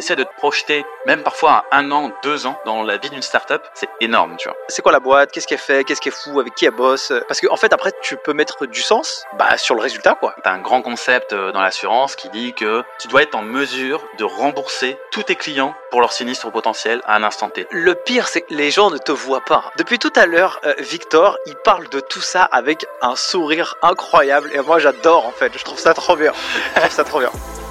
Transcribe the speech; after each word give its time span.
t'essaies 0.00 0.16
de 0.16 0.24
te 0.24 0.34
projeter, 0.38 0.86
même 1.04 1.22
parfois 1.22 1.66
à 1.70 1.76
un 1.76 1.90
an, 1.90 2.10
deux 2.22 2.46
ans, 2.46 2.58
dans 2.64 2.82
la 2.82 2.96
vie 2.96 3.10
d'une 3.10 3.20
startup, 3.20 3.60
c'est 3.74 3.90
énorme, 4.00 4.36
tu 4.38 4.48
vois. 4.48 4.56
C'est 4.68 4.80
quoi 4.80 4.92
la 4.92 5.00
boîte? 5.00 5.30
Qu'est-ce 5.30 5.46
qu'elle 5.46 5.58
fait? 5.58 5.84
Qu'est-ce 5.84 6.00
qu'elle 6.00 6.14
fou 6.14 6.40
Avec 6.40 6.54
qui 6.54 6.64
elle 6.64 6.70
bosse? 6.70 7.12
Parce 7.28 7.38
qu'en 7.42 7.52
en 7.52 7.56
fait, 7.58 7.74
après, 7.74 7.92
tu 8.00 8.16
peux 8.16 8.32
mettre 8.32 8.64
du 8.64 8.80
sens 8.80 9.26
bah, 9.34 9.58
sur 9.58 9.74
le 9.74 9.82
résultat, 9.82 10.16
quoi. 10.18 10.34
T'as 10.42 10.52
un 10.52 10.60
grand 10.60 10.80
concept 10.80 11.34
euh, 11.34 11.52
dans 11.52 11.60
l'assurance 11.60 12.16
qui 12.16 12.30
dit 12.30 12.54
que 12.54 12.82
tu 12.98 13.08
dois 13.08 13.22
être 13.22 13.34
en 13.34 13.42
mesure 13.42 14.02
de 14.16 14.24
rembourser 14.24 14.98
tous 15.12 15.24
tes 15.24 15.36
clients 15.36 15.74
pour 15.90 16.00
leur 16.00 16.14
sinistre 16.14 16.50
potentiel 16.50 17.02
à 17.04 17.16
un 17.16 17.22
instant 17.22 17.50
T. 17.50 17.66
Le 17.70 17.94
pire, 17.94 18.26
c'est 18.28 18.40
que 18.40 18.54
les 18.54 18.70
gens 18.70 18.90
ne 18.90 18.96
te 18.96 19.12
voient 19.12 19.44
pas. 19.44 19.70
Depuis 19.76 19.98
tout 19.98 20.12
à 20.16 20.24
l'heure, 20.24 20.60
euh, 20.64 20.72
Victor, 20.78 21.36
il 21.44 21.56
parle 21.56 21.90
de 21.90 22.00
tout 22.00 22.22
ça 22.22 22.44
avec 22.44 22.86
un 23.02 23.16
sourire 23.16 23.76
incroyable. 23.82 24.50
Et 24.54 24.60
moi, 24.60 24.78
j'adore, 24.78 25.26
en 25.26 25.32
fait. 25.32 25.52
Je 25.58 25.62
trouve 25.62 25.78
ça 25.78 25.92
trop 25.92 26.16
bien. 26.16 26.32
Je 26.76 26.80
trouve 26.80 26.90
ça 26.90 27.04
trop 27.04 27.20
bien. 27.20 27.30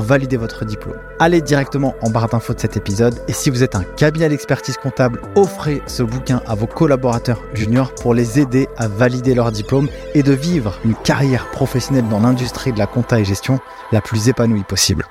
valider 0.00 0.36
votre 0.36 0.64
diplôme. 0.64 0.96
Allez 1.18 1.40
directement 1.40 1.94
en 2.00 2.10
barre 2.10 2.28
d'infos 2.28 2.54
de 2.54 2.60
cet 2.60 2.76
épisode 2.76 3.20
et 3.28 3.32
si 3.32 3.50
vous 3.50 3.62
êtes 3.62 3.74
un 3.74 3.84
cabinet 3.84 4.28
d'expertise 4.28 4.76
comptable, 4.76 5.20
offrez 5.36 5.82
ce 5.86 6.02
bouquin 6.02 6.42
à 6.46 6.54
vos 6.54 6.66
collaborateurs 6.66 7.42
juniors 7.54 7.94
pour 7.94 8.14
les 8.14 8.40
aider 8.40 8.68
à 8.76 8.88
valider 8.88 9.34
leur 9.34 9.52
diplôme 9.52 9.88
et 10.14 10.22
de 10.22 10.32
vivre 10.32 10.78
une 10.84 10.94
carrière 10.94 11.50
professionnelle 11.50 12.08
dans 12.08 12.20
l'industrie 12.20 12.72
de 12.72 12.78
la 12.78 12.86
compta 12.86 13.20
et 13.20 13.24
gestion 13.24 13.60
la 13.92 14.00
plus 14.00 14.28
épanouie 14.28 14.64
possible. 14.64 15.06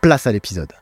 Place 0.00 0.26
à 0.26 0.32
l'épisode. 0.32 0.72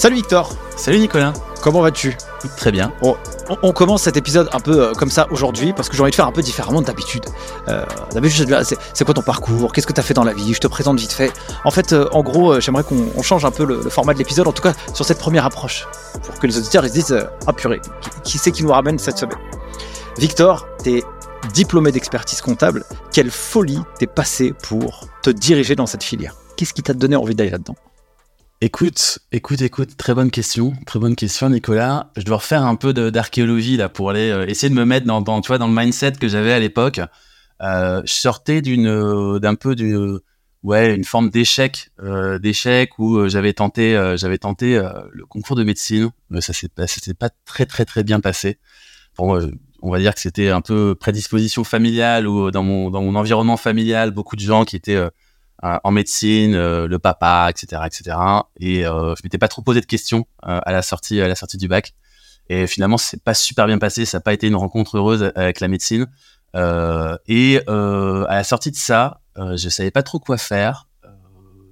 Salut 0.00 0.16
Victor 0.16 0.50
Salut 0.78 0.98
Nicolas 0.98 1.34
Comment 1.60 1.82
vas-tu? 1.82 2.16
Très 2.56 2.72
bien. 2.72 2.90
on, 3.02 3.18
on 3.62 3.72
commence 3.72 4.04
cet 4.04 4.16
épisode 4.16 4.48
un 4.54 4.58
peu 4.58 4.80
euh, 4.82 4.92
comme 4.94 5.10
ça 5.10 5.26
aujourd'hui 5.30 5.74
parce 5.74 5.90
que 5.90 5.94
j'ai 5.94 6.00
envie 6.00 6.10
de 6.10 6.14
faire 6.16 6.26
un 6.26 6.32
peu 6.32 6.40
différemment 6.40 6.80
d'habitude. 6.80 7.26
Euh, 7.68 7.84
d'habitude, 8.12 8.58
c'est, 8.64 8.78
c'est 8.94 9.04
quoi 9.04 9.12
ton 9.12 9.20
parcours? 9.20 9.74
Qu'est-ce 9.74 9.86
que 9.86 9.92
tu 9.92 10.00
as 10.00 10.02
fait 10.02 10.14
dans 10.14 10.24
la 10.24 10.32
vie? 10.32 10.54
Je 10.54 10.58
te 10.58 10.68
présente 10.68 10.98
vite 10.98 11.12
fait. 11.12 11.30
En 11.66 11.70
fait, 11.70 11.92
euh, 11.92 12.08
en 12.12 12.22
gros, 12.22 12.54
euh, 12.54 12.60
j'aimerais 12.60 12.82
qu'on 12.82 13.08
on 13.14 13.20
change 13.20 13.44
un 13.44 13.50
peu 13.50 13.66
le, 13.66 13.82
le 13.84 13.90
format 13.90 14.14
de 14.14 14.18
l'épisode, 14.18 14.48
en 14.48 14.52
tout 14.52 14.62
cas 14.62 14.72
sur 14.94 15.04
cette 15.04 15.18
première 15.18 15.44
approche, 15.44 15.86
pour 16.24 16.38
que 16.38 16.46
les 16.46 16.56
auditeurs 16.56 16.82
ils 16.86 16.88
se 16.88 16.94
disent 16.94 17.26
Ah 17.46 17.52
purée, 17.52 17.82
qui, 18.00 18.10
qui 18.24 18.38
c'est 18.38 18.52
qui 18.52 18.64
nous 18.64 18.72
ramène 18.72 18.98
cette 18.98 19.18
semaine? 19.18 19.36
Victor, 20.16 20.66
t'es 20.82 21.04
diplômé 21.52 21.92
d'expertise 21.92 22.40
comptable. 22.40 22.86
Quelle 23.12 23.30
folie 23.30 23.82
t'es 23.98 24.06
passé 24.06 24.54
pour 24.62 25.08
te 25.20 25.28
diriger 25.28 25.76
dans 25.76 25.84
cette 25.84 26.04
filière? 26.04 26.36
Qu'est-ce 26.56 26.72
qui 26.72 26.82
t'a 26.82 26.94
donné 26.94 27.16
envie 27.16 27.34
d'aller 27.34 27.50
là-dedans? 27.50 27.76
Écoute, 28.62 29.20
écoute, 29.32 29.62
écoute, 29.62 29.96
très 29.96 30.12
bonne 30.12 30.30
question, 30.30 30.74
très 30.84 30.98
bonne 30.98 31.16
question, 31.16 31.48
Nicolas. 31.48 32.10
Je 32.18 32.24
dois 32.24 32.36
refaire 32.36 32.62
un 32.62 32.76
peu 32.76 32.92
d'archéologie 32.92 33.78
là 33.78 33.88
pour 33.88 34.10
aller 34.10 34.28
euh, 34.28 34.46
essayer 34.46 34.68
de 34.68 34.74
me 34.74 34.84
mettre 34.84 35.06
dans, 35.06 35.22
tu 35.40 35.48
vois, 35.48 35.56
dans 35.56 35.66
le 35.66 35.74
mindset 35.74 36.12
que 36.20 36.28
j'avais 36.28 36.52
à 36.52 36.58
l'époque. 36.58 37.00
Euh, 37.62 38.02
je 38.04 38.12
sortais 38.12 38.60
d'une, 38.60 38.86
euh, 38.86 39.38
d'un 39.38 39.54
peu 39.54 39.74
d'une, 39.74 40.20
ouais, 40.62 40.94
une 40.94 41.04
forme 41.04 41.30
d'échec, 41.30 41.88
d'échec 42.42 42.98
où 42.98 43.26
j'avais 43.28 43.54
tenté, 43.54 43.94
j'avais 44.18 44.36
tenté 44.36 44.78
le 45.10 45.24
concours 45.24 45.56
de 45.56 45.64
médecine, 45.64 46.10
ça 46.40 46.52
s'est 46.52 46.68
ça 46.76 46.86
s'est 46.86 47.14
pas 47.14 47.30
très 47.46 47.64
très 47.64 47.86
très 47.86 48.04
bien 48.04 48.20
passé. 48.20 48.58
Bon, 49.16 49.40
on 49.80 49.90
va 49.90 49.98
dire 49.98 50.14
que 50.14 50.20
c'était 50.20 50.50
un 50.50 50.60
peu 50.60 50.94
prédisposition 50.94 51.64
familiale 51.64 52.28
ou 52.28 52.50
dans 52.50 52.62
mon 52.62 52.90
dans 52.90 53.00
mon 53.00 53.14
environnement 53.14 53.56
familial, 53.56 54.10
beaucoup 54.10 54.36
de 54.36 54.42
gens 54.42 54.66
qui 54.66 54.76
étaient 54.76 55.00
en 55.62 55.90
médecine, 55.90 56.54
euh, 56.54 56.86
le 56.86 56.98
papa, 56.98 57.48
etc., 57.50 57.82
etc. 57.86 58.16
Et 58.58 58.86
euh, 58.86 59.14
je 59.16 59.20
m'étais 59.24 59.38
pas 59.38 59.48
trop 59.48 59.62
posé 59.62 59.80
de 59.80 59.86
questions 59.86 60.26
euh, 60.46 60.60
à 60.64 60.72
la 60.72 60.82
sortie, 60.82 61.20
à 61.20 61.28
la 61.28 61.34
sortie 61.34 61.58
du 61.58 61.68
bac. 61.68 61.94
Et 62.48 62.66
finalement, 62.66 62.98
c'est 62.98 63.22
pas 63.22 63.34
super 63.34 63.66
bien 63.66 63.78
passé. 63.78 64.04
Ça 64.04 64.18
n'a 64.18 64.22
pas 64.22 64.32
été 64.32 64.48
une 64.48 64.56
rencontre 64.56 64.96
heureuse 64.96 65.30
avec 65.34 65.60
la 65.60 65.68
médecine. 65.68 66.06
Euh, 66.56 67.16
et 67.28 67.60
euh, 67.68 68.24
à 68.28 68.36
la 68.36 68.44
sortie 68.44 68.70
de 68.70 68.76
ça, 68.76 69.20
euh, 69.38 69.56
je 69.56 69.68
savais 69.68 69.92
pas 69.92 70.02
trop 70.02 70.18
quoi 70.18 70.36
faire. 70.36 70.88
Euh, 71.04 71.08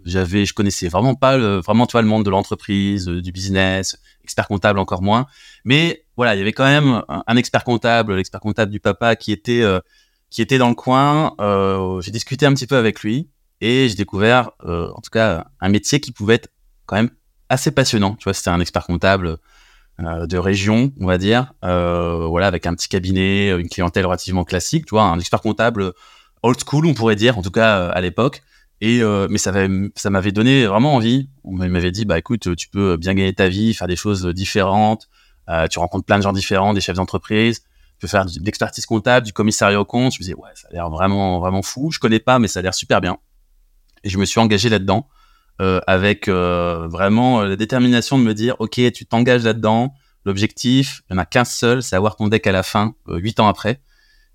J'avais, 0.05 0.44
je 0.44 0.55
connaissais 0.55 0.88
vraiment 0.88 1.15
pas 1.15 1.37
le, 1.37 1.56
vraiment 1.56 1.87
toi 1.87 2.00
le 2.00 2.09
monde 2.09 2.25
de 2.25 2.31
l'entreprise, 2.31 3.09
euh, 3.09 3.20
du 3.20 3.32
business, 3.32 3.99
expert 4.22 4.47
comptable 4.47 4.78
encore 4.78 5.03
moins. 5.03 5.26
Mais 5.65 6.05
voilà, 6.16 6.37
il 6.37 6.38
y 6.38 6.43
avait 6.43 6.53
quand 6.53 6.65
même 6.65 7.03
un, 7.09 7.25
un 7.26 7.37
expert 7.37 7.65
comptable, 7.65 8.15
l'expert 8.15 8.41
comptable 8.41 8.70
du 8.70 8.78
papa 8.78 9.16
qui 9.16 9.32
était 9.32 9.62
euh, 9.62 9.81
qui 10.31 10.43
était 10.43 10.59
dans 10.59 10.69
le 10.69 10.75
coin. 10.75 11.34
Euh, 11.41 12.00
j'ai 12.03 12.12
discuté 12.12 12.47
un 12.47 12.55
petit 12.55 12.66
peu 12.66 12.76
avec 12.76 13.03
lui 13.03 13.28
et 13.61 13.89
j'ai 13.89 13.95
découvert, 13.95 14.51
euh, 14.65 14.91
en 14.95 15.01
tout 15.01 15.11
cas, 15.11 15.47
un 15.61 15.69
métier 15.69 16.01
qui 16.01 16.13
pouvait 16.13 16.35
être 16.35 16.49
quand 16.87 16.97
même 16.97 17.11
assez 17.49 17.71
passionnant. 17.71 18.15
Tu 18.15 18.25
vois, 18.25 18.35
c'était 18.35 18.51
un 18.51 18.61
expert 18.61 18.85
comptable 18.85 19.39
euh, 20.01 20.27
de 20.27 20.39
région, 20.39 20.93
on 21.01 21.07
va 21.07 21.19
dire, 21.19 21.53
euh, 21.65 22.27
voilà, 22.27 22.47
avec 22.47 22.67
un 22.67 22.75
petit 22.75 22.89
cabinet, 22.89 23.51
une 23.51 23.69
clientèle 23.69 24.07
relativement 24.07 24.45
classique. 24.45 24.87
Tu 24.87 24.91
vois, 24.91 25.03
un 25.03 25.19
expert 25.19 25.41
comptable 25.41 25.93
old 26.43 26.59
school, 26.65 26.87
on 26.87 26.95
pourrait 26.95 27.17
dire, 27.17 27.39
en 27.39 27.43
tout 27.43 27.51
cas 27.51 27.79
euh, 27.79 27.91
à 27.93 28.01
l'époque. 28.01 28.43
Et 28.81 29.03
euh, 29.03 29.27
mais 29.29 29.39
ça 29.39 29.51
m'avait 29.51 29.91
ça 29.97 30.09
m'avait 30.11 30.31
donné 30.31 30.67
vraiment 30.67 30.95
envie. 30.95 31.29
On 31.43 31.53
m'avait 31.53 31.91
dit, 31.91 32.05
bah 32.05 32.19
écoute, 32.19 32.55
tu 32.57 32.69
peux 32.69 32.97
bien 32.97 33.15
gagner 33.15 33.35
ta 33.35 33.49
vie, 33.49 33.75
faire 33.75 33.89
des 33.89 33.97
choses 33.97 34.25
différentes. 34.27 35.09
Euh, 35.49 35.67
tu 35.67 35.79
rencontres 35.79 36.05
plein 36.05 36.19
de 36.19 36.23
gens 36.23 36.33
différents, 36.33 36.75
des 36.75 36.81
chefs 36.81 36.97
d'entreprise. 36.97 37.61
Tu 37.61 38.03
peux 38.03 38.07
faire 38.07 38.27
de 38.27 38.31
l'expertise 38.45 38.87
comptable, 38.87 39.27
du 39.27 39.33
commissariat 39.33 39.81
au 39.81 39.85
compte. 39.85 40.13
Je 40.13 40.19
me 40.19 40.23
disais, 40.23 40.35
ouais, 40.35 40.51
ça 40.55 40.69
a 40.71 40.73
l'air 40.73 40.91
vraiment 40.91 41.41
vraiment 41.41 41.63
fou. 41.63 41.91
Je 41.91 41.99
connais 41.99 42.21
pas, 42.21 42.39
mais 42.39 42.47
ça 42.47 42.61
a 42.61 42.63
l'air 42.63 42.75
super 42.75 43.01
bien. 43.01 43.19
Et 44.05 44.09
je 44.09 44.19
me 44.19 44.25
suis 44.25 44.41
engagé 44.41 44.69
là-dedans 44.69 45.09
euh, 45.61 45.81
avec 45.87 46.29
euh, 46.29 46.87
vraiment 46.89 47.43
la 47.43 47.57
détermination 47.57 48.19
de 48.19 48.23
me 48.25 48.35
dire, 48.35 48.57
ok, 48.61 48.81
tu 48.93 49.07
t'engages 49.07 49.45
là-dedans. 49.45 49.95
L'objectif, 50.25 51.03
il 51.09 51.15
n'y 51.15 51.19
en 51.19 51.23
a 51.23 51.27
qu'un 51.27 51.45
seul, 51.45 51.83
c'est 51.83 51.97
avoir 51.97 52.17
ton 52.17 52.29
deck 52.29 52.47
à 52.47 52.53
la 52.53 52.63
fin, 52.63 52.95
euh, 53.09 53.17
huit 53.19 53.41
ans 53.41 53.49
après. 53.49 53.81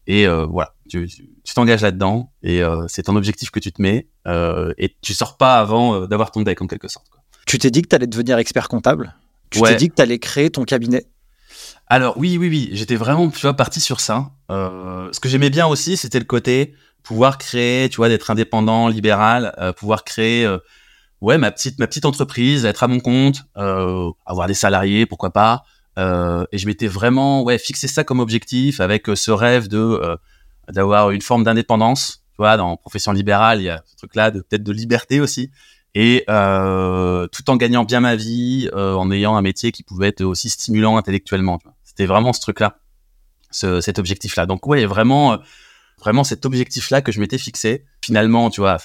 Et 0.08 0.28
euh, 0.28 0.46
voilà, 0.46 0.74
tu 0.90 1.08
tu- 1.08 1.30
tu 1.44 1.54
t'engages 1.54 1.82
là-dedans 1.82 2.32
et 2.42 2.62
euh, 2.64 2.86
c'est 2.88 3.04
ton 3.04 3.16
objectif 3.16 3.52
que 3.52 3.60
tu 3.60 3.72
te 3.72 3.82
mets 3.82 4.08
euh, 4.28 4.74
et 4.78 4.96
tu 5.02 5.14
sors 5.14 5.38
pas 5.38 5.60
avant 5.60 5.96
euh, 5.96 6.08
d'avoir 6.08 6.32
ton 6.32 6.42
deck 6.42 6.62
en 6.62 6.68
quelque 6.68 6.88
sorte. 6.88 7.10
quoi. 7.10 7.22
Tu 7.46 7.58
t'es 7.58 7.70
dit 7.72 7.82
que 7.82 7.88
t'allais 7.90 8.08
devenir 8.08 8.38
expert 8.38 8.68
comptable? 8.70 9.16
Tu 9.50 9.60
Ouais. 9.60 9.70
t'es 9.70 9.76
dit 9.76 9.90
que 9.90 9.96
t'allais 9.96 10.20
créer 10.20 10.50
ton 10.50 10.64
cabinet? 10.64 11.06
Alors 11.88 12.18
oui, 12.18 12.38
oui, 12.38 12.50
oui, 12.50 12.70
j'étais 12.74 12.96
vraiment, 12.96 13.30
tu 13.30 13.42
vois, 13.42 13.54
parti 13.54 13.80
sur 13.82 14.00
ça. 14.00 14.32
Euh, 14.50 15.10
ce 15.12 15.20
que 15.20 15.30
j'aimais 15.30 15.50
bien 15.50 15.68
aussi, 15.68 15.96
c'était 15.98 16.20
le 16.20 16.26
côté 16.26 16.74
pouvoir 17.04 17.38
créer, 17.38 17.90
tu 17.90 17.98
vois, 17.98 18.10
d'être 18.10 18.32
indépendant, 18.32 18.88
libéral, 18.88 19.54
euh, 19.60 19.74
pouvoir 19.74 20.04
créer, 20.04 20.46
euh, 20.46 20.58
ouais, 21.22 21.38
ma 21.38 21.52
petite, 21.52 21.78
ma 21.80 21.88
petite 21.88 22.06
entreprise, 22.06 22.66
être 22.66 22.84
à 22.84 22.88
mon 22.88 23.00
compte, 23.00 23.44
euh, 23.58 24.10
avoir 24.26 24.48
des 24.48 24.54
salariés, 24.54 25.06
pourquoi 25.06 25.32
pas. 25.32 25.64
Et 25.98 26.58
je 26.58 26.66
m'étais 26.66 26.88
vraiment, 26.88 27.44
ouais, 27.44 27.60
fixé 27.60 27.88
ça 27.88 28.04
comme 28.04 28.20
objectif 28.20 28.80
avec 28.80 29.06
ce 29.14 29.30
rêve 29.30 29.68
de 29.68 30.18
d'avoir 30.68 31.12
une 31.12 31.22
forme 31.22 31.44
d'indépendance. 31.44 32.24
Tu 32.32 32.38
vois, 32.38 32.58
dans 32.58 32.78
profession 32.78 33.12
libérale, 33.12 33.62
il 33.62 33.66
y 33.66 33.70
a 33.70 33.84
ce 33.86 33.98
truc-là 33.98 34.32
de 34.32 34.40
peut-être 34.40 34.64
de 34.64 34.72
liberté 34.72 35.22
aussi. 35.22 35.52
Et 35.94 36.24
tout 36.26 37.50
en 37.52 37.58
gagnant 37.58 37.84
bien 37.84 38.00
ma 38.00 38.16
vie, 38.16 38.72
en 38.74 39.12
ayant 39.12 39.36
un 39.36 39.44
métier 39.44 39.72
qui 39.72 39.84
pouvait 39.84 40.08
être 40.08 40.24
aussi 40.24 40.50
stimulant 40.50 40.98
intellectuellement. 40.98 41.60
C'était 41.84 42.08
vraiment 42.08 42.34
ce 42.34 42.42
truc-là, 42.42 42.80
ce, 43.52 43.80
cet 43.80 44.00
objectif-là. 44.00 44.48
Donc 44.48 44.66
ouais, 44.66 44.88
vraiment, 44.88 45.38
vraiment 46.04 46.24
cet 46.24 46.46
objectif-là 46.46 47.02
que 47.02 47.12
je 47.12 47.20
m'étais 47.20 47.38
fixé. 47.38 47.86
Finalement, 48.04 48.50
tu 48.50 48.62
vois, 48.62 48.78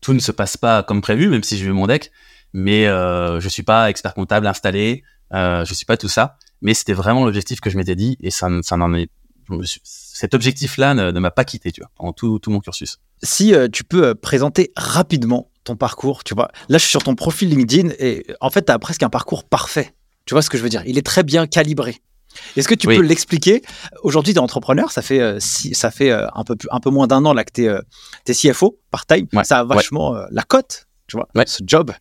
tout 0.00 0.14
ne 0.14 0.18
se 0.18 0.32
passe 0.32 0.56
pas 0.56 0.82
comme 0.82 1.02
prévu, 1.02 1.28
même 1.28 1.42
si 1.42 1.58
j'ai 1.58 1.66
eu 1.66 1.72
mon 1.72 1.86
deck. 1.86 2.10
Mais 2.52 2.86
euh, 2.86 3.38
je 3.40 3.48
suis 3.48 3.62
pas 3.62 3.90
expert 3.90 4.14
comptable 4.14 4.46
installé, 4.46 5.02
euh, 5.34 5.64
je 5.64 5.74
suis 5.74 5.84
pas 5.84 5.96
tout 5.96 6.08
ça. 6.08 6.38
Mais 6.62 6.72
c'était 6.72 6.94
vraiment 6.94 7.24
l'objectif 7.24 7.60
que 7.60 7.68
je 7.68 7.76
m'étais 7.76 7.96
dit, 7.96 8.16
et 8.20 8.30
ça, 8.30 8.48
ça 8.62 8.76
n'en 8.78 8.94
est. 8.94 9.10
cet 9.84 10.32
objectif-là 10.34 10.94
ne, 10.94 11.20
m'a 11.20 11.30
pas 11.30 11.44
quitté, 11.44 11.70
tu 11.70 11.82
vois, 11.82 11.90
pendant 11.96 12.12
tout, 12.14 12.38
tout 12.38 12.50
mon 12.50 12.60
cursus. 12.60 12.98
Si 13.22 13.54
euh, 13.54 13.68
tu 13.70 13.84
peux 13.84 14.06
euh, 14.06 14.14
présenter 14.14 14.72
rapidement 14.76 15.50
ton 15.64 15.76
parcours, 15.76 16.24
tu 16.24 16.34
vois. 16.34 16.48
Là, 16.68 16.78
je 16.78 16.84
suis 16.84 16.90
sur 16.90 17.02
ton 17.02 17.14
profil 17.14 17.50
LinkedIn 17.50 17.90
et 17.98 18.24
en 18.40 18.48
fait, 18.48 18.64
tu 18.64 18.72
as 18.72 18.78
presque 18.78 19.02
un 19.02 19.10
parcours 19.10 19.44
parfait. 19.44 19.92
Tu 20.24 20.32
vois 20.32 20.42
ce 20.42 20.48
que 20.48 20.56
je 20.56 20.62
veux 20.62 20.68
dire? 20.68 20.82
Il 20.86 20.96
est 20.96 21.06
très 21.06 21.22
bien 21.22 21.46
calibré. 21.46 22.00
Est-ce 22.56 22.68
que 22.68 22.74
tu 22.74 22.86
Oui. 22.88 22.96
peux 22.96 23.02
l'expliquer? 23.02 23.62
Aujourd'hui, 24.02 24.32
tu 24.32 24.38
es 24.38 24.42
entrepreneur, 24.42 24.90
ça 24.90 25.02
fait, 25.02 25.20
euh, 25.20 25.38
si- 25.40 25.74
ça 25.74 25.90
fait 25.90 26.10
euh, 26.10 26.26
un, 26.34 26.44
peu 26.44 26.56
plus, 26.56 26.68
un 26.70 26.80
peu 26.80 26.90
moins 26.90 27.06
d'un 27.06 27.24
an 27.24 27.32
là, 27.34 27.44
que 27.44 27.52
tu 27.52 27.66
es, 27.66 28.34
CFO 28.34 28.78
part-time. 28.90 29.26
Ouais, 29.32 29.44
Ça 29.44 29.60
a 29.60 29.64
vachement 29.64 30.14
euh, 30.16 30.24
la 30.30 30.42
cote, 30.42 30.86
tu 31.08 31.16
vois, 31.16 31.28
Ouais. 31.36 31.44
ce 31.46 31.62
job. 31.66 31.92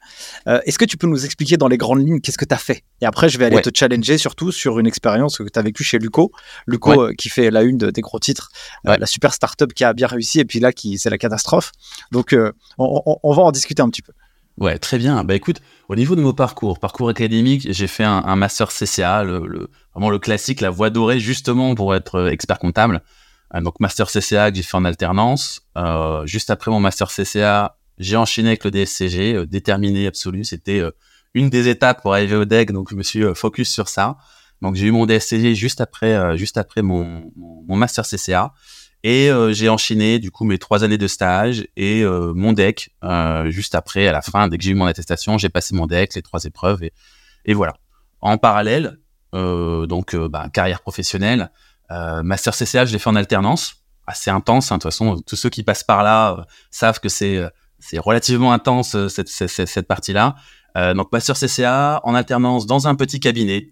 Euh, 0.47 0.59
Est-ce 0.65 0.79
que 0.79 0.85
tu 0.85 0.97
peux 0.97 1.05
nous 1.07 1.25
expliquer 1.25 1.57
dans 1.57 1.67
les 1.67 1.77
grandes 1.77 1.99
lignes 2.05 2.19
qu'est-ce 2.21 2.37
que 2.39 2.45
tu 2.45 2.53
as 2.55 2.57
fait? 2.57 2.83
Et 3.01 3.05
après, 3.05 3.29
je 3.29 3.37
vais 3.37 3.45
aller 3.45 3.61
te 3.61 3.69
challenger 3.73 4.17
surtout 4.17 4.51
sur 4.51 4.79
une 4.79 4.87
expérience 4.87 5.37
que 5.37 5.43
tu 5.43 5.59
as 5.59 5.61
vécue 5.61 5.83
chez 5.83 5.99
Luco. 5.99 6.31
Luco 6.65 6.91
euh, 7.03 7.13
qui 7.17 7.29
fait 7.29 7.51
la 7.51 7.61
une 7.63 7.77
de- 7.77 7.91
des 7.91 8.01
gros 8.01 8.19
titres, 8.19 8.49
euh, 8.87 8.97
la 8.97 9.05
super 9.05 9.33
startup 9.33 9.73
qui 9.73 9.83
a 9.83 9.93
bien 9.93 10.07
réussi 10.07 10.39
et 10.39 10.45
puis 10.45 10.59
là, 10.59 10.71
qui 10.73 10.97
c'est 10.97 11.09
la 11.11 11.17
catastrophe. 11.19 11.71
Donc, 12.11 12.33
euh, 12.33 12.51
on, 12.77 13.01
on- 13.05 13.17
on 13.21 13.33
va 13.33 13.43
en 13.43 13.51
discuter 13.51 13.81
un 13.83 13.89
petit 13.89 14.01
peu. 14.01 14.11
Ouais, 14.57 14.77
très 14.79 14.97
bien. 14.97 15.23
Bah 15.25 15.35
écoute, 15.35 15.61
au 15.89 15.95
niveau 15.95 16.15
de 16.15 16.21
mon 16.21 16.33
parcours, 16.33 16.79
parcours 16.79 17.09
académique, 17.09 17.67
j'ai 17.69 17.87
fait 17.87 18.05
un, 18.05 18.35
master 18.37 18.69
CCA, 18.69 19.23
le, 19.23 19.69
vraiment 19.93 20.09
le 20.09 20.19
classique, 20.19 20.61
la 20.61 20.69
voie 20.69 20.89
dorée, 20.89 21.19
justement 21.19 21.75
pour 21.75 21.93
être 21.93 22.15
euh, 22.15 22.29
expert 22.29 22.57
comptable. 22.57 23.01
Euh, 23.53 23.59
donc 23.59 23.81
master 23.81 24.07
CCA 24.07 24.51
que 24.51 24.57
j'ai 24.57 24.63
fait 24.63 24.77
en 24.77 24.85
alternance. 24.85 25.61
Euh, 25.77 26.25
juste 26.25 26.49
après 26.51 26.71
mon 26.71 26.79
master 26.79 27.09
CCA, 27.09 27.77
j'ai 27.97 28.15
enchaîné 28.15 28.49
avec 28.49 28.63
le 28.63 28.71
DSCG, 28.71 29.45
déterminé 29.45 30.07
absolu. 30.07 30.45
C'était 30.45 30.81
une 31.33 31.49
des 31.49 31.67
étapes 31.67 32.01
pour 32.01 32.13
arriver 32.13 32.35
au 32.35 32.45
DEC, 32.45 32.71
donc 32.71 32.89
je 32.89 32.95
me 32.95 33.03
suis 33.03 33.23
focus 33.35 33.69
sur 33.69 33.89
ça. 33.89 34.17
Donc 34.61 34.75
j'ai 34.75 34.87
eu 34.87 34.91
mon 34.91 35.05
DSCG 35.05 35.53
juste 35.55 35.81
après, 35.81 36.37
juste 36.37 36.57
après 36.57 36.81
mon, 36.81 37.31
mon 37.35 37.75
master 37.75 38.05
CCA. 38.05 38.53
Et 39.07 39.29
euh, 39.29 39.53
j'ai 39.53 39.69
enchaîné 39.69 40.17
du 40.17 40.31
coup 40.31 40.45
mes 40.45 40.57
trois 40.57 40.83
années 40.83 40.97
de 40.97 41.05
stage 41.05 41.67
et 41.77 42.01
euh, 42.01 42.33
mon 42.33 42.53
deck 42.53 42.89
euh, 43.03 43.51
juste 43.51 43.75
après, 43.75 44.07
à 44.07 44.11
la 44.11 44.23
fin, 44.23 44.47
dès 44.47 44.57
que 44.57 44.63
j'ai 44.63 44.71
eu 44.71 44.73
mon 44.73 44.87
attestation, 44.87 45.37
j'ai 45.37 45.47
passé 45.47 45.75
mon 45.75 45.85
deck, 45.85 46.15
les 46.15 46.23
trois 46.23 46.43
épreuves 46.43 46.83
et, 46.83 46.91
et 47.45 47.53
voilà. 47.53 47.75
En 48.19 48.39
parallèle, 48.39 48.97
donc 49.31 50.15
bah, 50.15 50.49
carrière 50.51 50.81
professionnelle, 50.81 51.51
master 51.91 52.55
CCA, 52.55 52.85
je 52.85 52.93
l'ai 52.93 52.97
fait 52.97 53.09
en 53.11 53.15
alternance, 53.15 53.83
assez 54.07 54.31
intense. 54.31 54.71
Hein, 54.71 54.77
de 54.77 54.81
toute 54.81 54.91
façon, 54.91 55.21
tous 55.21 55.35
ceux 55.35 55.49
qui 55.49 55.61
passent 55.61 55.83
par 55.83 56.01
là 56.01 56.47
savent 56.71 56.99
que 56.99 57.09
c'est 57.09 57.43
c'est 57.77 57.99
relativement 57.99 58.53
intense 58.53 58.97
cette, 59.09 59.27
cette, 59.27 59.67
cette 59.67 59.87
partie-là. 59.87 60.35
donc 60.95 61.11
master 61.11 61.35
CCA 61.37 62.01
en 62.03 62.15
alternance 62.15 62.65
dans 62.65 62.87
un 62.87 62.95
petit 62.95 63.19
cabinet, 63.19 63.71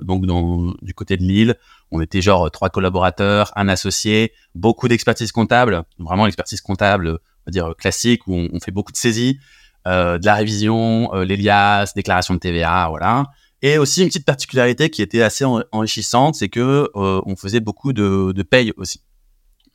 donc 0.00 0.24
dans, 0.24 0.72
du 0.80 0.94
côté 0.94 1.18
de 1.18 1.22
Lille. 1.24 1.54
On 1.90 2.00
était 2.00 2.20
genre 2.20 2.50
trois 2.50 2.68
collaborateurs, 2.68 3.52
un 3.56 3.68
associé, 3.68 4.32
beaucoup 4.54 4.88
d'expertise 4.88 5.32
comptable, 5.32 5.84
vraiment 5.98 6.26
l'expertise 6.26 6.60
comptable, 6.60 7.08
on 7.08 7.46
va 7.46 7.52
dire 7.52 7.74
classique, 7.78 8.26
où 8.26 8.34
on, 8.34 8.60
fait 8.60 8.70
beaucoup 8.70 8.92
de 8.92 8.96
saisies, 8.96 9.38
euh, 9.86 10.18
de 10.18 10.26
la 10.26 10.34
révision, 10.34 11.14
euh, 11.14 11.24
l'ELIAS, 11.24 11.92
déclaration 11.94 12.34
de 12.34 12.40
TVA, 12.40 12.88
voilà. 12.90 13.24
Et 13.62 13.78
aussi 13.78 14.02
une 14.02 14.08
petite 14.08 14.26
particularité 14.26 14.90
qui 14.90 15.02
était 15.02 15.22
assez 15.22 15.44
enrichissante, 15.44 16.34
c'est 16.34 16.48
que 16.48 16.90
euh, 16.94 17.22
on 17.24 17.36
faisait 17.36 17.60
beaucoup 17.60 17.92
de, 17.92 18.32
de 18.32 18.42
paye 18.42 18.72
aussi. 18.76 19.00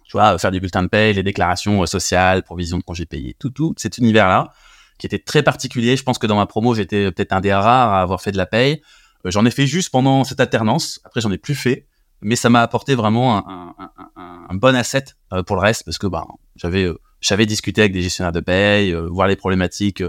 Tu 0.05 0.11
vois, 0.13 0.37
faire 0.37 0.51
du 0.51 0.59
bulletin 0.59 0.83
de 0.83 0.87
paye, 0.87 1.13
les 1.13 1.23
déclarations 1.23 1.85
sociales, 1.85 2.43
provision 2.43 2.77
de 2.77 2.83
congés 2.83 3.05
payés, 3.05 3.35
tout, 3.39 3.49
tout 3.49 3.73
cet 3.77 3.97
univers-là, 3.97 4.53
qui 4.99 5.07
était 5.07 5.19
très 5.19 5.41
particulier. 5.41 5.97
Je 5.97 6.03
pense 6.03 6.19
que 6.19 6.27
dans 6.27 6.35
ma 6.35 6.45
promo, 6.45 6.75
j'étais 6.75 7.11
peut-être 7.11 7.33
un 7.33 7.41
des 7.41 7.53
rares 7.53 7.93
à 7.93 8.01
avoir 8.01 8.21
fait 8.21 8.31
de 8.31 8.37
la 8.37 8.45
paye. 8.45 8.81
j'en 9.25 9.45
ai 9.45 9.51
fait 9.51 9.65
juste 9.65 9.89
pendant 9.89 10.23
cette 10.23 10.39
alternance. 10.39 11.01
Après, 11.03 11.19
j'en 11.19 11.31
ai 11.31 11.39
plus 11.39 11.55
fait 11.55 11.87
mais 12.23 12.35
ça 12.35 12.49
m'a 12.49 12.61
apporté 12.61 12.95
vraiment 12.95 13.43
un, 13.47 14.55
bon 14.55 14.75
asset 14.75 15.05
euh, 15.31 15.43
pour 15.43 15.55
le 15.55 15.61
reste 15.61 15.83
parce 15.83 15.97
que 15.97 16.07
bah, 16.07 16.25
j'avais 16.55 16.83
euh, 16.83 16.99
j'avais 17.21 17.45
discuté 17.45 17.81
avec 17.81 17.93
des 17.93 18.01
gestionnaires 18.01 18.31
de 18.31 18.39
paye, 18.39 18.93
euh, 18.93 19.07
voir 19.09 19.27
les 19.27 19.35
problématiques 19.35 20.03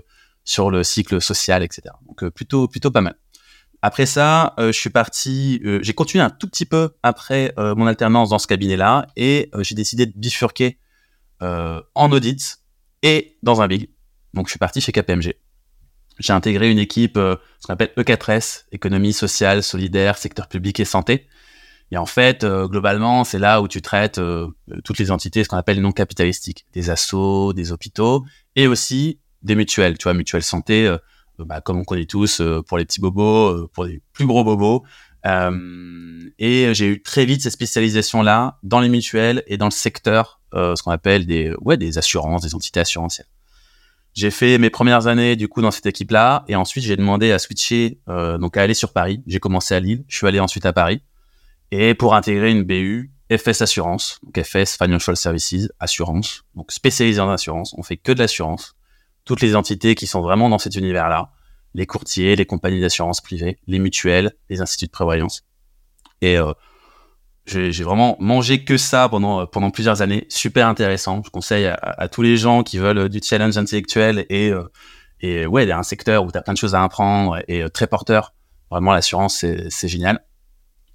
sur 0.45 0.71
le 0.71 0.85
cycle 0.85 1.21
social, 1.21 1.63
etc. 1.63 1.83
Donc 2.07 2.29
plutôt 2.31 2.69
plutôt 2.69 2.91
pas 2.91 3.01
mal. 3.01 3.15
Après 3.83 4.07
ça, 4.07 4.55
je 4.59 4.73
suis 4.73 4.89
parti, 4.89 5.61
j'ai 5.83 5.93
continué 5.93 6.25
un 6.25 6.31
tout 6.31 6.49
petit 6.49 6.65
peu 6.65 6.95
après 7.03 7.53
mon 7.59 7.87
alternance 7.87 8.31
dans 8.31 8.39
ce 8.39 8.47
cabinet-là 8.47 9.07
et 9.15 9.51
j'ai 9.59 9.75
décidé 9.75 10.07
de 10.07 10.13
bifurquer 10.17 10.79
en 11.41 12.11
audit 12.11 12.61
et 13.03 13.37
dans 13.43 13.61
un 13.61 13.67
big. 13.67 13.91
Donc 14.33 14.47
je 14.47 14.53
suis 14.53 14.59
parti 14.59 14.81
chez 14.81 14.91
KPMG. 14.91 15.35
J'ai 16.19 16.33
intégré 16.33 16.71
une 16.71 16.79
équipe, 16.79 17.17
ce 17.17 17.67
qu'on 17.67 17.75
appelle 17.75 17.93
E4S, 17.99 18.65
économie 18.73 19.13
sociale, 19.13 19.63
solidaire, 19.63 20.17
secteur 20.17 20.49
public 20.49 20.81
et 20.81 20.87
santé. 20.87 21.27
Et 21.91 21.97
en 21.97 22.07
fait, 22.07 22.45
euh, 22.45 22.67
globalement, 22.67 23.25
c'est 23.25 23.39
là 23.39 23.61
où 23.61 23.69
tu 23.69 23.83
traites 23.83 24.19
euh, 24.19 24.49
toutes 24.85 24.99
les 24.99 25.11
entités, 25.11 25.45
ce 25.45 25.49
qu'on 25.49 25.57
appelle 25.57 25.81
non 25.81 25.93
capitalistiques, 25.93 26.67
des 26.73 26.91
assos, 26.91 27.53
des 27.53 27.73
hôpitaux, 27.73 28.25
et 28.57 28.67
aussi 28.67 29.21
des 29.43 29.55
mutuelles, 29.55 29.99
tu 29.99 30.05
vois, 30.05 30.15
mutuelles 30.15 30.43
santé, 30.43 30.87
euh, 30.87 30.99
bah, 31.39 31.61
comme 31.61 31.79
on 31.79 31.85
connaît 31.85 32.07
tous, 32.07 32.41
pour 32.67 32.79
les 32.79 32.85
petits 32.85 33.01
bobos, 33.01 33.69
pour 33.69 33.85
les 33.85 34.01
plus 34.13 34.27
gros 34.27 34.45
bobos. 34.45 34.85
et 35.25 36.75
j'ai 36.75 36.87
eu 36.87 37.03
très 37.03 37.25
vite 37.27 37.43
cette 37.43 37.53
spécialisation-là 37.53 38.59
dans 38.63 38.81
les 38.81 38.89
mutuelles 38.89 39.43
et 39.47 39.57
dans 39.57 39.67
le 39.67 39.71
secteur, 39.73 40.41
ce 40.53 40.81
qu'on 40.83 40.93
appelle 40.93 41.27
des, 41.27 41.53
ouais, 41.61 41.77
des 41.77 41.99
assurances, 41.99 42.43
des 42.43 42.55
entités 42.55 42.81
assurantielles. 42.81 43.27
J'ai 44.15 44.31
fait 44.31 44.59
mes 44.59 44.71
premières 44.71 45.09
années 45.09 45.35
du 45.35 45.49
coup 45.49 45.61
dans 45.61 45.73
cette 45.73 45.87
équipe-là, 45.87 46.45
et 46.47 46.55
ensuite 46.55 46.85
j'ai 46.85 46.97
demandé 46.97 47.33
à 47.33 47.41
switcher, 47.41 47.99
donc 48.07 48.57
à 48.57 48.63
aller 48.63 48.75
sur 48.75 48.93
Paris. 48.93 49.21
J'ai 49.27 49.41
commencé 49.41 49.75
à 49.75 49.81
Lille, 49.81 50.05
je 50.07 50.17
suis 50.17 50.27
allé 50.29 50.39
ensuite 50.39 50.67
à 50.67 50.73
Paris 50.73 51.03
et 51.71 51.95
pour 51.95 52.15
intégrer 52.15 52.51
une 52.51 52.63
BU 52.63 53.15
FS 53.31 53.63
Assurance, 53.63 54.21
donc 54.23 54.45
FS 54.45 54.77
Financial 54.77 55.17
Services 55.17 55.69
Assurance, 55.81 56.45
donc 56.55 56.71
spécialisé 56.73 57.21
en 57.21 57.31
assurance, 57.31 57.75
on 57.79 57.83
fait 57.83 57.97
que 57.97 58.13
de 58.13 58.19
l'assurance. 58.19 58.75
Toutes 59.25 59.41
les 59.41 59.57
entités 59.57 59.95
qui 59.95 60.07
sont 60.07 60.21
vraiment 60.21 60.49
dans 60.51 60.59
cet 60.59 60.77
univers-là, 60.77 61.31
les 61.73 61.87
courtiers, 61.87 62.37
les 62.37 62.47
compagnies 62.47 62.81
d'assurance 62.81 63.21
privées, 63.21 63.59
les 63.67 63.79
mutuelles, 63.79 64.35
les 64.51 64.61
instituts 64.61 64.87
de 64.87 64.91
prévoyance. 64.91 65.43
Et 66.21 66.39
euh, 66.39 66.53
j'ai 67.47 67.85
vraiment 67.85 68.17
mangé 68.21 68.65
que 68.65 68.77
ça 68.77 69.09
pendant 69.09 69.41
euh, 69.41 69.47
pendant 69.47 69.71
plusieurs 69.71 70.03
années, 70.03 70.27
super 70.29 70.69
intéressant. 70.69 71.23
Je 71.25 71.31
conseille 71.31 71.67
à, 71.67 72.09
tous 72.09 72.23
les 72.23 72.37
gens 72.37 72.63
qui 72.63 72.79
veulent 72.79 73.09
du 73.09 73.21
challenge 73.23 73.57
intellectuel 73.57 74.27
et 74.29 74.51
euh, 74.51 74.71
et 75.21 75.47
ouais, 75.47 75.71
un 75.73 75.83
secteur 75.83 76.25
où 76.25 76.31
tu 76.31 76.37
as 76.37 76.43
plein 76.43 76.53
de 76.53 76.59
choses 76.59 76.75
à 76.75 76.83
apprendre 76.83 77.39
et 77.49 77.65
très 77.71 77.87
porteur. 77.87 78.35
Vraiment, 78.71 78.93
l'assurance, 78.93 79.45
c'est 79.71 79.89
génial. 79.89 80.21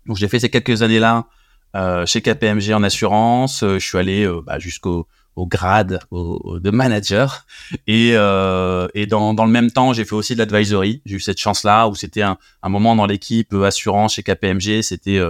Donc 0.10 0.18
j'ai 0.18 0.28
fait 0.28 0.40
ces 0.40 0.50
quelques 0.50 0.82
années-là 0.82 1.28
euh, 1.76 2.04
chez 2.08 2.22
KPMG 2.22 2.74
en 2.74 2.82
assurance. 2.82 3.62
Euh, 3.62 3.78
je 3.78 3.86
suis 3.88 3.98
allé 4.00 4.24
euh, 4.26 4.42
bah, 4.44 4.58
jusqu'au 4.58 5.08
au 5.36 5.46
grade 5.46 6.00
de 6.12 6.70
manager. 6.72 7.46
Et, 7.88 8.14
dans, 8.14 8.90
le 8.94 9.48
même 9.48 9.72
temps 9.72 9.94
j'ai 9.94 10.04
fait 10.04 10.16
aussi 10.16 10.34
de 10.34 10.40
l'advisory. 10.40 11.02
J'ai 11.06 11.16
eu 11.16 11.20
cette 11.20 11.38
chance 11.38 11.64
là 11.64 11.88
où 11.88 11.96
c'était 11.96 12.24
un, 12.24 12.38
moment 12.64 12.96
dans 12.96 13.06
l'équipe 13.06 13.54
assurance 13.54 14.16
chez 14.16 14.24
KPMG 14.24 14.82
c'était 14.82 15.22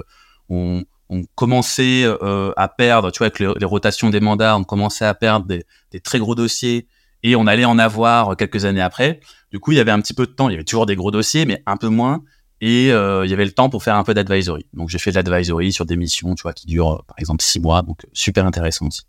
on, 0.49 0.83
commençait 1.35 2.05
à 2.57 2.67
perdre 2.69 3.11
tu 3.11 3.19
vois 3.19 3.27
avec 3.27 3.39
les, 3.39 3.65
rotations 3.65 4.09
des 4.09 4.19
mandats 4.19 4.57
on 4.57 4.63
commençait 4.63 5.05
à 5.05 5.13
perdre 5.13 5.45
des, 5.45 5.63
très 5.99 6.17
gros 6.17 6.33
dossiers 6.33 6.87
et 7.21 7.35
on 7.35 7.45
allait 7.45 7.65
en 7.65 7.77
avoir 7.77 8.35
quelques 8.35 8.65
années 8.65 8.81
après. 8.81 9.19
Du 9.51 9.59
coup 9.59 9.73
il 9.73 9.77
y 9.77 9.81
avait 9.81 9.91
un 9.91 10.01
petit 10.01 10.15
peu 10.15 10.25
de 10.25 10.31
temps. 10.31 10.49
Il 10.49 10.53
y 10.53 10.55
avait 10.55 10.63
toujours 10.63 10.87
des 10.87 10.95
gros 10.95 11.11
dossiers 11.11 11.45
mais 11.45 11.61
un 11.67 11.77
peu 11.77 11.89
moins 11.89 12.23
et 12.61 12.91
euh, 12.91 13.25
il 13.25 13.31
y 13.31 13.33
avait 13.33 13.45
le 13.45 13.51
temps 13.51 13.69
pour 13.69 13.83
faire 13.83 13.95
un 13.95 14.03
peu 14.03 14.13
d'advisory. 14.13 14.65
Donc 14.73 14.89
j'ai 14.89 14.97
fait 14.97 15.11
de 15.11 15.29
l'advisory 15.29 15.71
sur 15.71 15.85
des 15.85 15.95
missions, 15.95 16.35
tu 16.35 16.43
vois, 16.43 16.53
qui 16.53 16.67
durent 16.67 16.93
euh, 16.93 17.03
par 17.07 17.15
exemple 17.17 17.43
six 17.43 17.59
mois, 17.59 17.81
donc 17.81 18.03
euh, 18.03 18.09
super 18.13 18.45
intéressant 18.45 18.87
aussi. 18.87 19.03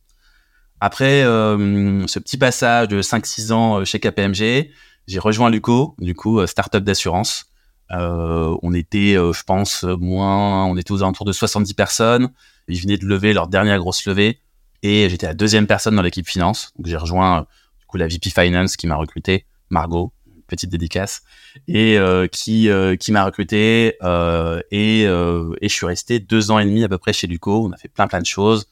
Après 0.82 1.20
ce 1.25 2.19
petit 2.19 2.38
passage 2.38 2.88
de 2.88 3.02
5-6 3.02 3.52
ans 3.52 3.85
chez 3.85 4.00
KPMG, 4.00 4.70
j'ai 5.06 5.19
rejoint 5.19 5.50
Luco, 5.50 5.94
du 5.99 6.14
coup 6.14 6.47
startup 6.47 6.82
d'assurance. 6.82 7.50
on 7.91 8.73
était, 8.73 9.12
je 9.12 9.43
pense, 9.43 9.82
moins, 9.82 10.64
on 10.64 10.78
était 10.78 10.92
aux 10.92 11.02
alentours 11.02 11.26
de 11.26 11.33
70 11.33 11.75
personnes. 11.75 12.30
Ils 12.66 12.80
venaient 12.80 12.97
de 12.97 13.04
lever 13.04 13.35
leur 13.35 13.49
dernière 13.49 13.78
grosse 13.78 14.07
levée 14.07 14.40
et 14.83 15.11
j'étais 15.11 15.26
la 15.26 15.35
deuxième 15.35 15.66
personne 15.66 15.97
dans 15.97 16.02
l'équipe 16.02 16.26
finance. 16.26 16.73
Donc 16.78 16.87
j'ai 16.87 16.97
rejoint 16.97 17.47
du 17.78 17.85
coup 17.85 17.99
la 17.99 18.07
VP 18.07 18.30
Finance 18.30 18.78
qui 18.78 18.87
m'a 18.87 18.97
recruté, 18.97 19.45
Margot, 19.69 20.14
petite 20.50 20.71
dédicace, 20.71 21.23
et 21.69 21.99
euh, 21.99 22.26
qui 22.26 22.69
euh, 22.69 22.97
qui 22.97 23.12
m'a 23.12 23.25
recruté 23.25 23.97
euh, 24.02 24.61
et, 24.71 25.02
et 25.02 25.69
je 25.69 25.73
suis 25.73 25.87
resté 25.87 26.19
deux 26.19 26.50
ans 26.50 26.59
et 26.59 26.64
demi 26.64 26.85
à 26.85 26.88
peu 26.88 26.99
près 26.99 27.12
chez 27.12 27.26
Luco. 27.26 27.66
On 27.66 27.73
a 27.73 27.76
fait 27.76 27.88
plein 27.88 28.09
plein 28.09 28.21
de 28.21 28.26
choses. 28.26 28.66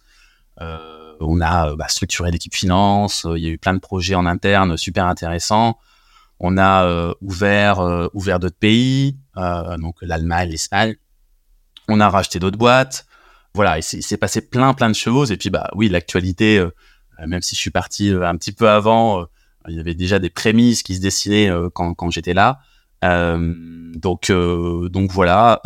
on 1.21 1.41
a 1.41 1.75
bah, 1.75 1.89
structuré 1.89 2.31
l'équipe 2.31 2.55
finance. 2.55 3.27
Il 3.37 3.43
y 3.43 3.47
a 3.47 3.51
eu 3.51 3.59
plein 3.59 3.75
de 3.75 3.81
projets 3.81 4.15
en 4.15 4.27
interne 4.27 4.77
super 4.77 5.07
intéressants. 5.07 5.79
On 6.41 6.59
a 6.59 7.15
ouvert 7.21 8.11
ouvert 8.13 8.39
d'autres 8.39 8.59
pays, 8.59 9.17
donc 9.79 9.97
l'Allemagne, 10.03 10.51
l'Espagne. 10.51 10.97
On 11.89 12.01
a 12.01 12.11
racheté 12.11 12.39
d'autres 12.39 12.59
boîtes. 12.59 13.07
Voilà, 13.55 13.79
il 13.79 13.83
s'est 13.83 14.17
passé 14.19 14.43
plein 14.43 14.75
plein 14.75 14.91
de 14.91 14.95
choses. 14.95 15.33
Et 15.33 15.37
puis 15.37 15.51
bah 15.51 15.71
oui, 15.75 15.89
l'actualité, 15.89 16.65
même 17.27 17.43
si 17.43 17.55
je 17.57 17.61
suis 17.61 17.71
parti 17.71 18.11
un 18.11 18.37
petit 18.37 18.53
peu 18.53 18.69
avant 18.69 19.27
il 19.69 19.77
y 19.77 19.81
avait 19.81 19.95
déjà 19.95 20.19
des 20.19 20.31
prémices 20.31 20.83
qui 20.83 20.97
se 20.97 21.01
dessinaient 21.01 21.51
euh, 21.51 21.69
quand, 21.73 21.95
quand 21.95 22.11
j'étais 22.11 22.35
là. 22.35 22.61
Euh, 23.05 23.55
donc, 23.95 24.31
euh, 24.31 24.89
donc 24.89 25.13
voilà, 25.13 25.61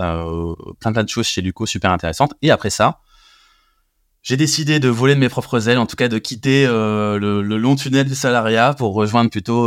plein 0.81 0.93
plein 0.93 1.05
de 1.05 1.09
choses 1.09 1.27
chez 1.27 1.41
Luco 1.41 1.67
super 1.67 1.91
intéressantes. 1.91 2.35
Et 2.43 2.51
après 2.51 2.71
ça, 2.71 3.01
j'ai 4.23 4.37
décidé 4.37 4.81
de 4.81 4.89
voler 4.89 5.15
de 5.15 5.21
mes 5.21 5.29
propres 5.29 5.69
ailes, 5.69 5.79
en 5.79 5.87
tout 5.87 5.97
cas 5.97 6.09
de 6.09 6.19
quitter 6.19 6.67
le, 6.67 7.41
long 7.41 7.75
tunnel 7.75 8.07
du 8.07 8.15
salariat 8.15 8.75
pour 8.75 8.95
rejoindre 8.95 9.31
plutôt 9.31 9.67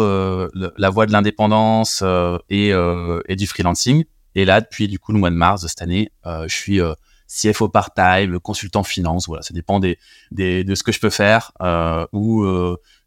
la 0.54 0.90
voie 0.90 1.06
de 1.06 1.12
l'indépendance 1.12 2.04
et, 2.50 2.70
et, 2.70 3.36
du 3.36 3.48
freelancing. 3.48 4.06
Et 4.36 4.46
là, 4.46 4.62
depuis 4.62 4.88
du 4.88 5.00
coup 5.00 5.12
le 5.12 5.20
mois 5.20 5.30
de 5.32 5.36
mars 5.36 5.62
de 5.64 5.68
cette 5.68 5.82
année, 5.82 6.12
je 6.24 6.56
suis 6.56 6.80
CFO 7.28 7.68
part-time, 7.68 8.40
consultant 8.40 8.84
finance. 8.84 9.28
Voilà, 9.28 9.42
ça 9.42 9.54
dépend 9.54 9.80
des, 9.80 9.98
de 10.32 10.76
ce 10.76 10.84
que 10.84 10.92
je 10.92 11.00
peux 11.00 11.10
faire. 11.10 11.52
ou 12.14 12.46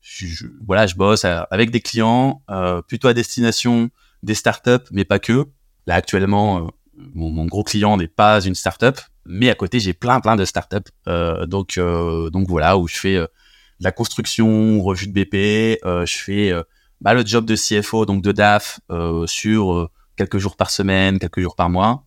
je, 0.09 0.47
voilà, 0.67 0.87
je 0.87 0.95
bosse 0.95 1.25
avec 1.25 1.71
des 1.71 1.81
clients 1.81 2.43
euh, 2.51 2.81
plutôt 2.83 3.09
à 3.09 3.15
destination 3.15 3.91
des 4.23 4.35
startups, 4.35 4.87
mais 4.91 5.05
pas 5.05 5.19
que. 5.19 5.47
Là 5.87 5.95
actuellement, 5.95 6.59
euh, 6.59 6.69
mon, 7.15 7.47
gros 7.47 7.63
client 7.63 7.97
n'est 7.97 8.09
pas 8.09 8.41
une 8.41 8.55
startup, 8.55 8.99
mais 9.27 9.51
à 9.51 9.55
côté 9.55 9.81
j'ai 9.81 9.93
plein 9.93 10.21
plein 10.21 10.37
de 10.37 10.45
startups. 10.45 10.91
Euh, 11.07 11.47
donc 11.47 11.79
euh, 11.79 12.31
donc 12.31 12.49
voilà 12.49 12.79
où 12.79 12.89
je 12.89 12.97
fais 12.97 13.17
euh, 13.17 13.27
la 13.81 13.93
construction, 13.93 14.83
revue 14.83 15.07
de 15.09 15.13
BP, 15.13 15.79
je 15.85 16.19
fais 16.19 16.53
bah, 17.01 17.15
le 17.15 17.25
job 17.25 17.45
de 17.45 17.55
CFO, 17.55 18.07
donc 18.07 18.23
de 18.23 18.33
DAF, 18.33 18.81
sur 19.27 19.89
quelques 20.17 20.39
jours 20.39 20.57
par 20.57 20.71
semaine, 20.71 21.21
quelques 21.21 21.41
jours 21.41 21.55
par 21.55 21.71
mois. 21.71 22.05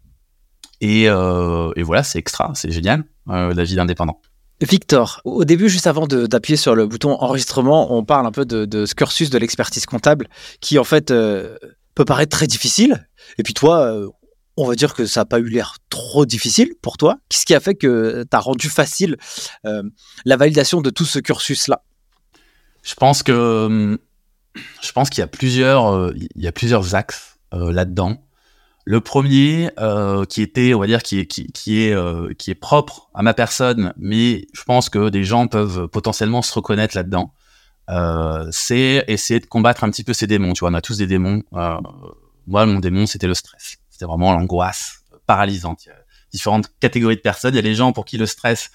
Et, 0.81 1.03
et 1.03 1.83
voilà, 1.83 2.03
c'est 2.03 2.19
extra, 2.19 2.51
c'est 2.55 2.71
génial, 2.71 3.05
la 3.25 3.63
vie 3.63 3.75
d'indépendant. 3.75 4.19
Victor, 4.61 5.21
au 5.25 5.43
début, 5.43 5.69
juste 5.69 5.87
avant 5.87 6.05
d'appuyer 6.05 6.55
sur 6.55 6.75
le 6.75 6.85
bouton 6.85 7.13
enregistrement, 7.19 7.95
on 7.95 8.05
parle 8.05 8.27
un 8.27 8.31
peu 8.31 8.45
de, 8.45 8.85
ce 8.85 8.93
cursus 8.93 9.31
de 9.31 9.37
l'expertise 9.39 9.87
comptable 9.87 10.27
qui, 10.59 10.77
en 10.77 10.83
fait, 10.83 11.09
euh, 11.09 11.57
peut 11.95 12.05
paraître 12.05 12.37
très 12.37 12.45
difficile. 12.45 13.07
Et 13.39 13.43
puis 13.43 13.55
toi, 13.55 13.81
euh, 13.81 14.07
on 14.57 14.67
va 14.67 14.75
dire 14.75 14.93
que 14.93 15.07
ça 15.07 15.21
n'a 15.21 15.25
pas 15.25 15.39
eu 15.39 15.49
l'air 15.49 15.77
trop 15.89 16.27
difficile 16.27 16.73
pour 16.81 16.97
toi. 16.97 17.17
Qu'est-ce 17.27 17.47
qui 17.47 17.55
a 17.55 17.59
fait 17.59 17.73
que 17.73 18.23
tu 18.29 18.37
as 18.37 18.39
rendu 18.39 18.69
facile 18.69 19.17
euh, 19.65 19.81
la 20.25 20.37
validation 20.37 20.81
de 20.81 20.91
tout 20.91 21.05
ce 21.05 21.17
cursus-là? 21.17 21.83
Je 22.83 22.93
pense 22.93 23.23
que 23.23 23.65
hum, 23.65 23.97
je 24.81 24.91
pense 24.91 25.09
qu'il 25.09 25.23
y 25.23 26.41
y 26.41 26.47
a 26.47 26.51
plusieurs 26.51 26.95
axes 26.95 27.37
là-dedans. 27.51 28.21
Le 28.91 28.99
premier, 28.99 29.71
euh, 29.79 30.25
qui 30.25 30.41
était, 30.41 30.73
on 30.73 30.81
va 30.81 30.85
dire, 30.85 31.01
qui 31.01 31.19
est, 31.19 31.25
qui, 31.25 31.81
est, 31.81 31.93
euh, 31.93 32.33
qui 32.37 32.51
est 32.51 32.55
propre 32.55 33.09
à 33.13 33.21
ma 33.21 33.33
personne, 33.33 33.93
mais 33.95 34.47
je 34.51 34.63
pense 34.65 34.89
que 34.89 35.07
des 35.07 35.23
gens 35.23 35.47
peuvent 35.47 35.87
potentiellement 35.87 36.41
se 36.41 36.53
reconnaître 36.53 36.97
là-dedans, 36.97 37.33
euh, 37.89 38.45
c'est 38.51 39.05
essayer 39.07 39.39
de 39.39 39.45
combattre 39.45 39.85
un 39.85 39.91
petit 39.91 40.03
peu 40.03 40.11
ces 40.11 40.27
démons. 40.27 40.51
Tu 40.51 40.59
vois, 40.59 40.71
on 40.71 40.73
a 40.73 40.81
tous 40.81 40.97
des 40.97 41.07
démons. 41.07 41.41
Moi, 41.53 42.65
mon 42.65 42.79
démon, 42.81 43.05
c'était 43.05 43.27
le 43.27 43.33
stress. 43.33 43.77
C'était 43.89 44.03
vraiment 44.03 44.33
l'angoisse 44.33 45.05
paralysante. 45.25 45.85
Il 45.85 45.87
y 45.87 45.91
a 45.93 45.95
différentes 46.33 46.69
catégories 46.81 47.15
de 47.15 47.21
personnes. 47.21 47.53
Il 47.53 47.55
y 47.55 47.59
a 47.59 47.61
les 47.61 47.75
gens 47.75 47.93
pour 47.93 48.03
qui 48.03 48.17
le 48.17 48.25
stress, 48.25 48.71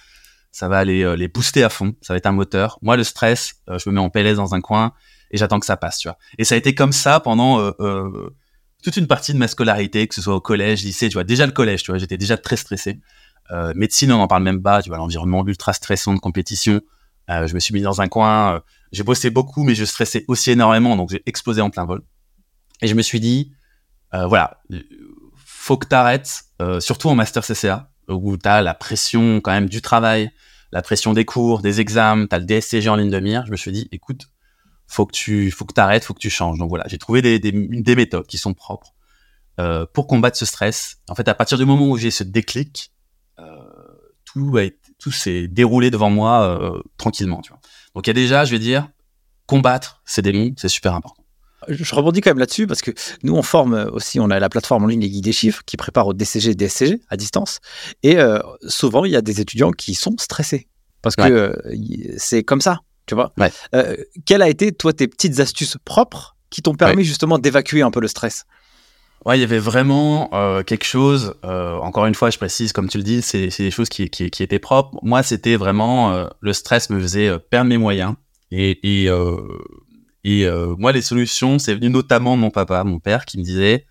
ça 0.50 0.66
va 0.66 0.82
les, 0.86 1.14
les 1.14 1.28
booster 1.28 1.62
à 1.62 1.68
fond. 1.68 1.94
Ça 2.00 2.14
va 2.14 2.16
être 2.16 2.24
un 2.24 2.32
moteur. 2.32 2.78
Moi, 2.80 2.96
le 2.96 3.04
stress, 3.04 3.56
je 3.68 3.90
me 3.90 3.96
mets 3.96 4.00
en 4.00 4.08
PLS 4.08 4.36
dans 4.36 4.54
un 4.54 4.62
coin 4.62 4.94
et 5.30 5.36
j'attends 5.36 5.60
que 5.60 5.66
ça 5.66 5.76
passe. 5.76 5.98
Tu 5.98 6.08
vois. 6.08 6.16
Et 6.38 6.44
ça 6.44 6.54
a 6.54 6.58
été 6.58 6.74
comme 6.74 6.92
ça 6.92 7.20
pendant 7.20 7.70
toute 8.86 8.96
une 8.96 9.08
partie 9.08 9.32
de 9.32 9.38
ma 9.38 9.48
scolarité, 9.48 10.06
que 10.06 10.14
ce 10.14 10.22
soit 10.22 10.36
au 10.36 10.40
collège, 10.40 10.84
lycée, 10.84 11.08
tu 11.08 11.14
vois, 11.14 11.24
déjà 11.24 11.44
le 11.44 11.50
collège, 11.50 11.82
tu 11.82 11.90
vois, 11.90 11.98
j'étais 11.98 12.16
déjà 12.16 12.36
très 12.36 12.56
stressé. 12.56 13.00
Euh, 13.50 13.72
médecine, 13.74 14.12
on 14.12 14.18
n'en 14.18 14.28
parle 14.28 14.44
même 14.44 14.62
pas, 14.62 14.80
tu 14.80 14.90
vois, 14.90 14.98
l'environnement 14.98 15.44
ultra 15.44 15.72
stressant 15.72 16.14
de 16.14 16.20
compétition. 16.20 16.80
Euh, 17.28 17.48
je 17.48 17.54
me 17.54 17.58
suis 17.58 17.74
mis 17.74 17.82
dans 17.82 18.00
un 18.00 18.06
coin, 18.06 18.54
euh, 18.54 18.60
j'ai 18.92 19.02
bossé 19.02 19.30
beaucoup, 19.30 19.64
mais 19.64 19.74
je 19.74 19.84
stressais 19.84 20.24
aussi 20.28 20.52
énormément, 20.52 20.94
donc 20.94 21.10
j'ai 21.10 21.20
explosé 21.26 21.60
en 21.62 21.70
plein 21.70 21.84
vol. 21.84 22.02
Et 22.80 22.86
je 22.86 22.94
me 22.94 23.02
suis 23.02 23.18
dit, 23.18 23.52
voilà, 24.12 24.62
faut 25.34 25.76
que 25.76 25.88
t'arrêtes, 25.88 26.44
euh, 26.62 26.78
surtout 26.78 27.08
en 27.08 27.16
master 27.16 27.44
CCA, 27.44 27.90
où 28.08 28.36
t'as 28.36 28.62
la 28.62 28.72
pression 28.72 29.40
quand 29.40 29.50
même 29.50 29.68
du 29.68 29.82
travail, 29.82 30.30
la 30.70 30.80
pression 30.80 31.12
des 31.12 31.24
cours, 31.24 31.60
des 31.60 31.80
examens, 31.80 32.28
t'as 32.28 32.38
le 32.38 32.44
DSCG 32.44 32.88
en 32.88 32.94
ligne 32.94 33.10
de 33.10 33.18
mire. 33.18 33.44
Je 33.46 33.50
me 33.50 33.56
suis 33.56 33.72
dit, 33.72 33.88
écoute, 33.90 34.28
faut 34.86 35.06
que 35.06 35.12
tu 35.12 35.50
faut 35.50 35.64
que 35.64 35.74
t'arrêtes, 35.74 36.04
faut 36.04 36.14
que 36.14 36.20
tu 36.20 36.30
changes. 36.30 36.58
Donc 36.58 36.68
voilà, 36.68 36.84
j'ai 36.88 36.98
trouvé 36.98 37.22
des, 37.22 37.38
des, 37.38 37.52
des, 37.52 37.96
méthodes 37.96 38.26
qui 38.26 38.38
sont 38.38 38.54
propres 38.54 38.94
euh, 39.58 39.86
pour 39.92 40.06
combattre 40.06 40.36
ce 40.36 40.44
stress. 40.44 40.98
En 41.08 41.14
fait, 41.14 41.28
à 41.28 41.34
partir 41.34 41.58
du 41.58 41.64
moment 41.64 41.88
où 41.88 41.96
j'ai 41.96 42.10
ce 42.10 42.24
déclic, 42.24 42.92
euh, 43.38 43.44
tout 44.24 44.56
a 44.58 44.68
tout 44.98 45.12
s'est 45.12 45.46
déroulé 45.48 45.90
devant 45.90 46.10
moi 46.10 46.42
euh, 46.42 46.80
tranquillement. 46.96 47.42
Tu 47.42 47.50
vois. 47.50 47.60
Donc 47.94 48.06
il 48.06 48.10
y 48.10 48.12
a 48.12 48.14
déjà, 48.14 48.44
je 48.44 48.52
vais 48.52 48.58
dire, 48.58 48.88
combattre 49.46 50.02
ces 50.04 50.22
démons, 50.22 50.54
c'est 50.56 50.68
super 50.68 50.94
important. 50.94 51.26
Je 51.68 51.94
rebondis 51.94 52.20
quand 52.20 52.30
même 52.30 52.38
là-dessus 52.38 52.66
parce 52.66 52.82
que 52.82 52.92
nous, 53.22 53.34
on 53.34 53.42
forme 53.42 53.88
aussi, 53.92 54.20
on 54.20 54.30
a 54.30 54.38
la 54.38 54.48
plateforme 54.48 54.84
en 54.84 54.86
ligne 54.86 55.00
Les 55.00 55.10
Guides 55.10 55.24
des 55.24 55.32
Chiffres 55.32 55.62
qui 55.64 55.76
prépare 55.76 56.06
au 56.06 56.14
DCG 56.14 56.50
et 56.50 56.54
DSCG 56.54 57.00
à 57.08 57.16
distance. 57.16 57.60
Et 58.02 58.18
euh, 58.18 58.38
souvent, 58.68 59.04
il 59.04 59.12
y 59.12 59.16
a 59.16 59.22
des 59.22 59.40
étudiants 59.40 59.72
qui 59.72 59.94
sont 59.94 60.14
stressés 60.18 60.68
parce 61.02 61.16
ouais. 61.18 61.28
que 61.28 61.34
euh, 61.34 62.14
c'est 62.18 62.44
comme 62.44 62.60
ça 62.60 62.80
tu 63.06 63.14
vois. 63.14 63.32
Ouais. 63.38 63.52
Euh, 63.74 63.96
quelles 64.24 64.42
a 64.42 64.48
été, 64.48 64.72
toi, 64.72 64.92
tes 64.92 65.08
petites 65.08 65.40
astuces 65.40 65.76
propres 65.84 66.36
qui 66.50 66.62
t'ont 66.62 66.74
permis 66.74 66.98
ouais. 66.98 67.04
justement 67.04 67.38
d'évacuer 67.38 67.82
un 67.82 67.90
peu 67.90 68.00
le 68.00 68.08
stress? 68.08 68.46
Ouais, 69.24 69.36
il 69.36 69.40
y 69.40 69.44
avait 69.44 69.58
vraiment 69.58 70.28
euh, 70.34 70.62
quelque 70.62 70.84
chose, 70.84 71.34
euh, 71.44 71.74
encore 71.78 72.06
une 72.06 72.14
fois, 72.14 72.30
je 72.30 72.38
précise, 72.38 72.72
comme 72.72 72.88
tu 72.88 72.98
le 72.98 73.02
dis, 73.02 73.22
c'est 73.22 73.48
des 73.48 73.72
choses 73.72 73.88
qui, 73.88 74.08
qui, 74.08 74.30
qui, 74.30 74.42
étaient 74.44 74.60
propres. 74.60 74.98
Moi, 75.02 75.24
c'était 75.24 75.56
vraiment, 75.56 76.12
euh, 76.12 76.28
le 76.40 76.52
stress 76.52 76.90
me 76.90 77.00
faisait 77.00 77.36
perdre 77.38 77.68
mes 77.68 77.76
moyens. 77.76 78.14
Et, 78.52 79.02
et, 79.02 79.10
euh, 79.10 79.36
et 80.22 80.48
moi, 80.78 80.92
les 80.92 81.02
solutions, 81.02 81.58
c'est 81.58 81.74
venu 81.74 81.88
notamment 81.90 82.36
de 82.36 82.40
mon 82.40 82.50
papa, 82.50 82.84
mon 82.84 83.00
père, 83.00 83.24
qui 83.24 83.38
me 83.38 83.42
disait, 83.42 83.86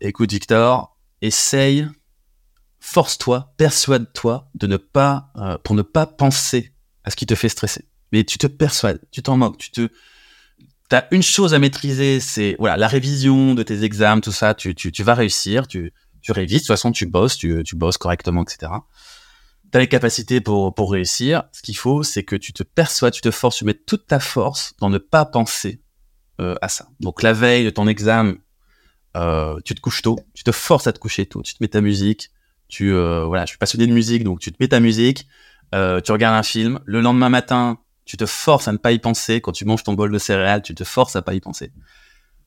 écoute 0.00 0.32
Victor, 0.32 0.96
essaye, 1.20 1.86
force-toi, 2.80 3.52
persuade-toi 3.56 4.48
de 4.56 4.66
ne 4.66 4.78
pas, 4.78 5.28
pour 5.62 5.76
ne 5.76 5.82
pas 5.82 6.06
penser 6.06 6.72
à 7.04 7.10
ce 7.10 7.16
qui 7.16 7.26
te 7.26 7.34
fait 7.34 7.48
stresser. 7.48 7.86
Mais 8.12 8.24
tu 8.24 8.38
te 8.38 8.46
persuades, 8.46 9.00
tu 9.10 9.22
t'en 9.22 9.36
moques, 9.36 9.58
tu 9.58 9.70
te, 9.70 9.88
t'as 10.92 11.06
une 11.10 11.22
chose 11.22 11.54
à 11.54 11.58
maîtriser, 11.58 12.20
c'est 12.20 12.54
voilà 12.58 12.76
la 12.76 12.86
révision 12.86 13.54
de 13.54 13.62
tes 13.62 13.82
examens, 13.82 14.20
tout 14.20 14.30
ça. 14.30 14.52
Tu, 14.52 14.74
tu, 14.74 14.92
tu 14.92 15.02
vas 15.02 15.14
réussir, 15.14 15.66
tu, 15.66 15.92
tu 16.20 16.32
révises. 16.32 16.58
De 16.58 16.66
toute 16.66 16.66
façon, 16.66 16.92
tu 16.92 17.06
bosses, 17.06 17.38
tu, 17.38 17.62
tu 17.64 17.76
bosses 17.76 17.96
correctement, 17.96 18.42
etc. 18.42 18.70
T'as 19.70 19.78
les 19.78 19.88
capacités 19.88 20.42
pour 20.42 20.74
pour 20.74 20.92
réussir. 20.92 21.44
Ce 21.52 21.62
qu'il 21.62 21.78
faut, 21.78 22.02
c'est 22.02 22.24
que 22.24 22.36
tu 22.36 22.52
te 22.52 22.62
persuades, 22.62 23.14
tu 23.14 23.22
te 23.22 23.30
forces, 23.30 23.56
tu 23.56 23.64
mets 23.64 23.72
toute 23.72 24.06
ta 24.06 24.20
force 24.20 24.74
dans 24.80 24.90
ne 24.90 24.98
pas 24.98 25.24
penser 25.24 25.80
euh, 26.40 26.56
à 26.60 26.68
ça. 26.68 26.88
Donc 27.00 27.22
la 27.22 27.32
veille 27.32 27.64
de 27.64 27.70
ton 27.70 27.86
examen, 27.86 28.34
euh, 29.16 29.58
tu 29.64 29.74
te 29.74 29.80
couches 29.80 30.02
tôt, 30.02 30.18
tu 30.34 30.44
te 30.44 30.52
forces 30.52 30.86
à 30.86 30.92
te 30.92 30.98
coucher 30.98 31.24
tôt, 31.24 31.40
tu 31.40 31.54
te 31.54 31.62
mets 31.62 31.68
ta 31.68 31.80
musique. 31.80 32.30
Tu 32.68 32.92
euh, 32.92 33.24
voilà, 33.24 33.46
je 33.46 33.50
suis 33.50 33.58
passionné 33.58 33.86
de 33.86 33.92
musique, 33.92 34.24
donc 34.24 34.40
tu 34.40 34.52
te 34.52 34.56
mets 34.60 34.68
ta 34.68 34.80
musique 34.80 35.26
euh, 35.74 36.00
tu 36.00 36.12
regardes 36.12 36.36
un 36.36 36.42
film, 36.42 36.80
le 36.84 37.00
lendemain 37.00 37.28
matin, 37.28 37.78
tu 38.04 38.16
te 38.16 38.26
forces 38.26 38.68
à 38.68 38.72
ne 38.72 38.78
pas 38.78 38.92
y 38.92 38.98
penser. 38.98 39.40
Quand 39.40 39.52
tu 39.52 39.64
manges 39.64 39.84
ton 39.84 39.94
bol 39.94 40.10
de 40.10 40.18
céréales, 40.18 40.62
tu 40.62 40.74
te 40.74 40.84
forces 40.84 41.16
à 41.16 41.22
pas 41.22 41.34
y 41.34 41.40
penser. 41.40 41.72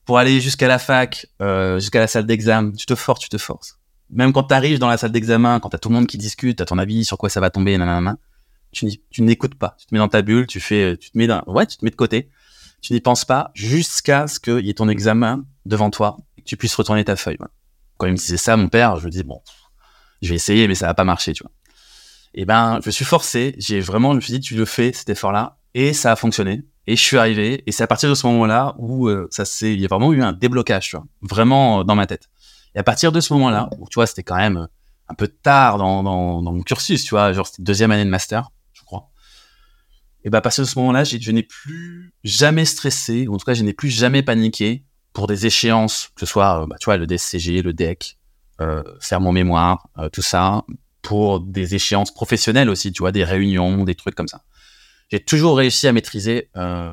Pour 0.04 0.18
aller 0.18 0.40
jusqu'à 0.40 0.68
la 0.68 0.78
fac, 0.78 1.26
euh, 1.42 1.80
jusqu'à 1.80 1.98
la 1.98 2.06
salle 2.06 2.26
d'examen, 2.26 2.72
tu 2.72 2.86
te 2.86 2.94
forces, 2.94 3.20
tu 3.20 3.28
te 3.28 3.38
forces. 3.38 3.78
Même 4.10 4.32
quand 4.32 4.44
tu 4.44 4.54
arrives 4.54 4.78
dans 4.78 4.88
la 4.88 4.96
salle 4.96 5.10
d'examen, 5.10 5.58
quand 5.58 5.70
t'as 5.70 5.78
tout 5.78 5.88
le 5.88 5.96
monde 5.96 6.06
qui 6.06 6.18
discute, 6.18 6.58
t'as 6.58 6.64
ton 6.64 6.78
avis 6.78 7.04
sur 7.04 7.18
quoi 7.18 7.28
ça 7.28 7.40
va 7.40 7.50
tomber, 7.50 7.76
nanana, 7.76 8.16
tu, 8.70 8.86
tu 9.10 9.22
n'écoutes 9.22 9.56
pas. 9.56 9.74
Tu 9.80 9.86
te 9.86 9.94
mets 9.94 9.98
dans 9.98 10.08
ta 10.08 10.22
bulle, 10.22 10.46
tu 10.46 10.60
fais, 10.60 10.96
tu 10.96 11.10
te 11.10 11.18
mets 11.18 11.26
dans, 11.26 11.42
ouais, 11.48 11.66
tu 11.66 11.76
te 11.76 11.84
mets 11.84 11.90
de 11.90 11.96
côté. 11.96 12.30
Tu 12.82 12.92
n'y 12.92 13.00
penses 13.00 13.24
pas 13.24 13.50
jusqu'à 13.54 14.28
ce 14.28 14.38
qu'il 14.38 14.64
y 14.64 14.70
ait 14.70 14.74
ton 14.74 14.88
examen 14.88 15.44
devant 15.64 15.90
toi 15.90 16.18
et 16.36 16.42
que 16.42 16.46
tu 16.46 16.56
puisses 16.56 16.74
retourner 16.76 17.04
ta 17.04 17.16
feuille. 17.16 17.38
Quand 17.96 18.06
il 18.06 18.12
me 18.12 18.16
disait 18.16 18.36
ça, 18.36 18.56
mon 18.56 18.68
père, 18.68 18.98
je 18.98 19.06
me 19.06 19.10
dis 19.10 19.24
bon, 19.24 19.40
je 20.22 20.28
vais 20.28 20.36
essayer, 20.36 20.68
mais 20.68 20.76
ça 20.76 20.86
va 20.86 20.94
pas 20.94 21.02
marcher, 21.02 21.32
tu 21.32 21.42
vois 21.42 21.50
et 22.36 22.44
ben 22.44 22.78
je 22.82 22.88
me 22.88 22.92
suis 22.92 23.04
forcé, 23.04 23.54
j'ai 23.58 23.80
vraiment, 23.80 24.12
je 24.12 24.16
me 24.16 24.20
suis 24.20 24.32
dit 24.34 24.40
tu 24.40 24.54
le 24.54 24.64
fais 24.64 24.92
cet 24.92 25.08
effort-là, 25.08 25.58
et 25.74 25.92
ça 25.92 26.12
a 26.12 26.16
fonctionné. 26.16 26.62
Et 26.86 26.94
je 26.94 27.02
suis 27.02 27.18
arrivé, 27.18 27.64
et 27.66 27.72
c'est 27.72 27.82
à 27.82 27.88
partir 27.88 28.08
de 28.08 28.14
ce 28.14 28.26
moment-là 28.28 28.76
où 28.78 29.08
euh, 29.08 29.26
ça 29.30 29.44
s'est, 29.44 29.72
il 29.74 29.80
y 29.80 29.84
a 29.84 29.88
vraiment 29.88 30.12
eu 30.12 30.22
un 30.22 30.32
déblocage, 30.32 30.90
tu 30.90 30.96
vois, 30.96 31.06
vraiment 31.20 31.80
euh, 31.80 31.84
dans 31.84 31.96
ma 31.96 32.06
tête. 32.06 32.28
Et 32.76 32.78
à 32.78 32.84
partir 32.84 33.10
de 33.10 33.20
ce 33.20 33.32
moment-là, 33.32 33.68
où 33.78 33.88
tu 33.88 33.94
vois, 33.96 34.06
c'était 34.06 34.22
quand 34.22 34.36
même 34.36 34.58
euh, 34.58 34.66
un 35.08 35.14
peu 35.14 35.26
tard 35.26 35.78
dans, 35.78 36.04
dans, 36.04 36.42
dans 36.42 36.52
mon 36.52 36.62
cursus, 36.62 37.02
tu 37.02 37.10
vois, 37.10 37.32
genre 37.32 37.46
c'était 37.46 37.62
deuxième 37.62 37.90
année 37.90 38.04
de 38.04 38.10
master, 38.10 38.50
je 38.72 38.82
crois. 38.84 39.10
Et 40.24 40.30
ben 40.30 40.38
à 40.38 40.40
partir 40.40 40.62
de 40.62 40.68
ce 40.68 40.78
moment-là, 40.78 41.02
je 41.02 41.30
n'ai 41.32 41.42
plus 41.42 42.12
jamais 42.22 42.64
stressé, 42.64 43.26
ou 43.26 43.34
en 43.34 43.38
tout 43.38 43.46
cas, 43.46 43.54
je 43.54 43.64
n'ai 43.64 43.72
plus 43.72 43.90
jamais 43.90 44.22
paniqué 44.22 44.84
pour 45.12 45.26
des 45.26 45.46
échéances, 45.46 46.10
que 46.14 46.20
ce 46.20 46.26
soit, 46.26 46.66
bah, 46.68 46.76
tu 46.78 46.84
vois, 46.84 46.98
le 46.98 47.06
DSCG, 47.06 47.62
le 47.62 47.72
DEC, 47.72 48.18
euh, 48.60 48.82
faire 49.00 49.20
mon 49.20 49.32
mémoire, 49.32 49.88
euh, 49.98 50.08
tout 50.08 50.22
ça, 50.22 50.64
pour 51.06 51.38
des 51.38 51.76
échéances 51.76 52.12
professionnelles 52.12 52.68
aussi, 52.68 52.90
tu 52.90 53.04
vois, 53.04 53.12
des 53.12 53.22
réunions, 53.22 53.84
des 53.84 53.94
trucs 53.94 54.16
comme 54.16 54.26
ça. 54.26 54.42
J'ai 55.08 55.20
toujours 55.20 55.56
réussi 55.56 55.86
à 55.86 55.92
maîtriser, 55.92 56.50
euh, 56.56 56.92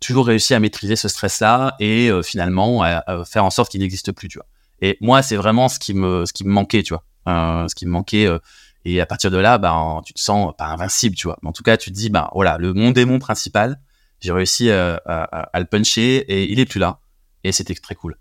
toujours 0.00 0.26
réussi 0.26 0.52
à 0.52 0.60
maîtriser 0.60 0.96
ce 0.96 1.08
stress-là 1.08 1.74
et 1.80 2.10
euh, 2.10 2.22
finalement 2.22 2.82
à, 2.82 3.24
faire 3.24 3.46
en 3.46 3.48
sorte 3.48 3.70
qu'il 3.70 3.80
n'existe 3.80 4.12
plus, 4.12 4.28
tu 4.28 4.36
vois. 4.36 4.46
Et 4.82 4.98
moi, 5.00 5.22
c'est 5.22 5.36
vraiment 5.36 5.70
ce 5.70 5.78
qui 5.78 5.94
me, 5.94 6.26
ce 6.26 6.34
qui 6.34 6.44
me 6.44 6.50
manquait, 6.50 6.82
tu 6.82 6.92
vois, 6.92 7.04
euh, 7.26 7.66
ce 7.68 7.74
qui 7.74 7.86
me 7.86 7.90
manquait. 7.92 8.26
Euh, 8.26 8.38
et 8.84 9.00
à 9.00 9.06
partir 9.06 9.30
de 9.30 9.38
là, 9.38 9.56
ben, 9.56 10.02
tu 10.04 10.12
te 10.12 10.20
sens 10.20 10.52
pas 10.58 10.66
invincible, 10.66 11.16
tu 11.16 11.26
vois. 11.26 11.38
Mais 11.42 11.48
en 11.48 11.52
tout 11.52 11.62
cas, 11.62 11.78
tu 11.78 11.90
te 11.90 11.96
dis, 11.96 12.10
ben 12.10 12.28
voilà, 12.34 12.58
le 12.58 12.74
mon 12.74 12.90
démon 12.90 13.18
principal, 13.18 13.80
j'ai 14.20 14.32
réussi 14.32 14.70
à, 14.70 15.00
à, 15.06 15.22
à, 15.24 15.58
le 15.58 15.64
puncher 15.64 16.16
et 16.16 16.52
il 16.52 16.60
est 16.60 16.66
plus 16.66 16.80
là. 16.80 17.00
Et 17.44 17.52
c'était 17.52 17.74
très 17.74 17.94
cool. 17.94 18.18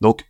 Donc 0.00 0.24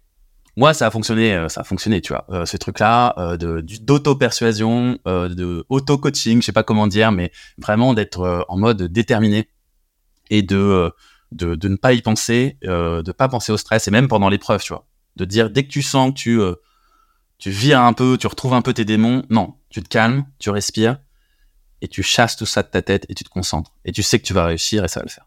moi 0.57 0.75
ça 0.75 0.87
a 0.87 0.91
fonctionné 0.91 1.35
euh, 1.35 1.49
ça 1.49 1.63
a 1.63 1.65
fonctionné 1.65 2.01
tu 2.01 2.13
vois. 2.13 2.27
Euh, 2.31 2.47
ce 2.47 2.57
truc 2.57 2.79
là 2.79 3.15
euh, 3.19 3.37
de 3.37 3.61
d'auto 3.81 4.15
persuasion 4.15 4.99
euh, 5.07 5.29
de 5.29 5.65
auto 5.69 5.99
coaching 5.99 6.41
je 6.41 6.47
sais 6.47 6.53
pas 6.53 6.63
comment 6.63 6.87
dire 6.87 7.13
mais 7.13 7.33
vraiment 7.59 7.95
d'être 7.95 8.21
euh, 8.21 8.43
en 8.49 8.57
mode 8.59 8.83
déterminé 8.83 9.49
et 10.31 10.43
de, 10.43 10.57
euh, 10.57 10.91
de 11.33 11.55
de 11.55 11.69
ne 11.69 11.77
pas 11.77 11.93
y 11.93 12.03
penser 12.03 12.59
de 12.63 13.13
pas 13.13 13.29
penser 13.29 13.53
au 13.53 13.57
stress 13.57 13.89
et 13.89 13.91
même 13.91 14.09
pendant 14.09 14.29
l'épreuve 14.29 14.63
tu 14.63 14.73
vois. 14.73 14.87
De 15.17 15.25
dire 15.25 15.51
dès 15.51 15.65
que 15.65 15.71
tu 15.71 15.83
sens 15.83 16.11
que 16.11 16.15
tu 16.15 16.41
tu 17.39 17.51
vires 17.51 17.81
un 17.81 17.93
peu 17.93 18.17
tu 18.19 18.27
retrouves 18.27 18.55
un 18.55 18.63
peu 18.63 18.73
tes 18.73 18.85
démons 18.85 19.25
non 19.31 19.55
tu 19.71 19.83
te 19.83 19.89
calmes 19.89 20.25
tu 20.39 20.51
respires 20.51 20.99
et 21.83 21.89
tu 21.89 22.03
chasses 22.03 22.37
tout 22.37 22.47
ça 22.47 22.63
de 22.63 22.69
ta 22.69 22.81
tête 22.81 23.05
et 23.11 23.15
tu 23.15 23.25
te 23.25 23.29
concentres. 23.29 23.73
Et 23.85 23.93
tu 23.93 24.03
sais 24.03 24.19
que 24.19 24.25
tu 24.25 24.33
vas 24.33 24.47
réussir 24.47 24.85
et 24.85 24.89
ça 24.89 25.01
va 25.01 25.05
le 25.05 25.11
faire 25.11 25.27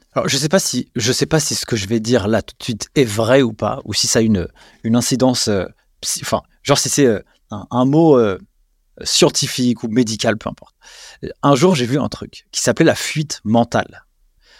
alors, 0.13 0.27
je 0.27 0.37
sais 0.37 0.49
pas 0.49 0.59
si 0.59 0.91
sais 0.97 1.25
pas 1.25 1.39
si 1.39 1.55
ce 1.55 1.65
que 1.65 1.75
je 1.75 1.87
vais 1.87 1.99
dire 2.01 2.27
là 2.27 2.41
tout 2.41 2.53
de 2.59 2.63
suite 2.63 2.89
est 2.95 3.05
vrai 3.05 3.41
ou 3.41 3.53
pas, 3.53 3.79
ou 3.85 3.93
si 3.93 4.07
ça 4.07 4.19
a 4.19 4.21
une 4.21 4.47
une 4.83 4.95
incidence, 4.95 5.47
euh, 5.47 5.65
enfin, 6.21 6.41
genre 6.63 6.77
si 6.77 6.89
c'est 6.89 7.05
euh, 7.05 7.21
un, 7.49 7.85
mot 7.85 8.17
euh, 8.17 8.37
scientifique 9.03 9.83
ou 9.83 9.87
médical, 9.87 10.37
peu 10.37 10.49
importe. 10.49 10.75
Un 11.43 11.55
jour, 11.55 11.75
j'ai 11.75 11.85
vu 11.85 11.97
un 11.97 12.09
truc 12.09 12.45
qui 12.51 12.61
s'appelait 12.61 12.85
la 12.85 12.95
fuite 12.95 13.39
mentale 13.45 14.05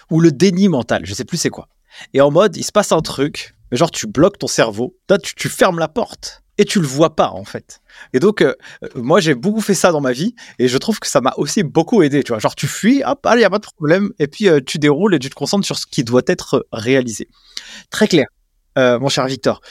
ou 0.09 0.21
le 0.21 0.31
déni 0.31 0.69
mental. 0.69 1.05
Je 1.05 1.13
sais 1.13 1.25
plus 1.25 1.37
c'est 1.37 1.49
quoi. 1.49 1.67
Et 2.13 2.21
en 2.21 2.31
mode, 2.31 2.55
il 2.55 2.63
se 2.63 2.71
passe 2.71 2.93
un 2.93 3.01
truc, 3.01 3.55
genre 3.73 3.91
tu 3.91 4.07
bloques 4.07 4.39
ton 4.39 4.47
cerveau, 4.47 4.97
tu, 5.21 5.35
tu 5.35 5.49
fermes 5.49 5.79
la 5.79 5.89
porte 5.89 6.43
et 6.61 6.65
tu 6.65 6.79
le 6.79 6.85
vois 6.85 7.15
pas 7.15 7.31
en 7.31 7.43
fait. 7.43 7.81
Et 8.13 8.19
donc, 8.19 8.43
euh, 8.43 8.53
euh, 8.83 8.89
moi 8.93 9.19
j'ai 9.19 9.33
beaucoup 9.33 9.61
fait 9.61 9.73
ça 9.73 9.91
dans 9.91 9.99
ma 9.99 10.11
vie 10.11 10.35
et 10.59 10.67
je 10.67 10.77
trouve 10.77 10.99
que 10.99 11.07
ça 11.07 11.19
m'a 11.19 11.33
aussi 11.37 11.63
beaucoup 11.63 12.03
aidé. 12.03 12.23
Tu 12.23 12.31
vois, 12.31 12.37
genre 12.37 12.53
tu 12.53 12.67
fuis, 12.67 13.01
hop, 13.03 13.25
allez, 13.25 13.41
y 13.41 13.45
a 13.45 13.49
pas 13.49 13.57
de 13.57 13.65
problème, 13.65 14.11
et 14.19 14.27
puis 14.27 14.47
euh, 14.47 14.59
tu 14.63 14.77
déroules 14.77 15.15
et 15.15 15.19
tu 15.19 15.31
te 15.31 15.33
concentres 15.33 15.65
sur 15.65 15.79
ce 15.79 15.87
qui 15.87 16.03
doit 16.03 16.21
être 16.27 16.67
réalisé. 16.71 17.27
Très 17.89 18.07
clair, 18.07 18.27
mon 18.77 19.09
cher 19.09 19.25
Victor. 19.25 19.61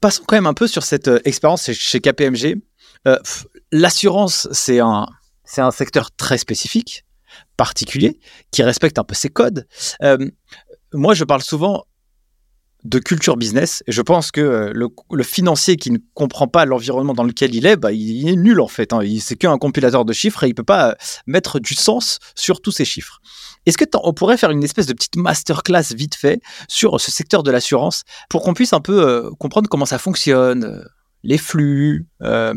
Passons 0.00 0.24
quand 0.26 0.36
même 0.36 0.46
un 0.46 0.54
peu 0.54 0.66
sur 0.66 0.82
cette 0.82 1.10
expérience 1.26 1.70
chez, 1.70 2.00
KPMG. 2.00 2.56
L'assurance, 3.70 4.48
c'est 4.52 4.80
un, 4.80 5.06
c'est 5.44 5.60
un 5.60 5.70
secteur 5.70 6.10
très 6.16 6.38
spécifique, 6.38 7.04
particulier, 7.58 8.18
qui 8.50 8.62
respecte 8.62 8.98
un 8.98 9.04
peu 9.04 9.14
ses 9.14 9.28
codes. 9.28 9.66
Moi, 10.94 11.12
je 11.12 11.24
parle 11.24 11.42
souvent 11.42 11.84
de 12.88 12.98
culture 12.98 13.36
business 13.36 13.82
et 13.86 13.92
je 13.92 14.02
pense 14.02 14.30
que 14.30 14.40
euh, 14.40 14.72
le, 14.74 15.22
financier 15.22 15.76
qui 15.76 15.90
ne 15.90 15.98
comprend 16.14 16.48
pas 16.48 16.64
l'environnement 16.64 17.14
dans 17.14 17.24
lequel 17.24 17.54
il 17.54 17.66
est, 17.66 17.76
bah, 17.76 17.92
il 17.92 18.28
est 18.28 18.36
nul 18.36 18.60
en 18.60 18.68
fait. 18.68 18.92
Hein. 18.92 19.02
Il 19.02 19.20
c'est 19.20 19.36
qu'un 19.36 19.58
compilateur 19.58 20.04
de 20.04 20.12
chiffres 20.12 20.44
et 20.44 20.48
il 20.48 20.54
peut 20.54 20.62
pas 20.62 20.90
euh, 20.90 20.94
mettre 21.26 21.58
du 21.58 21.74
sens 21.74 22.18
sur 22.34 22.60
tous 22.60 22.72
ces 22.72 22.84
chiffres. 22.84 23.20
Est-ce 23.66 23.76
que 23.76 23.84
on 24.02 24.12
pourrait 24.12 24.36
faire 24.36 24.50
une 24.50 24.62
espèce 24.62 24.86
de 24.86 24.92
petite 24.92 25.16
masterclass 25.16 25.94
vite 25.94 26.14
fait 26.14 26.40
sur 26.68 27.00
ce 27.00 27.10
secteur 27.10 27.42
de 27.42 27.50
l'assurance 27.50 28.04
pour 28.28 28.42
qu'on 28.42 28.54
puisse 28.54 28.72
un 28.72 28.80
peu 28.80 29.06
euh, 29.06 29.30
comprendre 29.38 29.68
comment 29.68 29.86
ça 29.86 29.98
fonctionne, 29.98 30.64
euh, 30.64 30.84
les 31.26 31.38
flux, 31.38 32.06
euh, 32.22 32.54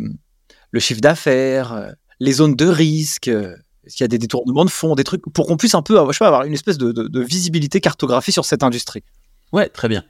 le 0.72 0.80
chiffre 0.80 1.02
d'affaires, 1.02 1.74
euh, 1.74 1.92
les 2.20 2.34
zones 2.34 2.56
de 2.56 2.68
risque, 2.68 3.28
euh, 3.28 3.56
est-ce 3.84 3.96
qu'il 3.96 4.04
y 4.04 4.06
a 4.06 4.10
des 4.10 4.20
détournements 4.20 4.66
de 4.66 4.70
fonds, 4.70 4.96
des 4.96 5.04
trucs, 5.04 5.24
pour 5.34 5.48
qu'on 5.48 5.58
puisse 5.58 5.74
un 5.74 5.82
peu 5.82 5.96
je 5.96 6.12
sais 6.12 6.20
pas, 6.20 6.28
avoir 6.28 6.44
une 6.44 6.54
espèce 6.54 6.78
de, 6.78 7.24
visibilité 7.24 7.82
cartographie 7.82 8.32
sur 8.32 8.46
cette 8.46 8.62
industrie? 8.62 9.04
Ouais, 9.52 9.68
très 9.68 9.88
bien. 9.88 10.04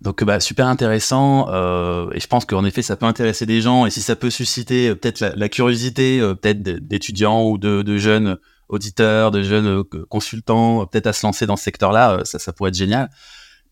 Donc 0.00 0.24
bah, 0.24 0.40
super 0.40 0.66
intéressant 0.66 1.48
euh, 1.50 2.10
et 2.14 2.20
je 2.20 2.26
pense 2.26 2.46
qu'en 2.46 2.64
effet 2.64 2.80
ça 2.80 2.96
peut 2.96 3.06
intéresser 3.06 3.44
des 3.44 3.60
gens 3.60 3.84
et 3.84 3.90
si 3.90 4.00
ça 4.00 4.16
peut 4.16 4.30
susciter 4.30 4.88
euh, 4.88 4.94
peut-être 4.94 5.20
la, 5.20 5.48
curiosité 5.50 6.20
euh, 6.20 6.34
peut-être 6.34 6.62
d'étudiants 6.62 7.44
ou 7.44 7.58
de, 7.58 7.98
jeunes 7.98 8.38
auditeurs, 8.70 9.30
de 9.30 9.42
jeunes 9.42 9.66
euh, 9.66 10.06
consultants 10.08 10.86
peut-être 10.86 11.06
à 11.06 11.12
se 11.12 11.26
lancer 11.26 11.44
dans 11.44 11.56
ce 11.56 11.64
secteur-là, 11.64 12.22
ça, 12.24 12.52
pourrait 12.52 12.70
être 12.70 12.76
génial. 12.76 13.10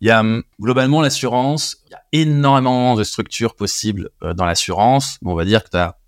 Il 0.01 0.09
y 0.09 0.11
a 0.11 0.21
hum, 0.21 0.43
globalement 0.61 1.01
l'assurance, 1.01 1.79
il 1.87 1.93
y 1.93 1.95
a 1.95 2.03
énormément 2.13 2.95
de 2.95 3.05
structures 3.05 3.57
possibles 3.57 4.11
dans 4.37 4.45
l'assurance. 4.45 5.19
On 5.25 5.35
va 5.35 5.45
dire 5.45 5.65
que 5.65 5.71
tu 5.71 5.77
as 5.77 5.99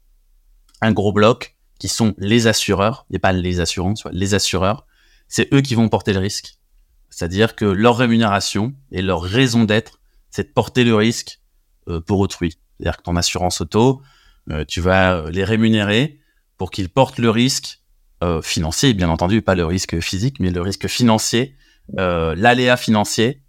un 0.82 0.92
gros 0.92 1.12
bloc 1.12 1.56
qui 1.78 1.88
sont 1.88 2.14
les 2.18 2.46
assureurs, 2.46 3.06
et 3.10 3.18
pas 3.18 3.32
les 3.32 3.58
assurances, 3.58 4.04
les 4.12 4.34
assureurs. 4.34 4.86
C'est 5.28 5.52
eux 5.54 5.62
qui 5.62 5.74
vont 5.74 5.88
porter 5.88 6.12
le 6.12 6.20
risque. 6.20 6.58
C'est-à-dire 7.08 7.56
que 7.56 7.64
leur 7.64 7.96
rémunération 7.96 8.74
et 8.92 9.02
leur 9.02 9.22
raison 9.22 9.64
d'être, 9.64 9.99
c'est 10.30 10.48
de 10.48 10.52
porter 10.52 10.84
le 10.84 10.94
risque 10.94 11.40
euh, 11.88 12.00
pour 12.00 12.20
autrui. 12.20 12.58
C'est-à-dire 12.76 12.96
que 12.96 13.02
ton 13.02 13.16
assurance 13.16 13.60
auto, 13.60 14.02
euh, 14.50 14.64
tu 14.66 14.80
vas 14.80 15.14
euh, 15.14 15.30
les 15.30 15.44
rémunérer 15.44 16.20
pour 16.56 16.70
qu'ils 16.70 16.88
portent 16.88 17.18
le 17.18 17.30
risque 17.30 17.78
financier, 18.42 18.92
bien 18.92 19.08
entendu, 19.08 19.40
pas 19.40 19.54
le 19.54 19.64
risque 19.64 19.98
physique, 20.00 20.40
mais 20.40 20.50
le 20.50 20.60
risque 20.60 20.88
financier, 20.88 21.56
l'aléa 21.96 22.76
financier 22.76 23.42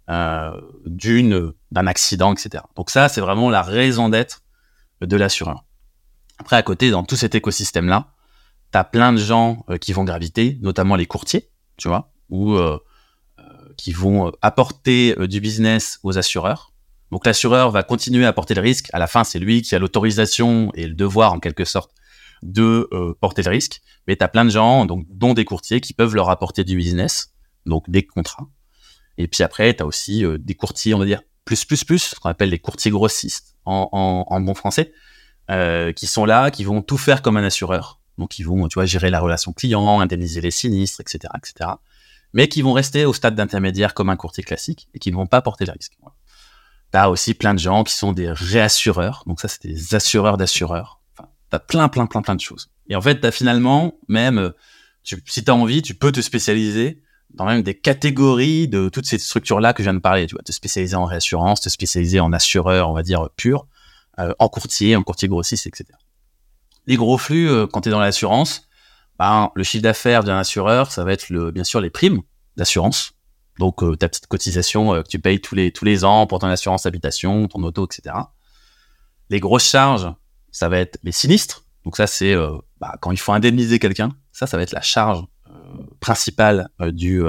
d'une 0.86 1.52
d'un 1.70 1.86
accident, 1.86 2.32
etc. 2.32 2.64
Donc 2.74 2.88
ça, 2.88 3.10
c'est 3.10 3.20
vraiment 3.20 3.50
la 3.50 3.60
raison 3.60 4.08
d'être 4.08 4.40
de 5.02 5.14
l'assureur. 5.14 5.66
Après, 6.38 6.56
à 6.56 6.62
côté, 6.62 6.90
dans 6.90 7.04
tout 7.04 7.16
cet 7.16 7.34
écosystème-là, 7.34 8.14
tu 8.72 8.78
as 8.78 8.84
plein 8.84 9.12
de 9.12 9.18
gens 9.18 9.62
qui 9.78 9.92
vont 9.92 10.04
graviter, 10.04 10.58
notamment 10.62 10.96
les 10.96 11.04
courtiers, 11.04 11.50
tu 11.76 11.88
vois, 11.88 12.14
ou 12.30 12.58
qui 13.76 13.92
vont 13.92 14.32
apporter 14.40 15.14
du 15.28 15.42
business 15.42 15.98
aux 16.02 16.16
assureurs. 16.16 16.71
Donc 17.12 17.26
l'assureur 17.26 17.70
va 17.70 17.82
continuer 17.82 18.24
à 18.24 18.28
apporter 18.28 18.54
le 18.54 18.62
risque. 18.62 18.88
À 18.94 18.98
la 18.98 19.06
fin, 19.06 19.22
c'est 19.22 19.38
lui 19.38 19.60
qui 19.60 19.74
a 19.74 19.78
l'autorisation 19.78 20.72
et 20.72 20.88
le 20.88 20.94
devoir, 20.94 21.34
en 21.34 21.40
quelque 21.40 21.66
sorte, 21.66 21.90
de 22.42 22.88
euh, 22.92 23.14
porter 23.20 23.42
le 23.42 23.50
risque. 23.50 23.82
Mais 24.08 24.16
tu 24.16 24.26
plein 24.28 24.46
de 24.46 24.50
gens, 24.50 24.86
donc, 24.86 25.04
dont 25.10 25.34
des 25.34 25.44
courtiers, 25.44 25.82
qui 25.82 25.92
peuvent 25.92 26.14
leur 26.14 26.30
apporter 26.30 26.64
du 26.64 26.74
business, 26.74 27.34
donc 27.66 27.88
des 27.90 28.06
contrats. 28.06 28.48
Et 29.18 29.28
puis 29.28 29.42
après, 29.42 29.76
tu 29.76 29.82
as 29.82 29.86
aussi 29.86 30.24
euh, 30.24 30.38
des 30.38 30.54
courtiers, 30.54 30.94
on 30.94 30.98
va 30.98 31.04
dire, 31.04 31.20
plus, 31.44 31.66
plus, 31.66 31.84
plus, 31.84 31.98
ce 31.98 32.14
qu'on 32.18 32.30
appelle 32.30 32.48
les 32.48 32.58
courtiers 32.58 32.90
grossistes 32.90 33.56
en, 33.66 34.40
bon 34.40 34.54
français, 34.54 34.94
euh, 35.50 35.92
qui 35.92 36.06
sont 36.06 36.24
là, 36.24 36.50
qui 36.50 36.64
vont 36.64 36.80
tout 36.80 36.96
faire 36.96 37.20
comme 37.20 37.36
un 37.36 37.44
assureur. 37.44 38.00
Donc 38.16 38.38
ils 38.38 38.44
vont, 38.44 38.66
tu 38.68 38.74
vois, 38.74 38.86
gérer 38.86 39.10
la 39.10 39.20
relation 39.20 39.52
client, 39.52 40.00
indemniser 40.00 40.40
les 40.40 40.50
sinistres, 40.50 41.02
etc., 41.02 41.30
etc. 41.36 41.72
Mais 42.32 42.48
qui 42.48 42.62
vont 42.62 42.72
rester 42.72 43.04
au 43.04 43.12
stade 43.12 43.34
d'intermédiaire 43.34 43.92
comme 43.92 44.08
un 44.08 44.16
courtier 44.16 44.42
classique 44.42 44.88
et 44.94 44.98
qui 44.98 45.10
ne 45.10 45.16
vont 45.16 45.26
pas 45.26 45.42
porter 45.42 45.66
le 45.66 45.72
risque. 45.72 45.98
T'as 46.92 47.08
aussi 47.08 47.34
plein 47.34 47.54
de 47.54 47.58
gens 47.58 47.84
qui 47.84 47.94
sont 47.94 48.12
des 48.12 48.30
réassureurs. 48.30 49.24
Donc 49.26 49.40
ça, 49.40 49.48
c'est 49.48 49.66
des 49.66 49.94
assureurs 49.94 50.36
d'assureurs. 50.36 51.00
T'as 51.50 51.58
plein, 51.58 51.88
plein, 51.88 52.06
plein, 52.06 52.22
plein 52.22 52.34
de 52.34 52.40
choses. 52.40 52.70
Et 52.88 52.94
en 52.94 53.00
fait, 53.00 53.20
t'as 53.20 53.30
finalement, 53.30 53.94
même, 54.08 54.38
euh, 54.38 54.50
tu, 55.02 55.22
si 55.26 55.42
t'as 55.42 55.52
envie, 55.52 55.82
tu 55.82 55.94
peux 55.94 56.12
te 56.12 56.20
spécialiser 56.20 57.02
dans 57.34 57.46
même 57.46 57.62
des 57.62 57.74
catégories 57.74 58.68
de 58.68 58.90
toutes 58.90 59.06
ces 59.06 59.18
structures-là 59.18 59.72
que 59.72 59.82
je 59.82 59.88
viens 59.88 59.94
de 59.94 60.00
parler. 60.00 60.26
Tu 60.26 60.34
vois, 60.34 60.42
te 60.42 60.52
spécialiser 60.52 60.94
en 60.94 61.06
réassurance, 61.06 61.62
te 61.62 61.70
spécialiser 61.70 62.20
en 62.20 62.32
assureur, 62.32 62.90
on 62.90 62.92
va 62.92 63.02
dire, 63.02 63.28
pur, 63.36 63.66
euh, 64.18 64.34
en 64.38 64.48
courtier, 64.48 64.94
en 64.94 65.02
courtier 65.02 65.28
grossiste, 65.28 65.66
etc. 65.66 65.86
Les 66.86 66.96
gros 66.96 67.16
flux, 67.16 67.48
euh, 67.48 67.66
quand 67.66 67.80
tu 67.80 67.88
es 67.88 67.92
dans 67.92 68.00
l'assurance, 68.00 68.68
ben, 69.18 69.50
le 69.54 69.62
chiffre 69.62 69.82
d'affaires 69.82 70.24
d'un 70.24 70.36
assureur, 70.36 70.92
ça 70.92 71.04
va 71.04 71.12
être 71.12 71.30
le, 71.30 71.52
bien 71.52 71.64
sûr 71.64 71.80
les 71.80 71.90
primes 71.90 72.20
d'assurance. 72.56 73.14
Donc 73.58 73.82
euh, 73.82 73.96
ta 73.96 74.08
petite 74.08 74.26
cotisation 74.26 74.94
euh, 74.94 75.02
que 75.02 75.08
tu 75.08 75.18
payes 75.18 75.40
tous 75.40 75.54
les, 75.54 75.72
tous 75.72 75.84
les 75.84 76.04
ans 76.04 76.26
pour 76.26 76.38
ton 76.38 76.46
assurance 76.46 76.86
habitation, 76.86 77.48
ton 77.48 77.62
auto, 77.62 77.86
etc. 77.86 78.16
Les 79.30 79.40
grosses 79.40 79.68
charges, 79.68 80.12
ça 80.50 80.68
va 80.68 80.78
être 80.78 80.98
les 81.02 81.12
sinistres. 81.12 81.64
Donc 81.84 81.96
ça, 81.96 82.06
c'est 82.06 82.34
euh, 82.34 82.56
bah, 82.80 82.96
quand 83.00 83.10
il 83.10 83.18
faut 83.18 83.32
indemniser 83.32 83.78
quelqu'un. 83.78 84.10
Ça, 84.32 84.46
ça 84.46 84.56
va 84.56 84.62
être 84.62 84.72
la 84.72 84.80
charge 84.80 85.24
euh, 85.48 85.52
principale 86.00 86.70
du, 86.80 87.22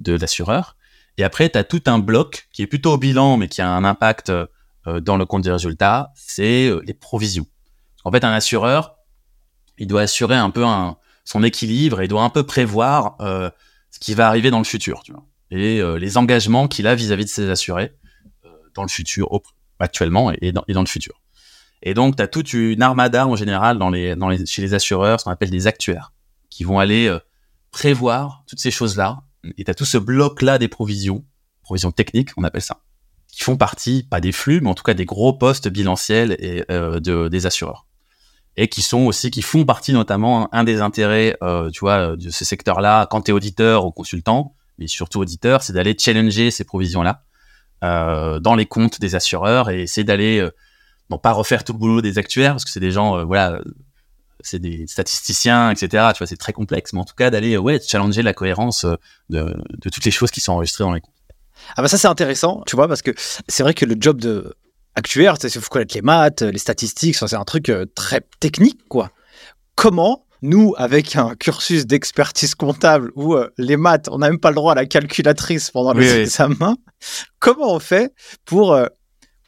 de 0.00 0.12
l'assureur. 0.14 0.76
Et 1.16 1.24
après, 1.24 1.50
tu 1.50 1.58
as 1.58 1.64
tout 1.64 1.82
un 1.86 1.98
bloc 1.98 2.48
qui 2.52 2.62
est 2.62 2.66
plutôt 2.66 2.92
au 2.92 2.98
bilan, 2.98 3.36
mais 3.36 3.48
qui 3.48 3.60
a 3.60 3.68
un 3.68 3.84
impact 3.84 4.32
dans 4.86 5.16
le 5.16 5.26
compte 5.26 5.42
des 5.42 5.50
résultats, 5.50 6.12
c'est 6.14 6.72
les 6.84 6.94
provisions. 6.94 7.46
En 8.04 8.12
fait, 8.12 8.22
un 8.22 8.32
assureur, 8.32 8.96
il 9.76 9.88
doit 9.88 10.02
assurer 10.02 10.36
un 10.36 10.50
peu 10.50 10.64
un, 10.64 10.96
son 11.24 11.42
équilibre 11.42 12.00
et 12.00 12.04
il 12.04 12.08
doit 12.08 12.22
un 12.22 12.30
peu 12.30 12.44
prévoir 12.44 13.16
ce 13.18 13.98
qui 13.98 14.14
va 14.14 14.28
arriver 14.28 14.50
dans 14.50 14.58
le 14.58 14.64
futur, 14.64 15.02
tu 15.02 15.12
vois, 15.12 15.24
et 15.50 15.80
euh, 15.80 15.98
les 15.98 16.16
engagements 16.16 16.68
qu'il 16.68 16.86
a 16.86 16.94
vis-à-vis 16.94 17.24
de 17.24 17.30
ses 17.30 17.50
assurés 17.50 17.94
euh, 18.44 18.48
dans 18.74 18.82
le 18.82 18.88
futur, 18.88 19.28
actuellement 19.78 20.32
et 20.40 20.52
dans, 20.52 20.64
le 20.66 20.86
futur. 20.86 21.20
Et 21.82 21.94
donc, 21.94 22.16
tu 22.16 22.22
as 22.22 22.28
toute 22.28 22.52
une 22.52 22.82
armada 22.82 23.26
en 23.26 23.36
général 23.36 23.78
dans 23.78 23.90
les, 23.90 24.16
dans 24.16 24.28
les, 24.28 24.44
chez 24.46 24.62
les 24.62 24.74
assureurs, 24.74 25.20
ce 25.20 25.24
qu'on 25.24 25.30
appelle 25.30 25.50
des 25.50 25.66
actuaires, 25.66 26.12
qui 26.50 26.64
vont 26.64 26.78
aller 26.78 27.06
euh, 27.06 27.18
prévoir 27.70 28.44
toutes 28.46 28.60
ces 28.60 28.70
choses-là. 28.70 29.20
Et 29.56 29.64
tu 29.64 29.70
as 29.70 29.74
tout 29.74 29.84
ce 29.84 29.98
bloc-là 29.98 30.58
des 30.58 30.68
provisions, 30.68 31.24
provisions 31.62 31.92
techniques, 31.92 32.30
on 32.36 32.44
appelle 32.44 32.62
ça, 32.62 32.82
qui 33.28 33.42
font 33.42 33.56
partie, 33.56 34.02
pas 34.02 34.20
des 34.20 34.32
flux, 34.32 34.60
mais 34.60 34.70
en 34.70 34.74
tout 34.74 34.82
cas 34.82 34.94
des 34.94 35.04
gros 35.04 35.32
postes 35.32 35.68
bilanciels 35.68 36.36
et, 36.40 36.64
euh, 36.70 36.98
de, 36.98 37.28
des 37.28 37.46
assureurs. 37.46 37.86
Et 38.56 38.66
qui 38.68 38.82
sont 38.82 39.06
aussi, 39.06 39.30
qui 39.30 39.42
font 39.42 39.64
partie 39.64 39.92
notamment, 39.92 40.52
un 40.52 40.64
des 40.64 40.80
intérêts, 40.80 41.36
euh, 41.44 41.70
tu 41.70 41.80
vois, 41.80 42.16
de 42.16 42.30
ce 42.30 42.44
secteur-là, 42.44 43.06
quand 43.06 43.22
tu 43.22 43.30
es 43.30 43.32
auditeur 43.32 43.86
ou 43.86 43.92
consultant, 43.92 44.56
mais 44.78 44.86
surtout 44.86 45.20
auditeur, 45.20 45.62
c'est 45.62 45.72
d'aller 45.72 45.96
challenger 45.98 46.50
ces 46.50 46.64
provisions-là 46.64 47.22
euh, 47.84 48.40
dans 48.40 48.54
les 48.54 48.66
comptes 48.66 49.00
des 49.00 49.14
assureurs 49.14 49.70
et 49.70 49.82
essayer 49.82 50.04
d'aller, 50.04 50.38
euh, 50.38 50.50
non 51.10 51.18
pas 51.18 51.32
refaire 51.32 51.64
tout 51.64 51.72
le 51.72 51.78
boulot 51.78 52.00
des 52.00 52.18
actuaires, 52.18 52.52
parce 52.52 52.64
que 52.64 52.70
c'est 52.70 52.80
des 52.80 52.90
gens, 52.90 53.18
euh, 53.18 53.24
voilà, 53.24 53.60
c'est 54.40 54.58
des 54.58 54.86
statisticiens, 54.86 55.70
etc. 55.70 55.88
Tu 56.12 56.18
vois, 56.18 56.26
c'est 56.26 56.36
très 56.36 56.52
complexe, 56.52 56.92
mais 56.92 57.00
en 57.00 57.04
tout 57.04 57.14
cas 57.14 57.30
d'aller 57.30 57.56
ouais 57.56 57.80
challenger 57.80 58.22
la 58.22 58.34
cohérence 58.34 58.84
de, 59.30 59.56
de 59.68 59.88
toutes 59.90 60.04
les 60.04 60.10
choses 60.10 60.30
qui 60.30 60.40
sont 60.40 60.52
enregistrées 60.52 60.84
dans 60.84 60.92
les 60.92 61.00
comptes. 61.00 61.14
Ah 61.76 61.82
bah 61.82 61.88
ça 61.88 61.98
c'est 61.98 62.08
intéressant, 62.08 62.62
tu 62.66 62.76
vois, 62.76 62.86
parce 62.86 63.02
que 63.02 63.10
c'est 63.16 63.64
vrai 63.64 63.74
que 63.74 63.84
le 63.84 63.96
job 63.98 64.20
de 64.20 64.54
actuaire, 64.94 65.34
il 65.42 65.50
faut 65.50 65.68
connaître 65.68 65.94
les 65.94 66.02
maths, 66.02 66.42
les 66.42 66.58
statistiques, 66.58 67.16
c'est 67.16 67.34
un 67.34 67.44
truc 67.44 67.72
très 67.94 68.20
technique, 68.40 68.86
quoi. 68.88 69.10
Comment 69.74 70.24
nous, 70.42 70.74
avec 70.76 71.16
un 71.16 71.34
cursus 71.34 71.86
d'expertise 71.86 72.54
comptable 72.54 73.12
où 73.16 73.36
les 73.56 73.76
maths, 73.76 74.08
on 74.10 74.18
n'a 74.18 74.30
même 74.30 74.38
pas 74.38 74.50
le 74.50 74.56
droit 74.56 74.72
à 74.72 74.74
la 74.76 74.86
calculatrice 74.86 75.70
pendant 75.70 75.92
les 75.92 76.20
examens, 76.20 76.76
comment 77.38 77.74
on 77.74 77.80
fait 77.80 78.12
pour 78.44 78.78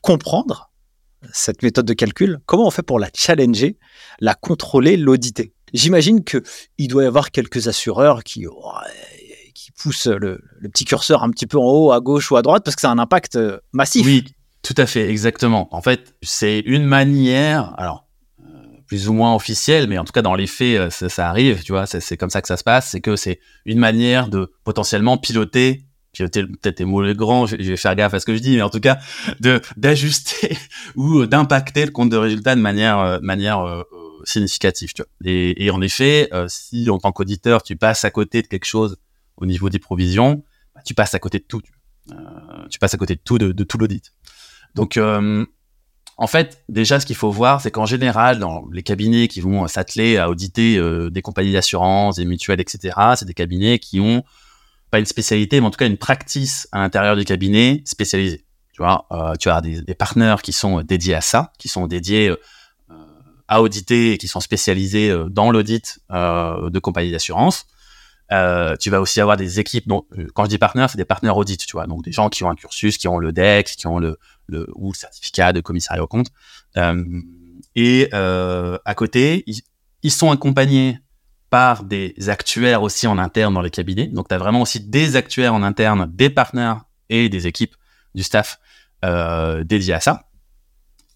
comprendre 0.02 0.70
cette 1.32 1.62
méthode 1.62 1.86
de 1.86 1.92
calcul, 1.92 2.38
comment 2.46 2.66
on 2.66 2.70
fait 2.70 2.82
pour 2.82 2.98
la 2.98 3.08
challenger, 3.14 3.78
la 4.20 4.34
contrôler, 4.34 4.96
l'auditer? 4.96 5.52
J'imagine 5.72 6.24
qu'il 6.24 6.88
doit 6.88 7.04
y 7.04 7.06
avoir 7.06 7.30
quelques 7.30 7.68
assureurs 7.68 8.24
qui, 8.24 8.46
qui 9.54 9.72
poussent 9.72 10.06
le, 10.06 10.40
petit 10.72 10.84
curseur 10.84 11.22
un 11.22 11.30
petit 11.30 11.46
peu 11.46 11.58
en 11.58 11.70
haut, 11.70 11.92
à 11.92 12.00
gauche 12.00 12.30
ou 12.30 12.36
à 12.36 12.42
droite, 12.42 12.64
parce 12.64 12.74
que 12.74 12.80
ça 12.80 12.88
a 12.88 12.92
un 12.92 12.98
impact 12.98 13.36
euh, 13.36 13.58
massif. 13.72 14.04
Oui, 14.06 14.24
tout 14.62 14.74
à 14.76 14.86
fait, 14.86 15.08
exactement. 15.08 15.68
En 15.74 15.82
fait, 15.82 16.14
c'est 16.22 16.60
une 16.60 16.84
manière, 16.84 17.74
alors 17.78 17.98
euh, 17.98 18.09
plus 18.90 19.08
ou 19.08 19.12
moins 19.12 19.36
officielle, 19.36 19.86
mais 19.86 19.98
en 19.98 20.04
tout 20.04 20.10
cas 20.10 20.20
dans 20.20 20.34
les 20.34 20.48
faits, 20.48 20.76
euh, 20.76 20.90
ça, 20.90 21.28
arrive, 21.28 21.62
tu 21.62 21.70
vois, 21.70 21.86
c'est 21.86 22.16
comme 22.16 22.28
ça 22.28 22.42
que 22.42 22.48
ça 22.48 22.56
se 22.56 22.64
passe, 22.64 22.90
c'est 22.90 23.00
que 23.00 23.14
c'est 23.14 23.38
une 23.64 23.78
manière 23.78 24.26
de 24.26 24.52
potentiellement 24.64 25.16
piloter 25.16 25.84
piloter 26.12 26.42
peut-être 26.42 26.78
des 26.78 26.84
mots 26.84 27.04
grands, 27.14 27.46
je, 27.46 27.54
vais 27.54 27.76
faire 27.76 27.94
gaffe 27.94 28.14
à 28.14 28.18
ce 28.18 28.26
que 28.26 28.34
je 28.34 28.40
dis, 28.40 28.56
mais 28.56 28.62
en 28.62 28.68
tout 28.68 28.80
cas 28.80 28.98
de 29.38 29.60
d'ajuster 29.76 30.58
ou 30.96 31.24
d'impacter 31.26 31.84
le 31.84 31.92
compte 31.92 32.10
de 32.10 32.16
résultat 32.16 32.56
de 32.56 32.60
manière 32.60 32.98
euh, 32.98 33.18
manière 33.22 33.60
euh, 33.60 33.84
significative. 34.24 34.92
Tu 34.92 35.02
vois. 35.02 35.08
Et, 35.24 35.64
et, 35.64 35.70
en 35.70 35.80
effet, 35.80 36.28
euh, 36.32 36.46
si 36.48 36.90
en 36.90 36.98
tant 36.98 37.12
qu'auditeur 37.12 37.62
tu 37.62 37.76
passes 37.76 38.04
à 38.04 38.10
côté 38.10 38.42
de 38.42 38.48
quelque 38.48 38.66
chose 38.66 38.96
au 39.36 39.46
niveau 39.46 39.70
des 39.70 39.78
provisions, 39.78 40.42
bah, 40.74 40.80
tu 40.84 40.94
passes 40.94 41.14
à 41.14 41.20
côté 41.20 41.38
de 41.38 41.44
tout. 41.44 41.62
Tu, 41.62 41.70
tu 42.70 42.80
passes 42.80 42.94
à 42.94 42.98
côté 42.98 43.14
de 43.14 43.20
tout 43.24 43.38
de, 43.38 43.52
de 43.52 43.62
tout 43.62 43.78
l'audit. 43.78 44.12
Donc 44.74 44.98
en 46.20 46.26
fait, 46.28 46.62
déjà, 46.68 47.00
ce 47.00 47.06
qu'il 47.06 47.16
faut 47.16 47.30
voir, 47.30 47.60
c'est 47.60 47.72
qu'en 47.72 47.86
général, 47.86 48.38
dans 48.38 48.64
les 48.72 48.82
cabinets 48.82 49.26
qui 49.26 49.40
vont 49.40 49.66
s'atteler 49.66 50.18
à 50.18 50.30
auditer 50.30 50.78
des 51.10 51.22
compagnies 51.22 51.52
d'assurance, 51.52 52.16
des 52.16 52.26
mutuelles, 52.26 52.60
etc., 52.60 52.94
c'est 53.16 53.24
des 53.24 53.34
cabinets 53.34 53.78
qui 53.78 53.98
ont 54.00 54.22
pas 54.90 54.98
une 54.98 55.06
spécialité, 55.06 55.60
mais 55.60 55.66
en 55.66 55.70
tout 55.70 55.78
cas 55.78 55.86
une 55.86 55.96
practice 55.96 56.68
à 56.72 56.78
l'intérieur 56.78 57.16
du 57.16 57.24
cabinet 57.24 57.82
spécialisée. 57.84 58.44
Tu 58.72 58.82
vois, 58.82 59.06
euh, 59.12 59.34
tu 59.36 59.48
as 59.48 59.60
des, 59.60 59.94
partenaires 59.94 60.42
qui 60.42 60.52
sont 60.52 60.82
dédiés 60.82 61.14
à 61.14 61.20
ça, 61.20 61.52
qui 61.58 61.68
sont 61.68 61.86
dédiés 61.86 62.28
euh, 62.28 62.36
à 63.48 63.62
auditer 63.62 64.12
et 64.12 64.18
qui 64.18 64.28
sont 64.28 64.40
spécialisés 64.40 65.10
euh, 65.10 65.28
dans 65.28 65.50
l'audit 65.50 66.00
de 66.10 66.78
compagnies 66.78 67.12
d'assurance. 67.12 67.66
tu 68.80 68.90
vas 68.90 69.00
aussi 69.00 69.20
avoir 69.20 69.36
des 69.36 69.60
équipes. 69.60 69.92
Quand 70.34 70.44
je 70.44 70.50
dis 70.50 70.58
partenaires, 70.58 70.90
c'est 70.90 70.98
des 70.98 71.04
partenaires 71.04 71.36
audit, 71.36 71.64
tu 71.64 71.72
vois. 71.72 71.86
Donc 71.86 72.04
des 72.04 72.12
gens 72.12 72.28
qui 72.28 72.42
ont 72.44 72.50
un 72.50 72.54
cursus, 72.54 72.98
qui 72.98 73.06
ont 73.06 73.18
le 73.18 73.32
DEX, 73.32 73.76
qui 73.76 73.86
ont 73.86 73.98
le, 73.98 74.18
ou 74.74 74.94
certificat 74.94 75.52
de 75.52 75.60
commissariat 75.60 76.02
au 76.02 76.06
compte. 76.06 76.28
et 77.76 78.08
à 78.12 78.94
côté, 78.94 79.44
ils, 80.02 80.10
sont 80.10 80.30
accompagnés 80.30 80.98
par 81.50 81.82
des 81.82 82.14
actuaires 82.28 82.82
aussi 82.82 83.06
en 83.06 83.18
interne 83.18 83.54
dans 83.54 83.60
les 83.60 83.70
cabinets. 83.70 84.06
Donc, 84.06 84.28
tu 84.28 84.34
as 84.34 84.38
vraiment 84.38 84.62
aussi 84.62 84.80
des 84.80 85.16
actuaires 85.16 85.52
en 85.52 85.62
interne, 85.62 86.10
des 86.14 86.30
partenaires 86.30 86.84
et 87.08 87.28
des 87.28 87.46
équipes 87.46 87.74
du 88.14 88.22
staff 88.22 88.60
euh, 89.04 89.64
dédiés 89.64 89.94
à 89.94 90.00
ça. 90.00 90.28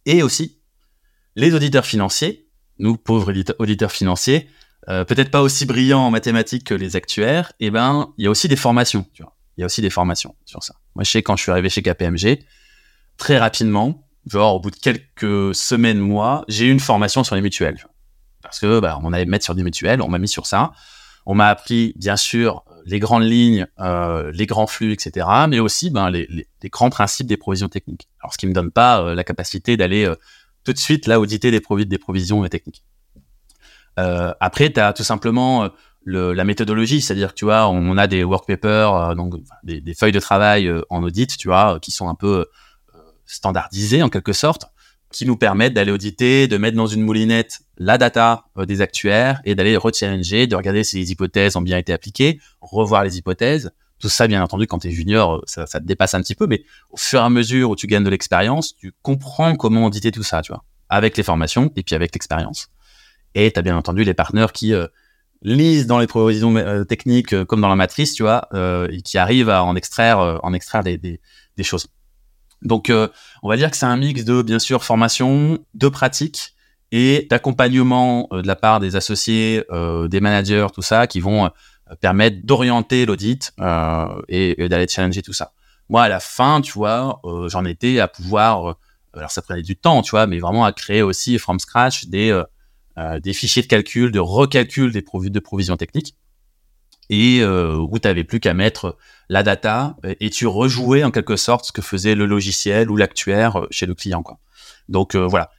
Et 0.06 0.22
aussi 0.22 0.60
les 1.36 1.54
auditeurs 1.54 1.84
financiers, 1.84 2.48
nous 2.78 2.96
pauvres 2.96 3.32
auditeurs 3.58 3.92
financiers, 3.92 4.48
euh, 4.88 5.04
peut-être 5.04 5.30
pas 5.30 5.42
aussi 5.42 5.66
brillants 5.66 6.06
en 6.06 6.10
mathématiques 6.10 6.64
que 6.64 6.74
les 6.74 6.96
actuaires, 6.96 7.52
eh 7.60 7.70
ben 7.70 8.12
il 8.18 8.24
y 8.24 8.26
a 8.26 8.30
aussi 8.30 8.48
des 8.48 8.56
formations. 8.56 9.06
Il 9.56 9.60
y 9.60 9.62
a 9.62 9.66
aussi 9.66 9.80
des 9.80 9.90
formations 9.90 10.34
sur 10.44 10.62
ça. 10.62 10.74
Moi, 10.94 11.04
je 11.04 11.10
sais 11.10 11.22
quand 11.22 11.36
je 11.36 11.42
suis 11.42 11.52
arrivé 11.52 11.68
chez 11.68 11.82
KPMG, 11.82 12.40
très 13.16 13.38
rapidement, 13.38 14.06
genre 14.26 14.56
au 14.56 14.60
bout 14.60 14.70
de 14.70 14.76
quelques 14.76 15.54
semaines, 15.54 15.98
mois, 15.98 16.44
j'ai 16.48 16.66
eu 16.66 16.70
une 16.70 16.80
formation 16.80 17.24
sur 17.24 17.34
les 17.34 17.40
mutuelles 17.42 17.78
parce 18.44 18.60
que 18.60 18.78
bah, 18.78 19.00
on 19.02 19.12
allait 19.12 19.24
mettre 19.24 19.44
sur 19.44 19.56
des 19.56 19.64
mutuelles, 19.64 20.00
on 20.00 20.08
m'a 20.08 20.18
mis 20.18 20.28
sur 20.28 20.46
ça. 20.46 20.72
On 21.26 21.34
m'a 21.34 21.48
appris, 21.48 21.94
bien 21.96 22.16
sûr, 22.16 22.62
les 22.84 22.98
grandes 22.98 23.24
lignes, 23.24 23.66
euh, 23.80 24.30
les 24.32 24.46
grands 24.46 24.66
flux, 24.66 24.92
etc., 24.92 25.26
mais 25.48 25.58
aussi 25.58 25.90
ben, 25.90 26.10
les, 26.10 26.46
grands 26.66 26.90
principes 26.90 27.26
des 27.26 27.38
provisions 27.38 27.68
techniques. 27.68 28.08
Alors, 28.20 28.32
ce 28.34 28.38
qui 28.38 28.46
me 28.46 28.52
donne 28.52 28.70
pas 28.70 29.00
euh, 29.00 29.14
la 29.14 29.24
capacité 29.24 29.78
d'aller 29.78 30.04
euh, 30.04 30.14
tout 30.64 30.74
de 30.74 30.78
suite 30.78 31.06
là 31.06 31.18
auditer 31.18 31.50
des, 31.50 31.60
provis 31.60 31.86
des 31.86 31.98
provisions 31.98 32.46
techniques. 32.46 32.84
Après, 33.96 34.72
tu 34.72 34.80
as 34.80 34.92
tout 34.92 35.04
simplement 35.04 35.70
le, 36.02 36.32
la 36.32 36.44
méthodologie, 36.44 37.00
c'est-à-dire 37.00 37.28
que 37.28 37.34
tu 37.34 37.44
vois, 37.44 37.68
on, 37.68 37.96
a 37.96 38.08
des 38.08 38.24
work 38.24 38.46
papers, 38.46 39.14
donc 39.14 39.34
des, 39.62 39.94
feuilles 39.94 40.10
de 40.12 40.18
travail 40.18 40.68
en 40.90 41.02
audit, 41.04 41.36
tu 41.36 41.46
vois, 41.46 41.78
qui 41.80 41.92
sont 41.92 42.08
un 42.08 42.16
peu 42.16 42.46
standardisées 43.26 44.02
en 44.02 44.08
quelque 44.08 44.32
sorte 44.32 44.66
qui 45.14 45.26
nous 45.26 45.36
permettent 45.36 45.74
d'aller 45.74 45.92
auditer, 45.92 46.48
de 46.48 46.56
mettre 46.56 46.76
dans 46.76 46.88
une 46.88 47.02
moulinette 47.02 47.60
la 47.78 47.98
data 47.98 48.46
euh, 48.58 48.66
des 48.66 48.80
actuaires 48.80 49.40
et 49.44 49.54
d'aller 49.54 49.76
rechallenger, 49.76 50.48
de 50.48 50.56
regarder 50.56 50.82
si 50.82 50.96
les 50.96 51.12
hypothèses 51.12 51.54
ont 51.54 51.62
bien 51.62 51.78
été 51.78 51.92
appliquées, 51.92 52.40
revoir 52.60 53.04
les 53.04 53.16
hypothèses. 53.16 53.70
Tout 54.00 54.08
ça, 54.08 54.26
bien 54.26 54.42
entendu, 54.42 54.66
quand 54.66 54.80
tu 54.80 54.88
es 54.88 54.90
junior, 54.90 55.36
euh, 55.36 55.66
ça, 55.66 55.80
te 55.80 55.86
dépasse 55.86 56.14
un 56.14 56.20
petit 56.20 56.34
peu, 56.34 56.48
mais 56.48 56.64
au 56.90 56.96
fur 56.96 57.20
et 57.20 57.22
à 57.22 57.30
mesure 57.30 57.70
où 57.70 57.76
tu 57.76 57.86
gagnes 57.86 58.02
de 58.02 58.10
l'expérience, 58.10 58.74
tu 58.76 58.92
comprends 59.02 59.54
comment 59.54 59.86
auditer 59.86 60.10
tout 60.10 60.24
ça, 60.24 60.42
tu 60.42 60.50
vois, 60.50 60.64
avec 60.88 61.16
les 61.16 61.22
formations 61.22 61.70
et 61.76 61.84
puis 61.84 61.94
avec 61.94 62.12
l'expérience. 62.12 62.68
Et 63.36 63.52
tu 63.52 63.58
as 63.58 63.62
bien 63.62 63.76
entendu 63.76 64.02
les 64.02 64.14
partenaires 64.14 64.52
qui 64.52 64.74
euh, 64.74 64.88
lisent 65.42 65.86
dans 65.86 66.00
les 66.00 66.08
provisions 66.08 66.54
techniques 66.86 67.44
comme 67.44 67.60
dans 67.60 67.68
la 67.68 67.76
matrice, 67.76 68.14
tu 68.14 68.22
vois, 68.22 68.48
et 68.90 69.02
qui 69.02 69.18
arrivent 69.18 69.50
à 69.50 69.62
en 69.62 69.76
extraire, 69.76 70.40
en 70.42 70.54
extraire 70.54 70.82
des, 70.82 70.96
des 70.96 71.62
choses. 71.62 71.88
Donc, 72.64 72.90
euh, 72.90 73.08
on 73.42 73.48
va 73.48 73.56
dire 73.56 73.70
que 73.70 73.76
c'est 73.76 73.86
un 73.86 73.96
mix 73.96 74.24
de, 74.24 74.42
bien 74.42 74.58
sûr, 74.58 74.82
formation, 74.84 75.58
de 75.74 75.88
pratique 75.88 76.54
et 76.92 77.26
d'accompagnement 77.30 78.28
euh, 78.32 78.42
de 78.42 78.46
la 78.46 78.56
part 78.56 78.80
des 78.80 78.96
associés, 78.96 79.64
euh, 79.70 80.08
des 80.08 80.20
managers, 80.20 80.66
tout 80.74 80.82
ça, 80.82 81.06
qui 81.06 81.20
vont 81.20 81.50
permettre 82.00 82.38
d'orienter 82.44 83.04
l'audit 83.04 83.52
et, 84.28 84.68
d'aller 84.68 84.88
challenger 84.88 85.22
tout 85.22 85.34
ça. 85.34 85.52
Moi, 85.90 86.02
à 86.02 86.08
la 86.08 86.18
fin, 86.18 86.62
tu 86.62 86.72
vois, 86.72 87.20
j'en 87.48 87.66
étais 87.66 88.00
à 88.00 88.08
pouvoir, 88.08 88.76
alors 89.12 89.30
ça 89.30 89.42
prenait 89.42 89.62
du 89.62 89.76
temps, 89.76 90.00
tu 90.00 90.12
vois, 90.12 90.26
mais 90.26 90.38
vraiment 90.38 90.64
à 90.64 90.72
créer 90.72 91.02
aussi 91.02 91.38
from 91.38 91.58
scratch 91.60 92.06
des, 92.06 92.42
fichiers 93.34 93.62
de 93.62 93.66
calcul, 93.66 94.10
de 94.12 94.18
recalcul 94.18 94.92
des 94.92 95.02
de 95.02 95.40
provisions 95.40 95.76
techniques 95.76 96.16
et 97.10 97.40
euh, 97.40 97.76
où 97.76 97.98
tu 97.98 98.08
n'avais 98.08 98.24
plus 98.24 98.40
qu'à 98.40 98.54
mettre 98.54 98.96
la 99.28 99.42
data 99.42 99.96
et 100.20 100.30
tu 100.30 100.46
rejouais 100.46 101.04
en 101.04 101.10
quelque 101.10 101.36
sorte 101.36 101.66
ce 101.66 101.72
que 101.72 101.82
faisait 101.82 102.14
le 102.14 102.26
logiciel 102.26 102.90
ou 102.90 102.96
l'actuaire 102.96 103.60
euh, 103.60 103.66
chez 103.70 103.86
le 103.86 103.94
client. 103.94 104.22
Quoi. 104.22 104.38
Donc 104.88 105.14
euh, 105.14 105.26
voilà. 105.26 105.50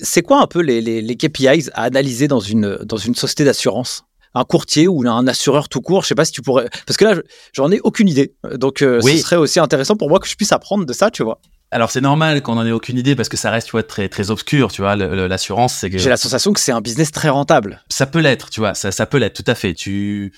C'est 0.00 0.22
quoi 0.22 0.40
un 0.40 0.46
peu 0.46 0.60
les, 0.60 0.80
les, 0.80 1.02
les, 1.02 1.16
KPIs 1.16 1.70
à 1.72 1.82
analyser 1.82 2.28
dans 2.28 2.40
une, 2.40 2.76
dans 2.84 2.96
une 2.96 3.14
société 3.14 3.44
d'assurance? 3.44 4.04
Un 4.34 4.44
courtier 4.44 4.86
ou 4.86 5.08
un 5.08 5.26
assureur 5.26 5.68
tout 5.68 5.80
court, 5.80 6.02
je 6.02 6.08
sais 6.08 6.14
pas 6.14 6.24
si 6.24 6.32
tu 6.32 6.42
pourrais. 6.42 6.68
Parce 6.86 6.96
que 6.96 7.04
là, 7.04 7.14
j'en 7.52 7.72
ai 7.72 7.80
aucune 7.80 8.08
idée. 8.08 8.34
Donc, 8.54 8.76
ce 8.80 9.00
serait 9.00 9.36
aussi 9.36 9.58
intéressant 9.58 9.96
pour 9.96 10.08
moi 10.10 10.20
que 10.20 10.28
je 10.28 10.36
puisse 10.36 10.52
apprendre 10.52 10.84
de 10.84 10.92
ça, 10.92 11.10
tu 11.10 11.24
vois. 11.24 11.40
Alors 11.70 11.90
c'est 11.90 12.00
normal 12.00 12.40
qu'on 12.42 12.56
en 12.56 12.66
ait 12.66 12.72
aucune 12.72 12.96
idée 12.96 13.14
parce 13.14 13.28
que 13.28 13.36
ça 13.36 13.50
reste 13.50 13.66
tu 13.66 13.72
vois 13.72 13.82
très 13.82 14.08
très 14.08 14.30
obscur 14.30 14.72
tu 14.72 14.80
vois. 14.80 14.96
L'assurance 14.96 15.74
c'est 15.74 15.98
j'ai 15.98 16.08
la 16.08 16.16
sensation 16.16 16.52
que 16.52 16.60
c'est 16.60 16.72
un 16.72 16.80
business 16.80 17.12
très 17.12 17.28
rentable. 17.28 17.82
Ça 17.90 18.06
peut 18.06 18.20
l'être 18.20 18.48
tu 18.48 18.60
vois. 18.60 18.74
Ça, 18.74 18.90
ça 18.90 19.04
peut 19.06 19.18
l'être 19.18 19.34
tout 19.34 19.50
à 19.50 19.54
fait. 19.54 19.74
Tu 19.74 20.32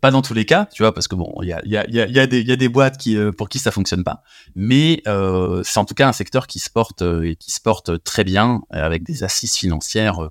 pas 0.00 0.10
dans 0.10 0.22
tous 0.22 0.34
les 0.34 0.44
cas 0.44 0.68
tu 0.72 0.82
vois 0.82 0.92
parce 0.92 1.08
que 1.08 1.14
bon 1.14 1.32
il 1.42 1.48
y 1.48 1.52
a, 1.52 1.60
y, 1.64 1.76
a, 1.76 1.86
y, 1.88 2.18
a 2.18 2.26
des, 2.26 2.42
y 2.42 2.52
a 2.52 2.56
des 2.56 2.68
boîtes 2.68 2.98
qui 2.98 3.16
euh, 3.16 3.32
pour 3.32 3.48
qui 3.48 3.58
ça 3.58 3.70
fonctionne 3.72 4.04
pas. 4.04 4.22
Mais 4.54 5.02
euh, 5.08 5.62
c'est 5.64 5.78
en 5.78 5.84
tout 5.84 5.94
cas 5.94 6.08
un 6.08 6.12
secteur 6.12 6.46
qui 6.46 6.60
se 6.60 6.70
porte 6.70 7.02
euh, 7.02 7.22
et 7.22 7.36
qui 7.36 7.50
se 7.50 7.60
porte 7.60 8.02
très 8.04 8.22
bien 8.24 8.62
avec 8.70 9.02
des 9.02 9.24
assises 9.24 9.54
financières 9.54 10.22
euh, 10.22 10.30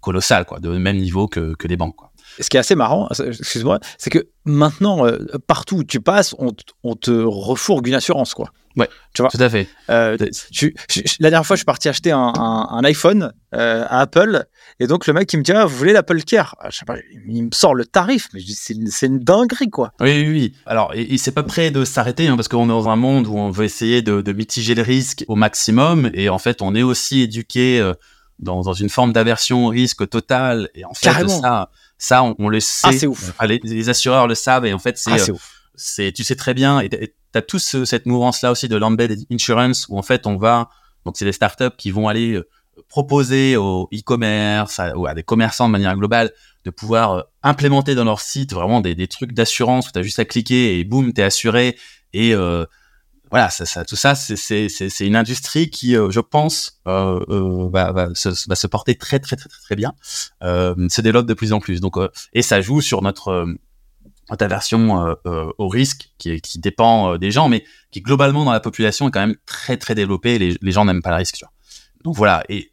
colossales 0.00 0.44
quoi 0.44 0.60
de 0.60 0.70
même 0.76 0.96
niveau 0.96 1.26
que, 1.26 1.54
que 1.54 1.68
les 1.68 1.76
banques 1.76 1.96
quoi 1.96 2.09
ce 2.40 2.48
qui 2.48 2.56
est 2.56 2.60
assez 2.60 2.74
marrant, 2.74 3.08
excuse-moi, 3.10 3.80
c'est 3.98 4.10
que 4.10 4.28
maintenant, 4.44 5.06
partout 5.46 5.78
où 5.78 5.84
tu 5.84 6.00
passes, 6.00 6.34
on, 6.38 6.52
on 6.82 6.96
te 6.96 7.10
refourgue 7.10 7.88
une 7.88 7.94
assurance, 7.94 8.34
quoi. 8.34 8.50
Ouais, 8.76 8.88
tu 9.14 9.22
vois? 9.22 9.30
Tout 9.30 9.42
à 9.42 9.50
fait. 9.50 9.68
Euh, 9.90 10.16
la 11.18 11.30
dernière 11.30 11.44
fois, 11.44 11.56
je 11.56 11.60
suis 11.60 11.64
parti 11.64 11.88
acheter 11.88 12.12
un, 12.12 12.32
un, 12.36 12.68
un 12.70 12.84
iPhone 12.84 13.32
euh, 13.54 13.84
à 13.88 14.00
Apple, 14.00 14.44
et 14.78 14.86
donc 14.86 15.08
le 15.08 15.12
mec 15.12 15.32
il 15.32 15.38
me 15.38 15.42
dit 15.42 15.50
ah, 15.50 15.64
vous 15.64 15.76
voulez 15.76 15.92
l'Apple 15.92 16.22
Care? 16.22 16.54
Ah, 16.60 16.68
je 16.70 16.78
sais 16.78 16.84
pas, 16.84 16.94
Il 17.26 17.44
me 17.44 17.50
sort 17.52 17.74
le 17.74 17.84
tarif, 17.84 18.28
mais 18.32 18.40
c'est 18.46 18.74
une, 18.74 18.88
une, 19.02 19.18
dinguerie 19.18 19.70
quoi. 19.70 19.92
Oui, 20.00 20.22
oui, 20.24 20.28
oui. 20.28 20.54
Alors, 20.66 20.94
il, 20.94 21.18
s'est 21.18 21.32
pas 21.32 21.42
prêt 21.42 21.72
de 21.72 21.84
s'arrêter 21.84 22.28
hein, 22.28 22.36
parce 22.36 22.46
qu'on 22.46 22.66
est 22.66 22.68
dans 22.68 22.88
un 22.88 22.96
monde 22.96 23.26
où 23.26 23.36
on 23.36 23.50
veut 23.50 23.64
essayer 23.64 24.02
de, 24.02 24.20
de, 24.20 24.32
mitiger 24.32 24.76
le 24.76 24.82
risque 24.82 25.24
au 25.26 25.34
maximum, 25.34 26.10
et 26.14 26.28
en 26.28 26.38
fait, 26.38 26.62
on 26.62 26.74
est 26.76 26.82
aussi 26.82 27.22
éduqué 27.22 27.80
euh, 27.80 27.94
dans, 28.38 28.62
dans, 28.62 28.72
une 28.72 28.88
forme 28.88 29.12
d'aversion 29.12 29.66
au 29.66 29.68
risque 29.70 30.08
total, 30.08 30.68
et 30.76 30.84
en 30.84 30.94
fait, 30.94 31.06
Carrément. 31.06 31.40
ça, 31.40 31.70
ça 32.00 32.24
on, 32.24 32.34
on 32.38 32.48
le 32.48 32.58
sait. 32.58 32.88
Ah, 32.88 32.92
c'est 32.92 33.06
ouf. 33.06 33.32
les, 33.46 33.60
les, 33.62 33.88
assureurs 33.88 34.26
le 34.26 34.34
savent, 34.34 34.66
et 34.66 34.72
en 34.72 34.78
fait, 34.78 34.98
c'est. 34.98 35.12
Ah, 35.12 35.18
c'est 35.18 35.32
ouf 35.32 35.56
c'est 35.82 36.12
tu 36.12 36.24
sais 36.24 36.36
très 36.36 36.52
bien 36.52 36.80
et 36.80 36.90
tu 36.90 36.98
as 37.32 37.40
tous 37.40 37.84
cette 37.84 38.04
mouvance 38.04 38.42
là 38.42 38.50
aussi 38.50 38.68
de 38.68 38.76
l'embedded 38.76 39.24
insurance 39.30 39.86
où 39.88 39.96
en 39.96 40.02
fait 40.02 40.26
on 40.26 40.36
va 40.36 40.68
donc 41.04 41.16
c'est 41.16 41.24
des 41.24 41.32
startups 41.32 41.76
qui 41.78 41.90
vont 41.90 42.08
aller 42.08 42.34
euh, 42.34 42.46
proposer 42.88 43.56
au 43.56 43.88
e-commerce, 43.92 44.78
à, 44.78 44.96
ou 44.96 45.06
à 45.06 45.14
des 45.14 45.22
commerçants 45.22 45.66
de 45.66 45.72
manière 45.72 45.96
globale, 45.96 46.30
de 46.64 46.70
pouvoir 46.70 47.12
euh, 47.12 47.22
implémenter 47.42 47.94
dans 47.94 48.04
leur 48.04 48.20
site 48.20 48.52
vraiment 48.52 48.80
des, 48.80 48.94
des 48.94 49.08
trucs 49.08 49.32
d'assurance 49.32 49.88
où 49.88 49.92
tu 49.92 49.98
as 49.98 50.02
juste 50.02 50.18
à 50.18 50.24
cliquer 50.24 50.78
et 50.78 50.84
boum, 50.84 51.12
tu 51.12 51.20
es 51.20 51.24
assuré. 51.24 51.76
Et 52.12 52.34
euh, 52.34 52.66
voilà, 53.30 53.48
ça, 53.50 53.64
ça, 53.64 53.84
tout 53.84 53.96
ça, 53.96 54.14
c'est 54.14 54.68
une 55.00 55.16
industrie 55.16 55.70
qui, 55.70 55.96
euh, 55.96 56.10
je 56.10 56.20
pense, 56.20 56.80
euh, 56.88 57.20
euh, 57.28 57.68
va, 57.70 58.08
se, 58.14 58.34
se, 58.34 58.66
porter 58.66 58.96
très, 58.96 59.20
très, 59.20 59.36
très, 59.36 59.48
très, 59.48 59.76
bien, 59.76 59.94
se 60.42 61.00
développe 61.00 61.26
de 61.26 61.34
plus 61.34 61.52
en 61.52 61.60
plus. 61.60 61.80
Donc, 61.80 61.96
et 62.32 62.42
ça 62.42 62.60
joue 62.60 62.80
sur 62.80 63.02
notre, 63.02 63.46
aversion 64.40 65.16
au 65.58 65.68
risque 65.68 66.10
qui, 66.18 66.40
qui 66.40 66.58
dépend 66.58 67.18
des 67.18 67.30
gens, 67.30 67.48
mais 67.48 67.64
qui 67.90 68.00
globalement 68.00 68.44
dans 68.44 68.52
la 68.52 68.60
population 68.60 69.08
est 69.08 69.10
quand 69.10 69.20
même 69.26 69.36
très, 69.46 69.76
très 69.76 69.94
développée. 69.94 70.38
Les, 70.38 70.56
les 70.60 70.72
gens 70.72 70.84
n'aiment 70.84 71.02
pas 71.02 71.10
le 71.10 71.16
risque. 71.16 71.36
Tu 71.36 71.44
vois. 71.44 71.52
Donc 72.04 72.16
voilà, 72.16 72.42
et 72.48 72.72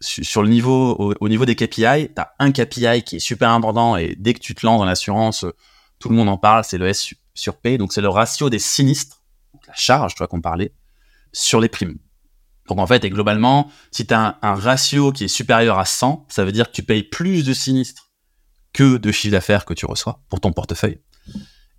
sur 0.00 0.42
le 0.42 0.48
niveau, 0.48 1.14
au, 1.20 1.28
niveau 1.28 1.44
des 1.44 1.54
KPI, 1.54 2.08
tu 2.14 2.20
as 2.20 2.34
un 2.38 2.50
KPI 2.50 3.02
qui 3.04 3.16
est 3.16 3.20
super 3.20 3.50
important 3.50 3.96
et 3.96 4.16
dès 4.18 4.34
que 4.34 4.40
tu 4.40 4.54
te 4.54 4.66
lances 4.66 4.78
dans 4.78 4.84
l'assurance, 4.84 5.46
tout 5.98 6.08
le 6.08 6.16
monde 6.16 6.28
en 6.28 6.38
parle, 6.38 6.64
c'est 6.64 6.78
le 6.78 6.88
S 6.88 7.14
sur 7.34 7.56
P, 7.56 7.78
donc 7.78 7.92
c'est 7.92 8.00
le 8.00 8.08
ratio 8.08 8.50
des 8.50 8.58
sinistres, 8.58 9.21
la 9.66 9.74
charge, 9.74 10.14
tu 10.14 10.18
vois 10.18 10.28
qu'on 10.28 10.40
parlait, 10.40 10.72
sur 11.32 11.60
les 11.60 11.68
primes. 11.68 11.98
Donc 12.68 12.78
en 12.78 12.86
fait, 12.86 13.04
et 13.04 13.10
globalement, 13.10 13.70
si 13.90 14.06
tu 14.06 14.14
as 14.14 14.38
un, 14.40 14.54
ratio 14.54 15.12
qui 15.12 15.24
est 15.24 15.28
supérieur 15.28 15.78
à 15.78 15.84
100, 15.84 16.26
ça 16.28 16.44
veut 16.44 16.52
dire 16.52 16.68
que 16.68 16.72
tu 16.72 16.82
payes 16.82 17.02
plus 17.02 17.44
de 17.44 17.52
sinistres 17.52 18.10
que 18.72 18.96
de 18.96 19.12
chiffre 19.12 19.32
d'affaires 19.32 19.64
que 19.64 19.74
tu 19.74 19.86
reçois 19.86 20.20
pour 20.28 20.40
ton 20.40 20.52
portefeuille. 20.52 21.00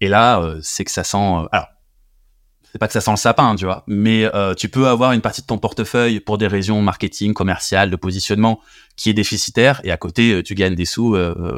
Et 0.02 0.08
là, 0.08 0.40
euh, 0.40 0.60
c'est 0.62 0.84
que 0.84 0.92
ça 0.92 1.04
sent... 1.04 1.18
Euh, 1.18 1.48
alors, 1.52 1.68
c'est 2.72 2.80
pas 2.80 2.88
que 2.88 2.94
ça 2.94 3.02
sent 3.02 3.12
le 3.12 3.18
sapin, 3.18 3.56
tu 3.56 3.66
vois, 3.66 3.84
mais 3.88 4.26
euh, 4.34 4.56
tu 4.56 4.68
peux 4.68 4.88
avoir 4.88 5.12
une 5.12 5.22
partie 5.22 5.42
de 5.42 5.46
ton 5.46 5.60
portefeuille 5.60 6.20
pour 6.20 6.40
des 6.40 6.48
raisons 6.48 6.82
marketing, 6.82 7.34
commerciales, 7.34 7.92
de 7.92 7.96
positionnement 7.96 8.60
qui 8.96 9.12
est 9.12 9.14
déficitaire, 9.14 9.80
et 9.84 9.92
à 9.92 9.98
côté, 9.98 10.42
tu 10.44 10.56
gagnes 10.56 10.74
des 10.74 10.86
sous 10.86 11.16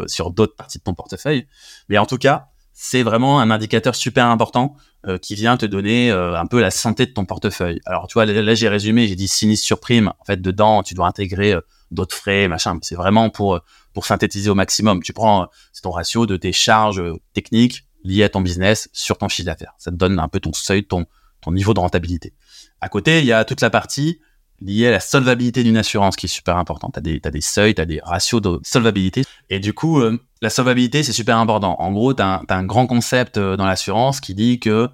sur 0.08 0.32
d'autres 0.32 0.58
parties 0.58 0.78
de 0.78 0.84
ton 0.84 0.94
portefeuille. 0.94 1.48
Mais 1.88 1.98
en 1.98 2.06
tout 2.06 2.18
cas, 2.18 2.50
c'est 2.78 3.04
vraiment 3.04 3.40
un 3.40 3.52
indicateur 3.52 3.96
super 3.96 4.26
important 4.26 4.76
euh, 5.08 5.18
qui 5.18 5.34
vient 5.34 5.56
te 5.56 5.66
donner 5.66 6.12
euh, 6.12 6.38
un 6.38 6.46
peu 6.46 6.60
la 6.60 6.72
santé 6.72 7.06
de 7.06 7.12
ton 7.12 7.24
portefeuille. 7.24 7.80
Alors, 7.86 8.08
tu 8.08 8.16
vois, 8.16 8.26
là, 8.26 8.54
j'ai 8.54 8.68
résumé, 8.68 9.08
j'ai 9.08 9.16
dit 9.16 9.30
sinistre 9.30 9.66
sur 9.66 9.80
prime. 9.80 10.12
En 10.20 10.26
fait, 10.26 10.42
dedans, 10.42 10.84
tu 10.84 10.94
dois 10.94 11.08
intégrer 11.08 11.54
euh, 11.54 11.62
d'autres 11.92 12.16
frais, 12.16 12.50
machin. 12.50 12.78
C'est 12.82 12.96
vraiment 12.96 13.30
pour, 13.30 13.62
pour 13.94 14.06
synthétiser 14.06 14.50
au 14.50 14.56
maximum. 14.56 15.02
Tu 15.02 15.14
prends 15.14 15.48
ton 15.82 15.92
ratio 15.92 16.26
de 16.26 16.36
tes 16.36 16.52
charges 16.52 17.02
techniques 17.34 17.86
liées 18.04 18.24
à 18.24 18.30
ton 18.30 18.42
business 18.42 18.90
sur 18.92 19.18
ton 19.18 19.30
chiffre 19.30 19.46
d'affaires. 19.46 19.74
Ça 19.78 19.90
te 19.90 19.96
donne 19.96 20.20
un 20.20 20.28
peu 20.28 20.42
ton 20.42 20.52
seuil, 20.52 20.84
ton, 20.84 21.06
ton 21.42 21.54
niveau 21.54 21.74
de 21.74 21.80
rentabilité. 21.80 22.34
À 22.82 22.90
côté, 22.90 23.20
il 23.20 23.26
y 23.26 23.32
a 23.32 23.46
toute 23.46 23.62
la 23.62 23.70
partie 23.70 24.20
lié 24.66 24.88
à 24.88 24.92
la 24.92 25.00
solvabilité 25.00 25.64
d'une 25.64 25.78
assurance 25.78 26.16
qui 26.16 26.26
est 26.26 26.30
super 26.30 26.58
importante. 26.58 26.94
Tu 26.94 27.00
as 27.00 27.02
des, 27.02 27.20
des 27.20 27.42
seuils, 27.42 27.76
tu 27.76 27.82
as 27.82 27.86
des 27.86 28.00
ratios 28.02 28.42
de 28.42 28.60
solvabilité. 28.64 29.24
Et 29.50 29.60
du 29.60 29.74
coup, 29.74 30.02
euh, 30.02 30.20
la 30.42 30.50
solvabilité, 30.50 31.04
c'est 31.04 31.14
super 31.14 31.38
important. 31.38 31.76
En 31.80 31.92
gros, 31.92 32.14
tu 32.14 32.22
as, 32.22 32.42
un 32.50 32.64
grand 32.64 32.88
concept 32.88 33.38
euh, 33.38 33.56
dans 33.56 33.66
l'assurance 33.66 34.20
qui 34.20 34.34
dit 34.34 34.60
que 34.60 34.90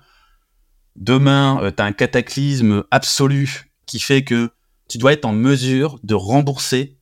demain, 0.95 1.59
euh, 1.63 1.71
tu 1.75 1.81
as 1.81 1.85
un 1.85 1.93
cataclysme 1.93 2.83
absolu 2.91 3.71
qui 3.85 3.99
fait 3.99 4.23
que 4.23 4.51
tu 4.89 4.97
dois 4.97 5.13
être 5.13 5.25
en 5.25 5.33
mesure 5.33 5.99
de 6.03 6.15
rembourser 6.15 6.97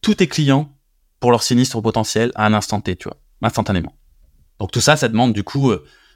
tous 0.00 0.14
tes 0.14 0.28
clients 0.28 0.72
pour 1.20 1.32
leur 1.32 1.42
sinistre 1.42 1.80
potentiel 1.80 2.30
à 2.36 2.46
un 2.46 2.54
instant 2.54 2.80
T, 2.80 2.94
tu 2.94 3.08
vois, 3.08 3.16
instantanément. 3.42 3.94
Donc 4.60 4.70
tout 4.70 4.80
ça, 4.80 4.96
ça 4.96 5.08
demande 5.08 5.32
du 5.32 5.42
coup 5.42 5.72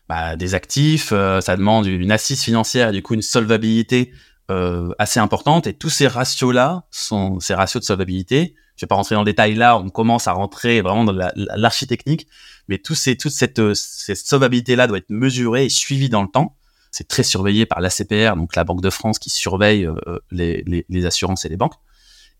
bah, 0.08 0.36
des 0.36 0.54
actifs, 0.54 1.08
ça 1.08 1.56
demande 1.56 1.86
une 1.86 2.12
assise 2.12 2.42
financière, 2.42 2.92
du 2.92 3.02
coup 3.02 3.14
une 3.14 3.22
solvabilité 3.22 4.12
euh, 4.52 4.92
assez 4.98 5.18
importante. 5.18 5.66
Et 5.66 5.72
tous 5.72 5.88
ces 5.88 6.06
ratios 6.06 6.52
là 6.52 6.84
sont 6.90 7.40
ces 7.40 7.54
ratios 7.54 7.80
de 7.80 7.86
solvabilité. 7.86 8.54
Je 8.76 8.84
vais 8.84 8.88
pas 8.88 8.96
rentrer 8.96 9.14
dans 9.14 9.22
le 9.22 9.26
détail 9.26 9.54
là 9.54 9.78
on 9.78 9.88
commence 9.88 10.26
à 10.28 10.32
rentrer 10.32 10.80
vraiment 10.80 11.04
dans 11.04 11.30
l'architecnique 11.36 12.26
mais 12.68 12.78
tous 12.78 12.94
ces, 12.94 13.16
toute 13.16 13.32
cette, 13.32 13.58
euh, 13.58 13.74
cette 13.74 14.18
solvabilité 14.18 14.76
là 14.76 14.86
doit 14.86 14.98
être 14.98 15.10
mesurée 15.10 15.66
et 15.66 15.68
suivie 15.68 16.08
dans 16.08 16.22
le 16.22 16.28
temps. 16.28 16.56
C'est 16.90 17.08
très 17.08 17.22
surveillé 17.22 17.64
par 17.64 17.80
l'ACPR 17.80 18.36
donc 18.36 18.54
la 18.54 18.64
Banque 18.64 18.82
de 18.82 18.90
France 18.90 19.18
qui 19.18 19.30
surveille 19.30 19.86
euh, 19.86 20.18
les, 20.30 20.84
les, 20.88 21.06
assurances 21.06 21.44
et 21.44 21.48
les 21.48 21.56
banques. 21.56 21.74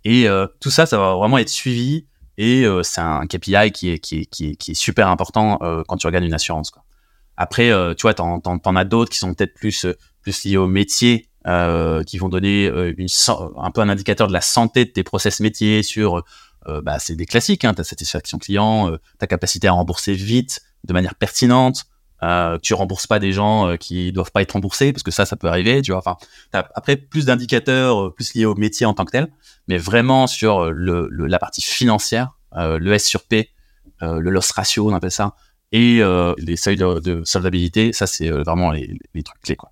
Et 0.05 0.27
tout 0.61 0.71
ça 0.71 0.85
ça 0.85 0.99
va 0.99 1.15
vraiment 1.15 1.39
être 1.39 1.49
suivi. 1.49 2.07
Et 2.37 2.67
c'est 2.83 3.01
un 3.01 3.27
KPI 3.27 3.71
qui 3.73 3.91
est, 3.91 3.99
qui 3.99 4.21
est, 4.21 4.27
qui 4.27 4.71
est, 4.71 4.75
super 4.75 5.09
important 5.09 5.59
quand 5.87 5.97
tu 5.97 6.07
regardes 6.07 6.25
une 6.25 6.35
assurance 6.35 6.71
quoi. 6.71 6.83
après 7.37 7.71
tu 7.97 8.03
vois 8.03 8.15
t'en, 8.15 8.41
t'en 8.41 8.77
as 8.77 8.85
d'autres 8.85 9.11
qui 9.11 9.19
sont 9.19 9.33
peut-être 9.33 9.55
plus 9.55 9.87
plus 10.23 10.45
liés 10.45 10.57
au 10.57 10.67
métier 10.67 11.29
euh, 11.47 12.05
qui 12.05 12.19
vont 12.19 12.29
donner 12.29 12.67
euh, 12.67 12.95
une, 12.97 13.09
un 13.57 13.71
peu 13.71 13.81
un 13.81 13.89
indicateur 13.89 14.29
de 14.29 14.33
la 14.33 14.41
santé 14.41 14.85
de 14.85 14.91
tes 14.91 15.03
process 15.03 15.41
métiers 15.41 15.83
sur, 15.83 16.23
euh, 16.69 16.81
bah, 16.83 16.99
c'est 16.99 17.17
des 17.17 17.27
classiques, 17.27 17.65
hein, 17.65 17.75
ta 17.75 17.85
satisfaction 17.85 18.39
client, 18.39 18.93
ta 19.19 19.27
capacité 19.27 19.67
à 19.67 19.73
rembourser 19.73 20.15
vite, 20.15 20.61
de 20.85 20.93
manière 20.93 21.15
pertinente, 21.15 21.85
euh, 22.23 22.59
tu 22.63 22.75
rembourses 22.75 23.09
pas 23.09 23.19
des 23.19 23.33
gens 23.33 23.77
qui 23.77 24.13
doivent 24.13 24.31
pas 24.31 24.43
être 24.43 24.53
remboursés 24.53 24.93
parce 24.93 25.03
que 25.03 25.11
ça 25.11 25.27
ça 25.27 25.35
peut 25.35 25.49
arriver 25.49 25.83
tu 25.83 25.91
vois. 25.91 25.99
Enfin 25.99 26.17
après 26.53 26.97
plus 26.97 27.27
d'indicateurs 27.27 28.15
plus 28.15 28.35
liés 28.35 28.45
au 28.45 28.55
métier 28.55 28.87
en 28.87 28.95
tant 28.95 29.05
que 29.05 29.11
tel 29.11 29.27
mais 29.67 29.77
vraiment 29.77 30.29
sur 30.29 30.71
le, 30.71 31.09
la 31.11 31.41
partie 31.41 31.63
financière 31.63 32.39
le 32.55 32.93
S 32.93 33.05
sur 33.07 33.25
P 33.25 33.51
le 34.01 34.31
loss 34.31 34.53
ratio 34.53 34.89
on 34.89 34.95
appelle 34.95 35.11
ça 35.11 35.35
et 35.73 36.01
les 36.39 36.57
seuils 36.57 36.77
de, 36.77 37.01
de 37.01 37.25
solvabilité 37.25 37.93
ça 37.93 38.07
c'est 38.07 38.29
vraiment 38.29 38.71
les, 38.71 38.97
les, 39.15 39.23
trucs 39.25 39.41
clés 39.41 39.57
quoi 39.57 39.72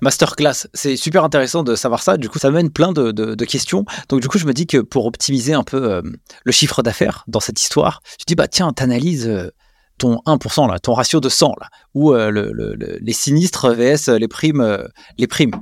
Masterclass, 0.00 0.68
c'est 0.74 0.96
super 0.96 1.24
intéressant 1.24 1.62
de 1.62 1.74
savoir 1.74 2.02
ça. 2.02 2.16
Du 2.16 2.28
coup, 2.28 2.38
ça 2.38 2.50
mène 2.50 2.70
plein 2.70 2.92
de, 2.92 3.44
questions. 3.44 3.84
Donc, 4.08 4.20
du 4.20 4.28
coup, 4.28 4.38
je 4.38 4.46
me 4.46 4.52
dis 4.52 4.66
que 4.66 4.78
pour 4.78 5.06
optimiser 5.06 5.54
un 5.54 5.64
peu 5.64 5.92
euh, 5.92 6.02
le 6.44 6.52
chiffre 6.52 6.82
d'affaires 6.82 7.24
dans 7.28 7.40
cette 7.40 7.60
histoire, 7.60 8.00
je 8.18 8.24
dis 8.26 8.34
bah 8.34 8.48
tiens, 8.48 8.72
t'analyses 8.72 9.28
euh, 9.28 9.50
ton 9.98 10.16
1%, 10.26 10.68
là, 10.70 10.78
ton 10.78 10.94
ratio 10.94 11.20
de 11.20 11.28
100, 11.28 11.54
là, 11.60 11.68
ou 11.94 12.12
euh, 12.12 12.30
le, 12.30 12.52
le, 12.52 12.74
les 13.00 13.12
sinistres 13.12 13.72
vs 13.74 14.18
les 14.18 14.28
primes, 14.28 14.88
les 15.18 15.26
primes. 15.26 15.52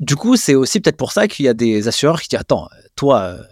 Du 0.00 0.16
coup, 0.16 0.36
c'est 0.36 0.54
aussi 0.54 0.80
peut-être 0.80 0.96
pour 0.96 1.12
ça 1.12 1.28
qu'il 1.28 1.46
y 1.46 1.48
a 1.48 1.54
des 1.54 1.88
assureurs 1.88 2.20
qui 2.20 2.28
disent 2.28 2.40
attends, 2.40 2.68
toi 2.96 3.20
euh, 3.20 3.42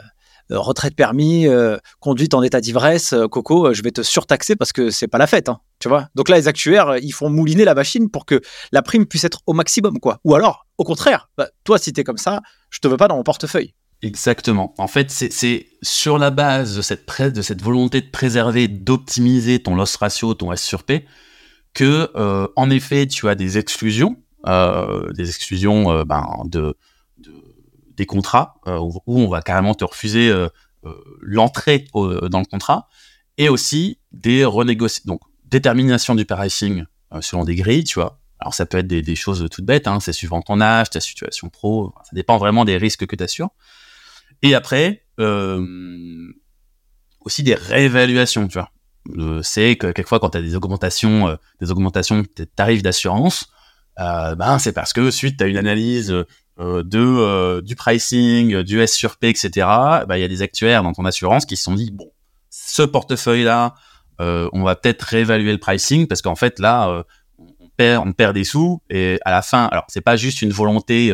retraite 0.58 0.94
permis, 0.94 1.46
euh, 1.46 1.76
conduite 2.00 2.34
en 2.34 2.42
état 2.42 2.60
d'ivresse, 2.60 3.12
euh, 3.12 3.28
Coco, 3.28 3.72
je 3.72 3.82
vais 3.82 3.90
te 3.90 4.02
surtaxer 4.02 4.56
parce 4.56 4.72
que 4.72 4.90
c'est 4.90 5.08
pas 5.08 5.18
la 5.18 5.26
fête, 5.26 5.48
hein, 5.48 5.60
tu. 5.78 5.88
Donc 6.14 6.28
là, 6.28 6.36
les 6.36 6.48
actuaires, 6.48 6.98
ils 6.98 7.12
font 7.12 7.30
mouliner 7.30 7.64
la 7.64 7.74
machine 7.74 8.10
pour 8.10 8.26
que 8.26 8.40
la 8.72 8.82
prime 8.82 9.06
puisse 9.06 9.24
être 9.24 9.40
au 9.46 9.52
maximum, 9.52 9.98
quoi. 10.00 10.18
Ou 10.24 10.34
alors, 10.34 10.66
au 10.78 10.84
contraire, 10.84 11.30
bah, 11.36 11.48
toi, 11.64 11.78
si 11.78 11.92
t'es 11.92 12.04
comme 12.04 12.18
ça, 12.18 12.40
je 12.70 12.80
te 12.80 12.88
veux 12.88 12.96
pas 12.96 13.08
dans 13.08 13.16
mon 13.16 13.22
portefeuille. 13.22 13.74
Exactement. 14.02 14.74
En 14.78 14.86
fait, 14.86 15.10
c'est 15.10 15.66
sur 15.82 16.18
la 16.18 16.30
base 16.30 16.76
de 16.76 16.82
cette, 16.82 17.06
de 17.20 17.42
cette 17.42 17.62
volonté 17.62 18.00
de 18.00 18.10
préserver, 18.10 18.66
d'optimiser 18.66 19.62
ton 19.62 19.74
loss 19.74 19.96
ratio, 19.96 20.32
ton 20.32 20.52
S 20.52 20.62
sur 20.62 20.84
P, 20.84 21.04
que, 21.74 22.10
en 22.56 22.70
effet, 22.70 23.06
tu 23.06 23.28
as 23.28 23.34
des 23.34 23.58
exclusions, 23.58 24.16
des 24.46 25.28
exclusions 25.28 26.02
ben, 26.04 26.24
de, 26.46 26.74
des 28.00 28.06
contrats 28.06 28.54
euh, 28.66 28.78
où 28.78 29.20
on 29.20 29.28
va 29.28 29.42
carrément 29.42 29.74
te 29.74 29.84
refuser 29.84 30.30
euh, 30.30 30.48
euh, 30.86 30.94
l'entrée 31.20 31.84
dans 31.92 32.38
le 32.38 32.46
contrat, 32.46 32.88
et 33.36 33.50
aussi 33.50 34.00
des 34.10 34.46
renégociations, 34.46 35.06
donc 35.06 35.20
détermination 35.44 36.14
du 36.14 36.24
pricing 36.24 36.84
selon 37.20 37.44
des 37.44 37.56
grilles, 37.56 37.84
tu 37.84 38.00
vois. 38.00 38.18
Alors 38.38 38.54
ça 38.54 38.64
peut 38.64 38.78
être 38.78 38.86
des, 38.86 39.16
choses 39.16 39.46
toutes 39.50 39.66
bêtes, 39.66 39.86
hein, 39.86 40.00
c'est 40.00 40.14
suivant 40.14 40.40
ton 40.40 40.62
âge, 40.62 40.88
ta 40.88 41.00
situation 41.00 41.50
pro, 41.50 41.92
ça 42.04 42.10
dépend 42.14 42.38
vraiment 42.38 42.64
des 42.64 42.78
risques 42.78 43.04
que 43.06 43.16
tu 43.16 43.22
assures. 43.22 43.50
Et 44.40 44.54
après, 44.54 45.04
aussi 47.20 47.42
des 47.42 47.54
réévaluations, 47.54 48.48
tu 48.48 48.58
vois. 48.58 49.42
c'est 49.42 49.76
que 49.76 49.88
quelquefois 49.88 50.20
quand 50.20 50.30
tu 50.30 50.38
as 50.38 50.42
des 50.42 50.56
augmentations, 50.56 51.36
des 51.60 51.70
augmentations 51.70 52.22
de 52.22 52.44
tarifs 52.44 52.82
d'assurance, 52.82 53.50
ben 53.98 54.58
c'est 54.58 54.72
parce 54.72 54.94
que 54.94 55.10
suite 55.10 55.42
à 55.42 55.46
une 55.46 55.58
analyse 55.58 56.14
de 56.61 56.99
euh, 56.99 57.62
du 57.62 57.75
pricing, 57.75 58.62
du 58.62 58.81
S 58.81 58.94
sur 58.94 59.16
P, 59.16 59.29
etc. 59.29 59.51
Bah, 60.07 60.18
il 60.18 60.20
y 60.20 60.25
a 60.25 60.29
des 60.29 60.42
actuaires 60.42 60.83
dans 60.83 60.92
ton 60.92 61.05
assurance 61.05 61.46
qui 61.46 61.57
se 61.57 61.64
sont 61.64 61.75
dit 61.75 61.90
bon, 61.90 62.11
ce 62.51 62.83
portefeuille 62.83 63.44
là, 63.44 63.75
euh, 64.20 64.49
on 64.53 64.62
va 64.62 64.77
peut-être 64.77 65.03
réévaluer 65.03 65.53
le 65.53 65.59
pricing 65.59 66.07
parce 66.07 66.20
qu'en 66.20 66.35
fait 66.35 66.59
là, 66.59 67.05
on 67.38 67.68
perd 67.77 68.07
on 68.07 68.12
perd 68.12 68.35
des 68.35 68.44
sous 68.44 68.83
et 68.90 69.18
à 69.25 69.31
la 69.31 69.42
fin, 69.42 69.66
alors 69.66 69.85
c'est 69.88 70.03
pas 70.03 70.16
juste 70.16 70.42
une 70.42 70.53
volonté 70.53 71.12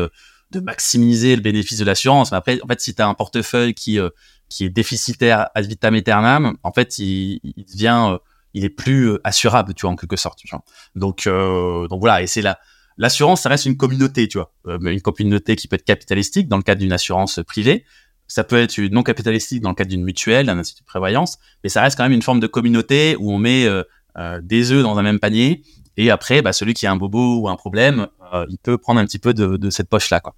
de 0.50 0.60
maximiser 0.60 1.36
le 1.36 1.42
bénéfice 1.42 1.78
de 1.78 1.84
l'assurance, 1.84 2.32
mais 2.32 2.38
après 2.38 2.58
en 2.62 2.66
fait 2.66 2.80
si 2.80 2.94
tu 2.94 3.02
as 3.02 3.06
un 3.06 3.14
portefeuille 3.14 3.74
qui 3.74 4.00
qui 4.48 4.64
est 4.64 4.70
déficitaire 4.70 5.48
ad 5.54 5.66
vitam 5.66 5.94
aeternam, 5.94 6.56
en 6.64 6.72
fait 6.72 6.98
il, 6.98 7.40
il 7.44 7.64
devient 7.66 8.18
il 8.52 8.64
est 8.64 8.70
plus 8.70 9.18
assurable, 9.22 9.74
tu 9.74 9.82
vois, 9.82 9.90
en 9.90 9.96
quelque 9.96 10.16
sorte. 10.16 10.38
Tu 10.38 10.48
vois. 10.50 10.64
Donc, 10.94 11.28
donc 11.28 12.00
voilà, 12.00 12.22
et 12.22 12.26
c'est 12.26 12.42
là 12.42 12.58
l'assurance, 12.98 13.42
ça 13.42 13.48
reste 13.48 13.66
une 13.66 13.76
communauté, 13.76 14.28
tu 14.28 14.38
vois. 14.38 14.52
Euh, 14.66 14.78
une 14.80 15.00
communauté 15.00 15.56
qui 15.56 15.68
peut 15.68 15.76
être 15.76 15.84
capitalistique 15.84 16.48
dans 16.48 16.56
le 16.56 16.62
cadre 16.62 16.80
d'une 16.80 16.92
assurance 16.92 17.40
privée. 17.46 17.84
Ça 18.28 18.42
peut 18.42 18.60
être 18.60 18.78
non 18.90 19.02
capitalistique 19.02 19.60
dans 19.60 19.68
le 19.70 19.74
cadre 19.74 19.90
d'une 19.90 20.02
mutuelle, 20.02 20.46
d'un 20.46 20.58
institut 20.58 20.82
de 20.82 20.86
prévoyance, 20.86 21.38
mais 21.62 21.70
ça 21.70 21.82
reste 21.82 21.96
quand 21.96 22.02
même 22.02 22.12
une 22.12 22.22
forme 22.22 22.40
de 22.40 22.48
communauté 22.48 23.16
où 23.18 23.32
on 23.32 23.38
met 23.38 23.66
euh, 23.66 23.84
euh, 24.18 24.40
des 24.42 24.72
œufs 24.72 24.82
dans 24.82 24.98
un 24.98 25.02
même 25.02 25.20
panier. 25.20 25.62
Et 25.96 26.10
après, 26.10 26.42
bah, 26.42 26.52
celui 26.52 26.74
qui 26.74 26.86
a 26.86 26.92
un 26.92 26.96
bobo 26.96 27.40
ou 27.40 27.48
un 27.48 27.56
problème, 27.56 28.08
il 28.48 28.58
peut 28.58 28.76
prendre 28.76 29.00
un 29.00 29.06
petit 29.06 29.18
peu 29.18 29.32
de, 29.32 29.70
cette 29.70 29.88
poche-là, 29.88 30.20
quoi. 30.20 30.34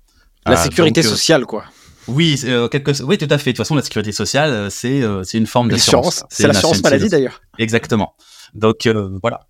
La 0.47 0.57
sécurité 0.57 1.03
sociale, 1.03 1.47
quoi. 1.47 1.65
Oui, 2.09 2.41
euh, 2.45 2.69
quelque... 2.69 3.03
oui, 3.03 3.19
tout 3.19 3.27
à 3.31 3.39
fait. 3.39 3.51
De 3.51 3.57
toute 3.57 3.59
façon, 3.59 3.75
la 3.75 3.83
sécurité 3.83 4.13
sociale, 4.13 4.51
euh, 4.51 4.71
c'est 4.71 5.03
euh, 5.03 5.23
c'est 5.25 5.39
une 5.39 5.47
forme 5.47 5.69
d'assurance. 5.69 6.25
C'est 6.31 6.47
l'assurance 6.47 6.83
maladie 6.83 7.09
d'ailleurs. 7.09 7.43
Exactement. 7.59 8.15
Donc 8.55 8.89
voilà. 9.23 9.47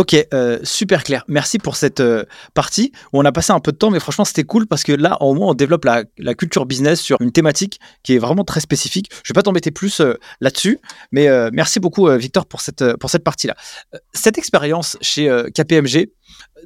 Ok, 0.00 0.16
euh, 0.32 0.58
super 0.62 1.04
clair. 1.04 1.26
Merci 1.28 1.58
pour 1.58 1.76
cette 1.76 2.00
euh, 2.00 2.24
partie 2.54 2.90
où 3.12 3.20
on 3.20 3.24
a 3.26 3.32
passé 3.32 3.52
un 3.52 3.60
peu 3.60 3.70
de 3.70 3.76
temps, 3.76 3.90
mais 3.90 4.00
franchement, 4.00 4.24
c'était 4.24 4.44
cool 4.44 4.66
parce 4.66 4.82
que 4.82 4.92
là, 4.92 5.18
au 5.20 5.34
moins, 5.34 5.48
on 5.48 5.54
développe 5.54 5.84
la, 5.84 6.04
la, 6.16 6.34
culture 6.34 6.64
business 6.64 7.02
sur 7.02 7.18
une 7.20 7.32
thématique 7.32 7.78
qui 8.02 8.14
est 8.14 8.18
vraiment 8.18 8.42
très 8.42 8.60
spécifique. 8.60 9.10
Je 9.22 9.30
vais 9.30 9.34
pas 9.34 9.42
t'embêter 9.42 9.70
plus 9.70 10.00
euh, 10.00 10.14
là-dessus, 10.40 10.78
mais 11.12 11.28
merci 11.52 11.80
beaucoup, 11.80 12.08
Victor, 12.16 12.46
pour 12.46 12.62
cette, 12.62 12.96
pour 12.96 13.10
cette 13.10 13.24
partie-là. 13.24 13.54
Cette 14.14 14.38
expérience 14.38 14.96
chez 15.02 15.28
KPMG, 15.54 16.08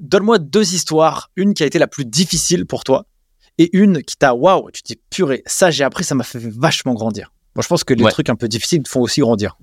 donne-moi 0.01 0.39
deux 0.39 0.73
histoires. 0.73 1.33
Une 1.35 1.55
qui 1.55 1.65
a 1.65 1.67
été 1.67 1.81
la 1.81 1.89
plus 1.89 2.05
difficile 2.05 2.67
pour 2.67 2.85
toi 2.85 3.07
et 3.59 3.77
une 3.77 4.05
qui 4.05 4.17
t'a, 4.17 4.35
waouh, 4.35 4.71
tu 4.71 4.83
te 4.83 4.93
dis, 4.93 5.01
purée, 5.11 5.43
ça 5.47 5.73
j'ai 5.73 5.83
appris, 5.83 6.05
ça 6.05 6.15
m'a 6.15 6.23
fait 6.23 6.39
vachement 6.39 6.95
grandir. 6.95 7.33
Moi, 7.57 7.65
je 7.65 7.69
pense 7.69 7.83
que 7.83 7.95
les 7.95 8.05
trucs 8.05 8.31
un 8.31 8.37
peu 8.37 8.47
difficiles 8.47 8.85
te 8.85 8.89
font 8.89 9.01
aussi 9.01 9.23
grandir. 9.23 9.57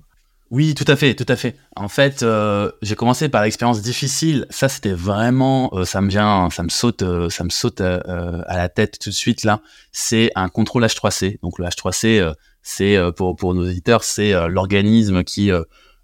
Oui, 0.52 0.74
tout 0.74 0.84
à 0.86 0.96
fait, 0.96 1.14
tout 1.14 1.24
à 1.28 1.34
fait. 1.34 1.56
En 1.76 1.88
fait, 1.88 2.22
euh, 2.22 2.70
j'ai 2.82 2.94
commencé 2.94 3.30
par 3.30 3.42
l'expérience 3.42 3.80
difficile. 3.80 4.46
Ça, 4.50 4.68
c'était 4.68 4.92
vraiment, 4.92 5.70
euh, 5.72 5.86
ça 5.86 6.02
me 6.02 6.10
vient, 6.10 6.50
ça 6.50 6.62
me 6.62 6.68
saute, 6.68 7.00
euh, 7.00 7.30
ça 7.30 7.42
me 7.42 7.48
saute 7.48 7.80
à 7.80 8.56
la 8.56 8.68
tête 8.68 8.98
tout 8.98 9.08
de 9.08 9.14
suite 9.14 9.44
là. 9.44 9.62
C'est 9.92 10.30
un 10.34 10.50
contrôle 10.50 10.84
H3C. 10.84 11.38
Donc 11.42 11.58
le 11.58 11.64
H3C, 11.64 12.34
c'est 12.60 12.98
pour 13.16 13.34
pour 13.34 13.54
nos 13.54 13.64
éditeurs, 13.64 14.04
c'est 14.04 14.32
l'organisme 14.46 15.24
qui 15.24 15.50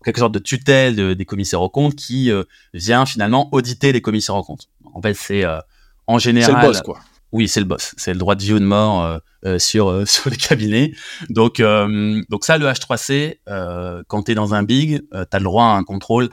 quelque 0.02 0.18
sorte 0.18 0.32
de 0.32 0.38
tutelle 0.38 1.14
des 1.14 1.24
commissaires 1.26 1.61
aux 1.61 1.68
comptes 1.68 1.94
qui 1.94 2.30
vient 2.72 3.04
finalement 3.04 3.50
auditer 3.52 3.92
les 3.92 4.00
commissaires 4.00 4.37
aux 4.37 4.44
comptes. 4.44 4.70
En 4.94 5.02
fait, 5.02 5.12
c'est 5.12 5.44
en 6.06 6.18
général. 6.18 6.54
C'est 6.54 6.61
le 6.62 6.66
boss, 6.66 6.80
quoi. 6.80 7.00
Oui, 7.32 7.46
c'est 7.48 7.60
le 7.60 7.66
boss. 7.66 7.94
C'est 7.96 8.12
le 8.12 8.18
droit 8.18 8.34
de 8.34 8.42
vie 8.42 8.54
ou 8.54 8.58
de 8.58 8.64
mort 8.64 9.04
euh, 9.04 9.18
euh, 9.44 9.58
sur, 9.58 9.88
euh, 9.88 10.04
sur 10.06 10.30
les 10.30 10.36
cabinets. 10.36 10.92
Donc, 11.28 11.60
donc 11.60 12.44
ça, 12.44 12.58
le 12.58 12.66
H3C, 12.66 13.38
quand 14.06 14.22
tu 14.24 14.32
es 14.32 14.34
dans 14.34 14.54
un 14.54 14.62
big, 14.62 15.00
tu 15.10 15.16
as 15.16 15.38
le 15.38 15.44
droit 15.44 15.64
à 15.64 15.68
un 15.76 15.84
contrôle. 15.84 16.30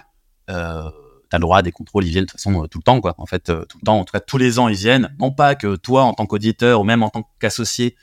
tu 0.47 0.53
as 0.53 0.91
le 1.33 1.39
droit 1.39 1.57
à 1.57 1.61
des 1.61 1.71
contrôles, 1.71 2.05
ils 2.05 2.11
viennent 2.11 2.25
de 2.25 2.29
toute 2.29 2.39
façon 2.39 2.67
tout 2.67 2.79
le 2.79 2.83
temps, 2.83 3.01
quoi. 3.01 3.15
En 3.17 3.25
fait, 3.25 3.45
tout 3.45 3.77
le 3.81 3.85
temps, 3.85 3.99
en 3.99 4.05
tout 4.05 4.13
cas, 4.13 4.21
tous 4.21 4.37
les 4.37 4.59
ans, 4.59 4.67
ils 4.67 4.75
viennent. 4.75 5.15
Non 5.19 5.31
pas 5.31 5.55
que 5.55 5.75
toi, 5.75 6.03
en 6.03 6.13
tant 6.13 6.25
qu'auditeur 6.25 6.81
ou 6.81 6.83
même 6.83 7.03
en 7.03 7.09
tant 7.09 7.29
qu'associé, 7.39 7.95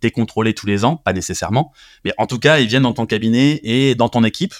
t'es 0.00 0.10
contrôlé 0.10 0.54
tous 0.54 0.66
les 0.66 0.84
ans, 0.84 0.96
pas 0.96 1.12
nécessairement. 1.12 1.72
Mais 2.04 2.12
en 2.18 2.26
tout 2.26 2.38
cas, 2.38 2.58
ils 2.58 2.68
viennent 2.68 2.82
dans 2.82 2.92
ton 2.92 3.06
cabinet 3.06 3.60
et 3.62 3.94
dans 3.94 4.08
ton 4.08 4.22
équipe. 4.22 4.54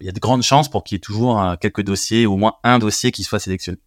Il 0.00 0.06
y 0.06 0.08
a 0.08 0.12
de 0.12 0.18
grandes 0.18 0.42
chances 0.42 0.68
pour 0.68 0.82
qu'il 0.82 0.96
y 0.96 0.98
ait 0.98 1.00
toujours 1.00 1.40
quelques 1.60 1.82
dossiers, 1.82 2.26
au 2.26 2.36
moins 2.36 2.54
un 2.64 2.80
dossier 2.80 3.12
qui 3.12 3.22
soit 3.22 3.38
sélectionné. 3.38 3.78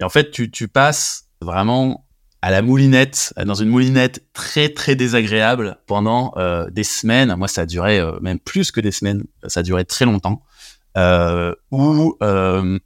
Et 0.00 0.04
en 0.04 0.10
fait, 0.10 0.30
tu, 0.30 0.50
tu 0.50 0.68
passes 0.68 1.28
vraiment 1.40 2.06
à 2.42 2.50
la 2.50 2.62
moulinette, 2.62 3.34
dans 3.44 3.54
une 3.54 3.68
moulinette 3.68 4.24
très 4.32 4.70
très 4.70 4.96
désagréable 4.96 5.78
pendant 5.86 6.32
euh, 6.36 6.68
des 6.70 6.84
semaines. 6.84 7.34
Moi, 7.36 7.48
ça 7.48 7.62
a 7.62 7.66
duré 7.66 7.98
euh, 7.98 8.18
même 8.20 8.38
plus 8.38 8.70
que 8.70 8.80
des 8.80 8.92
semaines. 8.92 9.24
Ça 9.46 9.60
a 9.60 9.62
duré 9.62 9.84
très 9.84 10.06
longtemps. 10.06 10.42
Euh, 10.96 11.54
où, 11.70 12.16
euh, 12.22 12.78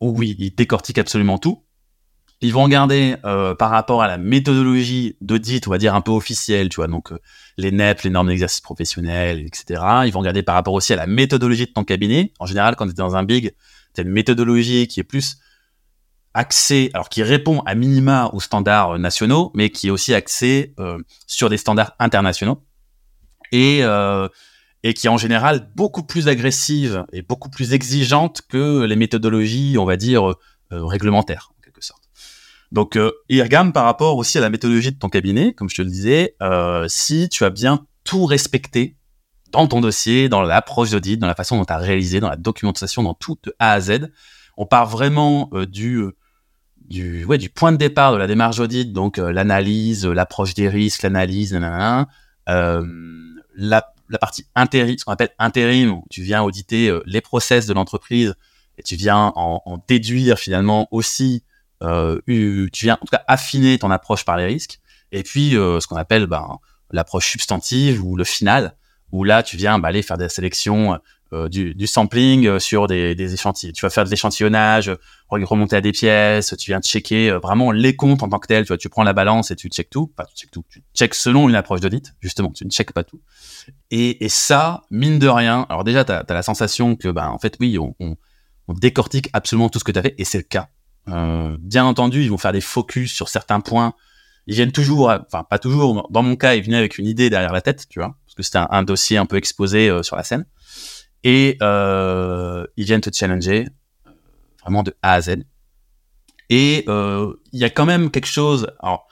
où 0.00 0.10
oui, 0.10 0.36
ils 0.38 0.54
décortiquent 0.54 0.98
absolument 0.98 1.38
tout. 1.38 1.62
Ils 2.40 2.52
vont 2.52 2.64
regarder 2.64 3.16
euh, 3.24 3.54
par 3.54 3.70
rapport 3.70 4.02
à 4.02 4.08
la 4.08 4.18
méthodologie 4.18 5.16
d'audit, 5.22 5.66
on 5.66 5.70
va 5.70 5.78
dire 5.78 5.94
un 5.94 6.02
peu 6.02 6.10
officielle, 6.10 6.68
tu 6.68 6.76
vois, 6.76 6.88
donc 6.88 7.10
les 7.56 7.70
NEP, 7.70 8.02
les 8.02 8.10
normes 8.10 8.28
d'exercice 8.28 8.60
professionnel, 8.60 9.40
etc. 9.40 9.82
Ils 10.04 10.10
vont 10.10 10.18
regarder 10.18 10.42
par 10.42 10.56
rapport 10.56 10.74
aussi 10.74 10.92
à 10.92 10.96
la 10.96 11.06
méthodologie 11.06 11.66
de 11.66 11.72
ton 11.72 11.84
cabinet. 11.84 12.32
En 12.40 12.46
général, 12.46 12.76
quand 12.76 12.84
tu 12.86 12.90
es 12.90 12.94
dans 12.94 13.16
un 13.16 13.22
big, 13.22 13.54
tu 13.94 14.00
as 14.00 14.04
une 14.04 14.10
méthodologie 14.10 14.88
qui 14.88 15.00
est 15.00 15.04
plus 15.04 15.38
axé, 16.34 16.90
alors 16.94 17.08
qui 17.08 17.22
répond 17.22 17.60
à 17.60 17.74
minima 17.74 18.30
aux 18.32 18.40
standards 18.40 18.98
nationaux, 18.98 19.52
mais 19.54 19.70
qui 19.70 19.86
est 19.86 19.90
aussi 19.90 20.12
axé 20.12 20.74
euh, 20.78 20.98
sur 21.26 21.48
des 21.48 21.56
standards 21.56 21.94
internationaux 21.98 22.60
et 23.54 23.78
euh, 23.82 24.28
et 24.82 24.92
qui 24.92 25.06
est 25.06 25.10
en 25.10 25.16
général 25.16 25.70
beaucoup 25.76 26.02
plus 26.02 26.28
agressive 26.28 27.06
et 27.12 27.22
beaucoup 27.22 27.48
plus 27.48 27.72
exigeante 27.72 28.42
que 28.48 28.84
les 28.84 28.96
méthodologies, 28.96 29.76
on 29.78 29.86
va 29.86 29.96
dire 29.96 30.30
euh, 30.30 30.84
réglementaires 30.84 31.52
en 31.56 31.62
quelque 31.62 31.82
sorte. 31.82 32.02
Donc, 32.70 32.96
euh, 32.96 33.10
regarde 33.30 33.72
par 33.72 33.84
rapport 33.84 34.18
aussi 34.18 34.36
à 34.36 34.42
la 34.42 34.50
méthodologie 34.50 34.92
de 34.92 34.98
ton 34.98 35.08
cabinet, 35.08 35.54
comme 35.54 35.70
je 35.70 35.76
te 35.76 35.82
le 35.82 35.88
disais, 35.88 36.36
si 36.88 37.30
tu 37.30 37.44
as 37.44 37.50
bien 37.50 37.86
tout 38.02 38.26
respecté 38.26 38.98
dans 39.52 39.66
ton 39.68 39.80
dossier, 39.80 40.28
dans 40.28 40.42
l'approche 40.42 40.90
d'audit, 40.90 41.18
dans 41.18 41.28
la 41.28 41.34
façon 41.34 41.56
dont 41.56 41.64
tu 41.64 41.72
as 41.72 41.78
réalisé, 41.78 42.20
dans 42.20 42.28
la 42.28 42.36
documentation, 42.36 43.02
dans 43.02 43.14
tout 43.14 43.38
A 43.58 43.72
à 43.72 43.80
Z. 43.80 44.10
On 44.58 44.66
part 44.66 44.86
vraiment 44.86 45.48
du 45.66 46.04
du, 46.88 47.24
ouais, 47.24 47.38
du 47.38 47.48
point 47.48 47.72
de 47.72 47.76
départ 47.76 48.12
de 48.12 48.18
la 48.18 48.26
démarche 48.26 48.58
audit, 48.58 48.92
donc 48.92 49.18
euh, 49.18 49.32
l'analyse, 49.32 50.06
l'approche 50.06 50.54
des 50.54 50.68
risques, 50.68 51.02
l'analyse, 51.02 51.54
euh, 51.54 52.04
la, 53.56 53.94
la, 54.08 54.18
partie 54.18 54.46
intérim, 54.54 54.98
ce 54.98 55.04
qu'on 55.04 55.12
appelle 55.12 55.30
intérim, 55.38 55.92
où 55.92 56.04
tu 56.10 56.22
viens 56.22 56.42
auditer 56.42 56.88
euh, 56.88 57.02
les 57.06 57.20
process 57.20 57.66
de 57.66 57.74
l'entreprise 57.74 58.34
et 58.76 58.82
tu 58.82 58.96
viens 58.96 59.32
en, 59.34 59.62
en, 59.64 59.78
déduire 59.88 60.38
finalement 60.38 60.88
aussi, 60.90 61.44
euh, 61.82 62.20
tu 62.26 62.84
viens 62.84 62.94
en 62.94 63.04
tout 63.04 63.10
cas 63.12 63.22
affiner 63.28 63.78
ton 63.78 63.90
approche 63.90 64.24
par 64.24 64.36
les 64.36 64.46
risques. 64.46 64.80
Et 65.12 65.22
puis 65.22 65.50
ce 65.52 65.86
qu'on 65.86 65.96
appelle 65.96 66.26
ben, 66.26 66.58
l'approche 66.90 67.30
substantive 67.30 68.04
ou 68.04 68.16
le 68.16 68.24
final, 68.24 68.74
où 69.12 69.22
là 69.22 69.42
tu 69.42 69.56
viens 69.56 69.78
bah, 69.78 69.88
aller 69.88 70.02
faire 70.02 70.18
des 70.18 70.28
sélections 70.28 70.94
euh, 70.94 70.98
du, 71.32 71.74
du, 71.74 71.86
sampling 71.86 72.46
euh, 72.46 72.58
sur 72.58 72.86
des, 72.86 73.14
des, 73.14 73.34
échantillons. 73.34 73.72
Tu 73.72 73.84
vas 73.84 73.90
faire 73.90 74.04
de 74.04 74.10
l'échantillonnage, 74.10 74.92
remonter 75.28 75.76
à 75.76 75.80
des 75.80 75.92
pièces, 75.92 76.54
tu 76.56 76.70
viens 76.70 76.80
checker 76.80 77.30
euh, 77.30 77.38
vraiment 77.38 77.72
les 77.72 77.96
comptes 77.96 78.22
en 78.22 78.28
tant 78.28 78.38
que 78.38 78.46
tel. 78.46 78.64
Tu 78.64 78.68
vois, 78.68 78.78
tu 78.78 78.88
prends 78.88 79.02
la 79.02 79.12
balance 79.12 79.50
et 79.50 79.56
tu 79.56 79.68
checkes 79.68 79.90
tout. 79.90 80.06
Pas 80.06 80.24
tu 80.26 80.36
checkes 80.36 80.50
tout. 80.50 80.64
Tu 80.68 80.82
checkes 80.94 81.14
selon 81.14 81.48
une 81.48 81.56
approche 81.56 81.80
d'audit, 81.80 82.14
justement. 82.20 82.50
Tu 82.50 82.64
ne 82.64 82.70
checkes 82.70 82.92
pas 82.92 83.04
tout. 83.04 83.20
Et, 83.90 84.24
et, 84.24 84.28
ça, 84.28 84.82
mine 84.90 85.18
de 85.18 85.28
rien, 85.28 85.66
alors 85.68 85.84
déjà, 85.84 86.04
tu 86.04 86.12
as, 86.12 86.24
la 86.28 86.42
sensation 86.42 86.94
que, 86.96 87.08
ben, 87.08 87.28
en 87.28 87.38
fait, 87.38 87.56
oui, 87.60 87.78
on, 87.78 87.94
on, 87.98 88.16
décortique 88.74 89.28
absolument 89.32 89.68
tout 89.68 89.78
ce 89.78 89.84
que 89.84 89.92
tu 89.92 89.98
as 89.98 90.02
fait, 90.02 90.14
et 90.18 90.24
c'est 90.24 90.38
le 90.38 90.44
cas. 90.44 90.68
Euh, 91.08 91.56
bien 91.60 91.84
entendu, 91.84 92.22
ils 92.22 92.30
vont 92.30 92.38
faire 92.38 92.52
des 92.52 92.60
focus 92.60 93.12
sur 93.12 93.28
certains 93.28 93.60
points. 93.60 93.94
Ils 94.46 94.54
viennent 94.54 94.72
toujours, 94.72 95.10
enfin 95.10 95.44
pas 95.44 95.58
toujours, 95.58 96.08
dans 96.10 96.22
mon 96.22 96.36
cas, 96.36 96.54
ils 96.54 96.62
venaient 96.62 96.76
avec 96.76 96.98
une 96.98 97.06
idée 97.06 97.30
derrière 97.30 97.52
la 97.52 97.60
tête, 97.62 97.86
tu 97.88 97.98
vois, 97.98 98.16
parce 98.26 98.34
que 98.34 98.42
c'était 98.42 98.58
un, 98.58 98.68
un, 98.70 98.82
dossier 98.82 99.16
un 99.16 99.26
peu 99.26 99.36
exposé 99.36 99.90
sur 100.02 100.16
la 100.16 100.22
scène 100.22 100.44
et 101.24 101.56
euh, 101.62 102.66
ils 102.76 102.84
viennent 102.84 103.00
te 103.00 103.10
challenger 103.12 103.66
euh, 104.06 104.10
vraiment 104.60 104.82
de 104.82 104.94
A 105.02 105.14
à 105.14 105.20
Z. 105.22 105.36
Et 106.50 106.84
euh, 106.88 107.32
il 107.52 107.58
y 107.58 107.64
a 107.64 107.70
quand 107.70 107.86
même 107.86 108.10
quelque 108.10 108.26
chose. 108.26 108.68
Alors, 108.80 109.08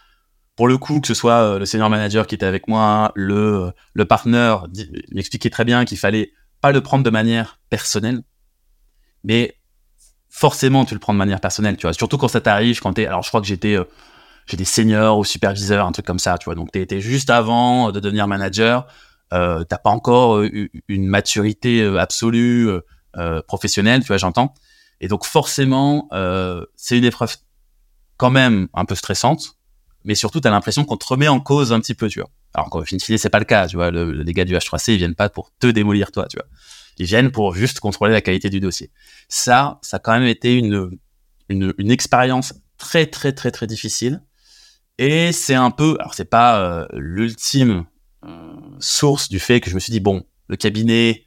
pour 0.54 0.68
le 0.68 0.76
coup, 0.76 1.00
que 1.00 1.08
ce 1.08 1.14
soit 1.14 1.40
euh, 1.40 1.58
le 1.58 1.64
senior 1.64 1.88
manager 1.88 2.26
qui 2.26 2.34
était 2.34 2.46
avec 2.46 2.68
moi, 2.68 3.10
le 3.14 3.72
le 3.94 4.04
partenaire, 4.04 4.66
il 4.74 5.18
expliquait 5.18 5.50
très 5.50 5.64
bien 5.64 5.86
qu'il 5.86 5.98
fallait 5.98 6.32
pas 6.60 6.70
le 6.70 6.82
prendre 6.82 7.02
de 7.02 7.10
manière 7.10 7.58
personnelle, 7.70 8.22
mais 9.24 9.56
forcément 10.28 10.84
tu 10.84 10.94
le 10.94 11.00
prends 11.00 11.14
de 11.14 11.18
manière 11.18 11.40
personnelle, 11.40 11.78
tu 11.78 11.86
vois. 11.86 11.94
Surtout 11.94 12.18
quand 12.18 12.28
ça 12.28 12.42
t'arrive, 12.42 12.80
quand 12.80 12.92
t'es. 12.92 13.06
Alors, 13.06 13.22
je 13.22 13.28
crois 13.28 13.40
que 13.40 13.46
j'étais 13.46 13.76
euh, 13.76 13.84
j'étais 14.46 14.64
senior 14.64 15.18
ou 15.18 15.24
superviseur, 15.24 15.86
un 15.86 15.92
truc 15.92 16.04
comme 16.04 16.18
ça, 16.18 16.36
tu 16.36 16.44
vois. 16.44 16.54
Donc, 16.54 16.70
t'étais 16.70 17.00
juste 17.00 17.30
avant 17.30 17.90
de 17.90 17.98
devenir 17.98 18.28
manager 18.28 18.86
euh, 19.32 19.64
t'as 19.64 19.78
pas 19.78 19.90
encore 19.90 20.38
euh, 20.38 20.68
une 20.88 21.06
maturité 21.06 21.80
euh, 21.82 21.98
absolue 21.98 22.68
euh, 23.16 23.42
professionnelle, 23.42 24.02
tu 24.02 24.08
vois, 24.08 24.18
j'entends. 24.18 24.54
Et 25.00 25.08
donc 25.08 25.24
forcément, 25.24 26.08
c'est 26.76 26.96
une 26.96 27.04
épreuve 27.04 27.36
quand 28.18 28.30
même 28.30 28.68
un 28.72 28.84
peu 28.84 28.94
stressante, 28.94 29.58
mais 30.04 30.14
surtout 30.14 30.40
t'as 30.40 30.50
l'impression 30.50 30.84
qu'on 30.84 30.96
te 30.96 31.06
remet 31.06 31.26
en 31.26 31.40
cause 31.40 31.72
un 31.72 31.80
petit 31.80 31.94
peu, 31.94 32.08
tu 32.08 32.20
vois. 32.20 32.30
Alors 32.54 32.70
qu'au 32.70 32.84
fin 32.84 32.98
c'est 32.98 33.30
pas 33.30 33.40
le 33.40 33.44
cas, 33.44 33.66
tu 33.66 33.76
vois. 33.76 33.90
Le, 33.90 34.12
les 34.12 34.32
gars 34.32 34.44
du 34.44 34.54
H3C, 34.54 34.92
ils 34.92 34.98
viennent 34.98 35.16
pas 35.16 35.28
pour 35.28 35.50
te 35.58 35.66
démolir 35.66 36.12
toi, 36.12 36.26
tu 36.28 36.36
vois. 36.36 36.46
Ils 36.98 37.06
viennent 37.06 37.32
pour 37.32 37.54
juste 37.54 37.80
contrôler 37.80 38.12
la 38.12 38.20
qualité 38.20 38.48
du 38.48 38.60
dossier. 38.60 38.92
Ça, 39.28 39.80
ça 39.82 39.96
a 39.96 40.00
quand 40.00 40.12
même 40.12 40.28
été 40.28 40.54
une, 40.54 40.90
une, 41.48 41.74
une 41.78 41.90
expérience 41.90 42.54
très 42.78 43.06
très 43.06 43.32
très 43.32 43.50
très 43.50 43.66
difficile. 43.66 44.22
Et 44.98 45.32
c'est 45.32 45.54
un 45.54 45.70
peu, 45.70 45.96
alors 45.98 46.14
c'est 46.14 46.26
pas 46.26 46.60
euh, 46.60 46.86
l'ultime 46.92 47.86
source 48.78 49.28
du 49.28 49.38
fait 49.38 49.60
que 49.60 49.70
je 49.70 49.74
me 49.74 49.80
suis 49.80 49.92
dit, 49.92 50.00
bon, 50.00 50.24
le 50.48 50.56
cabinet, 50.56 51.24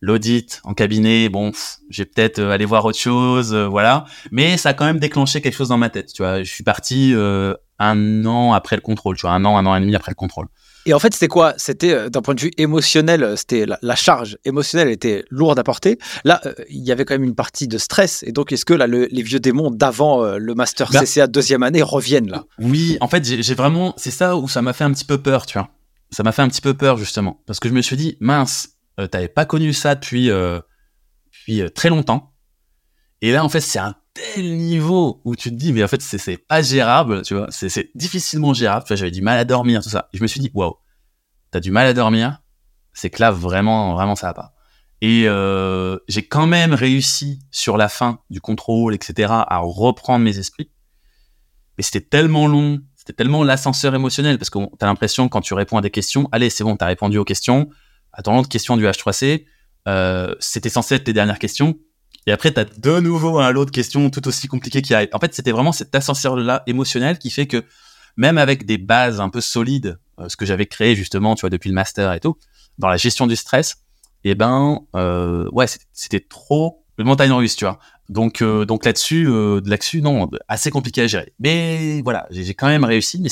l'audit 0.00 0.60
en 0.64 0.74
cabinet, 0.74 1.28
bon, 1.28 1.52
j'ai 1.90 2.04
peut-être 2.04 2.38
euh, 2.38 2.50
aller 2.50 2.64
voir 2.64 2.84
autre 2.84 2.98
chose, 2.98 3.52
euh, 3.54 3.66
voilà. 3.66 4.04
Mais 4.30 4.56
ça 4.56 4.70
a 4.70 4.74
quand 4.74 4.84
même 4.84 4.98
déclenché 4.98 5.40
quelque 5.40 5.54
chose 5.54 5.68
dans 5.68 5.78
ma 5.78 5.90
tête, 5.90 6.12
tu 6.12 6.22
vois. 6.22 6.42
Je 6.42 6.50
suis 6.50 6.64
parti 6.64 7.12
euh, 7.14 7.54
un 7.78 8.24
an 8.24 8.52
après 8.52 8.76
le 8.76 8.82
contrôle, 8.82 9.16
tu 9.16 9.22
vois, 9.22 9.32
un 9.32 9.44
an, 9.44 9.56
un 9.56 9.66
an 9.66 9.74
et 9.74 9.80
demi 9.80 9.94
après 9.94 10.12
le 10.12 10.16
contrôle. 10.16 10.46
Et 10.86 10.94
en 10.94 10.98
fait, 10.98 11.12
c'était 11.12 11.28
quoi? 11.28 11.52
C'était 11.58 12.08
d'un 12.08 12.22
point 12.22 12.34
de 12.34 12.40
vue 12.40 12.52
émotionnel, 12.56 13.34
c'était 13.36 13.66
la, 13.66 13.94
charge 13.94 14.38
émotionnelle 14.46 14.88
était 14.88 15.22
lourde 15.28 15.58
à 15.58 15.64
porter. 15.64 15.98
Là, 16.24 16.40
il 16.70 16.82
y 16.82 16.92
avait 16.92 17.04
quand 17.04 17.12
même 17.12 17.24
une 17.24 17.34
partie 17.34 17.68
de 17.68 17.76
stress. 17.76 18.22
Et 18.22 18.32
donc, 18.32 18.52
est-ce 18.52 18.64
que 18.64 18.72
là, 18.72 18.86
les 18.86 19.22
vieux 19.22 19.40
démons 19.40 19.70
d'avant 19.70 20.24
le 20.24 20.54
master 20.54 20.88
bah 20.90 21.00
CCA 21.04 21.26
deuxième 21.26 21.62
année 21.62 21.82
reviennent 21.82 22.30
là? 22.30 22.44
Oui, 22.58 22.96
en 23.02 23.08
fait, 23.08 23.22
j'ai 23.22 23.54
vraiment, 23.54 23.92
c'est 23.98 24.12
ça 24.12 24.36
où 24.36 24.48
ça 24.48 24.62
m'a 24.62 24.72
fait 24.72 24.84
un 24.84 24.92
petit 24.92 25.04
peu 25.04 25.18
peur, 25.18 25.44
tu 25.44 25.58
vois 25.58 25.68
ça 26.10 26.22
m'a 26.22 26.32
fait 26.32 26.42
un 26.42 26.48
petit 26.48 26.60
peu 26.60 26.74
peur 26.74 26.96
justement 26.96 27.42
parce 27.46 27.60
que 27.60 27.68
je 27.68 27.74
me 27.74 27.82
suis 27.82 27.96
dit 27.96 28.16
mince, 28.20 28.78
euh, 28.98 29.06
t'avais 29.06 29.28
pas 29.28 29.44
connu 29.44 29.72
ça 29.72 29.94
depuis, 29.94 30.30
euh, 30.30 30.60
depuis 31.32 31.62
euh, 31.62 31.68
très 31.68 31.88
longtemps. 31.88 32.34
Et 33.20 33.32
là 33.32 33.44
en 33.44 33.48
fait 33.48 33.60
c'est 33.60 33.78
un 33.78 33.94
tel 34.14 34.56
niveau 34.56 35.20
où 35.24 35.36
tu 35.36 35.50
te 35.50 35.54
dis, 35.54 35.72
mais 35.72 35.84
en 35.84 35.88
fait, 35.88 36.02
c'est, 36.02 36.36
pas 36.36 36.60
gérable, 36.60 37.22
tu 37.22 37.34
vois, 37.34 37.46
c'est, 37.50 37.90
difficilement 37.94 38.52
gérable. 38.52 38.84
Tu 38.84 38.88
vois, 38.88 38.96
j'avais 38.96 39.12
du 39.12 39.22
mal 39.22 39.38
à 39.38 39.44
dormir, 39.44 39.80
tout 39.80 39.90
ça. 39.90 40.08
Et 40.12 40.18
je 40.18 40.22
me 40.22 40.26
suis 40.26 40.40
dit, 40.40 40.50
waouh, 40.54 40.74
t'as 41.52 41.60
du 41.60 41.70
mal 41.70 41.86
à 41.86 41.92
dormir, 41.92 42.42
c'est 42.92 43.10
que 43.10 43.20
là, 43.20 43.30
vraiment, 43.30 43.94
vraiment, 43.94 44.16
ça 44.16 44.26
va 44.28 44.34
pas. 44.34 44.54
Et 45.00 45.28
j'ai 46.08 46.26
quand 46.26 46.48
même 46.48 46.74
réussi 46.74 47.38
sur 47.52 47.76
la 47.76 47.88
fin 47.88 48.18
du 48.28 48.40
contrôle, 48.40 48.92
etc., 48.92 49.28
à 49.30 49.58
reprendre 49.58 50.24
mes 50.24 50.36
esprits. 50.38 50.72
Mais 51.76 51.84
c'était 51.84 52.00
tellement 52.00 52.48
long, 52.48 52.80
c'était 53.08 53.24
tellement 53.24 53.42
l'ascenseur 53.42 53.94
émotionnel, 53.94 54.36
parce 54.36 54.50
que 54.50 54.58
t'as 54.78 54.84
l'impression, 54.84 55.30
quand 55.30 55.40
tu 55.40 55.54
réponds 55.54 55.78
à 55.78 55.80
des 55.80 55.88
questions, 55.88 56.28
allez, 56.30 56.50
c'est 56.50 56.62
bon, 56.62 56.76
t'as 56.76 56.84
répondu 56.84 57.16
aux 57.16 57.24
questions, 57.24 57.70
attends 58.12 58.42
question 58.44 58.76
du 58.76 58.84
H3C, 58.84 59.46
euh, 59.88 60.34
c'était 60.40 60.68
censé 60.68 60.96
être 60.96 61.04
tes 61.04 61.14
dernières 61.14 61.38
questions, 61.38 61.78
et 62.26 62.32
après, 62.32 62.52
tu 62.52 62.60
as 62.60 62.66
de 62.66 63.00
nouveau 63.00 63.38
un 63.38 63.50
lot 63.50 63.64
de 63.64 63.70
questions 63.70 64.10
tout 64.10 64.28
aussi 64.28 64.46
compliquées 64.46 64.82
qui 64.82 64.92
arrivent. 64.92 65.08
En 65.14 65.20
fait, 65.20 65.32
c'était 65.34 65.52
vraiment 65.52 65.72
cet 65.72 65.94
ascenseur-là 65.94 66.64
émotionnel 66.66 67.18
qui 67.18 67.30
fait 67.30 67.46
que 67.46 67.64
même 68.18 68.36
avec 68.36 68.66
des 68.66 68.76
bases 68.76 69.22
un 69.22 69.30
peu 69.30 69.40
solides, 69.40 69.98
euh, 70.18 70.28
ce 70.28 70.36
que 70.36 70.44
j'avais 70.44 70.66
créé 70.66 70.94
justement, 70.94 71.34
tu 71.34 71.40
vois, 71.40 71.50
depuis 71.50 71.70
le 71.70 71.74
master 71.74 72.12
et 72.12 72.20
tout, 72.20 72.36
dans 72.76 72.88
la 72.88 72.98
gestion 72.98 73.26
du 73.26 73.36
stress, 73.36 73.76
eh 74.24 74.34
ben, 74.34 74.80
euh, 74.94 75.48
ouais, 75.52 75.64
c'était 75.94 76.20
trop 76.20 76.84
le 76.98 77.04
montagne 77.04 77.32
russe, 77.32 77.56
tu 77.56 77.64
vois. 77.64 77.78
Donc, 78.08 78.42
euh, 78.42 78.64
donc 78.64 78.84
là-dessus, 78.84 79.28
euh, 79.28 79.60
là-dessus, 79.64 80.00
non, 80.00 80.30
assez 80.48 80.70
compliqué 80.70 81.02
à 81.02 81.06
gérer. 81.06 81.32
Mais 81.38 82.00
voilà, 82.02 82.26
j'ai 82.30 82.54
quand 82.54 82.68
même 82.68 82.84
réussi. 82.84 83.20
Mais 83.20 83.28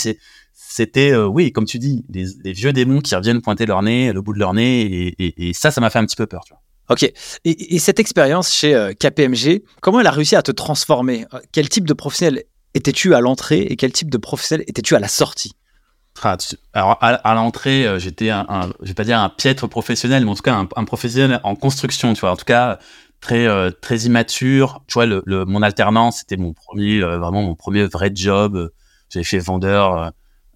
c'était, 0.52 1.12
euh, 1.12 1.26
oui, 1.26 1.52
comme 1.52 1.64
tu 1.64 1.78
dis, 1.78 2.04
des, 2.08 2.52
vieux 2.52 2.72
démons 2.72 3.00
qui 3.00 3.14
reviennent 3.14 3.40
pointer 3.40 3.66
leur 3.66 3.82
nez, 3.82 4.12
le 4.12 4.20
bout 4.20 4.34
de 4.34 4.38
leur 4.38 4.52
nez, 4.54 4.82
et, 4.82 5.24
et, 5.24 5.48
et 5.48 5.52
ça, 5.54 5.70
ça 5.70 5.80
m'a 5.80 5.90
fait 5.90 5.98
un 5.98 6.04
petit 6.04 6.16
peu 6.16 6.26
peur, 6.26 6.44
tu 6.44 6.52
vois. 6.52 6.60
Ok. 6.88 7.10
Et, 7.44 7.78
cette 7.78 7.98
expérience 7.98 8.52
chez 8.52 8.74
euh, 8.74 8.92
KPMG, 8.92 9.62
comment 9.80 10.00
elle 10.00 10.06
a 10.06 10.12
réussi 10.12 10.36
à 10.36 10.42
te 10.42 10.52
transformer? 10.52 11.26
Euh, 11.34 11.40
Quel 11.52 11.68
type 11.68 11.86
de 11.86 11.94
professionnel 11.94 12.44
étais-tu 12.74 13.14
à 13.14 13.20
l'entrée 13.20 13.60
et 13.60 13.76
quel 13.76 13.90
type 13.90 14.10
de 14.10 14.18
professionnel 14.18 14.64
étais-tu 14.68 14.94
à 14.94 15.00
la 15.00 15.08
sortie? 15.08 15.52
Ah, 16.22 16.36
alors 16.72 16.98
à, 17.02 17.34
l'entrée, 17.34 17.86
euh, 17.86 17.98
j'étais 17.98 18.30
un, 18.30 18.46
un, 18.48 18.70
je 18.80 18.88
vais 18.88 18.94
pas 18.94 19.04
dire 19.04 19.18
un 19.18 19.28
piètre 19.28 19.68
professionnel, 19.68 20.24
mais 20.24 20.30
en 20.30 20.34
tout 20.34 20.42
cas 20.42 20.54
un, 20.54 20.84
professionnel 20.84 21.40
en 21.42 21.56
construction, 21.56 22.14
tu 22.14 22.20
vois. 22.20 22.30
En 22.30 22.36
tout 22.36 22.44
cas 22.44 22.78
très 23.20 23.46
très 23.80 23.98
immature. 24.00 24.82
Tu 24.86 24.94
vois, 24.94 25.06
le, 25.06 25.22
mon 25.46 25.62
alternance, 25.62 26.18
c'était 26.18 26.36
mon 26.36 26.52
premier, 26.52 27.00
vraiment 27.00 27.42
mon 27.42 27.54
premier 27.54 27.86
vrai 27.86 28.10
job. 28.14 28.70
J'avais 29.10 29.24
fait 29.24 29.38
vendeur 29.38 30.12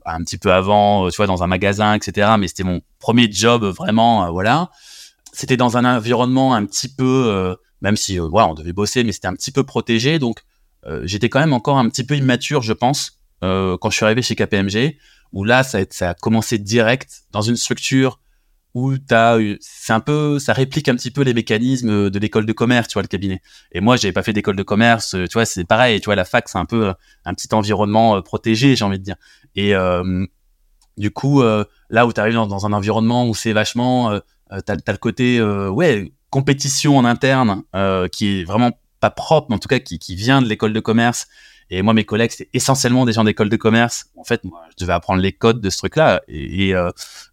un 0.06 0.24
petit 0.24 0.38
peu 0.38 0.52
avant, 0.52 1.08
tu 1.10 1.16
vois, 1.16 1.26
dans 1.26 1.42
un 1.42 1.46
magasin, 1.46 1.94
etc. 1.94 2.32
Mais 2.38 2.48
c'était 2.48 2.64
mon 2.64 2.80
premier 2.98 3.30
job 3.30 3.64
vraiment, 3.64 4.30
voilà 4.32 4.70
c'était 5.32 5.56
dans 5.56 5.76
un 5.76 5.84
environnement 5.84 6.54
un 6.54 6.64
petit 6.66 6.88
peu, 6.88 7.24
euh, 7.28 7.54
même 7.80 7.96
si 7.96 8.18
euh, 8.18 8.28
voilà, 8.28 8.48
on 8.48 8.54
devait 8.54 8.72
bosser, 8.72 9.04
mais 9.04 9.12
c'était 9.12 9.28
un 9.28 9.34
petit 9.34 9.52
peu 9.52 9.64
protégé. 9.64 10.18
Donc 10.18 10.40
euh, 10.86 11.02
j'étais 11.04 11.28
quand 11.28 11.40
même 11.40 11.52
encore 11.52 11.78
un 11.78 11.88
petit 11.88 12.04
peu 12.04 12.16
immature, 12.16 12.62
je 12.62 12.72
pense, 12.72 13.18
quand 13.42 13.88
je 13.88 13.96
suis 13.96 14.04
arrivé 14.04 14.20
chez 14.20 14.34
KPMG, 14.34 14.98
où 15.32 15.44
là 15.44 15.62
ça 15.62 15.80
a 16.00 16.14
commencé 16.14 16.58
direct 16.58 17.22
dans 17.32 17.40
une 17.40 17.56
structure 17.56 18.20
où 18.74 18.96
t'as, 18.98 19.38
c'est 19.60 19.92
un 19.92 20.00
peu, 20.00 20.38
ça 20.38 20.52
réplique 20.52 20.88
un 20.88 20.94
petit 20.94 21.10
peu 21.10 21.22
les 21.22 21.34
mécanismes 21.34 22.10
de 22.10 22.18
l'école 22.18 22.46
de 22.46 22.52
commerce, 22.52 22.88
tu 22.88 22.94
vois, 22.94 23.02
le 23.02 23.08
cabinet. 23.08 23.42
Et 23.72 23.80
moi, 23.80 23.96
j'avais 23.96 24.12
pas 24.12 24.22
fait 24.22 24.32
d'école 24.32 24.56
de 24.56 24.62
commerce, 24.62 25.10
tu 25.10 25.32
vois, 25.32 25.44
c'est 25.44 25.64
pareil, 25.64 26.00
tu 26.00 26.06
vois, 26.06 26.14
la 26.14 26.24
fac, 26.24 26.48
c'est 26.48 26.58
un 26.58 26.64
peu 26.64 26.92
un 27.24 27.34
petit 27.34 27.52
environnement 27.52 28.22
protégé, 28.22 28.76
j'ai 28.76 28.84
envie 28.84 28.98
de 28.98 29.04
dire. 29.04 29.16
Et 29.56 29.74
du 30.96 31.10
coup, 31.10 31.42
là 31.42 32.06
où 32.06 32.12
tu 32.12 32.20
arrives 32.20 32.34
dans, 32.34 32.46
dans, 32.46 32.66
un 32.66 32.72
environnement 32.72 33.28
où 33.28 33.34
c'est 33.34 33.52
vachement 33.52 34.20
euh, 34.52 34.60
t'as 34.60 34.74
as 34.86 34.92
le 34.92 34.98
côté 34.98 35.38
euh, 35.38 35.68
ouais 35.68 36.12
compétition 36.30 36.96
en 36.96 37.04
interne 37.04 37.62
euh, 37.74 38.08
qui 38.08 38.40
est 38.40 38.44
vraiment 38.44 38.72
pas 39.00 39.10
propre, 39.10 39.46
mais 39.48 39.56
en 39.56 39.58
tout 39.58 39.68
cas 39.68 39.78
qui, 39.78 39.98
qui 39.98 40.14
vient 40.14 40.42
de 40.42 40.48
l'école 40.48 40.72
de 40.72 40.80
commerce. 40.80 41.26
Et 41.70 41.82
moi, 41.82 41.94
mes 41.94 42.04
collègues, 42.04 42.32
c'est 42.32 42.48
essentiellement 42.52 43.04
des 43.04 43.12
gens 43.12 43.24
d'école 43.24 43.48
de 43.48 43.56
commerce. 43.56 44.06
En 44.16 44.24
fait, 44.24 44.44
moi, 44.44 44.62
je 44.70 44.84
devais 44.84 44.92
apprendre 44.92 45.20
les 45.22 45.32
codes 45.32 45.60
de 45.60 45.70
ce 45.70 45.78
truc-là. 45.78 46.22
Et, 46.28 46.74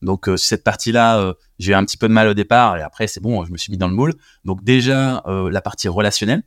donc, 0.02 0.30
cette 0.38 0.64
partie-là, 0.64 1.34
j'ai 1.58 1.72
eu 1.72 1.76
un 1.76 1.84
petit 1.84 1.98
peu 1.98 2.08
de 2.08 2.14
mal 2.14 2.28
au 2.28 2.34
départ. 2.34 2.78
Et 2.78 2.82
après, 2.82 3.08
c'est 3.08 3.20
bon, 3.20 3.44
je 3.46 3.52
me 3.52 3.58
suis 3.58 3.72
mis 3.72 3.78
dans 3.78 3.88
le 3.88 3.96
moule. 3.96 4.14
Donc, 4.46 4.64
déjà, 4.64 5.24
la 5.26 5.62
partie 5.62 5.88
relationnelle. 5.88 6.44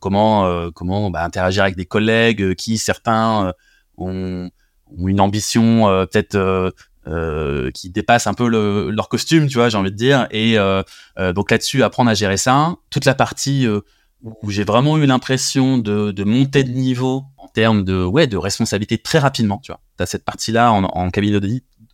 comment 0.00 0.70
comment 0.72 1.10
bah, 1.10 1.22
interagir 1.24 1.62
avec 1.62 1.76
des 1.76 1.86
collègues 1.86 2.54
qui, 2.56 2.78
certains, 2.78 3.54
ont, 3.96 4.50
une 4.98 5.20
ambition 5.20 5.86
peut-être 6.10 6.36
euh, 7.06 7.70
qui 7.72 7.90
dépassent 7.90 8.26
un 8.26 8.32
peu 8.32 8.48
le, 8.48 8.88
leur 8.88 9.10
costume, 9.10 9.46
tu 9.46 9.58
vois, 9.58 9.68
j'ai 9.68 9.76
envie 9.76 9.90
de 9.90 9.96
dire. 9.96 10.26
Et 10.30 10.58
euh, 10.58 10.82
euh, 11.18 11.34
donc 11.34 11.50
là-dessus, 11.50 11.82
apprendre 11.82 12.08
à 12.08 12.14
gérer 12.14 12.38
ça. 12.38 12.76
Toute 12.88 13.04
la 13.04 13.14
partie 13.14 13.66
où 14.42 14.50
j'ai 14.50 14.64
vraiment 14.64 14.96
eu 14.98 15.06
l'impression 15.06 15.78
de, 15.78 16.10
de, 16.10 16.24
monter 16.24 16.64
de 16.64 16.70
niveau 16.70 17.24
en 17.36 17.48
termes 17.48 17.84
de, 17.84 18.04
ouais, 18.04 18.26
de 18.26 18.36
responsabilité 18.36 18.98
très 18.98 19.18
rapidement, 19.18 19.58
tu 19.58 19.70
vois. 19.70 19.80
Tu 19.96 20.02
as 20.02 20.06
cette 20.06 20.24
partie-là 20.24 20.72
en, 20.72 20.84
en 20.84 21.10
cabinet 21.10 21.38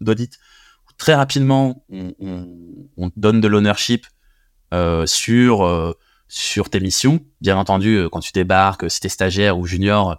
d'audit, 0.01 0.39
très 0.97 1.15
rapidement, 1.15 1.85
on, 1.91 2.15
on, 2.21 2.49
on 2.97 3.11
donne 3.17 3.41
de 3.41 3.49
l'ownership 3.49 4.07
euh, 4.73 5.07
sur, 5.07 5.97
sur 6.29 6.71
tes 6.71 6.81
missions. 6.81 7.21
Bien 7.41 7.57
entendu, 7.57 8.07
quand 8.13 8.21
tu 8.21 8.33
débarques, 8.33 8.91
si 8.91 9.01
tu 9.01 9.07
es 9.07 9.11
stagiaire 9.11 9.59
ou 9.59 9.67
junior, 9.67 10.17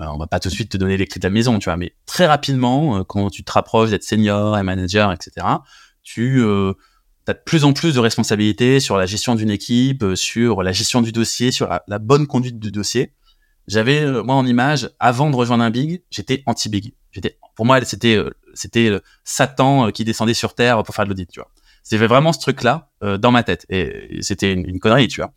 euh, 0.00 0.06
on 0.06 0.16
va 0.16 0.26
pas 0.26 0.40
tout 0.40 0.48
de 0.48 0.54
suite 0.54 0.70
te 0.70 0.76
donner 0.76 0.96
les 0.96 1.06
clés 1.06 1.18
de 1.18 1.26
la 1.26 1.30
maison, 1.30 1.58
tu 1.58 1.66
vois, 1.66 1.76
mais 1.76 1.94
très 2.06 2.26
rapidement, 2.26 2.98
euh, 2.98 3.04
quand 3.04 3.28
tu 3.30 3.44
te 3.44 3.52
rapproches 3.52 3.90
d'être 3.90 4.04
senior 4.04 4.56
et 4.58 4.62
manager, 4.62 5.12
etc., 5.12 5.46
tu 6.02 6.42
euh, 7.28 7.32
as 7.32 7.34
de 7.34 7.40
plus 7.44 7.64
en 7.64 7.72
plus 7.72 7.94
de 7.94 8.00
responsabilités 8.00 8.80
sur 8.80 8.96
la 8.96 9.06
gestion 9.06 9.34
d'une 9.34 9.50
équipe, 9.50 10.04
sur 10.14 10.62
la 10.62 10.72
gestion 10.72 11.02
du 11.02 11.12
dossier, 11.12 11.50
sur 11.50 11.68
la, 11.86 11.98
bonne 11.98 12.26
conduite 12.26 12.58
du 12.58 12.70
dossier. 12.70 13.12
J'avais, 13.68 14.10
moi, 14.22 14.34
en 14.34 14.46
image, 14.46 14.90
avant 14.98 15.30
de 15.30 15.36
rejoindre 15.36 15.62
un 15.62 15.70
big, 15.70 16.02
j'étais 16.10 16.42
anti-big. 16.46 16.94
J'étais, 17.12 17.38
pour 17.54 17.64
moi, 17.64 17.80
c'était, 17.84 18.18
c'était 18.54 18.90
Satan 19.22 19.92
qui 19.92 20.04
descendait 20.04 20.34
sur 20.34 20.54
Terre 20.54 20.82
pour 20.82 20.94
faire 20.94 21.04
de 21.04 21.10
l'audit, 21.10 21.30
tu 21.30 21.38
vois. 21.38 21.48
C'était 21.84 22.06
vraiment 22.06 22.32
ce 22.32 22.40
truc-là 22.40 22.90
dans 23.18 23.30
ma 23.30 23.44
tête. 23.44 23.66
Et, 23.68 24.18
c'était 24.20 24.52
une, 24.52 24.80
connerie, 24.80 25.06
tu 25.06 25.20
vois. 25.20 25.32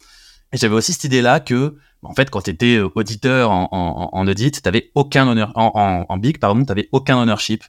Et 0.54 0.58
j'avais 0.58 0.74
aussi 0.74 0.94
cette 0.94 1.04
idée-là 1.04 1.40
que 1.40 1.78
en 2.06 2.14
fait, 2.14 2.30
quand 2.30 2.42
tu 2.42 2.52
étais 2.52 2.78
euh, 2.78 2.90
auditeur 2.96 3.52
en, 3.52 3.68
en, 3.72 4.10
en 4.12 4.28
audit, 4.28 4.62
tu 4.62 4.92
aucun 4.96 5.28
honneur, 5.28 5.52
en, 5.56 6.06
en, 6.08 6.18
big, 6.18 6.40
pardon, 6.40 6.64
tu 6.64 6.88
aucun 6.92 7.18
ownership. 7.18 7.64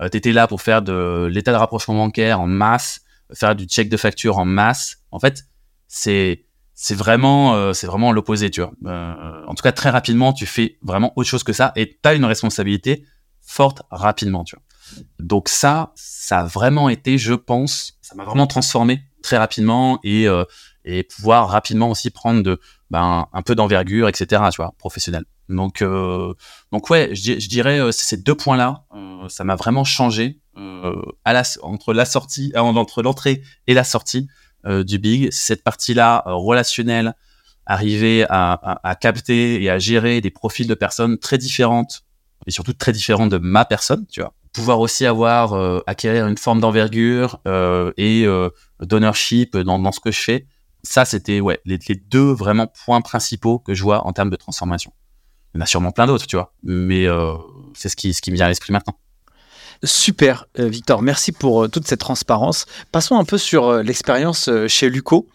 Euh, 0.00 0.08
tu 0.08 0.16
étais 0.18 0.32
là 0.32 0.46
pour 0.46 0.62
faire 0.62 0.82
de 0.82 1.28
l'état 1.30 1.52
de 1.52 1.56
rapprochement 1.56 1.94
bancaire 1.94 2.40
en 2.40 2.46
masse, 2.46 3.02
faire 3.34 3.54
du 3.54 3.64
check 3.64 3.88
de 3.88 3.96
facture 3.96 4.38
en 4.38 4.44
masse. 4.44 4.98
En 5.10 5.18
fait, 5.18 5.44
c'est 5.88 6.44
c'est 6.74 6.94
vraiment 6.94 7.54
euh, 7.54 7.72
c'est 7.72 7.86
vraiment 7.86 8.12
l'opposé, 8.12 8.50
tu 8.50 8.60
vois. 8.60 8.72
Euh, 8.86 9.44
en 9.46 9.54
tout 9.54 9.62
cas, 9.62 9.72
très 9.72 9.90
rapidement, 9.90 10.32
tu 10.32 10.46
fais 10.46 10.78
vraiment 10.82 11.12
autre 11.16 11.28
chose 11.28 11.44
que 11.44 11.52
ça 11.52 11.72
et 11.76 11.98
tu 12.02 12.08
as 12.08 12.14
une 12.14 12.24
responsabilité 12.24 13.04
forte 13.40 13.82
rapidement, 13.90 14.44
tu 14.44 14.56
vois. 14.56 14.62
Donc 15.18 15.48
ça, 15.48 15.92
ça 15.94 16.40
a 16.40 16.44
vraiment 16.44 16.88
été, 16.88 17.18
je 17.18 17.34
pense, 17.34 17.98
ça 18.02 18.14
m'a 18.14 18.24
vraiment 18.24 18.46
transformé 18.46 19.02
très 19.22 19.38
rapidement 19.38 20.00
et 20.02 20.28
euh, 20.28 20.44
et 20.84 21.04
pouvoir 21.04 21.48
rapidement 21.48 21.90
aussi 21.90 22.10
prendre 22.10 22.42
de 22.42 22.60
ben, 22.90 23.26
un 23.32 23.42
peu 23.42 23.54
d'envergure, 23.54 24.08
etc. 24.08 24.42
Tu 24.50 24.56
vois, 24.56 24.74
professionnel. 24.78 25.24
Donc, 25.48 25.82
euh, 25.82 26.34
donc 26.72 26.90
ouais, 26.90 27.10
je, 27.14 27.38
je 27.38 27.48
dirais 27.48 27.78
euh, 27.78 27.92
ces 27.92 28.16
deux 28.16 28.34
points-là, 28.34 28.84
euh, 28.94 29.28
ça 29.28 29.44
m'a 29.44 29.56
vraiment 29.56 29.84
changé 29.84 30.40
à 30.56 31.32
la, 31.32 31.42
entre 31.62 31.92
la 31.92 32.04
sortie, 32.04 32.52
euh, 32.54 32.60
entre 32.60 33.02
l'entrée 33.02 33.42
et 33.66 33.74
la 33.74 33.84
sortie 33.84 34.28
euh, 34.66 34.84
du 34.84 34.98
big. 34.98 35.30
Cette 35.32 35.64
partie-là 35.64 36.22
relationnelle, 36.26 37.14
arriver 37.66 38.24
à, 38.28 38.52
à, 38.52 38.88
à, 38.88 38.94
capter 38.94 39.62
et 39.62 39.70
à 39.70 39.78
gérer 39.78 40.20
des 40.20 40.30
profils 40.30 40.66
de 40.66 40.74
personnes 40.74 41.18
très 41.18 41.38
différentes 41.38 42.02
et 42.46 42.50
surtout 42.50 42.72
très 42.72 42.92
différentes 42.92 43.30
de 43.30 43.38
ma 43.38 43.64
personne, 43.64 44.06
tu 44.10 44.20
vois. 44.20 44.34
Pouvoir 44.52 44.80
aussi 44.80 45.06
avoir 45.06 45.54
acquérir 45.86 46.26
une 46.26 46.36
forme 46.36 46.60
d'envergure 46.60 47.40
et 47.96 48.26
d'ownership 48.80 49.56
dans, 49.56 49.78
dans 49.78 49.92
ce 49.92 50.00
que 50.00 50.10
je 50.10 50.20
fais 50.20 50.46
ça, 50.82 51.04
c'était 51.04 51.40
ouais, 51.40 51.60
les, 51.64 51.78
deux 51.78 52.32
vraiment 52.32 52.66
points 52.66 53.00
principaux 53.00 53.58
que 53.58 53.74
je 53.74 53.82
vois 53.82 54.06
en 54.06 54.12
termes 54.12 54.30
de 54.30 54.36
transformation. 54.36 54.92
Il 55.54 55.58
y 55.58 55.60
en 55.60 55.62
a 55.62 55.66
sûrement 55.66 55.92
plein 55.92 56.06
d'autres, 56.06 56.26
tu 56.26 56.36
vois, 56.36 56.54
mais 56.62 57.06
euh, 57.06 57.36
c'est 57.74 57.88
ce 57.88 57.96
qui, 57.96 58.14
ce 58.14 58.22
qui 58.22 58.30
me 58.30 58.36
vient 58.36 58.46
à 58.46 58.48
l'esprit 58.48 58.72
maintenant. 58.72 58.96
Super, 59.84 60.46
euh, 60.58 60.68
Victor. 60.68 61.02
Merci 61.02 61.32
pour 61.32 61.64
euh, 61.64 61.68
toute 61.68 61.86
cette 61.86 62.00
transparence. 62.00 62.66
Passons 62.92 63.16
un 63.16 63.24
peu 63.24 63.38
sur 63.38 63.82
l'expérience 63.82 64.48
chez 64.68 64.88
Luco. 64.88 65.28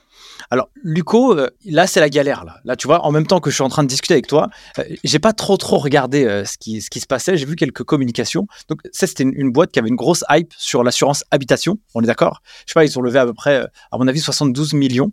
Alors, 0.50 0.70
Luco, 0.84 1.38
euh, 1.38 1.50
là, 1.66 1.88
c'est 1.88 2.00
la 2.00 2.10
galère. 2.10 2.46
Là. 2.46 2.60
là, 2.64 2.76
tu 2.76 2.88
vois, 2.88 3.06
en 3.06 3.12
même 3.12 3.28
temps 3.28 3.40
que 3.40 3.50
je 3.50 3.56
suis 3.56 3.64
en 3.64 3.70
train 3.70 3.84
de 3.84 3.88
discuter 3.88 4.14
avec 4.14 4.28
toi, 4.28 4.48
euh, 4.80 4.84
j'ai 5.04 5.20
pas 5.20 5.34
trop, 5.34 5.58
trop 5.58 5.78
regardé 5.78 6.26
euh, 6.26 6.46
ce, 6.46 6.58
qui, 6.58 6.82
se 6.82 7.06
passait. 7.06 7.38
J'ai 7.38 7.46
vu 7.46 7.56
quelques 7.56 7.84
communications. 7.84 8.48
Donc, 8.70 8.82
ça, 8.92 9.08
c'était 9.08 9.24
une, 9.24 9.52
boîte 9.52 9.72
qui 9.72 9.80
avait 9.80 9.90
une 9.90 9.96
grosse 9.96 10.24
hype 10.30 10.54
sur 10.58 10.84
l'assurance 10.84 11.24
habitation. 11.32 11.80
On 11.96 12.02
est 12.02 12.08
d'accord? 12.08 12.42
Je 12.66 12.72
sais 12.72 12.74
pas, 12.74 12.86
ils 12.86 12.98
ont 12.98 13.02
levé 13.02 13.20
à 13.20 13.26
peu 13.26 13.34
près, 13.34 13.68
à 13.92 13.98
mon 13.98 14.08
avis, 14.08 14.20
72 14.20 14.74
millions. 14.74 15.12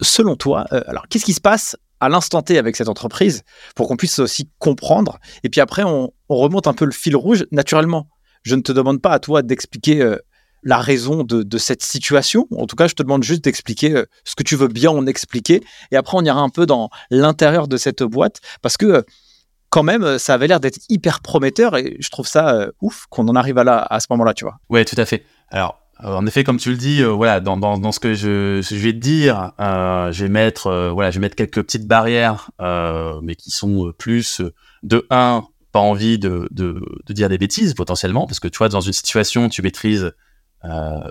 Selon 0.00 0.36
toi, 0.36 0.66
alors, 0.86 1.08
qu'est-ce 1.08 1.24
qui 1.24 1.34
se 1.34 1.40
passe 1.40 1.76
à 2.00 2.08
l'instant 2.08 2.42
T 2.42 2.58
avec 2.58 2.76
cette 2.76 2.88
entreprise 2.88 3.42
pour 3.74 3.88
qu'on 3.88 3.96
puisse 3.96 4.18
aussi 4.18 4.50
comprendre? 4.58 5.18
Et 5.42 5.48
puis 5.48 5.60
après, 5.60 5.82
on, 5.84 6.12
remonte 6.28 6.66
un 6.66 6.74
peu 6.74 6.84
le 6.84 6.92
fil 6.92 7.16
rouge 7.16 7.46
naturellement. 7.52 8.08
Je 8.46 8.54
ne 8.54 8.62
te 8.62 8.70
demande 8.70 9.02
pas 9.02 9.10
à 9.10 9.18
toi 9.18 9.42
d'expliquer 9.42 10.16
la 10.62 10.78
raison 10.78 11.24
de, 11.24 11.58
cette 11.58 11.82
situation. 11.82 12.46
En 12.56 12.66
tout 12.66 12.76
cas, 12.76 12.86
je 12.86 12.94
te 12.94 13.02
demande 13.02 13.24
juste 13.24 13.42
d'expliquer 13.42 14.04
ce 14.24 14.36
que 14.36 14.44
tu 14.44 14.54
veux 14.54 14.68
bien 14.68 14.90
en 14.90 15.04
expliquer. 15.06 15.64
Et 15.90 15.96
après, 15.96 16.16
on 16.16 16.24
ira 16.24 16.40
un 16.40 16.48
peu 16.48 16.64
dans 16.64 16.88
l'intérieur 17.10 17.66
de 17.66 17.76
cette 17.76 18.04
boîte 18.04 18.40
parce 18.62 18.76
que 18.76 19.04
quand 19.68 19.82
même, 19.82 20.18
ça 20.18 20.34
avait 20.34 20.46
l'air 20.46 20.60
d'être 20.60 20.78
hyper 20.88 21.22
prometteur 21.22 21.76
et 21.76 21.96
je 21.98 22.08
trouve 22.08 22.28
ça 22.28 22.68
ouf 22.80 23.06
qu'on 23.10 23.26
en 23.26 23.34
arrive 23.34 23.58
à, 23.58 23.64
là, 23.64 23.84
à 23.90 23.98
ce 23.98 24.06
moment-là, 24.10 24.32
tu 24.32 24.44
vois. 24.44 24.58
Ouais, 24.68 24.84
tout 24.84 24.96
à 24.96 25.06
fait. 25.06 25.24
Alors, 25.50 25.82
en 26.04 26.24
effet, 26.24 26.44
comme 26.44 26.58
tu 26.58 26.70
le 26.70 26.76
dis, 26.76 27.02
voilà, 27.02 27.40
dans, 27.40 27.90
ce 27.90 27.98
que 27.98 28.14
je, 28.14 28.60
vais 28.76 28.92
te 28.92 28.98
dire, 28.98 29.54
je 29.58 30.22
vais 30.22 30.28
mettre, 30.28 30.90
voilà, 30.94 31.10
je 31.10 31.18
vais 31.18 31.22
mettre 31.22 31.34
quelques 31.34 31.62
petites 31.62 31.88
barrières, 31.88 32.52
mais 32.60 33.34
qui 33.34 33.50
sont 33.50 33.92
plus 33.98 34.40
de 34.84 35.04
un, 35.10 35.44
pas 35.76 35.82
envie 35.82 36.18
de, 36.18 36.48
de, 36.52 36.82
de, 37.04 37.12
dire 37.12 37.28
des 37.28 37.36
bêtises 37.36 37.74
potentiellement, 37.74 38.26
parce 38.26 38.40
que 38.40 38.48
tu 38.48 38.56
vois, 38.56 38.70
dans 38.70 38.80
une 38.80 38.94
situation, 38.94 39.50
tu 39.50 39.60
maîtrises 39.60 40.14
euh, 40.64 41.10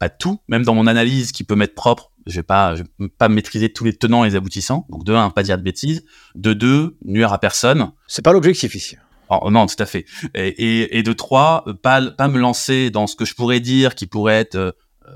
pas 0.00 0.08
tout, 0.08 0.40
même 0.48 0.64
dans 0.64 0.74
mon 0.74 0.88
analyse 0.88 1.30
qui 1.30 1.44
peut 1.44 1.54
m'être 1.54 1.76
propre, 1.76 2.10
je 2.26 2.34
vais 2.34 2.42
pas, 2.42 2.74
je 2.74 2.82
vais 2.82 3.08
pas 3.10 3.28
maîtriser 3.28 3.72
tous 3.72 3.84
les 3.84 3.92
tenants 3.92 4.24
et 4.24 4.30
les 4.30 4.34
aboutissants. 4.34 4.88
Donc 4.88 5.04
de 5.04 5.14
un, 5.14 5.30
pas 5.30 5.44
dire 5.44 5.56
de 5.56 5.62
bêtises. 5.62 6.04
De 6.34 6.52
deux, 6.52 6.96
nuire 7.04 7.32
à 7.32 7.38
personne. 7.38 7.92
C'est 8.08 8.22
pas 8.22 8.32
l'objectif 8.32 8.74
ici. 8.74 8.96
Oh, 9.28 9.52
non, 9.52 9.66
tout 9.66 9.80
à 9.80 9.86
fait. 9.86 10.04
Et, 10.34 10.98
et, 10.98 11.04
de 11.04 11.12
trois, 11.12 11.64
pas, 11.80 12.02
pas 12.10 12.26
me 12.26 12.40
lancer 12.40 12.90
dans 12.90 13.06
ce 13.06 13.14
que 13.14 13.24
je 13.24 13.36
pourrais 13.36 13.60
dire 13.60 13.94
qui 13.94 14.08
pourrait 14.08 14.40
être 14.40 14.56
euh, 14.56 14.72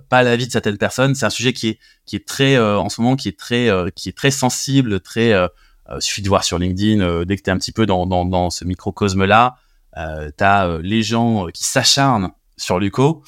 pas 0.09 0.23
l'avis 0.23 0.47
de 0.47 0.53
certaines 0.53 0.79
personnes. 0.79 1.17
C'est 1.17 1.27
un 1.27 1.31
sujet 1.31 1.53
qui 1.53 1.71
est, 1.71 1.79
qui 2.05 2.15
est 2.15 2.25
très, 2.25 2.55
euh, 2.55 2.79
en 2.79 2.89
ce 2.89 3.01
moment, 3.01 3.17
qui 3.17 3.27
est 3.27 3.39
très, 3.39 3.69
qui 3.97 4.11
est 4.11 4.17
très 4.17 4.31
sensible, 4.31 5.01
très, 5.01 5.33
euh, 5.91 6.01
suffit 6.01 6.23
de 6.23 6.29
voir 6.29 6.43
sur 6.43 6.59
LinkedIn, 6.59 7.01
euh, 7.01 7.25
dès 7.25 7.37
que 7.37 7.43
tu 7.43 7.51
es 7.51 7.53
un 7.53 7.59
petit 7.59 7.73
peu 7.73 7.87
dans, 7.87 8.07
dans, 8.07 8.25
dans 8.25 8.51
ce 8.51 8.65
microcosme-là, 8.65 9.57
euh, 9.97 10.31
tu 10.37 10.43
as 10.43 10.79
les 10.83 11.03
gens 11.03 11.47
qui 11.55 11.65
s'acharnent 11.65 12.31
sur 12.57 12.79
Luco, 12.79 13.23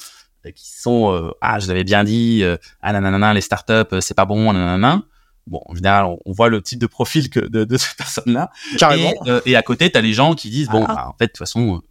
qui 0.55 0.69
sont 0.69 1.33
Ah, 1.41 1.59
je 1.59 1.67
l'avais 1.67 1.83
bien 1.83 2.03
dit, 2.03 2.43
ah 2.81 2.93
nanana, 2.93 3.33
les 3.33 3.41
startups, 3.41 4.01
c'est 4.01 4.13
pas 4.13 4.25
bon, 4.25 4.51
nanana. 4.53 5.03
Bon, 5.47 5.61
en 5.65 5.73
général, 5.73 6.05
on, 6.25 6.31
voit 6.31 6.49
le 6.49 6.61
type 6.61 6.79
de 6.79 6.85
profil 6.85 7.29
que 7.29 7.39
de, 7.39 7.63
de 7.63 7.77
ces 7.77 7.95
personnes-là. 7.95 8.51
Carrément. 8.77 9.13
Et, 9.25 9.51
et 9.51 9.55
à 9.55 9.63
côté, 9.63 9.91
tu 9.91 9.97
as 9.97 10.01
les 10.01 10.13
gens 10.13 10.35
qui 10.35 10.49
disent 10.49 10.69
Bon, 10.69 10.85
ah. 10.87 10.93
bah, 10.93 11.05
en 11.09 11.17
fait, 11.17 11.25
de 11.25 11.31
toute 11.31 11.39
façon, 11.39 11.81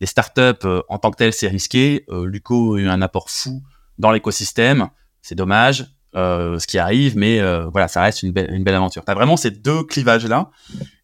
les 0.00 0.06
startups 0.06 0.66
en 0.88 0.98
tant 0.98 1.10
que 1.10 1.16
telles, 1.16 1.32
c'est 1.32 1.48
risqué. 1.48 2.04
Luco 2.10 2.74
a 2.74 2.80
eu 2.80 2.88
un 2.88 3.02
apport 3.02 3.30
fou 3.30 3.62
dans 3.98 4.10
l'écosystème. 4.10 4.88
C'est 5.22 5.34
dommage. 5.34 5.86
Euh, 6.14 6.58
ce 6.58 6.66
qui 6.66 6.78
arrive, 6.78 7.16
mais 7.16 7.40
euh, 7.40 7.68
voilà, 7.72 7.88
ça 7.88 8.02
reste 8.02 8.22
une, 8.22 8.32
belle, 8.32 8.52
une 8.52 8.64
belle 8.64 8.74
aventure. 8.74 9.02
T'as 9.02 9.14
vraiment 9.14 9.38
ces 9.38 9.50
deux 9.50 9.82
clivages-là, 9.82 10.50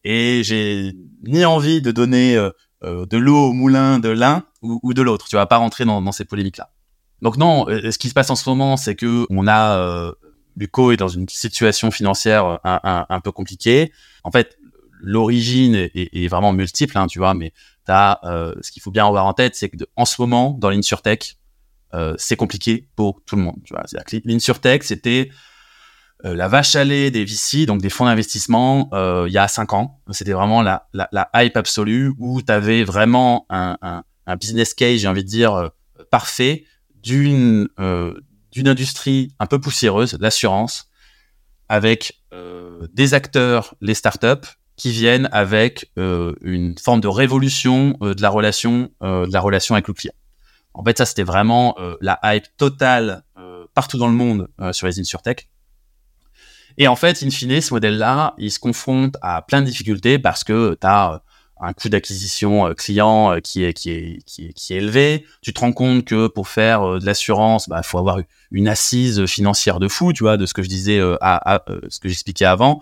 et 0.04 0.42
j'ai 0.44 0.92
ni 1.26 1.46
envie 1.46 1.80
de 1.80 1.90
donner 1.92 2.36
euh, 2.36 3.06
de 3.06 3.16
l'eau 3.16 3.48
au 3.48 3.52
moulin 3.54 4.00
de 4.00 4.11
l'un 4.11 4.44
ou, 4.61 4.92
de 4.92 5.00
l'autre. 5.00 5.26
Tu 5.26 5.36
vas 5.36 5.46
pas 5.46 5.56
rentrer 5.56 5.86
dans, 5.86 6.02
dans 6.02 6.12
ces 6.12 6.26
polémiques-là. 6.26 6.70
Donc 7.22 7.38
non, 7.38 7.66
ce 7.68 7.96
qui 7.96 8.11
se 8.11 8.14
passe 8.14 8.28
en 8.28 8.36
ce 8.36 8.48
moment, 8.50 8.76
c'est 8.76 8.96
que 8.96 9.26
on 9.30 9.48
a 9.48 10.12
Luco 10.56 10.92
est 10.92 10.98
dans 10.98 11.09
une 11.09 11.28
situation 11.28 11.90
financière 11.90 12.61
un, 12.62 13.06
un, 13.09 13.20
peu 13.20 13.32
compliquée. 13.32 13.92
En 14.24 14.30
fait, 14.30 14.59
l'origine 15.00 15.74
est, 15.74 16.28
vraiment 16.28 16.52
multiple, 16.52 16.98
hein, 16.98 17.06
tu 17.06 17.18
vois, 17.18 17.34
mais 17.34 17.52
t'as, 17.86 18.20
ce 18.61 18.70
qu'il 18.70 18.82
faut 18.82 18.90
bien 18.90 19.06
avoir 19.06 19.26
en 19.26 19.32
tête, 19.32 19.56
c'est 19.56 19.68
que 19.68 19.76
en 19.96 20.04
ce 20.04 20.20
moment, 20.20 20.56
dans 20.61 20.70
l'InsurTech, 20.70 21.38
euh, 21.95 22.14
c'est 22.18 22.36
compliqué 22.36 22.89
pour 22.97 23.22
tout 23.24 23.36
le 23.36 23.43
monde. 23.43 23.57
Tu 23.64 23.72
vois, 23.72 23.84
l'insurtech, 24.24 24.84
c'était 24.84 25.30
euh, 26.24 26.34
la 26.34 26.49
vache 26.49 26.76
à 26.76 26.84
lait 26.84 27.11
des 27.11 27.24
VC, 27.24 27.64
donc 27.64 27.80
des 27.80 27.89
fonds 27.89 28.05
d'investissement, 28.05 28.91
euh, 28.93 29.24
il 29.26 29.32
y 29.32 29.39
a 29.39 29.49
cinq 29.49 29.72
ans. 29.72 30.01
C'était 30.11 30.32
vraiment 30.32 30.62
la, 30.62 30.89
la, 30.93 31.09
la, 31.12 31.30
hype 31.34 31.57
absolue 31.57 32.12
où 32.18 32.43
tu 32.43 32.53
avais 32.53 32.84
vraiment 32.84 33.47
un, 33.49 33.78
un, 33.80 34.05
un, 34.26 34.36
business 34.36 34.74
case, 34.74 35.01
j'ai 35.01 35.09
envie 35.09 35.24
de 35.24 35.28
dire, 35.28 35.70
parfait 36.11 36.64
d'une 37.03 37.68
d'une 38.51 38.66
industrie 38.66 39.34
un 39.39 39.47
peu 39.47 39.61
poussiéreuse, 39.61 40.16
l'assurance, 40.20 40.89
avec 41.68 42.20
des 42.93 43.14
acteurs, 43.14 43.74
les 43.80 43.95
startups, 43.95 44.49
qui 44.76 44.91
viennent 44.91 45.28
avec 45.32 45.93
une 45.97 46.74
forme 46.78 47.01
de 47.01 47.09
révolution 47.09 47.97
de 48.01 48.20
la 48.20 48.30
relation 48.30 48.91
de 49.01 49.32
la 49.32 49.41
relation 49.41 49.74
avec 49.74 49.86
le 49.86 49.95
client. 49.95 50.14
En 50.79 50.85
fait, 50.85 50.97
ça, 50.97 51.07
c'était 51.07 51.24
vraiment 51.24 51.74
euh, 51.81 51.97
la 52.01 52.20
hype 52.22 52.47
totale 52.57 53.24
euh, 53.37 53.66
partout 53.74 53.99
dans 53.99 54.07
le 54.07 54.14
monde 54.14 54.49
euh, 54.61 54.72
sur 54.72 54.87
les 54.87 55.01
InsurTech. 55.01 55.49
Et 56.79 56.87
en 56.87 56.95
fait, 56.95 57.20
in 57.24 57.31
fine, 57.31 57.61
ce 57.61 57.74
modèle-là, 57.74 58.35
il 58.39 58.53
se 58.53 58.61
confronte 58.61 59.16
à 59.20 59.43
plein 59.43 59.61
de 59.61 59.66
difficultés 59.66 60.20
parce 60.20 60.45
que 60.45 60.79
tu 60.81 60.87
as 60.87 61.20
un 61.61 61.72
coût 61.72 61.89
d'acquisition 61.89 62.72
client 62.74 63.41
qui 63.43 63.64
est, 63.64 63.72
qui, 63.72 63.91
est, 63.91 64.22
qui, 64.24 64.47
est, 64.47 64.76
élevé. 64.76 65.26
Tu 65.43 65.53
te 65.53 65.59
rends 65.59 65.72
compte 65.72 66.05
que 66.05 66.29
pour 66.29 66.47
faire 66.47 67.01
de 67.01 67.05
l'assurance, 67.05 67.66
il 67.66 67.70
bah, 67.70 67.83
faut 67.83 67.99
avoir 67.99 68.18
une 68.53 68.68
assise 68.68 69.26
financière 69.26 69.81
de 69.81 69.89
fou, 69.89 70.12
tu 70.12 70.22
vois, 70.22 70.37
de 70.37 70.47
ce 70.47 70.55
que 70.55 70.62
je 70.62 70.68
disais, 70.68 71.01
à, 71.20 71.64
ce 71.89 71.99
que 71.99 72.09
j'expliquais 72.09 72.45
avant. 72.45 72.81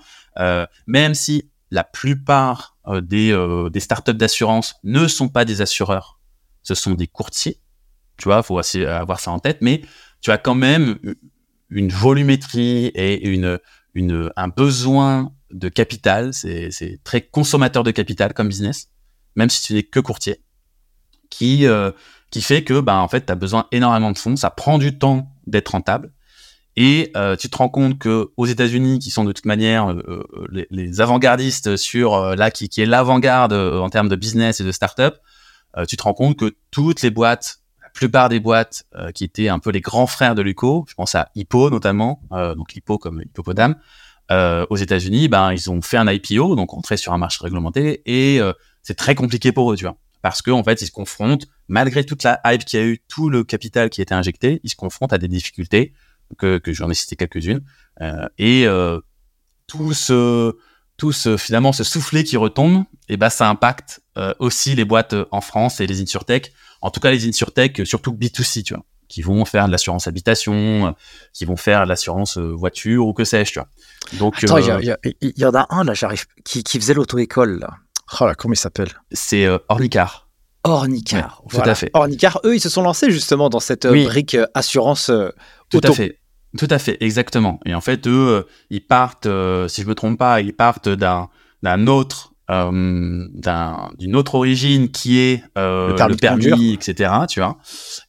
même 0.86 1.14
si 1.14 1.48
la 1.70 1.84
plupart 1.84 2.76
des, 3.00 3.34
des 3.72 3.80
startups 3.80 4.12
d'assurance 4.12 4.74
ne 4.84 5.08
sont 5.08 5.30
pas 5.30 5.46
des 5.46 5.62
assureurs, 5.62 6.20
ce 6.62 6.74
sont 6.74 6.92
des 6.92 7.06
courtiers. 7.06 7.58
Tu 8.16 8.24
vois, 8.24 8.42
faut 8.42 8.58
avoir 8.58 9.20
ça 9.20 9.30
en 9.30 9.38
tête, 9.38 9.58
mais 9.60 9.82
tu 10.20 10.30
as 10.30 10.38
quand 10.38 10.54
même 10.54 10.98
une 11.70 11.88
volumétrie 11.88 12.86
et 12.86 13.28
une, 13.28 13.58
une, 13.94 14.30
un 14.36 14.48
besoin 14.48 15.32
de 15.50 15.68
capital. 15.68 16.32
C'est 16.32 17.00
très 17.04 17.20
consommateur 17.20 17.82
de 17.82 17.90
capital 17.90 18.34
comme 18.34 18.48
business, 18.48 18.88
même 19.34 19.50
si 19.50 19.62
tu 19.62 19.74
n'es 19.74 19.82
que 19.82 20.00
courtier, 20.00 20.40
qui, 21.30 21.66
euh, 21.66 21.90
qui 22.30 22.42
fait 22.42 22.64
que, 22.64 22.80
bah, 22.80 22.96
en 22.96 23.08
fait, 23.08 23.26
tu 23.26 23.32
as 23.32 23.36
besoin 23.36 23.66
énormément 23.72 24.10
de 24.10 24.18
fonds. 24.18 24.36
Ça 24.36 24.50
prend 24.50 24.78
du 24.78 24.98
temps 24.98 25.32
d'être 25.46 25.70
rentable. 25.70 26.12
Et 26.78 27.10
euh, 27.16 27.36
tu 27.36 27.48
te 27.48 27.56
rends 27.56 27.70
compte 27.70 27.98
que 27.98 28.30
aux 28.36 28.46
États-Unis, 28.46 28.98
qui 28.98 29.10
sont 29.10 29.24
de 29.24 29.32
toute 29.32 29.46
manière 29.46 29.90
euh, 29.90 30.26
les, 30.50 30.66
les 30.70 31.00
avant-gardistes 31.00 31.76
sur 31.76 32.36
là, 32.36 32.50
qui, 32.50 32.68
qui 32.68 32.82
est 32.82 32.86
l'avant-garde 32.86 33.54
en 33.54 33.88
termes 33.88 34.10
de 34.10 34.16
business 34.16 34.60
et 34.60 34.64
de 34.64 34.72
start-up, 34.72 35.16
tu 35.88 35.96
te 35.98 36.02
rends 36.02 36.14
compte 36.14 36.38
que 36.38 36.56
toutes 36.70 37.02
les 37.02 37.10
boîtes 37.10 37.60
plupart 37.96 38.28
des 38.28 38.40
boîtes 38.40 38.84
euh, 38.94 39.10
qui 39.10 39.24
étaient 39.24 39.48
un 39.48 39.58
peu 39.58 39.70
les 39.70 39.80
grands 39.80 40.06
frères 40.06 40.34
de 40.34 40.42
Luco, 40.42 40.84
je 40.86 40.94
pense 40.94 41.14
à 41.14 41.30
Hippo 41.34 41.70
notamment, 41.70 42.20
euh, 42.32 42.54
donc 42.54 42.76
Hippo 42.76 42.98
comme 42.98 43.22
hippopotame, 43.22 43.76
euh, 44.30 44.66
aux 44.68 44.76
États-Unis, 44.76 45.28
ben 45.28 45.52
ils 45.52 45.70
ont 45.70 45.80
fait 45.80 45.96
un 45.96 46.06
IPO, 46.06 46.56
donc 46.56 46.74
entré 46.74 46.98
sur 46.98 47.12
un 47.14 47.18
marché 47.18 47.38
réglementé, 47.42 48.02
et 48.04 48.40
c'est 48.82 48.96
très 48.96 49.14
compliqué 49.14 49.50
pour 49.50 49.72
eux, 49.72 49.76
tu 49.76 49.84
vois, 49.84 49.96
parce 50.20 50.42
qu'en 50.42 50.58
en 50.58 50.64
fait 50.64 50.82
ils 50.82 50.86
se 50.86 50.92
confrontent, 50.92 51.46
malgré 51.68 52.04
toute 52.04 52.22
la 52.22 52.40
hype 52.44 52.64
qui 52.64 52.76
a 52.76 52.84
eu, 52.84 53.00
tout 53.08 53.30
le 53.30 53.44
capital 53.44 53.88
qui 53.88 54.00
a 54.00 54.02
été 54.02 54.14
injecté, 54.14 54.60
ils 54.62 54.70
se 54.70 54.76
confrontent 54.76 55.14
à 55.14 55.18
des 55.18 55.28
difficultés 55.28 55.94
que, 56.38 56.60
j'en 56.66 56.90
ai 56.90 56.94
cité 56.94 57.16
quelques-unes, 57.16 57.62
et 58.36 58.66
tout 59.66 59.94
ce 59.94 60.52
tout 60.98 61.12
ce, 61.12 61.36
finalement 61.36 61.72
ce 61.72 61.84
soufflet 61.84 62.24
qui 62.24 62.36
retombe, 62.36 62.84
et 63.08 63.16
ben 63.16 63.30
ça 63.30 63.48
impacte 63.48 64.00
aussi 64.38 64.74
les 64.74 64.84
boîtes 64.84 65.14
en 65.30 65.40
France 65.40 65.80
et 65.80 65.86
les 65.86 66.02
insurtech 66.02 66.52
en 66.82 66.90
tout 66.90 67.00
cas 67.00 67.10
les 67.10 67.26
insurtech, 67.26 67.86
surtout 67.86 68.12
B2C, 68.12 68.62
tu 68.62 68.74
vois, 68.74 68.84
qui 69.08 69.22
vont 69.22 69.44
faire 69.44 69.66
de 69.66 69.72
l'assurance 69.72 70.06
habitation, 70.06 70.94
qui 71.32 71.44
vont 71.44 71.56
faire 71.56 71.84
de 71.84 71.88
l'assurance 71.88 72.38
euh, 72.38 72.52
voiture 72.52 73.06
ou 73.06 73.12
que 73.12 73.24
sais-je, 73.24 73.52
tu 73.52 73.58
vois. 73.58 73.68
Donc, 74.18 74.42
Attends, 74.42 74.58
il 74.58 74.84
y, 74.84 74.90
euh, 74.90 74.96
y, 75.20 75.44
en 75.44 75.54
a 75.54 75.66
un 75.70 75.84
là, 75.84 75.94
j'arrive, 75.94 76.26
qui, 76.44 76.62
qui 76.62 76.78
faisait 76.78 76.94
l'auto-école 76.94 77.60
là. 77.60 77.70
Oh 78.20 78.26
là, 78.26 78.34
comment 78.34 78.54
il 78.54 78.58
s'appelle? 78.58 78.90
C'est 79.10 79.46
euh, 79.46 79.58
Ornicar. 79.68 80.28
Ornicar, 80.64 81.42
tout 81.48 81.60
à 81.60 81.74
fait. 81.74 81.90
Ornicar, 81.94 82.40
eux, 82.44 82.56
ils 82.56 82.60
se 82.60 82.68
sont 82.68 82.82
lancés 82.82 83.10
justement 83.10 83.48
dans 83.48 83.60
cette 83.60 83.86
brique 83.86 84.36
assurance 84.54 85.12
tout 85.70 85.80
à 85.82 85.92
fait. 85.92 86.18
Tout 86.58 86.68
à 86.70 86.78
fait, 86.78 86.96
exactement. 87.00 87.60
Et 87.66 87.74
en 87.74 87.80
fait, 87.80 88.06
eux, 88.08 88.46
ils 88.70 88.84
partent, 88.84 89.28
si 89.68 89.82
je 89.82 89.86
me 89.86 89.94
trompe 89.94 90.18
pas, 90.18 90.40
ils 90.40 90.54
partent 90.54 90.88
d'un 90.88 91.28
d'un 91.62 91.86
autre 91.86 92.32
euh, 92.50 93.26
d'une 93.98 94.16
autre 94.16 94.36
origine 94.36 94.90
qui 94.90 95.18
est 95.18 95.42
euh, 95.58 95.96
le 96.08 96.16
permis, 96.16 96.74
etc. 96.74 97.10
Tu 97.28 97.40
vois, 97.40 97.58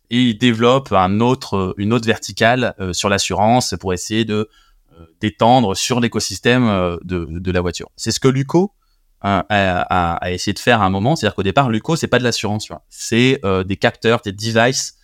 et 0.10 0.22
il 0.22 0.38
développe 0.38 0.92
un 0.92 1.20
autre, 1.20 1.74
une 1.78 1.94
autre 1.94 2.06
verticale 2.06 2.76
euh, 2.80 2.94
sur 2.94 3.10
l'assurance 3.10 3.76
pour 3.80 3.94
essayer 3.94 4.26
de 4.26 4.50
euh, 4.94 5.06
d'étendre 5.20 5.76
sur 5.76 6.00
l'écosystème 6.00 6.68
euh, 6.68 6.98
de, 7.04 7.28
de, 7.30 7.52
la 7.52 7.62
voiture. 7.62 7.90
C'est 7.96 8.12
ce 8.12 8.20
que 8.20 8.28
Luco 8.28 8.74
a, 9.22 9.46
a, 9.50 10.14
a, 10.14 10.32
essayé 10.32 10.54
de 10.54 10.60
faire 10.60 10.82
à 10.82 10.86
un 10.86 10.90
moment. 10.90 11.16
C'est-à-dire 11.16 11.36
qu'au 11.36 11.44
départ, 11.44 11.70
Luco, 11.70 11.96
c'est 11.96 12.08
pas 12.08 12.20
de 12.20 12.24
l'assurance, 12.24 12.70
c'est 12.90 13.42
des 13.66 13.76
capteurs, 13.76 14.22
des 14.22 14.32
devices 14.32 14.96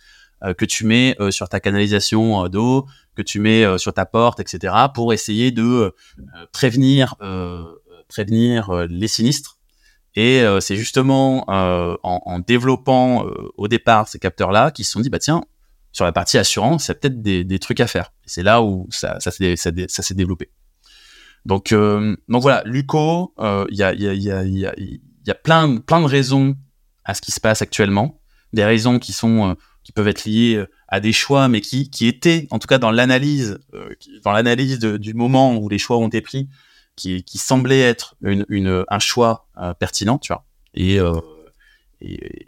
que 0.56 0.64
tu 0.64 0.86
mets 0.86 1.16
sur 1.30 1.48
ta 1.48 1.58
canalisation 1.58 2.48
d'eau, 2.48 2.86
que 3.16 3.22
tu 3.22 3.40
mets 3.40 3.76
sur 3.76 3.92
ta 3.92 4.06
porte, 4.06 4.38
etc., 4.38 4.72
pour 4.94 5.12
essayer 5.12 5.50
de 5.50 5.92
prévenir 6.52 7.16
prévenir 8.14 8.70
euh, 8.70 8.86
les 8.88 9.08
sinistres. 9.08 9.58
Et 10.14 10.42
euh, 10.42 10.60
c'est 10.60 10.76
justement 10.76 11.44
euh, 11.48 11.96
en, 12.04 12.38
développant 12.38 13.26
au 13.56 13.66
départ 13.66 14.06
ces 14.06 14.20
capteurs-là 14.20 14.70
qu'ils 14.70 14.84
se 14.84 14.92
sont 14.92 15.00
dit, 15.00 15.10
bah 15.10 15.18
tiens, 15.18 15.42
sur 15.90 16.04
la 16.04 16.12
partie 16.12 16.38
assurance, 16.38 16.86
il 16.86 16.88
y 16.88 16.92
a 16.92 16.94
peut-être 16.94 17.20
des, 17.20 17.58
trucs 17.58 17.80
à 17.80 17.88
faire. 17.88 18.12
c'est 18.24 18.44
là 18.44 18.62
où 18.62 18.86
ça, 18.90 19.18
ça 19.18 19.30
s'est 19.30 20.14
développé. 20.14 20.50
Donc, 21.46 21.74
donc 21.74 22.42
voilà, 22.42 22.62
Luco, 22.64 23.34
il 23.70 23.76
y, 23.76 23.82
a, 23.82 23.92
y, 23.92 24.08
a, 24.08 24.14
y, 24.14 24.30
a, 24.30 24.44
y, 24.44 25.30
a, 25.30 25.34
plein, 25.34 25.78
plein 25.78 26.00
de 26.00 26.06
raisons 26.06 26.56
à 27.04 27.14
ce 27.14 27.20
qui 27.20 27.32
se 27.32 27.40
passe 27.40 27.60
actuellement. 27.60 28.20
Des 28.52 28.64
raisons 28.64 29.00
qui 29.00 29.12
sont 29.12 29.56
qui 29.82 29.92
peuvent 29.92 30.08
être 30.08 30.24
liées 30.24 30.64
à 30.88 31.00
des 31.00 31.12
choix, 31.12 31.48
mais 31.48 31.60
qui, 31.60 31.90
qui 31.90 32.06
étaient, 32.06 32.46
en 32.50 32.60
tout 32.60 32.68
cas 32.68 32.78
dans 32.78 32.92
l'analyse, 32.92 33.58
dans 34.24 34.32
l'analyse 34.32 34.78
du 34.78 35.14
moment 35.14 35.56
où 35.56 35.68
les 35.68 35.78
choix 35.78 35.98
ont 35.98 36.08
été 36.08 36.20
pris, 36.20 36.48
qui, 36.96 37.24
qui 37.24 37.38
semblait 37.38 37.80
être 37.80 38.16
une, 38.22 38.44
une, 38.48 38.84
un 38.88 38.98
choix 38.98 39.46
pertinent, 39.78 40.18
tu 40.18 40.32
vois. 40.32 40.44
Et, 40.74 40.98
et, 42.00 42.46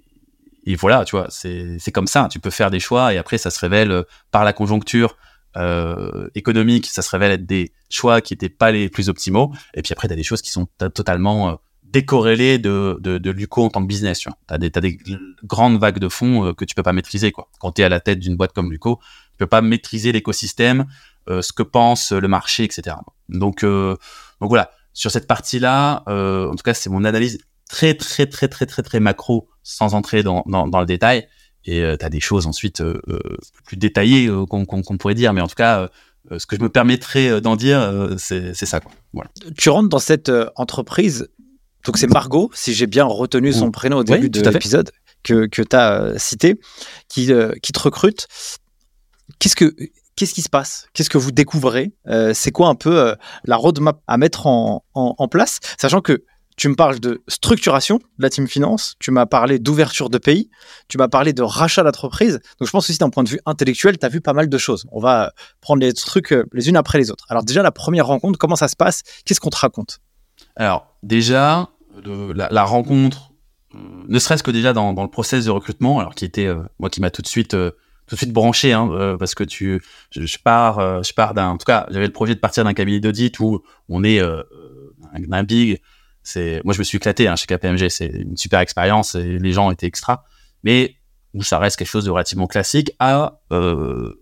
et 0.67 0.75
voilà, 0.75 1.05
tu 1.05 1.17
vois, 1.17 1.29
c'est 1.31 1.93
comme 1.93 2.09
ça. 2.09 2.29
Tu 2.31 2.41
peux 2.41 2.51
faire 2.51 2.71
des 2.71 2.81
choix 2.81 3.15
et 3.15 3.19
après, 3.19 3.39
ça 3.39 3.51
se 3.51 3.61
révèle 3.61 3.93
euh, 3.93 4.03
par 4.33 4.45
la 4.45 4.53
conjoncture 4.53 5.17
euh, 5.57 6.29
économique, 6.35 6.87
ça 6.87 7.03
se 7.03 7.11
révèle 7.11 7.31
être 7.31 7.47
des 7.47 7.73
choix 7.89 8.21
qui 8.21 8.35
n'étaient 8.35 8.49
pas 8.49 8.73
les 8.73 8.89
plus 8.89 9.09
optimaux. 9.09 9.53
Et 9.75 9.83
puis 9.83 9.93
après, 9.93 10.09
tu 10.09 10.13
as 10.13 10.17
des 10.17 10.25
choses 10.25 10.43
qui 10.43 10.51
sont 10.51 10.67
totalement 10.93 11.51
euh, 11.51 11.55
décorrélées 11.85 12.59
de, 12.59 12.99
de, 13.01 13.17
de 13.17 13.31
l'UCO 13.31 13.65
en 13.65 13.71
tant 13.71 13.81
que 13.81 13.87
business. 13.87 14.19
Tu 14.19 14.29
as 14.49 14.59
des, 14.59 14.73
as 14.75 14.81
des 14.81 14.99
grandes 15.45 15.79
vagues 15.79 16.01
de 16.01 16.09
fonds 16.09 16.47
euh, 16.47 16.53
que 16.53 16.65
tu 16.65 16.75
peux 16.75 16.83
pas 16.83 16.93
maîtriser. 16.93 17.31
Quoi. 17.31 17.49
Quand 17.61 17.73
tu 17.73 17.83
es 17.83 17.85
à 17.85 17.89
la 17.89 18.01
tête 18.01 18.19
d'une 18.19 18.37
boîte 18.37 18.53
comme 18.53 18.73
l'UCO, 18.73 18.99
tu 19.31 19.39
peux 19.39 19.47
pas 19.47 19.63
maîtriser 19.63 20.11
l'écosystème, 20.11 20.81
euh, 20.81 20.85
ce 21.29 21.53
que 21.53 21.63
pense 21.63 22.13
le 22.13 22.29
marché, 22.29 22.65
etc. 22.65 22.97
Donc, 23.29 23.63
donc 23.63 23.99
voilà, 24.41 24.71
sur 24.93 25.11
cette 25.11 25.27
partie-là, 25.27 26.03
en 26.07 26.55
tout 26.55 26.63
cas, 26.63 26.75
c'est 26.75 26.91
mon 26.91 27.05
analyse 27.05 27.39
très, 27.69 27.95
très, 27.95 28.27
très, 28.27 28.49
très, 28.49 28.67
très, 28.67 28.83
très 28.83 29.01
macro 29.01 29.49
sans 29.63 29.95
entrer 29.95 30.23
dans, 30.23 30.45
dans, 30.47 30.69
dans 30.69 30.81
le 30.81 30.87
détail. 30.87 31.29
Et 31.67 31.83
euh, 31.83 31.97
tu 31.99 32.07
as 32.07 32.11
des 32.11 32.21
choses 32.21 32.47
ensuite 32.47 32.81
euh, 32.81 33.01
euh, 33.09 33.19
plus 33.65 33.77
détaillées 33.77 34.31
qu'on 34.49 34.65
pourrait 34.99 35.15
dire, 35.15 35.33
mais 35.33 35.41
en 35.41 35.49
tout 35.49 35.57
cas, 35.57 35.89
ce 36.37 36.47
que 36.47 36.57
je 36.57 36.63
me 36.63 36.69
permettrais 36.69 37.41
d'en 37.41 37.57
dire, 37.57 38.15
c'est 38.19 38.55
ça. 38.55 38.81
Quoi. 38.81 38.93
Voilà. 39.13 39.31
Tu 39.57 39.69
rentres 39.69 39.89
dans 39.89 39.99
cette 39.99 40.31
entreprise, 40.57 41.29
donc 41.85 41.99
c'est 41.99 42.11
Margot, 42.11 42.51
si 42.55 42.75
j'ai 42.75 42.87
bien 42.87 43.05
retenu 43.05 43.53
son 43.53 43.71
prénom 43.71 43.99
au 43.99 44.05
début 44.05 44.31
de 44.31 44.41
l'épisode 44.41 44.91
que, 45.23 45.47
que 45.47 45.63
tu 45.63 45.77
as 45.77 46.19
cité, 46.19 46.61
qui, 47.09 47.31
qui 47.63 47.73
te 47.73 47.81
recrute. 47.81 48.29
Qu'est-ce 49.41 49.57
que 49.57 49.75
qu'est-ce 50.17 50.35
qui 50.35 50.43
se 50.43 50.49
passe? 50.49 50.89
Qu'est-ce 50.95 51.11
que 51.11 51.19
vous 51.19 51.31
découvrez? 51.31 51.93
C'est 52.35 52.53
quoi 52.53 52.69
un 52.69 52.75
peu 52.75 53.15
la 53.45 53.57
roadmap 53.57 54.01
à 54.07 54.17
mettre 54.17 54.47
en, 54.47 55.29
place? 55.31 55.61
Sachant 55.79 56.01
que 56.01 56.25
tu 56.57 56.69
me 56.69 56.75
parles 56.75 56.99
de 57.01 57.23
structuration 57.29 57.99
de 57.99 58.23
la 58.23 58.31
team 58.31 58.49
finance, 58.49 58.95
tu 58.99 59.11
m'as 59.11 59.27
parlé 59.27 59.59
d'ouverture 59.59 60.09
de 60.09 60.19
pays, 60.19 60.51
tu 60.89 60.97
m'as 60.97 61.09
parlé 61.09 61.33
de 61.33 61.43
rachat 61.43 61.83
d'entreprise. 61.83 62.41
Donc 62.59 62.67
je 62.67 62.71
pense 62.71 62.89
aussi 62.89 62.99
d'un 62.99 63.11
point 63.11 63.25
de 63.25 63.29
vue 63.29 63.41
intellectuel, 63.45 63.99
tu 63.99 64.07
as 64.07 64.09
vu 64.09 64.21
pas 64.21 64.33
mal 64.33 64.49
de 64.49 64.59
choses. 64.59 64.87
On 64.91 65.01
va 65.01 65.33
prendre 65.61 65.81
les 65.81 65.93
trucs 65.93 66.33
euh, 66.33 66.47
les 66.53 66.69
unes 66.69 66.77
après 66.77 66.99
les 66.99 67.11
autres. 67.11 67.27
Alors 67.29 67.45
déjà, 67.45 67.63
la 67.63 67.73
première 67.73 68.07
rencontre, 68.07 68.39
comment 68.39 68.57
ça 68.57 68.69
se 68.69 68.77
passe? 68.77 69.03
Qu'est-ce 69.25 69.41
qu'on 69.41 69.51
te 69.51 69.59
raconte? 69.59 70.01
Alors 70.57 70.97
déjà, 71.03 71.69
la, 72.05 72.65
rencontre, 72.65 73.33
euh, 73.75 73.79
ne 74.09 74.19
serait-ce 74.19 74.43
que 74.43 74.51
déjà 74.51 74.73
dans, 74.73 74.93
le 74.93 75.11
process 75.11 75.45
de 75.45 75.51
recrutement, 75.51 76.01
alors 76.01 76.15
qui 76.15 76.25
était, 76.25 76.47
euh, 76.47 76.63
moi 76.79 76.89
qui 76.89 77.01
m'a 77.01 77.11
tout 77.11 77.23
de 77.23 77.29
suite... 77.29 77.55
tout 78.07 78.15
de 78.15 78.19
suite 78.19 78.33
branché, 78.33 78.73
hein, 78.73 79.17
parce 79.19 79.35
que 79.35 79.45
tu, 79.45 79.83
je, 80.11 80.39
pars, 80.39 81.03
je 81.03 81.13
pars 81.13 81.35
d'un, 81.35 81.49
en 81.49 81.59
tout 81.59 81.65
cas, 81.65 81.87
j'avais 81.91 82.07
le 82.07 82.13
projet 82.13 82.35
de 82.35 82.41
partir 82.41 82.65
d'un 82.65 82.75
cabinet 82.75 83.01
d'audit 83.01 83.39
où 83.41 83.63
on 83.89 84.05
est 84.05 84.21
un 84.21 85.45
big, 85.45 85.81
c'est, 86.27 86.61
moi, 86.65 86.75
je 86.75 86.81
me 86.81 86.85
suis 86.85 86.97
éclaté 86.97 87.29
hein, 87.29 87.37
chez 87.37 87.47
KPMG. 87.47 87.89
C'est 87.89 88.07
une 88.09 88.37
super 88.37 88.59
expérience 88.59 89.15
et 89.15 89.39
les 89.39 89.53
gens 89.53 89.71
étaient 89.71 89.87
extra. 89.87 90.25
Mais 90.65 90.97
où 91.35 91.45
ça 91.45 91.61
reste 91.61 91.77
quelque 91.77 91.89
chose 91.89 92.05
de 92.05 92.11
relativement 92.11 92.49
classique 92.49 92.91
à 92.99 93.39
euh, 93.53 94.13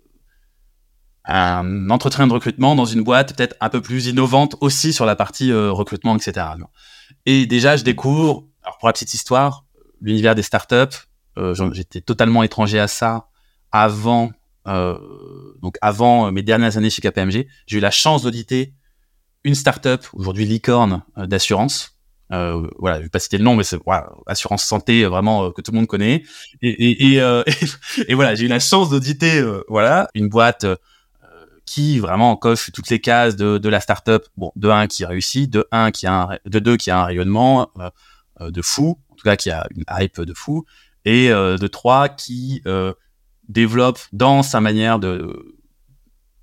un 1.24 1.88
entretien 1.88 2.26
de 2.26 2.32
recrutement 2.34 2.74
dans 2.74 2.84
une 2.84 3.02
boîte 3.02 3.34
peut-être 3.34 3.56
un 3.60 3.70
peu 3.70 3.80
plus 3.80 4.06
innovante 4.06 4.54
aussi 4.60 4.92
sur 4.92 5.06
la 5.06 5.16
partie 5.16 5.50
euh, 5.50 5.72
recrutement, 5.72 6.14
etc. 6.14 6.46
Et 7.24 7.46
déjà, 7.46 7.78
je 7.78 7.84
découvre, 7.84 8.44
alors 8.62 8.76
pour 8.76 8.88
la 8.88 8.92
petite 8.92 9.14
histoire, 9.14 9.64
l'univers 10.02 10.34
des 10.34 10.42
startups. 10.42 10.98
Euh, 11.38 11.54
j'étais 11.72 12.02
totalement 12.02 12.42
étranger 12.42 12.78
à 12.78 12.86
ça 12.86 13.28
avant, 13.74 14.32
euh, 14.68 14.96
donc 15.60 15.76
avant 15.82 16.30
mes 16.32 16.42
dernières 16.42 16.78
années 16.78 16.90
chez 16.90 17.02
KPMG. 17.02 17.46
J'ai 17.66 17.78
eu 17.78 17.80
la 17.80 17.90
chance 17.90 18.22
d'auditer 18.22 18.72
une 19.42 19.54
startup, 19.54 20.06
aujourd'hui 20.14 20.46
licorne 20.46 21.02
d'assurance, 21.16 21.94
euh, 22.32 22.66
voilà, 22.78 22.98
je 22.98 23.02
vais 23.02 23.08
pas 23.08 23.18
citer 23.18 23.36
le 23.36 23.44
nom, 23.44 23.54
mais 23.54 23.64
c'est 23.64 23.78
voilà, 23.84 24.10
assurance 24.26 24.64
santé 24.64 25.02
euh, 25.04 25.08
vraiment 25.08 25.44
euh, 25.44 25.50
que 25.50 25.60
tout 25.60 25.72
le 25.72 25.78
monde 25.78 25.86
connaît. 25.86 26.22
Et, 26.62 26.68
et, 26.68 27.12
et, 27.12 27.20
euh, 27.20 27.42
et 28.08 28.14
voilà, 28.14 28.34
j'ai 28.34 28.46
eu 28.46 28.48
la 28.48 28.60
chance 28.60 28.90
d'auditer 28.90 29.42
voilà 29.68 30.08
une 30.14 30.28
boîte 30.28 30.66
qui 31.66 31.98
vraiment 31.98 32.36
coche 32.36 32.70
toutes 32.72 32.90
les 32.90 33.00
cases 33.00 33.36
de, 33.36 33.58
de 33.58 33.68
la 33.68 33.80
startup. 33.80 34.22
Bon, 34.36 34.52
de 34.56 34.68
un 34.68 34.86
qui 34.86 35.04
réussit, 35.04 35.50
de 35.50 35.66
un 35.72 35.90
qui 35.90 36.06
a 36.06 36.22
un, 36.22 36.38
de 36.46 36.58
deux 36.58 36.76
qui 36.76 36.90
a 36.90 37.00
un 37.00 37.04
rayonnement 37.04 37.70
de 38.40 38.62
fou, 38.62 38.98
en 39.10 39.14
tout 39.16 39.24
cas 39.24 39.36
qui 39.36 39.50
a 39.50 39.66
une 39.74 39.84
hype 39.90 40.20
de 40.20 40.34
fou, 40.34 40.64
et 41.04 41.28
de 41.28 41.66
trois 41.66 42.08
qui 42.08 42.62
développe 43.48 43.98
dans 44.12 44.42
sa 44.42 44.60
manière 44.60 44.98
de 44.98 45.56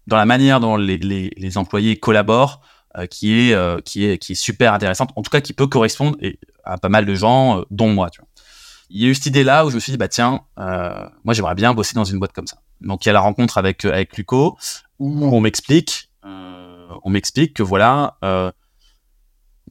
dans 0.08 0.18
la 0.18 0.26
manière 0.26 0.60
dont 0.60 0.76
les, 0.76 0.98
les, 0.98 1.32
les 1.38 1.58
employés 1.58 1.98
collaborent 1.98 2.62
euh, 2.98 3.06
qui 3.06 3.40
est 3.40 3.54
euh, 3.54 3.80
qui 3.80 4.06
est 4.06 4.18
qui 4.18 4.34
est 4.34 4.36
super 4.36 4.74
intéressante 4.74 5.12
en 5.16 5.22
tout 5.22 5.30
cas 5.30 5.40
qui 5.40 5.54
peut 5.54 5.68
correspondre 5.68 6.18
à 6.66 6.78
pas 6.78 6.90
mal 6.90 7.06
de 7.06 7.16
gens 7.16 7.60
euh, 7.60 7.64
dont 7.72 7.88
moi 7.94 8.10
tu 8.10 8.20
vois. 8.20 8.28
Il 8.90 9.02
y 9.02 9.06
a 9.06 9.08
eu 9.08 9.16
cette 9.16 9.28
idée 9.28 9.46
là 9.46 9.66
où 9.66 9.70
je 9.70 9.76
me 9.76 9.80
suis 9.80 9.94
dit 9.94 9.98
bah 9.98 10.10
tiens 10.10 10.42
moi 10.58 11.34
j'aimerais 11.34 11.56
bien 11.56 11.74
bosser 11.74 11.96
dans 11.96 12.04
une 12.04 12.20
boîte 12.20 12.34
comme 12.34 12.48
ça. 12.48 12.58
Donc 12.82 13.06
il 13.06 13.08
y 13.08 13.12
a 13.12 13.14
la 13.14 13.22
rencontre 13.22 13.58
avec 13.58 13.86
avec 13.86 14.18
Luco 14.18 14.58
où 15.00 15.26
on 15.26 15.40
m'explique 15.40 16.10
on 16.24 17.10
m'explique 17.10 17.54
que 17.54 17.64
voilà 17.64 18.18
en 18.22 18.52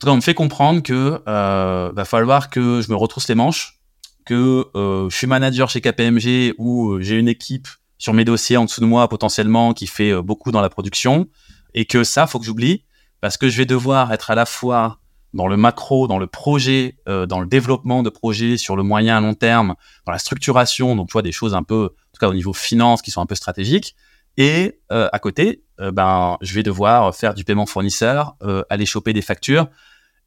tout 0.00 0.06
cas 0.06 0.12
on 0.12 0.16
me 0.16 0.22
fait 0.22 0.32
comprendre 0.32 0.82
que 0.82 1.22
va 1.26 2.04
falloir 2.06 2.48
que 2.48 2.80
je 2.80 2.90
me 2.90 2.96
retrousse 2.96 3.28
les 3.28 3.34
manches 3.34 3.79
que 4.24 4.66
je 4.74 5.14
suis 5.14 5.26
manager 5.26 5.70
chez 5.70 5.80
KPMG 5.80 6.54
où 6.58 7.00
j'ai 7.00 7.16
une 7.16 7.28
équipe 7.28 7.68
sur 7.98 8.14
mes 8.14 8.24
dossiers 8.24 8.56
en 8.56 8.64
dessous 8.64 8.80
de 8.80 8.86
moi 8.86 9.08
potentiellement 9.08 9.74
qui 9.74 9.86
fait 9.86 10.20
beaucoup 10.22 10.50
dans 10.50 10.60
la 10.60 10.70
production 10.70 11.28
et 11.74 11.84
que 11.84 12.04
ça 12.04 12.26
faut 12.26 12.38
que 12.38 12.46
j'oublie 12.46 12.84
parce 13.20 13.36
que 13.36 13.48
je 13.48 13.56
vais 13.56 13.66
devoir 13.66 14.12
être 14.12 14.30
à 14.30 14.34
la 14.34 14.46
fois 14.46 15.00
dans 15.32 15.46
le 15.46 15.56
macro, 15.56 16.08
dans 16.08 16.18
le 16.18 16.26
projet, 16.26 16.96
euh, 17.08 17.26
dans 17.26 17.40
le 17.40 17.46
développement 17.46 18.02
de 18.02 18.10
projets 18.10 18.56
sur 18.56 18.76
le 18.76 18.82
moyen 18.82 19.18
à 19.18 19.20
long 19.20 19.34
terme, 19.34 19.74
dans 20.06 20.12
la 20.12 20.18
structuration, 20.18 20.96
donc 20.96 21.08
tu 21.08 21.12
vois 21.12 21.22
des 21.22 21.32
choses 21.32 21.54
un 21.54 21.62
peu, 21.62 21.84
en 21.84 22.12
tout 22.12 22.18
cas 22.20 22.28
au 22.28 22.34
niveau 22.34 22.52
finance, 22.52 23.02
qui 23.02 23.10
sont 23.10 23.20
un 23.20 23.26
peu 23.26 23.34
stratégiques. 23.34 23.94
Et 24.36 24.80
euh, 24.90 25.08
à 25.12 25.18
côté, 25.18 25.62
euh, 25.80 25.92
ben 25.92 26.36
je 26.40 26.54
vais 26.54 26.62
devoir 26.62 27.14
faire 27.14 27.34
du 27.34 27.44
paiement 27.44 27.66
fournisseur, 27.66 28.36
aller 28.70 28.86
choper 28.86 29.12
des 29.12 29.22
factures 29.22 29.68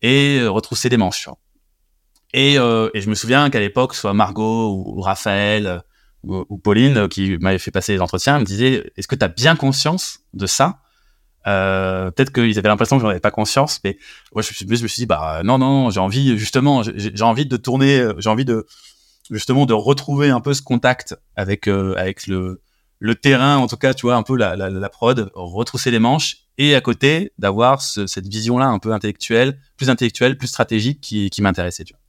et 0.01 0.45
retrousser 0.45 0.89
des 0.89 0.97
manches. 0.97 1.29
Et, 2.33 2.55
et 2.55 3.01
je 3.01 3.09
me 3.09 3.15
souviens 3.15 3.49
qu'à 3.49 3.59
l'époque, 3.59 3.93
soit 3.93 4.13
Margot 4.13 4.71
ou, 4.71 5.01
Raphaël 5.01 5.83
ou, 6.23 6.43
ou, 6.49 6.57
Pauline 6.57 7.07
qui 7.07 7.37
m'avaient 7.37 7.59
fait 7.59 7.69
passer 7.69 7.93
les 7.93 8.01
entretiens, 8.01 8.39
me 8.39 8.45
disaient 8.45 8.91
est-ce 8.97 9.07
que 9.07 9.15
tu 9.15 9.23
as 9.23 9.27
bien 9.27 9.55
conscience 9.55 10.19
de 10.33 10.47
ça? 10.47 10.79
Euh, 11.45 12.09
peut-être 12.11 12.31
qu'ils 12.31 12.57
avaient 12.57 12.69
l'impression 12.69 12.97
que 12.97 13.01
j'en 13.01 13.09
avais 13.09 13.19
pas 13.19 13.31
conscience, 13.31 13.81
mais 13.83 13.97
moi 14.33 14.41
je, 14.41 14.53
je, 14.53 14.65
me 14.65 14.87
suis 14.87 15.01
dit 15.01 15.05
bah 15.05 15.41
non 15.43 15.57
non, 15.57 15.89
j'ai 15.89 15.99
envie 15.99 16.37
justement, 16.37 16.83
j'ai 16.83 17.23
envie 17.23 17.45
de 17.45 17.57
tourner, 17.57 17.99
euh, 17.99 18.13
j'ai 18.17 18.29
envie 18.29 18.45
de 18.45 18.65
justement 19.29 19.65
de 19.65 19.73
retrouver 19.73 20.29
un 20.29 20.39
peu 20.39 20.53
ce 20.53 20.61
contact 20.61 21.15
avec 21.35 21.67
euh, 21.67 21.95
avec 21.97 22.27
le 22.27 22.61
le 22.99 23.15
terrain, 23.15 23.57
en 23.57 23.67
tout 23.67 23.75
cas, 23.75 23.93
tu 23.93 24.05
vois, 24.05 24.15
un 24.15 24.23
peu 24.23 24.37
la, 24.37 24.55
la, 24.55 24.69
la 24.69 24.89
prod, 24.89 25.29
retrousser 25.35 25.91
les 25.91 25.99
manches, 25.99 26.37
et 26.57 26.73
à 26.73 26.79
côté 26.79 27.33
d'avoir 27.37 27.81
ce, 27.81 28.07
cette 28.07 28.27
vision-là 28.27 28.67
un 28.67 28.79
peu 28.79 28.93
intellectuelle, 28.93 29.59
plus 29.75 29.89
intellectuelle, 29.89 30.37
plus 30.37 30.47
stratégique, 30.47 31.01
qui, 31.01 31.29
qui 31.29 31.41
m'intéressait, 31.41 31.83
tu 31.83 31.93
vois. 31.93 32.02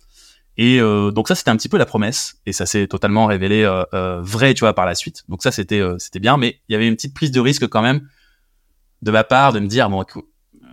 Et 0.56 0.80
euh, 0.80 1.10
donc 1.10 1.28
ça, 1.28 1.34
c'était 1.34 1.50
un 1.50 1.56
petit 1.56 1.68
peu 1.68 1.78
la 1.78 1.86
promesse, 1.86 2.36
et 2.46 2.52
ça 2.52 2.64
s'est 2.64 2.86
totalement 2.86 3.26
révélé 3.26 3.64
euh, 3.64 4.20
vrai, 4.22 4.54
tu 4.54 4.60
vois, 4.60 4.72
par 4.72 4.86
la 4.86 4.94
suite. 4.94 5.24
Donc 5.28 5.42
ça, 5.42 5.50
c'était 5.50 5.82
c'était 5.98 6.20
bien, 6.20 6.36
mais 6.36 6.60
il 6.68 6.72
y 6.72 6.76
avait 6.76 6.86
une 6.86 6.94
petite 6.94 7.14
prise 7.14 7.32
de 7.32 7.40
risque 7.40 7.66
quand 7.66 7.82
même 7.82 8.08
de 9.04 9.10
ma 9.10 9.22
part 9.22 9.52
de 9.52 9.60
me 9.60 9.66
dire 9.66 9.88
bon 9.90 10.04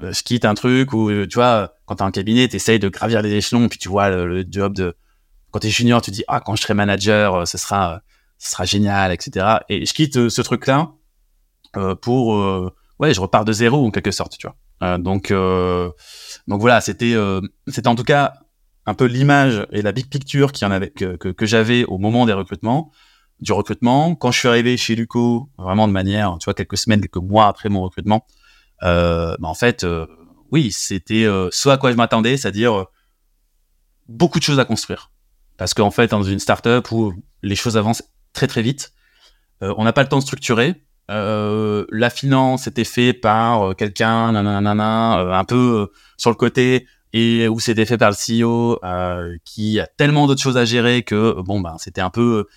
euh, 0.03 0.13
je 0.13 0.23
quitte 0.23 0.45
un 0.45 0.55
truc 0.55 0.93
ou 0.93 1.09
euh, 1.09 1.27
tu 1.27 1.35
vois 1.35 1.73
quand 1.85 1.97
t'es 1.97 2.03
en 2.03 2.11
cabinet 2.11 2.47
t'essayes 2.47 2.79
de 2.79 2.89
gravir 2.89 3.21
les 3.21 3.33
échelons 3.33 3.67
puis 3.67 3.77
tu 3.77 3.89
vois 3.89 4.09
le, 4.09 4.45
job 4.49 4.73
de 4.73 4.95
quand 5.51 5.59
t'es 5.59 5.69
junior 5.69 6.01
tu 6.01 6.11
dis 6.11 6.23
ah 6.27 6.39
quand 6.39 6.55
je 6.55 6.63
serai 6.63 6.73
manager 6.73 7.35
euh, 7.35 7.45
ce 7.45 7.57
sera 7.57 8.01
ce 8.37 8.51
sera 8.51 8.65
génial 8.65 9.11
etc 9.11 9.57
et 9.69 9.85
je 9.85 9.93
quitte 9.93 10.29
ce 10.29 10.41
truc 10.41 10.65
là 10.65 10.93
pour 12.01 12.29
ouais 12.99 13.13
je 13.13 13.21
repars 13.21 13.45
de 13.45 13.53
zéro 13.53 13.85
en 13.85 13.91
quelque 13.91 14.11
sorte 14.11 14.35
tu 14.37 14.47
vois 14.47 14.97
donc 14.97 15.31
donc 15.31 16.59
voilà 16.59 16.81
c'était 16.81 17.15
c'était 17.67 17.87
en 17.87 17.95
tout 17.95 18.03
cas 18.03 18.33
un 18.91 18.93
peu 18.93 19.05
l'image 19.05 19.65
et 19.71 19.81
la 19.81 19.93
big 19.93 20.07
picture 20.09 20.51
qui 20.51 20.65
en 20.65 20.71
avait 20.71 20.89
que, 20.89 21.15
que, 21.15 21.45
j'avais 21.45 21.85
au 21.85 21.97
moment 21.97 22.25
des 22.25 22.33
recrutements 22.33 22.91
du 23.39 23.53
recrutement. 23.53 24.15
Quand 24.15 24.31
je 24.31 24.39
suis 24.39 24.49
arrivé 24.49 24.75
chez 24.75 24.95
Luco, 24.95 25.49
vraiment 25.57 25.87
de 25.87 25.93
manière, 25.93 26.37
tu 26.39 26.45
vois, 26.45 26.53
quelques 26.53 26.77
semaines, 26.77 26.99
quelques 26.99 27.15
mois 27.15 27.47
après 27.47 27.69
mon 27.69 27.81
recrutement, 27.81 28.25
euh, 28.83 29.35
bah 29.39 29.47
en 29.47 29.53
fait, 29.53 29.85
euh, 29.85 30.05
oui, 30.51 30.71
c'était 30.73 31.23
euh, 31.23 31.47
ce 31.53 31.69
à 31.69 31.77
quoi 31.77 31.91
je 31.91 31.95
m'attendais, 31.95 32.35
c'est-à-dire 32.35 32.79
euh, 32.79 32.85
beaucoup 34.09 34.39
de 34.39 34.43
choses 34.43 34.59
à 34.59 34.65
construire. 34.65 35.09
Parce 35.57 35.73
qu'en 35.73 35.91
fait, 35.91 36.11
dans 36.11 36.23
une 36.23 36.39
startup 36.39 36.91
où 36.91 37.13
les 37.41 37.55
choses 37.55 37.77
avancent 37.77 38.03
très 38.33 38.47
très 38.47 38.61
vite, 38.61 38.93
on 39.61 39.83
n'a 39.83 39.93
pas 39.93 40.01
le 40.01 40.09
temps 40.09 40.17
de 40.17 40.23
structurer. 40.23 40.83
la 41.07 42.09
finance 42.09 42.65
était 42.65 42.83
fait 42.83 43.13
par 43.13 43.75
quelqu'un, 43.75 44.33
un 44.33 45.45
peu 45.45 45.91
sur 46.17 46.31
le 46.31 46.35
côté, 46.35 46.87
et 47.13 47.47
où 47.47 47.59
c'était 47.59 47.85
fait 47.85 47.97
par 47.97 48.11
le 48.11 48.15
CEO, 48.15 48.79
qui 49.43 49.79
a 49.79 49.87
tellement 49.87 50.27
d'autres 50.27 50.41
choses 50.41 50.57
à 50.57 50.65
gérer 50.65 51.03
que 51.03 51.41
bon 51.41 51.59
ben 51.59 51.75
c'était 51.77 52.01
un 52.01 52.09
peu 52.09 52.47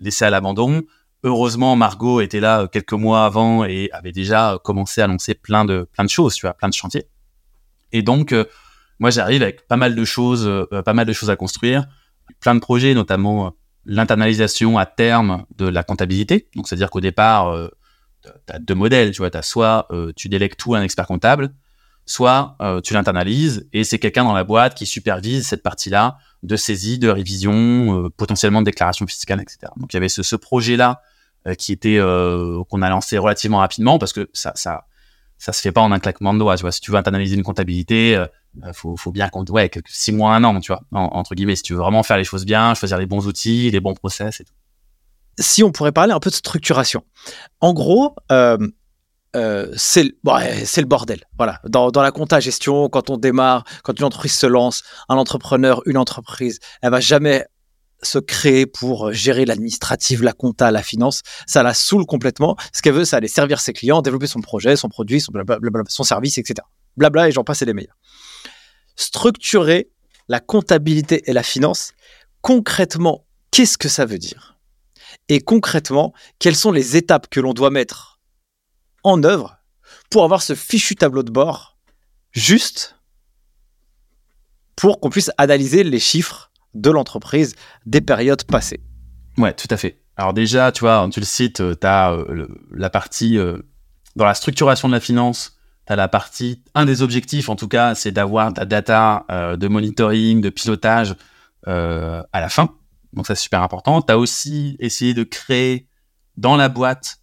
laissé 0.00 0.24
à 0.24 0.30
l'abandon. 0.30 0.82
heureusement, 1.24 1.76
Margot 1.76 2.20
était 2.20 2.40
là 2.40 2.68
quelques 2.68 2.92
mois 2.92 3.24
avant 3.24 3.64
et 3.64 3.90
avait 3.92 4.12
déjà 4.12 4.58
commencé 4.64 5.00
à 5.00 5.06
lancer 5.06 5.34
plein 5.34 5.64
de 5.64 5.88
plein 5.92 6.04
de 6.04 6.10
choses, 6.10 6.34
tu 6.34 6.46
vois, 6.46 6.54
plein 6.54 6.68
de 6.68 6.74
chantiers. 6.74 7.08
Et 7.92 8.02
donc, 8.02 8.34
moi, 8.98 9.10
j'arrive 9.10 9.42
avec 9.42 9.66
pas 9.66 9.76
mal 9.76 9.94
de 9.94 10.04
choses, 10.04 10.50
pas 10.84 10.94
mal 10.94 11.06
de 11.06 11.12
choses 11.12 11.30
à 11.30 11.36
construire, 11.36 11.86
plein 12.40 12.54
de 12.54 12.60
projets, 12.60 12.94
notamment 12.94 13.54
l'internalisation 13.88 14.78
à 14.78 14.86
terme 14.86 15.44
de 15.56 15.66
la 15.66 15.82
comptabilité. 15.82 16.48
Donc, 16.54 16.68
c'est-à-dire 16.68 16.90
qu'au 16.90 17.00
départ, 17.00 17.48
euh, 17.48 17.68
tu 18.22 18.30
as 18.52 18.58
deux 18.58 18.74
modèles. 18.74 19.10
Tu 19.12 19.18
vois, 19.18 19.34
as 19.34 19.42
soit 19.42 19.86
euh, 19.90 20.12
tu 20.14 20.28
délègues 20.28 20.56
tout 20.56 20.74
à 20.74 20.78
un 20.78 20.82
expert 20.82 21.06
comptable, 21.06 21.50
soit 22.08 22.56
euh, 22.62 22.80
tu 22.80 22.94
l'internalises 22.94 23.68
et 23.72 23.84
c'est 23.84 23.98
quelqu'un 23.98 24.24
dans 24.24 24.32
la 24.32 24.44
boîte 24.44 24.74
qui 24.74 24.86
supervise 24.86 25.46
cette 25.46 25.62
partie-là 25.62 26.18
de 26.42 26.56
saisie, 26.56 26.98
de 26.98 27.08
révision, 27.08 28.10
potentiellement 28.16 28.60
de 28.60 28.66
déclaration 28.66 29.06
fiscale, 29.06 29.40
etc. 29.40 29.72
Donc, 29.76 29.92
il 29.92 29.96
y 29.96 29.98
avait 29.98 30.08
ce, 30.08 30.36
projet-là 30.36 31.02
qui 31.58 31.72
était 31.72 31.98
qu'on 32.68 32.82
a 32.82 32.88
lancé 32.88 33.18
relativement 33.18 33.58
rapidement 33.58 33.98
parce 33.98 34.12
que 34.12 34.30
ça, 34.32 34.52
ça, 34.54 34.86
ça 35.38 35.52
se 35.52 35.60
fait 35.60 35.72
pas 35.72 35.80
en 35.80 35.90
un 35.90 35.98
claquement 35.98 36.32
de 36.32 36.38
doigts. 36.38 36.56
Tu 36.56 36.62
vois, 36.62 36.70
si 36.70 36.80
tu 36.80 36.92
veux 36.92 36.96
internaliser 36.96 37.34
une 37.34 37.42
comptabilité, 37.42 38.24
il 38.64 38.72
faut, 38.72 38.96
faut, 38.96 39.10
bien 39.10 39.28
compter, 39.28 39.52
ouais, 39.52 39.68
quelques 39.68 39.88
six 39.88 40.12
mois, 40.12 40.34
un 40.34 40.44
an, 40.44 40.60
tu 40.60 40.72
vois, 40.72 40.82
entre 40.92 41.34
guillemets, 41.34 41.56
si 41.56 41.64
tu 41.64 41.72
veux 41.72 41.80
vraiment 41.80 42.04
faire 42.04 42.16
les 42.16 42.24
choses 42.24 42.44
bien, 42.44 42.74
choisir 42.74 42.98
les 42.98 43.06
bons 43.06 43.26
outils, 43.26 43.70
les 43.70 43.80
bons 43.80 43.94
process 43.94 44.40
et 44.40 44.44
tout. 44.44 44.54
Si 45.38 45.62
on 45.62 45.70
pourrait 45.70 45.92
parler 45.92 46.12
un 46.12 46.20
peu 46.20 46.30
de 46.30 46.34
structuration. 46.34 47.04
En 47.60 47.72
gros, 47.72 48.16
euh, 48.32 48.58
euh, 49.36 49.72
c'est 49.76 50.02
le 50.02 50.84
bordel. 50.84 51.24
Voilà. 51.36 51.60
Dans, 51.64 51.90
la 51.94 52.10
compta 52.10 52.40
gestion, 52.40 52.88
quand 52.88 53.10
on 53.10 53.16
démarre, 53.16 53.64
quand 53.84 53.98
une 53.98 54.04
entreprise 54.04 54.34
se 54.34 54.46
lance, 54.46 54.82
un 55.08 55.16
entrepreneur, 55.16 55.82
une 55.86 55.98
entreprise, 55.98 56.60
elle 56.82 56.90
va 56.90 57.00
jamais 57.00 57.44
se 58.02 58.18
créer 58.18 58.64
pour 58.66 59.12
gérer 59.12 59.44
l'administratif, 59.44 60.22
la 60.22 60.32
compta, 60.32 60.70
la 60.70 60.82
finance. 60.82 61.22
Ça 61.46 61.62
la 61.62 61.74
saoule 61.74 62.06
complètement. 62.06 62.56
Ce 62.72 62.80
qu'elle 62.80 62.94
veut, 62.94 63.04
c'est 63.04 63.16
aller 63.16 63.28
servir 63.28 63.60
ses 63.60 63.72
clients, 63.72 64.02
développer 64.02 64.28
son 64.28 64.40
projet, 64.40 64.76
son 64.76 64.88
produit, 64.88 65.20
son, 65.20 66.04
service, 66.04 66.38
etc. 66.38 66.64
Blabla 66.96 67.28
et 67.28 67.32
j'en 67.32 67.44
passe 67.44 67.62
et 67.62 67.64
les 67.64 67.74
meilleurs 67.74 67.96
structurer 68.98 69.90
la 70.28 70.40
comptabilité 70.40 71.22
et 71.30 71.32
la 71.32 71.42
finance, 71.42 71.92
concrètement, 72.42 73.24
qu'est-ce 73.50 73.78
que 73.78 73.88
ça 73.88 74.04
veut 74.04 74.18
dire? 74.18 74.58
Et 75.30 75.40
concrètement, 75.40 76.12
quelles 76.38 76.56
sont 76.56 76.72
les 76.72 76.96
étapes 76.96 77.28
que 77.30 77.40
l'on 77.40 77.54
doit 77.54 77.70
mettre 77.70 78.17
en 79.04 79.22
œuvre 79.24 79.58
pour 80.10 80.24
avoir 80.24 80.42
ce 80.42 80.54
fichu 80.54 80.94
tableau 80.94 81.22
de 81.22 81.30
bord 81.30 81.78
juste 82.32 82.96
pour 84.76 85.00
qu'on 85.00 85.10
puisse 85.10 85.30
analyser 85.38 85.82
les 85.82 85.98
chiffres 85.98 86.50
de 86.74 86.90
l'entreprise 86.90 87.56
des 87.86 88.00
périodes 88.00 88.44
passées. 88.44 88.80
Ouais, 89.36 89.52
tout 89.54 89.68
à 89.70 89.76
fait. 89.76 90.00
Alors 90.16 90.34
déjà, 90.34 90.72
tu 90.72 90.80
vois, 90.80 91.08
tu 91.10 91.20
le 91.20 91.26
cites, 91.26 91.62
tu 91.80 91.86
as 91.86 92.12
euh, 92.12 92.46
la 92.70 92.90
partie 92.90 93.38
euh, 93.38 93.58
dans 94.16 94.24
la 94.24 94.34
structuration 94.34 94.88
de 94.88 94.92
la 94.92 95.00
finance, 95.00 95.58
tu 95.88 95.96
la 95.96 96.08
partie, 96.08 96.62
un 96.74 96.84
des 96.84 97.02
objectifs 97.02 97.48
en 97.48 97.56
tout 97.56 97.68
cas, 97.68 97.94
c'est 97.94 98.12
d'avoir 98.12 98.52
ta 98.52 98.64
data 98.66 99.24
euh, 99.30 99.56
de 99.56 99.68
monitoring, 99.68 100.40
de 100.40 100.50
pilotage 100.50 101.14
euh, 101.66 102.22
à 102.32 102.40
la 102.40 102.48
fin. 102.48 102.74
Donc 103.14 103.26
ça, 103.26 103.34
c'est 103.34 103.42
super 103.42 103.62
important. 103.62 104.02
Tu 104.02 104.12
as 104.12 104.18
aussi 104.18 104.76
essayé 104.80 105.14
de 105.14 105.22
créer 105.22 105.88
dans 106.36 106.56
la 106.56 106.68
boîte 106.68 107.18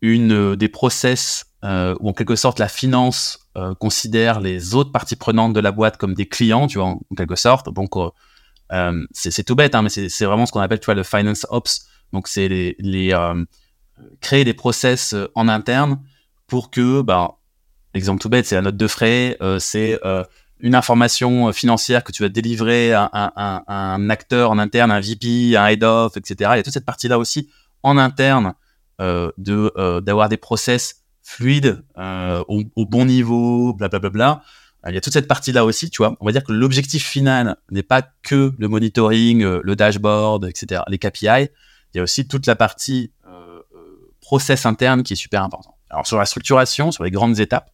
une 0.00 0.32
euh, 0.32 0.56
des 0.56 0.68
process 0.68 1.44
où 1.62 2.08
en 2.08 2.12
quelque 2.12 2.36
sorte 2.36 2.60
la 2.60 2.68
finance 2.68 3.40
considère 3.80 4.38
les 4.38 4.76
autres 4.76 4.92
parties 4.92 5.16
prenantes 5.16 5.54
de 5.54 5.58
la 5.58 5.72
boîte 5.72 5.96
comme 5.96 6.14
des 6.14 6.28
clients, 6.28 6.68
tu 6.68 6.78
vois, 6.78 6.86
en, 6.86 7.00
quelque 7.16 7.34
sorte. 7.34 7.68
Donc 7.74 7.96
c'est 9.10 9.42
tout 9.42 9.56
bête, 9.56 9.74
hein, 9.74 9.82
mais 9.82 9.88
c'est 9.88 10.24
vraiment 10.24 10.46
ce 10.46 10.52
qu'on 10.52 10.60
appelle, 10.60 10.78
tu 10.78 10.84
vois, 10.84 10.94
le 10.94 11.02
finance 11.02 11.48
ops. 11.50 11.88
Donc 12.12 12.28
c'est 12.28 12.46
les, 12.46 13.12
créer 14.20 14.44
des 14.44 14.54
process 14.54 15.16
en 15.34 15.48
interne 15.48 16.00
pour 16.46 16.70
que 16.70 17.02
bah, 17.02 17.38
L'exemple 17.94 18.20
tout 18.20 18.28
bête, 18.28 18.46
c'est 18.46 18.54
la 18.54 18.62
note 18.62 18.76
de 18.76 18.86
frais, 18.86 19.36
euh, 19.40 19.58
c'est 19.58 19.98
euh, 20.04 20.22
une 20.60 20.74
information 20.74 21.52
financière 21.52 22.04
que 22.04 22.12
tu 22.12 22.22
vas 22.22 22.28
délivrer 22.28 22.92
à, 22.92 23.10
un 23.66 24.10
acteur 24.10 24.50
en 24.50 24.58
interne, 24.58 24.90
un 24.90 25.00
VP, 25.00 25.56
un 25.56 25.66
head 25.66 25.82
of, 25.84 26.16
etc. 26.16 26.50
Il 26.54 26.56
y 26.56 26.60
a 26.60 26.62
toute 26.62 26.72
cette 26.72 26.84
partie-là 26.84 27.18
aussi 27.18 27.48
en 27.82 27.96
interne 27.96 28.48
euh, 28.48 28.52
de 28.98 30.00
d'avoir 30.00 30.28
des 30.28 30.36
process 30.36 31.04
fluides 31.22 31.84
au, 31.96 32.86
bon 32.86 33.04
niveau, 33.04 33.74
blablabla. 33.74 34.10
Bla, 34.10 34.10
bla, 34.10 34.34
bla. 34.34 34.90
Il 34.90 34.94
y 34.94 34.96
a 34.96 35.00
toute 35.00 35.12
cette 35.12 35.26
partie-là 35.26 35.64
aussi, 35.64 35.90
tu 35.90 35.98
vois. 35.98 36.16
On 36.20 36.26
va 36.26 36.32
dire 36.32 36.44
que 36.44 36.52
l'objectif 36.52 37.04
final 37.04 37.56
n'est 37.70 37.82
pas 37.82 38.02
que 38.22 38.54
le 38.56 38.68
monitoring, 38.68 39.42
le 39.42 39.76
dashboard, 39.76 40.46
etc., 40.46 40.82
les 40.88 40.98
KPI. 40.98 41.50
Il 41.94 41.96
y 41.96 42.00
a 42.00 42.02
aussi 42.02 42.28
toute 42.28 42.46
la 42.46 42.56
partie 42.56 43.12
process 44.20 44.66
interne 44.66 45.02
qui 45.02 45.14
est 45.14 45.16
super 45.16 45.42
importante. 45.42 45.74
Alors 45.90 46.06
sur 46.06 46.18
la 46.18 46.26
structuration, 46.26 46.92
sur 46.92 47.04
les 47.04 47.10
grandes 47.10 47.40
étapes, 47.40 47.70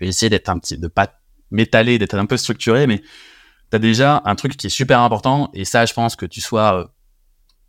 vais 0.00 0.08
essayer 0.08 0.30
d'être 0.30 0.48
un 0.48 0.58
petit, 0.58 0.78
de 0.78 0.88
pas 0.88 1.12
m'étaler, 1.50 1.98
d'être 1.98 2.14
un 2.14 2.26
peu 2.26 2.36
structuré, 2.36 2.86
mais 2.86 3.00
tu 3.00 3.76
as 3.76 3.78
déjà 3.78 4.22
un 4.24 4.34
truc 4.34 4.56
qui 4.56 4.66
est 4.66 4.70
super 4.70 5.00
important, 5.00 5.50
et 5.54 5.64
ça, 5.64 5.86
je 5.86 5.92
pense 5.92 6.16
que 6.16 6.26
tu 6.26 6.40
sois 6.40 6.80
euh, 6.80 6.86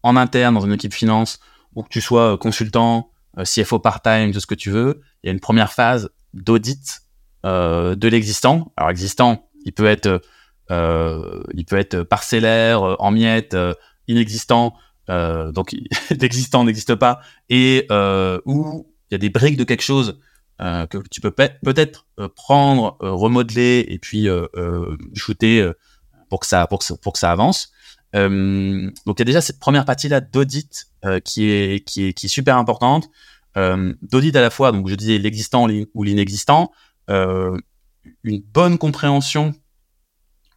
en 0.04 0.16
interne 0.16 0.56
dans 0.56 0.66
une 0.66 0.74
équipe 0.74 0.94
finance, 0.94 1.40
ou 1.76 1.84
que 1.84 1.90
tu 1.90 2.02
sois 2.02 2.34
euh, 2.34 2.38
consultant, 2.38 3.12
euh, 3.38 3.44
CFO 3.44 3.80
part-time, 3.80 4.32
de 4.32 4.40
ce 4.40 4.46
que 4.46 4.56
tu 4.56 4.70
veux, 4.70 5.02
il 5.24 5.28
y 5.28 5.30
a 5.30 5.34
une 5.34 5.40
première 5.40 5.72
phase 5.72 6.10
d'audit 6.34 7.02
de 7.44 8.08
l'existant. 8.08 8.72
Alors, 8.78 8.92
existant, 8.92 9.50
il 9.66 9.74
peut 9.74 9.88
être, 9.88 10.22
il 10.70 11.66
peut 11.66 11.78
être 11.78 12.04
parcellaire, 12.04 13.02
en 13.02 13.10
miettes, 13.10 13.58
inexistant, 14.08 14.76
donc 15.08 15.76
l'existant 16.12 16.64
n'existe 16.64 16.94
pas, 16.94 17.20
et 17.50 17.88
où 18.46 18.88
il 19.10 19.14
y 19.14 19.16
a 19.16 19.18
des 19.18 19.32
briques 19.32 19.58
de 19.58 19.64
quelque 19.64 19.82
chose 19.82 20.20
euh, 20.62 20.86
que 20.86 21.00
tu 21.10 21.22
peux 21.22 21.32
peut-être 21.32 22.06
euh, 22.20 22.30
prendre, 22.30 22.96
euh, 23.02 23.12
remodeler 23.14 23.84
et 23.88 23.98
puis 23.98 24.28
shooter 25.16 25.72
pour 26.30 26.40
que, 26.40 26.94
pour 26.96 27.14
que 27.14 27.20
ça 27.20 27.32
avance. 27.32 27.72
Donc 28.14 29.16
il 29.16 29.20
y 29.20 29.22
a 29.22 29.26
déjà 29.26 29.42
cette 29.42 29.60
première 29.60 29.86
partie 29.86 30.10
là 30.10 30.20
d'audit 30.20 30.88
qui 31.24 31.50
est 31.50 31.86
qui 31.86 32.06
est 32.06 32.14
qui 32.14 32.26
est 32.26 32.30
super 32.30 32.58
importante. 32.58 33.10
d'audit 33.56 34.36
à 34.36 34.42
la 34.42 34.50
fois, 34.50 34.72
donc 34.72 34.88
je 34.88 34.96
disais 34.96 35.18
l'existant 35.18 35.68
ou 35.94 36.04
l'inexistant, 36.04 36.72
une 37.08 37.62
bonne 38.24 38.78
compréhension 38.78 39.54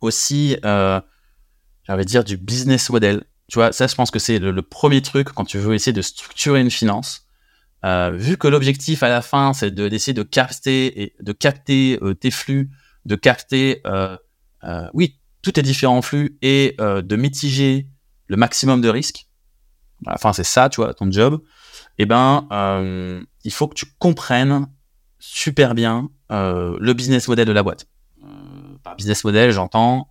aussi, 0.01 0.57
j'allais 0.63 2.05
dire 2.05 2.25
du 2.25 2.37
business 2.37 2.91
model. 2.91 3.25
Tu 3.49 3.59
vois, 3.59 3.73
ça 3.73 3.87
je 3.87 3.95
pense 3.95 4.11
que 4.11 4.19
c'est 4.19 4.39
le, 4.39 4.63
premier 4.63 5.03
truc 5.03 5.29
quand 5.29 5.45
tu 5.45 5.59
veux 5.59 5.75
essayer 5.75 5.93
de 5.93 6.03
structurer 6.03 6.61
une 6.61 6.71
finance. 6.71 7.25
Euh, 7.85 8.11
vu 8.11 8.39
que 8.39 8.49
l'objectif 8.49 9.03
à 9.03 9.09
la 9.09 9.21
fin, 9.21 9.53
c'est 9.53 9.71
de 9.71 9.89
d'essayer 9.89 10.15
de 10.15 10.23
capter 10.23 11.03
et 11.03 11.15
de 11.21 11.33
capter 11.33 11.99
euh, 12.03 12.15
tes 12.15 12.31
flux, 12.31 12.71
de 13.05 13.15
capter, 13.15 13.83
euh, 13.87 14.17
oui, 14.95 15.19
tous 15.45 15.53
tes 15.53 15.63
différents 15.63 16.03
flux 16.03 16.37
et 16.43 16.75
de 16.79 17.17
mitiger 17.17 17.87
le 18.27 18.37
maximum 18.37 18.81
de 18.81 18.89
risques. 18.89 19.29
Enfin, 20.07 20.33
c'est 20.33 20.45
ça, 20.45 20.69
tu 20.69 20.81
vois, 20.81 20.95
ton 20.95 21.11
job. 21.13 21.41
Eh 21.99 22.07
ben, 22.07 22.49
il 23.45 23.53
faut 23.53 23.69
que 23.69 23.75
tu 23.75 23.87
comprennes 23.99 24.67
super 25.19 25.75
bien 25.75 26.09
le 26.31 26.93
business 26.93 27.29
model 27.29 27.47
de 27.47 27.53
la 27.53 27.63
boîte. 27.63 27.87
par 28.85 28.95
business 28.95 29.25
model, 29.25 29.51
j'entends 29.51 30.09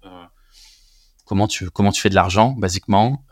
comment 1.26 1.48
tu 1.48 1.70
comment 1.70 1.92
tu 1.92 2.02
fais 2.02 2.10
de 2.10 2.16
l'argent, 2.16 2.52
basiquement, 2.58 3.24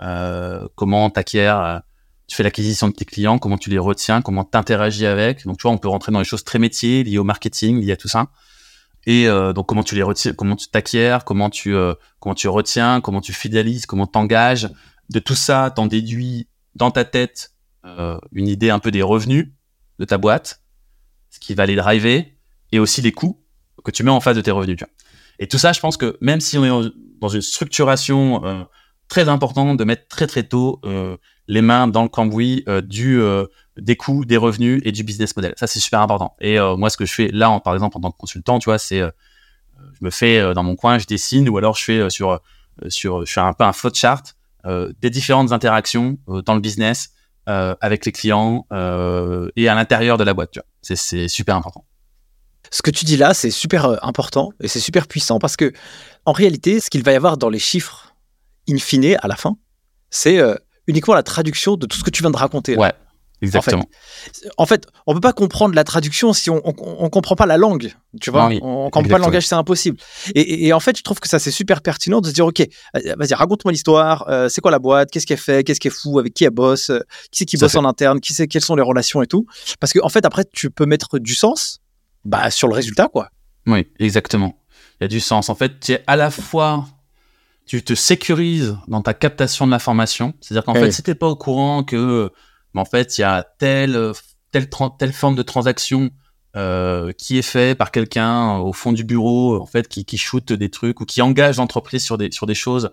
comment 0.76 1.10
t'acquiers 1.10 1.80
tu 2.28 2.38
fais 2.38 2.44
l'acquisition 2.44 2.88
de 2.88 2.94
tes 2.94 3.04
clients, 3.04 3.40
comment 3.40 3.58
tu 3.58 3.70
les 3.70 3.78
retiens, 3.78 4.22
comment 4.22 4.46
tu 4.46 4.58
interagis 4.58 5.06
avec. 5.06 5.46
Donc, 5.46 5.58
tu 5.58 5.64
vois, 5.64 5.72
on 5.72 5.78
peut 5.78 5.90
rentrer 5.90 6.14
dans 6.14 6.20
les 6.20 6.26
choses 6.26 6.46
très 6.46 6.60
métiers 6.60 7.04
liées 7.04 7.18
au 7.18 7.26
marketing, 7.26 7.82
liées 7.82 7.92
à 7.92 7.98
tout 7.98 8.08
ça. 8.08 8.28
Et 9.06 9.28
euh, 9.28 9.54
donc, 9.54 9.68
comment 9.68 9.84
tu 9.84 9.96
les 9.96 10.04
retiens, 10.04 10.34
comment 10.34 10.56
tu 10.56 10.68
t'acquiers, 10.68 11.18
comment 11.26 11.50
tu 11.50 11.76
euh, 11.76 11.94
comment 12.20 12.36
tu 12.36 12.48
retiens, 12.48 13.02
comment 13.02 13.22
tu 13.22 13.34
fidélises, 13.34 13.86
comment 13.86 14.08
t'engages. 14.08 14.70
De 15.10 15.20
tout 15.20 15.36
ça, 15.36 15.72
t'en 15.76 15.88
déduis 15.88 16.48
dans 16.76 16.92
ta 16.92 17.04
tête 17.04 17.54
euh, 17.86 18.20
une 18.32 18.48
idée 18.48 18.70
un 18.70 18.80
peu 18.80 18.92
des 18.92 19.02
revenus 19.02 19.52
de 20.00 20.06
ta 20.06 20.18
boîte, 20.18 20.62
ce 21.30 21.40
qui 21.40 21.54
va 21.56 21.66
les 21.66 21.76
driver, 21.76 22.26
et 22.72 22.80
aussi 22.80 23.02
les 23.02 23.12
coûts 23.12 23.44
que 23.84 23.92
tu 23.92 24.04
mets 24.04 24.12
en 24.12 24.20
face 24.20 24.36
de 24.36 24.42
tes 24.42 24.52
revenus. 24.52 24.78
Tu 24.78 24.86
vois. 24.86 24.94
Et 25.40 25.48
tout 25.48 25.58
ça, 25.58 25.74
je 25.74 25.80
pense 25.80 25.98
que 25.98 26.18
même 26.22 26.40
si 26.40 26.58
on 26.58 26.66
est 26.66 26.92
dans 27.20 27.30
une 27.30 27.42
structuration 27.42 28.68
très 29.08 29.28
importante 29.28 29.78
de 29.78 29.84
mettre 29.84 30.08
très 30.08 30.28
très 30.28 30.44
tôt 30.44 30.80
les 31.52 31.62
mains 31.62 31.90
dans 31.90 32.04
le 32.04 32.08
cambouis 32.08 32.64
euh, 32.70 32.80
du 32.80 33.22
euh, 33.22 33.46
des 33.76 33.98
coûts, 33.98 34.24
des 34.24 34.38
revenus 34.38 34.82
et 34.86 34.94
du 34.94 35.04
business 35.04 35.36
model. 35.36 35.54
Ça, 35.58 35.68
c'est 35.68 35.82
super 35.82 36.00
important. 36.00 36.34
Et 36.40 36.58
euh, 36.58 36.78
moi, 36.78 36.90
ce 36.90 36.96
que 36.96 37.06
je 37.06 37.14
fais 37.14 37.28
là, 37.28 37.60
par 37.60 37.74
exemple, 37.74 37.98
en 37.98 38.00
tant 38.00 38.12
que 38.12 38.18
consultant, 38.18 38.58
tu 38.58 38.66
vois, 38.66 38.78
c'est 38.78 39.00
je 39.00 40.06
me 40.06 40.10
fais 40.10 40.54
dans 40.54 40.64
mon 40.64 40.76
coin, 40.76 40.98
je 40.98 41.06
dessine, 41.08 41.50
ou 41.50 41.58
alors 41.58 41.76
je 41.76 41.84
fais 41.84 42.10
sur 42.10 42.40
sur 42.88 43.26
je 43.26 43.34
fais 43.34 43.42
un 43.42 43.52
peu 43.52 43.66
un 43.66 43.74
flowchart 43.74 44.24
des 44.66 45.10
différentes 45.10 45.52
interactions 45.52 46.18
dans 46.46 46.54
le 46.54 46.62
business 46.62 47.10
avec 47.48 48.06
les 48.06 48.12
clients 48.12 48.68
et 49.56 49.68
à 49.68 49.76
l'intérieur 49.76 50.18
de 50.18 50.24
la 50.24 50.34
boîte. 50.34 50.60
C'est 50.82 51.28
super 51.28 51.56
important. 51.56 51.84
Ce 52.70 52.84
que 52.84 52.92
tu 52.92 53.06
dis 53.06 53.18
là, 53.18 53.34
c'est 53.34 53.52
super 53.52 54.06
important 54.06 54.52
et 54.62 54.68
c'est 54.68 54.80
super 54.80 55.08
puissant 55.08 55.40
parce 55.40 55.58
que 55.58 55.74
en 56.26 56.32
réalité, 56.32 56.80
ce 56.80 56.92
qu'il 56.92 57.04
va 57.04 57.12
y 57.12 57.16
avoir 57.16 57.38
dans 57.38 57.50
les 57.50 57.60
chiffres 57.60 58.14
in 58.70 58.78
fine 58.78 59.18
à 59.20 59.28
la 59.28 59.36
fin, 59.36 59.58
c'est 60.12 60.40
uniquement 60.92 61.14
la 61.16 61.24
traduction 61.24 61.76
de 61.78 61.86
tout 61.88 61.98
ce 61.98 62.04
que 62.04 62.10
tu 62.12 62.22
viens 62.22 62.32
de 62.32 62.38
raconter. 62.38 62.76
là. 62.76 62.82
Ouais, 62.82 62.94
exactement. 63.42 63.86
En 64.58 64.66
fait, 64.66 64.86
on 65.08 65.14
peut 65.14 65.20
pas 65.20 65.34
comprendre 65.34 65.74
la 65.74 65.84
traduction 65.84 66.32
si 66.34 66.50
on, 66.50 66.62
on, 66.64 66.74
on 66.78 67.10
comprend 67.10 67.36
pas 67.36 67.46
la 67.48 67.58
langue. 67.58 67.92
Tu 68.22 68.30
vois, 68.30 68.44
Non, 68.44 68.48
oui, 68.50 68.60
on, 68.62 68.90
comprend 68.92 69.10
pas 69.10 69.18
le 69.18 69.24
langage, 69.24 69.48
c'est 69.48 69.56
impossible. 69.56 69.98
Et, 70.36 70.42
et- 70.42 70.68
et 70.68 70.74
en 70.74 70.80
fait, 70.80 70.98
je 70.98 71.04
trouve 71.04 71.20
que 71.20 71.28
ça 71.28 71.40
c'est 71.40 71.50
super 71.52 71.82
pertinent 71.82 72.22
de 72.22 72.28
se 72.28 72.34
dire, 72.34 72.46
ok, 72.46 72.60
euh, 72.62 73.16
vas-y, 73.18 73.34
raconte-moi 73.34 73.72
l'histoire. 73.72 74.26
euh, 74.30 74.48
c'est 74.50 74.62
quoi 74.62 74.70
la 74.72 74.80
boîte 74.80 75.10
Qu'est-ce 75.12 75.26
qu'elle 75.26 75.38
fait 75.40 75.64
Qu'est-ce 75.64 75.80
qu'elle 75.80 75.92
fout 75.92 76.20
Avec 76.20 76.34
qui 76.34 76.44
elle 76.44 76.52
bosse 76.52 76.90
euh, 76.92 77.00
Qui 77.32 77.40
c'est 77.40 77.46
qui 77.46 77.58
bosse 77.58 77.72
fait. 77.72 77.78
en 77.80 77.86
interne 77.86 78.20
Qui 78.20 78.34
c'est 78.34 78.48
Quelles 78.48 78.62
sont 78.64 78.76
les 78.76 78.84
relations 78.84 79.22
et 79.24 79.28
tout 79.28 79.46
Parce 79.80 79.92
que 79.94 80.00
en 80.04 80.10
fait, 80.10 80.26
après, 80.26 80.44
tu 80.54 80.70
peux 80.70 80.86
mettre 80.86 81.18
du 81.20 81.34
sens, 81.34 81.80
bah, 82.26 82.52
sur 82.52 82.68
le 82.68 82.76
résultat, 82.76 83.08
quoi. 83.08 83.30
Oui, 83.66 83.88
exactement. 84.00 84.56
Il 85.00 85.04
y 85.04 85.06
a 85.06 85.08
du 85.08 85.20
sens. 85.20 85.50
En 85.50 85.56
fait, 85.56 85.80
tu 85.80 85.94
es 85.94 86.04
à 86.06 86.16
la 86.16 86.30
fois, 86.30 86.86
tu 87.66 87.84
te 87.84 87.94
sécurises 87.94 88.78
dans 88.88 89.02
ta 89.02 89.14
captation 89.14 89.66
de 89.66 89.72
l'information. 89.72 90.34
C'est-à-dire 90.42 90.64
qu'en 90.66 90.74
Oui. 90.74 90.80
fait, 90.82 90.92
si 90.92 91.04
t'es 91.04 91.16
pas 91.16 91.28
au 91.28 91.36
courant 91.36 91.84
que, 91.84 92.32
mais 92.74 92.82
en 92.82 92.86
fait, 92.86 93.18
il 93.18 93.22
y 93.22 93.24
a 93.24 93.44
telle, 93.60 94.12
telle, 94.52 94.70
telle 94.98 95.14
forme 95.14 95.36
de 95.36 95.44
transaction 95.44 96.10
euh, 96.58 97.14
qui 97.14 97.38
est 97.38 97.44
fait 97.44 97.76
par 97.78 97.92
quelqu'un 97.92 98.58
au 98.58 98.74
fond 98.74 98.92
du 98.92 99.04
bureau, 99.06 99.62
en 99.62 99.66
fait, 99.66 99.88
qui, 99.88 100.04
qui 100.04 100.18
shoot 100.18 100.52
des 100.52 100.70
trucs 100.70 101.00
ou 101.00 101.06
qui 101.06 101.22
engage 101.22 101.58
l'entreprise 101.58 102.04
sur 102.04 102.18
des, 102.18 102.30
sur 102.32 102.46
des 102.46 102.56
choses, 102.56 102.92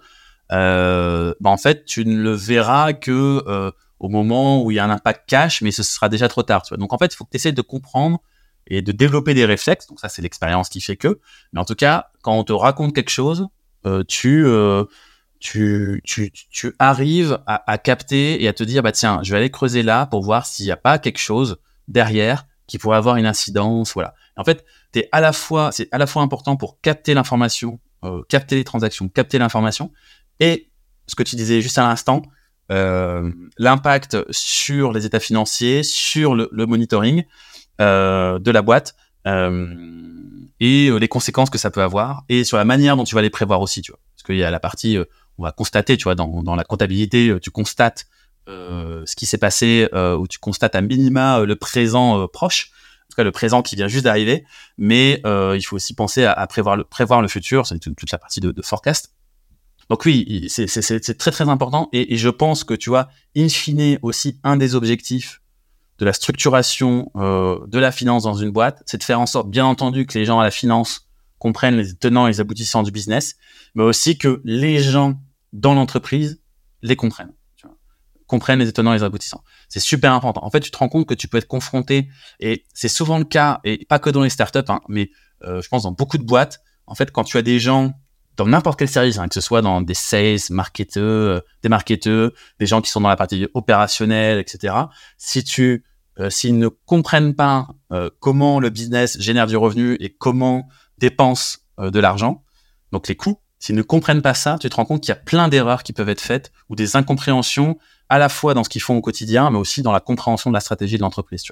euh, 0.53 1.35
bah, 1.41 1.51
en 1.51 1.57
fait, 1.57 1.85
tu 1.85 2.05
ne 2.07 2.23
le 2.23 2.33
verras 2.33 2.93
que 2.93 3.43
euh, 3.49 3.71
au 3.99 4.09
moment 4.09 4.63
où 4.63 4.71
il 4.71 4.75
y 4.75 4.79
a 4.79 4.85
un 4.85 4.91
impact 4.91 5.29
cash, 5.29 5.61
mais 5.61 5.73
ce 5.73 5.83
sera 5.83 6.09
déjà 6.09 6.29
trop 6.29 6.45
tard. 6.45 6.63
Tu 6.63 6.69
vois. 6.69 6.79
Donc, 6.79 6.93
en 6.93 6.99
fait, 6.99 7.13
il 7.13 7.17
faut 7.17 7.25
que 7.25 7.31
tu 7.31 7.37
essaies 7.37 7.53
de 7.53 7.63
comprendre 7.63 8.21
et 8.69 8.81
de 8.81 8.93
développer 8.93 9.35
des 9.35 9.45
réflexes. 9.45 9.89
Donc, 9.89 9.99
ça, 9.99 10.09
c'est 10.09 10.23
l'expérience 10.23 10.69
qui 10.69 10.81
fait 10.81 10.97
que. 10.97 11.19
Mais 11.53 11.61
en 11.61 11.65
tout 11.65 11.75
cas, 11.75 12.11
quand 12.23 12.35
on 12.39 12.45
te 12.45 12.53
raconte 12.53 12.95
quelque 12.95 13.11
chose, 13.11 13.49
tu, 14.09 14.45
euh, 14.47 14.85
tu, 15.41 16.01
tu, 16.05 16.33
tu 16.33 16.75
arrives 16.79 17.39
à, 17.47 17.71
à 17.71 17.79
capter 17.79 18.43
et 18.43 18.49
à 18.49 18.53
te 18.53 18.65
dire, 18.65 18.83
bah 18.83 18.93
tiens, 18.93 19.21
je 19.23 19.33
vais 19.33 19.39
aller 19.39 19.51
creuser 19.51 19.83
là 19.83 20.07
pour 20.07 20.23
voir 20.23 20.47
s'il 20.47 20.67
n'y 20.67 20.73
a 20.73 20.77
pas 20.77 20.99
quelque 20.99 21.19
chose 21.19 21.59
derrière 21.87 22.47
qui 22.67 22.79
pourrait 22.79 22.99
avoir 22.99 23.17
une 23.17 23.27
incidence. 23.27 23.95
Voilà. 23.95 24.15
En 24.37 24.45
fait, 24.45 24.65
t'es 24.93 25.09
à 25.13 25.21
la 25.21 25.33
fois, 25.33 25.71
c'est 25.73 25.89
à 25.93 25.99
la 25.99 26.07
fois 26.07 26.23
important 26.23 26.57
pour 26.57 26.81
capter 26.81 27.15
l'information, 27.15 27.81
euh, 28.05 28.23
capter 28.29 28.57
les 28.57 28.65
transactions, 28.65 29.09
capter 29.09 29.39
l'information, 29.39 29.93
et 30.41 30.71
ce 31.07 31.15
que 31.15 31.23
tu 31.23 31.37
disais 31.37 31.61
juste 31.61 31.79
à 31.79 31.89
l'instant, 31.89 32.23
euh, 32.71 33.33
l'impact 33.57 34.19
sur 34.31 34.93
les 34.93 35.07
états 35.07 35.21
financiers, 35.21 35.83
sur 35.83 36.35
le, 36.35 36.49
le 36.53 36.67
monitoring 36.67 37.25
euh, 37.81 38.39
de 38.39 38.51
la 38.51 38.61
boîte 38.61 38.95
euh, 38.95 39.08
et 39.27 40.89
euh, 40.89 40.99
les 40.99 41.09
conséquences 41.09 41.51
que 41.51 41.59
ça 41.59 41.71
peut 41.71 41.83
avoir 41.83 42.25
et 42.29 42.45
sur 42.45 42.57
la 42.57 42.65
manière 42.65 42.97
dont 42.97 43.05
tu 43.05 43.15
vas 43.15 43.23
les 43.23 43.31
prévoir 43.31 43.61
aussi, 43.61 43.83
tu 43.83 43.93
vois. 43.93 44.01
Parce 44.15 44.25
qu'il 44.25 44.37
y 44.37 44.45
a 44.45 44.51
la 44.51 44.61
partie, 44.61 44.97
euh, 44.97 45.05
on 45.39 45.45
va 45.45 45.53
constater, 45.53 45.97
tu 45.97 46.05
vois, 46.05 46.15
dans, 46.15 46.43
dans 46.43 46.57
la 46.57 46.65
comptabilité, 46.65 47.29
euh, 47.29 47.41
tu 47.41 47.51
constates 47.51 48.07
euh, 48.49 49.03
ce 49.07 49.15
qui 49.15 49.27
s'est 49.27 49.39
passé, 49.39 49.89
euh, 49.93 50.17
ou 50.17 50.27
tu 50.27 50.39
constates 50.39 50.75
à 50.75 50.81
minima 50.81 51.41
euh, 51.41 51.47
le 51.47 51.57
présent 51.57 52.23
euh, 52.23 52.27
proche, 52.27 52.71
en 52.73 53.09
tout 53.11 53.17
cas 53.17 53.25
le 53.25 53.31
présent 53.31 53.63
qui 53.63 53.77
vient 53.77 53.89
juste 53.89 54.05
d'arriver, 54.05 54.45
mais 54.79 55.21
euh, 55.27 55.55
il 55.57 55.63
faut 55.63 55.77
aussi 55.77 55.95
penser 55.95 56.25
à, 56.25 56.47
prévoir, 56.47 56.77
le, 56.77 56.85
prévoir 56.85 57.21
le 57.21 57.29
futur, 57.29 57.67
c'est 57.67 57.79
toute, 57.79 58.11
la 58.11 58.19
partie 58.19 58.41
de, 58.41 58.55
forecast. 58.63 59.15
Donc 59.91 60.05
oui, 60.05 60.47
c'est 60.49 61.19
très 61.19 61.31
très 61.31 61.49
important 61.49 61.89
et, 61.93 62.13
et 62.13 62.17
je 62.19 62.29
pense 62.29 62.65
que 62.65 62.75
tu 62.75 62.91
vois, 62.91 63.09
in 63.37 63.49
fine 63.49 63.99
aussi 64.03 64.39
un 64.45 64.57
des 64.57 64.75
objectifs 64.75 65.41
de 65.99 66.05
la 66.05 66.13
structuration 66.13 67.11
euh, 67.17 67.59
de 67.67 67.79
la 67.79 67.91
finance 67.91 68.23
dans 68.23 68.35
une 68.35 68.51
boîte, 68.51 68.83
c'est 68.87 68.99
de 68.99 69.03
faire 69.03 69.21
en 69.21 69.27
sorte, 69.27 69.51
bien 69.51 69.65
entendu, 69.65 70.07
que 70.07 70.19
les 70.19 70.25
gens 70.25 70.39
à 70.39 70.45
la 70.45 70.51
finance 70.51 71.09
comprennent 71.39 71.77
les 71.77 71.95
tenants 71.95 72.27
et 72.27 72.31
les 72.31 72.41
aboutissants 72.41 72.83
du 72.83 72.91
business, 72.91 73.37
mais 73.75 73.83
aussi 73.83 74.19
que 74.19 74.41
les 74.45 74.81
gens 74.81 75.21
dans 75.53 75.75
l'entreprise 75.75 76.41
les 76.83 76.97
comprennent, 76.97 77.33
tu 77.57 77.67
vois, 77.67 77.77
comprennent 78.27 78.61
les 78.61 78.73
tenants 78.73 78.93
et 78.93 78.99
les 78.99 79.05
aboutissants. 79.05 79.43
C'est 79.69 79.81
super 79.81 80.13
important. 80.13 80.45
En 80.45 80.51
fait, 80.51 80.61
tu 80.61 80.71
te 80.71 80.79
rends 80.79 80.89
compte 80.89 81.07
que 81.07 81.15
tu 81.15 81.29
peux 81.29 81.39
être 81.39 81.49
confronté, 81.49 82.09
et 82.41 82.65
c'est 82.75 82.89
souvent 82.89 83.19
le 83.19 83.25
cas, 83.25 83.61
et 83.65 83.85
pas 83.89 83.99
que 83.99 84.11
dans 84.11 84.23
les 84.23 84.31
startups, 84.31 84.61
hein, 84.69 84.81
mais 84.89 85.11
euh, 85.45 85.61
je 85.63 85.69
pense 85.69 85.83
dans 85.83 85.93
beaucoup 85.93 86.19
de 86.19 86.25
boîtes, 86.25 86.61
en 86.87 86.95
fait, 86.95 87.11
quand 87.11 87.25
tu 87.25 87.37
as 87.37 87.43
des 87.43 87.59
gens 87.59 87.93
dans 88.39 88.47
n'importe 88.47 88.79
quel 88.79 88.89
service, 88.89 89.19
hein, 89.19 89.29
que 89.29 89.35
ce 89.35 89.41
soit 89.41 89.63
dans 89.63 89.83
des 89.83 89.95
sales, 89.95 90.39
marketeurs, 90.51 91.05
euh, 91.05 91.41
des 91.63 91.69
marketeurs, 91.69 92.31
des 92.61 92.67
gens 92.67 92.81
qui 92.81 92.91
sont 92.91 93.01
dans 93.01 93.09
la 93.09 93.17
partie 93.17 93.49
opérationnelle, 93.53 94.39
etc. 94.39 94.75
Si 95.19 95.43
tu, 95.43 95.85
euh, 96.19 96.31
s'ils 96.31 96.59
ne 96.59 96.69
comprennent 96.69 97.35
pas 97.35 97.69
euh, 97.93 98.11
comment 98.21 98.61
le 98.61 98.71
business 98.71 99.21
génère 99.21 99.47
du 99.47 99.57
revenu 99.57 99.97
et 100.01 100.11
comment 100.11 100.69
dépense 100.99 101.61
euh, 101.79 101.91
de 101.91 102.01
l'argent, 102.01 102.45
donc 102.93 103.09
les 103.09 103.17
coûts, 103.17 103.41
s'ils 103.59 103.75
ne 103.75 103.83
comprennent 103.83 104.23
pas 104.23 104.35
ça, 104.35 104.57
tu 104.61 104.69
te 104.69 104.77
rends 104.77 104.85
compte 104.85 105.03
qu'il 105.03 105.09
y 105.11 105.13
a 105.13 105.21
plein 105.21 105.49
d'erreurs 105.49 105.83
qui 105.83 105.93
peuvent 105.93 106.09
être 106.09 106.21
faites 106.21 106.53
ou 106.69 106.77
des 106.77 106.97
incompréhensions 106.97 107.77
à 108.09 108.19
la 108.19 108.29
fois 108.29 108.55
dans 108.55 108.65
ce 108.65 108.69
qu'ils 108.69 108.81
font 108.81 108.97
au 108.97 109.01
quotidien, 109.01 109.51
mais 109.51 109.59
aussi 109.59 109.83
dans 109.83 109.93
la 109.93 110.01
compréhension 110.01 110.51
de 110.51 110.55
la 110.55 110.61
stratégie 110.61 110.97
de 110.97 111.03
l'entreprise. 111.03 111.43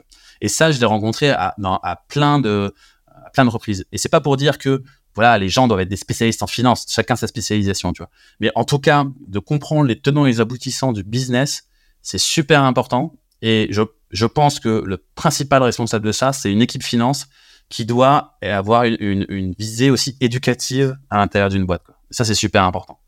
Et 0.41 0.49
ça, 0.49 0.71
je 0.71 0.79
l'ai 0.79 0.87
rencontré 0.87 1.31
à, 1.31 1.55
dans- 1.59 1.81
à 1.83 1.97
plein 2.09 2.39
de, 2.39 2.73
à 3.09 3.31
plein 3.31 3.45
de 3.45 3.51
reprises. 3.51 3.85
Et 3.93 3.99
c'est 3.99 4.09
pas 4.09 4.21
pour 4.21 4.37
dire 4.37 4.59
que 4.59 4.83
voilà, 5.15 5.39
les 5.39 5.49
gens 5.49 5.67
doivent 5.67 5.81
être 5.81 5.89
des 5.89 5.97
spécialistes 5.97 6.43
en 6.43 6.47
finance, 6.47 6.87
chacun 6.89 7.17
sa 7.17 7.27
spécialisation, 7.27 7.93
tu 7.93 8.03
vois. 8.03 8.11
Mais 8.39 8.53
en 8.55 8.65
tout 8.65 8.79
cas, 8.79 9.05
de 9.27 9.39
comprendre 9.39 9.85
les 9.89 9.99
tenants 10.01 10.27
et 10.27 10.31
les 10.31 10.41
aboutissants 10.41 10.93
du 10.93 11.03
business, 11.03 11.65
c'est 12.03 12.19
super 12.19 12.63
important. 12.63 13.17
Et 13.43 13.69
je, 13.71 13.83
je 14.11 14.27
pense 14.27 14.61
que 14.61 14.83
le 14.87 15.05
principal 15.15 15.63
responsable 15.63 16.07
de 16.07 16.13
ça, 16.13 16.33
c'est 16.33 16.51
une 16.53 16.63
équipe 16.63 16.83
finance 16.83 17.27
qui 17.69 17.85
doit 17.85 18.37
avoir 18.43 18.85
une, 18.85 18.97
une, 19.01 19.27
une 19.29 19.53
visée 19.59 19.91
aussi 19.91 20.17
éducative 20.21 20.97
à 21.11 21.19
l'intérieur 21.19 21.49
d'une 21.51 21.65
boîte. 21.67 21.83
Ça, 22.11 22.25
c'est 22.25 22.35
super 22.35 22.63
important. 22.65 23.01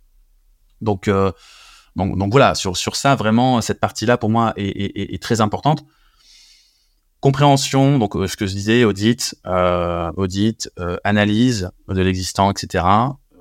Donc, 0.81 1.07
euh, 1.09 1.31
donc, 1.97 2.19
donc 2.19 2.31
voilà, 2.33 2.55
sur, 2.55 2.77
sur 2.77 2.97
ça, 2.97 3.15
vraiment, 3.15 3.61
cette 3.61 3.79
partie-là, 3.81 4.17
pour 4.19 4.31
moi, 4.31 4.53
est, 4.57 4.67
est- 4.67 4.99
est- 5.01 5.15
est 5.15 5.23
très 5.23 5.41
importante. 5.41 5.85
Compréhension, 7.21 7.99
donc 7.99 8.15
euh, 8.17 8.29
ce 8.29 8.37
que 8.37 8.47
je 8.47 8.53
disais, 8.53 8.85
audit, 8.85 9.35
euh, 9.47 10.13
audit, 10.17 10.71
euh, 10.79 10.97
analyse 11.03 11.71
de 11.89 12.01
l'existant, 12.01 12.51
etc. 12.53 12.85
euh, 13.33 13.39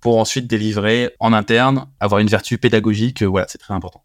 Pour 0.00 0.18
ensuite 0.18 0.46
délivrer 0.46 1.14
en 1.20 1.34
interne, 1.34 1.86
avoir 2.00 2.20
une 2.20 2.28
vertu 2.28 2.56
pédagogique, 2.56 3.22
euh, 3.22 3.26
voilà, 3.26 3.46
c'est 3.48 3.58
très 3.58 3.74
important. 3.74 4.02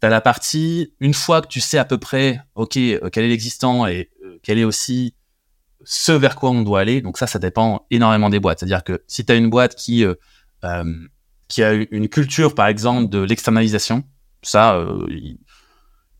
T'as 0.00 0.08
la 0.08 0.20
partie, 0.20 0.92
une 1.00 1.14
fois 1.14 1.40
que 1.40 1.48
tu 1.48 1.60
sais 1.60 1.78
à 1.78 1.84
peu 1.84 1.98
près, 1.98 2.40
ok, 2.54 2.76
euh, 2.76 3.08
quel 3.10 3.24
est 3.24 3.28
l'existant 3.28 3.86
et 3.86 4.10
euh, 4.24 4.38
quel 4.42 4.58
est 4.58 4.64
aussi 4.64 5.14
ce 5.84 6.12
vers 6.12 6.36
quoi 6.36 6.50
on 6.50 6.62
doit 6.62 6.80
aller, 6.80 7.00
donc 7.00 7.18
ça, 7.18 7.26
ça 7.26 7.38
dépend 7.38 7.86
énormément 7.90 8.30
des 8.30 8.40
boîtes. 8.40 8.60
C'est-à-dire 8.60 8.84
que 8.84 9.02
si 9.06 9.24
tu 9.24 9.32
as 9.32 9.36
une 9.36 9.50
boîte 9.50 9.74
qui, 9.76 10.04
euh, 10.04 10.14
euh, 10.64 10.84
qui 11.48 11.62
a 11.62 11.72
une 11.72 12.08
culture, 12.08 12.54
par 12.54 12.66
exemple, 12.66 13.10
de 13.10 13.20
l'externalisation, 13.20 14.04
ça, 14.42 14.76
euh, 14.76 15.06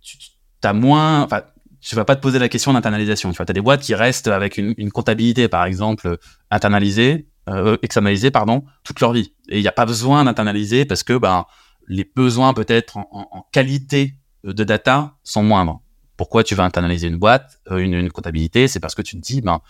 tu 0.00 0.18
as 0.62 0.72
moins, 0.72 1.22
enfin, 1.22 1.42
tu 1.80 1.94
vas 1.96 2.04
pas 2.04 2.16
te 2.16 2.22
poser 2.22 2.38
la 2.38 2.48
question 2.48 2.72
d'internalisation. 2.72 3.30
Tu 3.30 3.36
vois, 3.36 3.46
as 3.48 3.52
des 3.52 3.60
boîtes 3.60 3.82
qui 3.82 3.94
restent 3.94 4.28
avec 4.28 4.56
une, 4.56 4.74
une 4.78 4.90
comptabilité, 4.90 5.48
par 5.48 5.64
exemple, 5.64 6.18
internalisée, 6.50 7.28
euh, 7.48 7.76
externalisée, 7.82 8.30
pardon, 8.30 8.64
toute 8.84 9.00
leur 9.00 9.12
vie. 9.12 9.34
Et 9.48 9.58
il 9.58 9.62
n'y 9.62 9.68
a 9.68 9.72
pas 9.72 9.84
besoin 9.84 10.24
d'internaliser 10.24 10.86
parce 10.86 11.02
que, 11.02 11.18
ben, 11.18 11.44
les 11.88 12.10
besoins 12.16 12.54
peut-être 12.54 12.98
en, 12.98 13.46
qualité 13.52 14.14
de 14.44 14.64
data 14.64 15.16
sont 15.22 15.42
moindres. 15.42 15.80
Pourquoi 16.16 16.44
tu 16.44 16.54
vas 16.54 16.64
internaliser 16.64 17.08
une 17.08 17.16
boîte, 17.16 17.60
euh, 17.70 17.78
une, 17.78 18.10
comptabilité? 18.10 18.68
C'est 18.68 18.80
parce 18.80 18.94
que 18.94 19.02
tu 19.02 19.16
te 19.16 19.20
dis, 19.20 19.40
ben, 19.40 19.60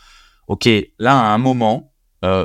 ok, 0.47 0.69
là 0.99 1.19
à 1.19 1.35
un 1.35 1.39
moment, 1.39 1.93
euh, 2.25 2.45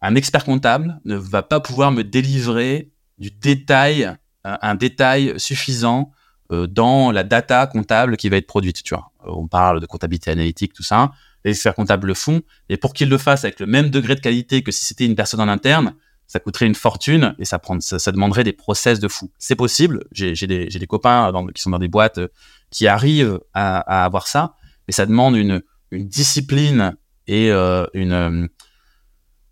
un 0.00 0.14
expert 0.14 0.44
comptable 0.44 1.00
ne 1.04 1.16
va 1.16 1.42
pas 1.42 1.60
pouvoir 1.60 1.90
me 1.92 2.04
délivrer 2.04 2.92
du 3.18 3.30
détail, 3.30 4.04
un, 4.44 4.58
un 4.60 4.74
détail 4.74 5.34
suffisant 5.38 6.12
euh, 6.52 6.68
dans 6.68 7.10
la 7.10 7.24
data 7.24 7.66
comptable 7.66 8.16
qui 8.16 8.28
va 8.28 8.36
être 8.36 8.46
produite. 8.46 8.82
Tu 8.82 8.94
vois, 8.94 9.10
Euh, 9.26 9.30
on 9.30 9.48
parle 9.48 9.80
de 9.80 9.86
comptabilité 9.86 10.30
analytique, 10.30 10.72
tout 10.72 10.84
ça. 10.84 11.10
Les 11.44 11.50
experts 11.52 11.74
comptables 11.74 12.06
le 12.06 12.14
font, 12.14 12.42
et 12.68 12.76
pour 12.76 12.92
qu'ils 12.92 13.08
le 13.08 13.18
fassent 13.18 13.44
avec 13.44 13.58
le 13.60 13.66
même 13.66 13.90
degré 13.90 14.14
de 14.14 14.20
qualité 14.20 14.62
que 14.62 14.70
si 14.70 14.84
c'était 14.84 15.06
une 15.06 15.16
personne 15.16 15.40
en 15.40 15.48
interne, 15.48 15.94
ça 16.26 16.40
coûterait 16.40 16.66
une 16.66 16.74
fortune 16.74 17.34
et 17.38 17.44
ça, 17.44 17.58
prend, 17.58 17.78
ça, 17.80 18.12
demanderait 18.12 18.44
des 18.44 18.52
process 18.52 18.98
de 19.00 19.08
fou. 19.08 19.30
C'est 19.38 19.54
possible. 19.56 20.04
J'ai 20.12 20.34
des, 20.46 20.66
des 20.66 20.86
copains 20.86 21.30
dans- 21.32 21.46
qui 21.46 21.62
sont 21.62 21.70
dans 21.70 21.78
des 21.78 21.88
boîtes 21.88 22.18
euh, 22.18 22.28
qui 22.70 22.86
arrivent 22.88 23.40
à, 23.54 23.78
à 23.78 24.04
avoir 24.04 24.26
ça, 24.26 24.54
mais 24.88 24.92
ça 24.92 25.06
demande 25.06 25.36
une, 25.36 25.62
une 25.92 26.08
discipline 26.08 26.96
et 27.26 27.50
euh, 27.50 27.86
une 27.94 28.12
euh, 28.12 28.46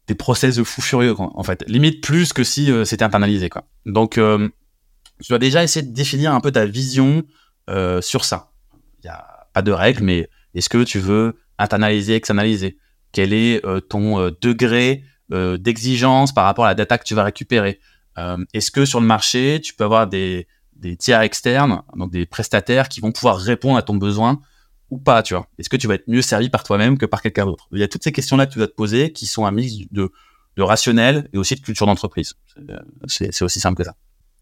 des 0.09 0.15
process 0.15 0.57
de 0.57 0.65
fou 0.65 0.83
furieux 0.83 1.15
quoi, 1.15 1.31
en 1.35 1.43
fait. 1.43 1.65
Limite 1.69 2.03
plus 2.03 2.33
que 2.33 2.45
si 2.45 2.71
c'était 2.85 3.05
internalisé 3.05 3.49
quoi. 3.49 3.67
Donc 3.87 4.15
tu 4.15 5.29
dois 5.29 5.39
déjà 5.39 5.63
essayer 5.65 5.87
de 5.87 5.95
définir 5.95 6.35
un 6.35 6.41
peu 6.41 6.53
ta 6.53 6.67
vision 6.67 7.23
sur 8.03 8.27
ça. 8.27 8.51
Il 9.03 9.07
y 9.07 9.09
a 9.09 9.47
pas 9.55 9.63
de 9.63 9.73
règle, 9.73 10.03
mais 10.03 10.29
est-ce 10.55 10.69
que 10.69 10.85
tu 10.85 10.99
veux 10.99 11.41
internaliser, 11.59 12.17
externaliser? 12.17 12.77
Quel 13.13 13.33
est 13.33 13.63
ton 13.89 14.31
degré 14.43 15.05
euh, 15.33 15.57
d'exigence 15.57 16.33
par 16.33 16.45
rapport 16.45 16.65
à 16.65 16.69
la 16.69 16.75
data 16.75 16.99
que 16.99 17.05
tu 17.05 17.15
vas 17.15 17.25
récupérer 17.25 17.81
Euh, 18.17 18.37
Est-ce 18.53 18.71
que 18.71 18.85
sur 18.85 19.01
le 19.01 19.07
marché, 19.07 19.61
tu 19.61 19.75
peux 19.75 19.83
avoir 19.85 20.07
des, 20.07 20.47
des 20.77 20.97
tiers 20.97 21.21
externes, 21.23 21.83
donc 21.97 22.13
des 22.13 22.27
prestataires 22.27 22.89
qui 22.89 23.01
vont 23.01 23.11
pouvoir 23.11 23.37
répondre 23.39 23.77
à 23.77 23.83
ton 23.83 23.97
besoin 23.97 24.41
ou 24.91 24.99
pas, 24.99 25.23
tu 25.25 25.35
vois? 25.35 25.49
Est-ce 25.59 25.69
que 25.69 25.77
tu 25.77 25.89
vas 25.89 25.95
être 25.95 26.07
mieux 26.07 26.23
servi 26.23 26.49
par 26.49 26.63
toi-même 26.63 26.97
que 26.97 27.07
par 27.07 27.23
quelqu'un 27.23 27.45
d'autre? 27.47 27.67
Il 27.73 27.81
y 27.81 27.83
a 27.83 27.89
toutes 27.89 28.05
ces 28.05 28.13
questions-là 28.13 28.47
que 28.47 28.53
tu 28.53 28.59
dois 28.59 28.69
te 28.69 28.75
poser 28.75 29.13
qui 29.13 29.27
sont 29.27 29.47
un 29.47 29.51
mix 29.51 29.73
de, 29.91 30.13
de 30.57 30.63
rationnel 30.63 31.29
et 31.33 31.39
aussi 31.39 31.57
de 31.57 31.61
culture 31.61 31.87
d'entreprise. 31.87 32.35
C'est- 33.09 33.33
c'est 33.33 33.45
aussi 33.45 33.59
simple 33.59 33.79
que 33.79 33.85
ça. 33.85 33.95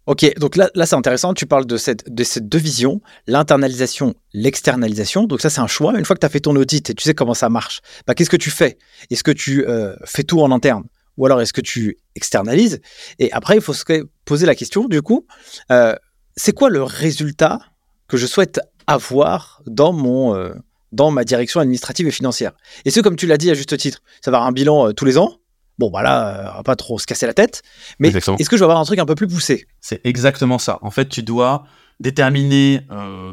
Ok, 0.06 0.26
donc 0.36 0.56
là, 0.56 0.68
là 0.74 0.84
c'est 0.84 0.96
intéressant. 0.96 1.32
Tu 1.32 1.46
parles 1.46 1.66
de, 1.66 1.76
cette, 1.76 2.12
de 2.12 2.24
ces 2.24 2.40
deux 2.40 2.58
visions, 2.58 3.00
l'internalisation, 3.28 4.14
l'externalisation. 4.32 5.26
Donc 5.26 5.40
ça, 5.40 5.48
c'est 5.48 5.60
un 5.60 5.68
choix. 5.68 5.96
Une 5.96 6.04
fois 6.04 6.16
que 6.16 6.20
tu 6.20 6.26
as 6.26 6.28
fait 6.28 6.40
ton 6.40 6.56
audit 6.56 6.90
et 6.90 6.94
tu 6.94 7.04
sais 7.04 7.14
comment 7.14 7.34
ça 7.34 7.48
marche, 7.48 7.80
bah, 8.06 8.14
qu'est-ce 8.14 8.30
que 8.30 8.36
tu 8.36 8.50
fais? 8.50 8.78
Est-ce 9.10 9.22
que 9.22 9.30
tu 9.30 9.64
euh, 9.66 9.94
fais 10.04 10.24
tout 10.24 10.40
en 10.40 10.50
interne? 10.50 10.84
Ou 11.18 11.26
alors 11.26 11.40
est-ce 11.40 11.52
que 11.52 11.60
tu 11.60 11.98
externalises? 12.16 12.80
Et 13.18 13.30
après, 13.32 13.56
il 13.56 13.60
faut 13.60 13.74
se 13.74 13.84
poser 14.24 14.46
la 14.46 14.54
question, 14.54 14.86
du 14.86 15.02
coup, 15.02 15.26
euh, 15.70 15.94
c'est 16.36 16.52
quoi 16.52 16.68
le 16.68 16.82
résultat 16.82 17.60
que 18.08 18.16
je 18.16 18.26
souhaite 18.26 18.60
avoir 18.86 19.62
dans 19.66 19.92
mon... 19.92 20.34
Euh, 20.34 20.52
dans 20.90 21.10
ma 21.10 21.24
direction 21.24 21.58
administrative 21.58 22.06
et 22.06 22.10
financière? 22.10 22.52
Et 22.84 22.90
ce, 22.90 23.00
comme 23.00 23.16
tu 23.16 23.26
l'as 23.26 23.38
dit 23.38 23.50
à 23.50 23.54
juste 23.54 23.74
titre, 23.78 24.02
ça 24.20 24.30
va 24.30 24.36
avoir 24.36 24.48
un 24.48 24.52
bilan 24.52 24.92
tous 24.92 25.06
les 25.06 25.16
ans, 25.16 25.38
Bon, 25.82 25.90
bah 25.90 26.04
là, 26.04 26.52
on 26.52 26.56
va 26.58 26.62
pas 26.62 26.76
trop 26.76 27.00
se 27.00 27.06
casser 27.06 27.26
la 27.26 27.34
tête. 27.34 27.64
Mais 27.98 28.10
est-ce 28.10 28.48
que 28.48 28.56
je 28.56 28.60
vais 28.60 28.66
avoir 28.66 28.78
un 28.78 28.84
truc 28.84 29.00
un 29.00 29.04
peu 29.04 29.16
plus 29.16 29.26
poussé? 29.26 29.66
C'est 29.80 30.00
exactement 30.04 30.60
ça. 30.60 30.78
En 30.80 30.92
fait, 30.92 31.08
tu 31.08 31.24
dois 31.24 31.64
déterminer, 31.98 32.82
euh, 32.92 33.32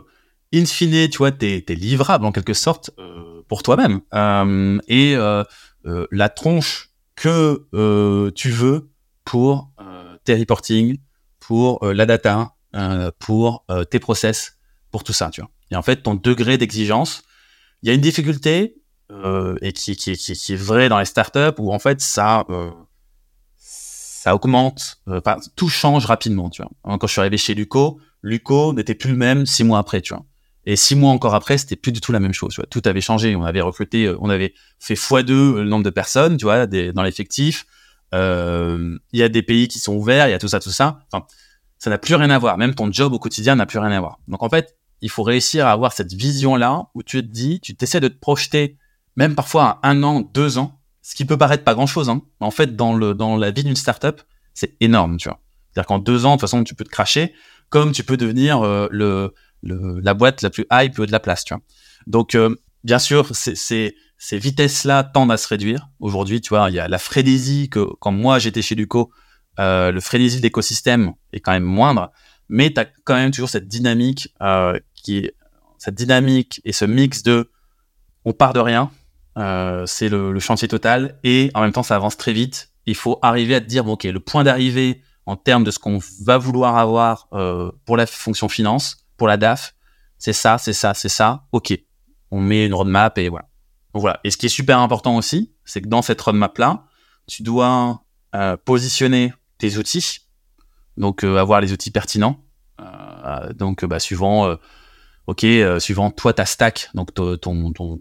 in 0.51 0.65
fine, 0.65 1.07
tu 1.09 1.19
vois, 1.19 1.31
tes, 1.31 1.63
livrables 1.69 2.25
en 2.25 2.31
quelque 2.31 2.55
sorte 2.55 2.89
euh, 2.97 3.43
pour 3.47 3.61
toi-même 3.61 4.01
euh, 4.15 4.79
et 4.87 5.15
euh, 5.15 5.43
la 6.09 6.29
tronche 6.29 6.89
que 7.15 7.67
tu 8.31 8.49
veux 8.49 8.89
pour 9.25 9.69
tes 10.23 10.33
reporting, 10.33 10.97
pour 11.39 11.85
la 11.85 12.07
data, 12.07 12.55
pour 13.19 13.63
tes 13.91 13.99
process, 13.99 14.57
pour 14.89 15.03
tout 15.03 15.13
ça, 15.13 15.29
tu 15.29 15.41
vois. 15.41 15.51
Et 15.69 15.75
en 15.75 15.83
fait, 15.83 15.97
ton 15.97 16.15
degré 16.15 16.57
d'exigence, 16.57 17.21
il 17.83 17.89
y 17.89 17.91
a 17.91 17.93
une 17.93 18.01
difficulté, 18.01 18.75
euh, 19.11 19.55
et 19.61 19.73
qui, 19.73 19.95
qui, 19.95 20.15
qui, 20.15 20.33
qui, 20.33 20.53
est 20.53 20.57
vrai 20.57 20.89
dans 20.89 20.99
les 20.99 21.05
startups 21.05 21.55
où 21.57 21.73
en 21.73 21.79
fait 21.79 21.99
ça 21.99 22.45
euh, 22.49 22.69
ça 24.19 24.35
augmente, 24.35 24.97
euh, 25.07 25.21
tout 25.55 25.69
change 25.69 26.05
rapidement, 26.05 26.49
tu 26.49 26.61
vois. 26.61 26.97
Quand 26.97 27.07
je 27.07 27.11
suis 27.13 27.21
arrivé 27.21 27.37
chez 27.37 27.53
Luco, 27.53 28.01
Luco 28.21 28.73
n'était 28.73 28.93
plus 28.93 29.11
le 29.11 29.15
même 29.15 29.45
six 29.45 29.63
mois 29.63 29.79
après, 29.79 30.01
tu 30.01 30.13
vois. 30.13 30.25
Et 30.65 30.75
six 30.75 30.95
mois 30.95 31.11
encore 31.11 31.35
après, 31.35 31.57
c'était 31.57 31.77
plus 31.77 31.93
du 31.93 32.01
tout 32.01 32.11
la 32.11 32.19
même 32.19 32.33
chose. 32.33 32.53
Tu 32.53 32.59
vois. 32.59 32.67
Tout 32.69 32.81
avait 32.83 32.99
changé. 32.99 33.37
On 33.37 33.45
avait 33.45 33.61
recruté, 33.61 34.07
euh, 34.07 34.17
on 34.19 34.29
avait 34.29 34.53
fait 34.77 34.95
x2 34.95 35.55
le 35.55 35.63
nombre 35.63 35.85
de 35.85 35.89
personnes, 35.89 36.35
tu 36.35 36.43
vois, 36.43 36.67
dans 36.67 37.01
l'effectif. 37.01 37.65
Il 38.11 38.99
y 39.13 39.23
a 39.23 39.29
des 39.29 39.41
pays 39.41 39.69
qui 39.69 39.79
sont 39.79 39.95
ouverts, 39.95 40.27
il 40.27 40.31
y 40.31 40.33
a 40.33 40.39
tout 40.39 40.49
ça, 40.49 40.59
tout 40.59 40.69
ça. 40.69 40.99
Enfin, 41.11 41.25
ça 41.77 41.89
n'a 41.89 41.97
plus 41.97 42.15
rien 42.15 42.29
à 42.29 42.37
voir. 42.39 42.57
Même 42.57 42.75
ton 42.75 42.91
job 42.91 43.13
au 43.13 43.19
quotidien 43.19 43.55
n'a 43.55 43.65
plus 43.65 43.79
rien 43.79 43.91
à 43.91 43.99
voir. 44.01 44.19
Donc 44.27 44.43
en 44.43 44.49
fait, 44.49 44.75
il 44.99 45.09
faut 45.09 45.23
réussir 45.23 45.65
à 45.65 45.71
avoir 45.71 45.93
cette 45.93 46.11
vision-là 46.11 46.87
où 46.93 47.03
tu 47.03 47.21
te 47.21 47.31
dis, 47.31 47.61
tu 47.61 47.73
t'essaies 47.73 48.01
de 48.01 48.09
te 48.09 48.19
projeter 48.19 48.77
même 49.19 49.35
parfois 49.35 49.79
un 49.83 50.01
an, 50.03 50.21
deux 50.21 50.57
ans, 50.57 50.79
ce 51.01 51.13
qui 51.13 51.25
peut 51.25 51.37
paraître 51.37 51.65
pas 51.65 51.73
grand-chose. 51.73 52.09
Hein. 52.09 52.21
En 52.39 52.51
fait, 52.51 52.77
dans, 52.77 52.93
le, 52.93 53.13
dans 53.13 53.35
la 53.35 53.51
vie 53.51 53.65
d'une 53.65 53.75
startup, 53.75 54.21
c'est 54.53 54.77
énorme, 54.79 55.17
tu 55.17 55.27
vois. 55.27 55.41
C'est-à-dire 55.69 55.87
qu'en 55.87 55.99
deux 55.99 56.25
ans, 56.25 56.29
de 56.29 56.33
toute 56.35 56.41
façon, 56.41 56.63
tu 56.63 56.73
peux 56.73 56.85
te 56.85 56.89
cracher, 56.89 57.33
comme 57.67 57.91
tu 57.91 58.05
peux 58.05 58.15
devenir 58.15 58.61
euh, 58.61 58.87
le, 58.91 59.33
le, 59.61 59.99
la 59.99 60.13
boîte 60.13 60.41
la 60.41 60.49
plus 60.49 60.65
hype 60.71 61.01
de 61.01 61.11
la 61.11 61.19
place, 61.19 61.43
tu 61.43 61.53
vois. 61.53 61.61
Donc, 62.07 62.33
euh, 62.33 62.55
bien 62.85 62.97
sûr, 62.97 63.29
ces 63.35 63.93
vitesses-là 64.31 65.03
tendent 65.03 65.33
à 65.33 65.37
se 65.37 65.49
réduire. 65.49 65.89
Aujourd'hui, 65.99 66.39
tu 66.39 66.49
vois, 66.49 66.69
il 66.69 66.75
y 66.75 66.79
a 66.79 66.87
la 66.87 66.97
frénésie 66.97 67.69
que 67.69 67.85
quand 67.99 68.13
moi 68.13 68.39
j'étais 68.39 68.61
chez 68.61 68.75
Duco, 68.75 69.11
euh, 69.59 69.91
le 69.91 69.99
frénésie 69.99 70.39
d'écosystème 70.39 71.11
est 71.33 71.41
quand 71.41 71.51
même 71.51 71.63
moindre, 71.63 72.09
mais 72.47 72.71
tu 72.71 72.79
as 72.79 72.85
quand 73.03 73.15
même 73.15 73.31
toujours 73.31 73.49
cette 73.49 73.67
dynamique 73.67 74.33
qui 74.95 75.29
cette 75.77 75.95
dynamique 75.95 76.61
et 76.63 76.71
ce 76.71 76.85
mix 76.85 77.21
de 77.23 77.51
on 78.25 78.33
part 78.33 78.53
de 78.53 78.59
rien, 78.59 78.91
euh, 79.37 79.85
c'est 79.85 80.09
le, 80.09 80.37
chantier 80.39 80.67
total 80.67 81.19
et 81.23 81.51
en 81.53 81.61
même 81.61 81.71
temps 81.71 81.83
ça 81.83 81.95
avance 81.95 82.17
très 82.17 82.33
vite. 82.33 82.71
Il 82.85 82.95
faut 82.95 83.19
arriver 83.21 83.55
à 83.55 83.61
te 83.61 83.67
dire 83.67 83.83
bon 83.83 83.93
ok 83.93 84.05
le 84.05 84.19
point 84.19 84.43
d'arrivée 84.43 85.01
en 85.25 85.35
termes 85.35 85.63
de 85.63 85.71
ce 85.71 85.77
qu'on 85.77 85.99
va 86.23 86.37
vouloir 86.37 86.77
avoir 86.77 87.27
euh, 87.33 87.71
pour 87.85 87.97
la 87.97 88.07
fonction 88.07 88.49
finance, 88.49 89.05
pour 89.15 89.27
la 89.27 89.37
DAF, 89.37 89.75
c'est 90.17 90.33
ça, 90.33 90.57
c'est 90.57 90.73
ça, 90.73 90.93
c'est 90.95 91.09
ça. 91.09 91.45
Ok, 91.51 91.77
on 92.31 92.41
met 92.41 92.65
une 92.65 92.73
roadmap 92.73 93.17
et 93.19 93.29
voilà. 93.29 93.47
Donc 93.93 94.01
voilà. 94.01 94.19
Et 94.23 94.31
ce 94.31 94.37
qui 94.37 94.47
est 94.47 94.49
super 94.49 94.79
important 94.79 95.15
aussi, 95.15 95.53
c'est 95.65 95.81
que 95.81 95.87
dans 95.87 96.01
cette 96.01 96.19
roadmap 96.19 96.57
là, 96.57 96.85
tu 97.27 97.43
dois 97.43 98.03
euh, 98.35 98.57
positionner 98.57 99.33
tes 99.59 99.77
outils, 99.77 100.21
donc 100.97 101.23
avoir 101.23 101.61
les 101.61 101.73
outils 101.73 101.91
pertinents. 101.91 102.43
donc 103.53 103.85
bah, 103.85 103.99
suivant 103.99 104.57
ok, 105.27 105.45
suivant 105.77 106.09
toi 106.09 106.33
ta 106.33 106.45
stack, 106.45 106.89
donc 106.95 107.13
ton, 107.13 107.37
ton, 107.37 107.99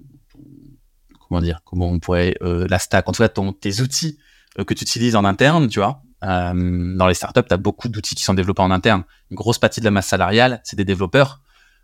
comment 1.28 1.40
dire, 1.40 1.60
comment 1.64 1.88
on 1.88 1.98
pourrait 1.98 2.36
euh, 2.42 2.66
la 2.68 2.78
stack, 2.78 3.08
en 3.08 3.12
tout 3.12 3.22
cas 3.22 3.28
ton, 3.28 3.52
tes 3.52 3.80
outils 3.80 4.18
euh, 4.58 4.64
que 4.64 4.74
tu 4.74 4.82
utilises 4.82 5.16
en 5.16 5.24
interne, 5.24 5.68
tu 5.68 5.78
vois. 5.78 6.02
Euh, 6.24 6.96
dans 6.96 7.06
les 7.06 7.14
startups, 7.14 7.46
tu 7.46 7.54
as 7.54 7.58
beaucoup 7.58 7.88
d'outils 7.88 8.14
qui 8.14 8.24
sont 8.24 8.34
développés 8.34 8.62
en 8.62 8.70
interne. 8.70 9.04
Une 9.30 9.36
grosse 9.36 9.58
partie 9.58 9.80
de 9.80 9.84
la 9.84 9.90
masse 9.90 10.08
salariale, 10.08 10.60
c'est 10.64 10.76
des 10.76 10.84
développeurs, 10.84 11.40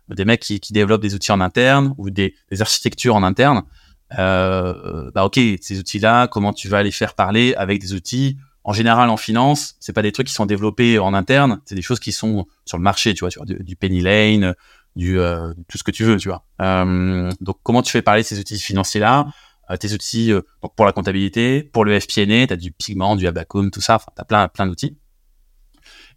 des 0.09 0.25
mecs 0.25 0.41
qui, 0.41 0.59
qui, 0.59 0.73
développent 0.73 1.01
des 1.01 1.15
outils 1.15 1.31
en 1.31 1.39
interne 1.39 1.93
ou 1.97 2.09
des, 2.09 2.35
architectures 2.59 3.15
en 3.15 3.23
interne. 3.23 3.63
Bah 4.11 5.25
ok, 5.25 5.39
ces 5.61 5.79
outils-là, 5.79 6.27
comment 6.27 6.53
tu 6.53 6.67
vas 6.67 6.83
les 6.83 6.91
faire 6.91 7.13
parler 7.15 7.53
avec 7.55 7.79
des 7.79 7.93
outils? 7.93 8.37
En 8.63 8.73
général 8.73 9.09
en 9.09 9.17
finance, 9.17 9.75
c'est 9.79 9.93
pas 9.93 10.01
des 10.01 10.11
trucs 10.11 10.27
qui 10.27 10.33
sont 10.33 10.47
développés 10.47 10.97
en 10.99 11.13
interne, 11.13 11.61
c'est 11.65 11.75
des 11.75 11.83
choses 11.83 11.99
qui 11.99 12.11
sont 12.11 12.47
sur 12.65 12.77
le 12.77 12.83
marché, 12.83 13.13
tu 13.13 13.19
vois, 13.21 13.29
tu 13.29 13.37
vois 13.37 13.45
du, 13.45 13.63
du 13.63 13.75
Penny 13.75 14.01
Lane, 14.01 14.55
du 14.95 15.19
euh, 15.19 15.53
tout 15.67 15.77
ce 15.77 15.83
que 15.83 15.91
tu 15.91 16.03
veux, 16.03 16.17
tu 16.17 16.29
vois. 16.29 16.45
Euh, 16.61 17.31
donc 17.41 17.57
comment 17.63 17.81
tu 17.81 17.91
fais 17.91 18.01
parler 18.01 18.23
ces 18.23 18.39
outils 18.39 18.59
financiers 18.59 19.01
là 19.01 19.27
euh, 19.69 19.77
Tes 19.77 19.93
outils 19.93 20.31
donc 20.61 20.75
pour 20.75 20.85
la 20.85 20.91
comptabilité, 20.91 21.63
pour 21.63 21.85
le 21.85 21.99
FP&A, 21.99 22.47
tu 22.47 22.53
as 22.53 22.55
du 22.55 22.71
Pigment, 22.71 23.15
du 23.15 23.27
Abacum, 23.27 23.71
tout 23.71 23.81
ça, 23.81 23.99
tu 23.99 24.21
as 24.21 24.25
plein 24.25 24.47
plein 24.47 24.67
d'outils. 24.67 24.97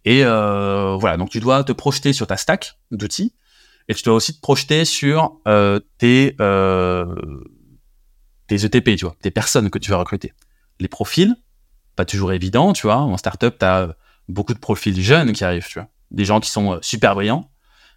Et 0.05 0.23
voilà, 0.23 1.17
donc 1.17 1.29
tu 1.29 1.39
dois 1.39 1.63
te 1.63 1.71
projeter 1.73 2.13
sur 2.13 2.27
ta 2.27 2.37
stack 2.37 2.77
d'outils 2.91 3.33
et 3.87 3.95
tu 3.95 4.03
dois 4.03 4.13
aussi 4.13 4.35
te 4.35 4.41
projeter 4.41 4.85
sur 4.85 5.41
tes 5.97 6.35
tes 8.47 8.65
ETP, 8.65 8.95
tu 8.95 9.05
vois, 9.05 9.15
tes 9.21 9.29
personnes 9.29 9.69
que 9.69 9.77
tu 9.77 9.91
vas 9.91 9.97
recruter. 9.97 10.33
Les 10.79 10.87
profils, 10.87 11.35
pas 11.95 12.05
toujours 12.05 12.31
évident, 12.31 12.73
tu 12.73 12.87
vois. 12.87 12.97
En 12.97 13.17
startup, 13.17 13.59
tu 13.59 13.65
as 13.65 13.95
beaucoup 14.27 14.53
de 14.53 14.59
profils 14.59 14.99
jeunes 14.99 15.33
qui 15.33 15.43
arrivent, 15.43 15.67
tu 15.67 15.77
vois. 15.77 15.89
Des 16.09 16.25
gens 16.25 16.39
qui 16.39 16.49
sont 16.49 16.79
super 16.81 17.13
brillants, 17.13 17.51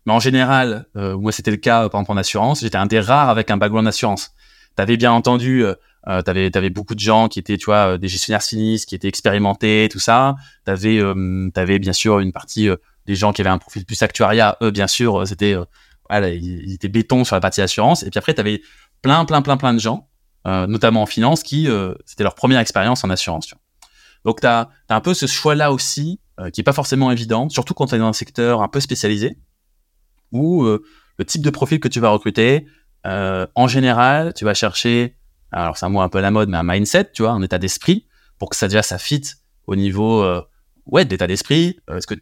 mais 0.06 0.12
en 0.12 0.20
général, 0.20 0.86
euh, 0.96 1.16
moi 1.16 1.32
c'était 1.32 1.50
le 1.50 1.56
cas 1.56 1.88
par 1.88 2.00
exemple 2.00 2.12
en 2.12 2.16
assurance, 2.16 2.60
j'étais 2.60 2.76
un 2.76 2.86
des 2.86 3.00
rares 3.00 3.28
avec 3.28 3.50
un 3.50 3.56
background 3.56 3.86
d'assurance. 3.86 4.34
T'avais 4.74 4.96
bien 4.96 5.12
entendu, 5.12 5.64
euh, 5.64 5.74
euh 6.08 6.22
t'avais 6.22 6.54
avais 6.56 6.70
beaucoup 6.70 6.94
de 6.94 7.00
gens 7.00 7.28
qui 7.28 7.38
étaient, 7.38 7.58
tu 7.58 7.66
vois, 7.66 7.94
euh, 7.94 7.98
des 7.98 8.08
gestionnaires 8.08 8.42
sinistres, 8.42 8.88
qui 8.88 8.94
étaient 8.94 9.08
expérimentés, 9.08 9.88
tout 9.90 9.98
ça. 9.98 10.36
T'avais 10.64 10.98
euh, 10.98 11.50
avais 11.54 11.78
bien 11.78 11.92
sûr 11.92 12.20
une 12.20 12.32
partie 12.32 12.68
des 13.06 13.14
gens 13.14 13.32
qui 13.32 13.42
avaient 13.42 13.50
un 13.50 13.58
profil 13.58 13.84
plus 13.84 14.02
actuariat. 14.02 14.56
Eux, 14.62 14.70
bien 14.70 14.86
sûr, 14.86 15.26
c'était 15.26 15.54
voilà, 16.08 16.30
ils, 16.30 16.72
étaient 16.72 16.88
béton 16.88 17.24
sur 17.24 17.36
la 17.36 17.40
partie 17.40 17.60
assurance. 17.60 18.02
Et 18.02 18.10
puis 18.10 18.18
après, 18.18 18.34
t'avais 18.34 18.62
plein, 19.02 19.24
plein, 19.24 19.42
plein, 19.42 19.56
plein 19.56 19.74
de 19.74 19.80
gens, 19.80 20.08
notamment 20.44 21.02
en 21.02 21.06
finance, 21.06 21.42
qui 21.42 21.68
c'était 22.06 22.24
leur 22.24 22.34
première 22.34 22.60
expérience 22.60 23.04
en 23.04 23.10
assurance. 23.10 23.46
Tu 23.46 23.54
vois. 23.54 23.62
Donc 24.24 24.40
t'as 24.40 24.68
as 24.88 24.94
un 24.94 25.00
peu 25.00 25.14
ce 25.14 25.26
choix-là 25.26 25.72
aussi, 25.72 26.20
qui 26.52 26.60
est 26.60 26.64
pas 26.64 26.72
forcément 26.72 27.10
évident, 27.10 27.48
surtout 27.48 27.74
quand 27.74 27.86
t'es 27.86 27.98
dans 27.98 28.06
un 28.06 28.12
secteur 28.12 28.62
un 28.62 28.68
peu 28.68 28.80
spécialisé 28.80 29.36
où 30.32 30.64
euh, 30.64 30.82
le 31.18 31.24
type 31.24 31.42
de 31.42 31.50
profil 31.50 31.80
que 31.80 31.88
tu 31.88 32.00
vas 32.00 32.08
recruter, 32.08 32.66
euh, 33.06 33.46
en 33.54 33.68
général, 33.68 34.32
tu 34.34 34.44
vas 34.44 34.54
chercher, 34.54 35.16
alors 35.50 35.76
c'est 35.76 35.86
un 35.86 35.90
mot 35.90 36.00
un 36.00 36.08
peu 36.08 36.20
la 36.20 36.30
mode, 36.30 36.48
mais 36.48 36.56
un 36.56 36.62
mindset, 36.62 37.12
tu 37.12 37.22
vois, 37.22 37.32
un 37.32 37.42
état 37.42 37.58
d'esprit, 37.58 38.06
pour 38.38 38.50
que 38.50 38.56
ça 38.56 38.68
déjà 38.68 38.82
ça 38.82 38.98
fit 38.98 39.22
au 39.66 39.76
niveau 39.76 40.22
euh, 40.22 40.42
ouais 40.86 41.04
d'état 41.04 41.26
d'esprit. 41.26 41.78
Est-ce 41.94 42.06
que 42.06 42.14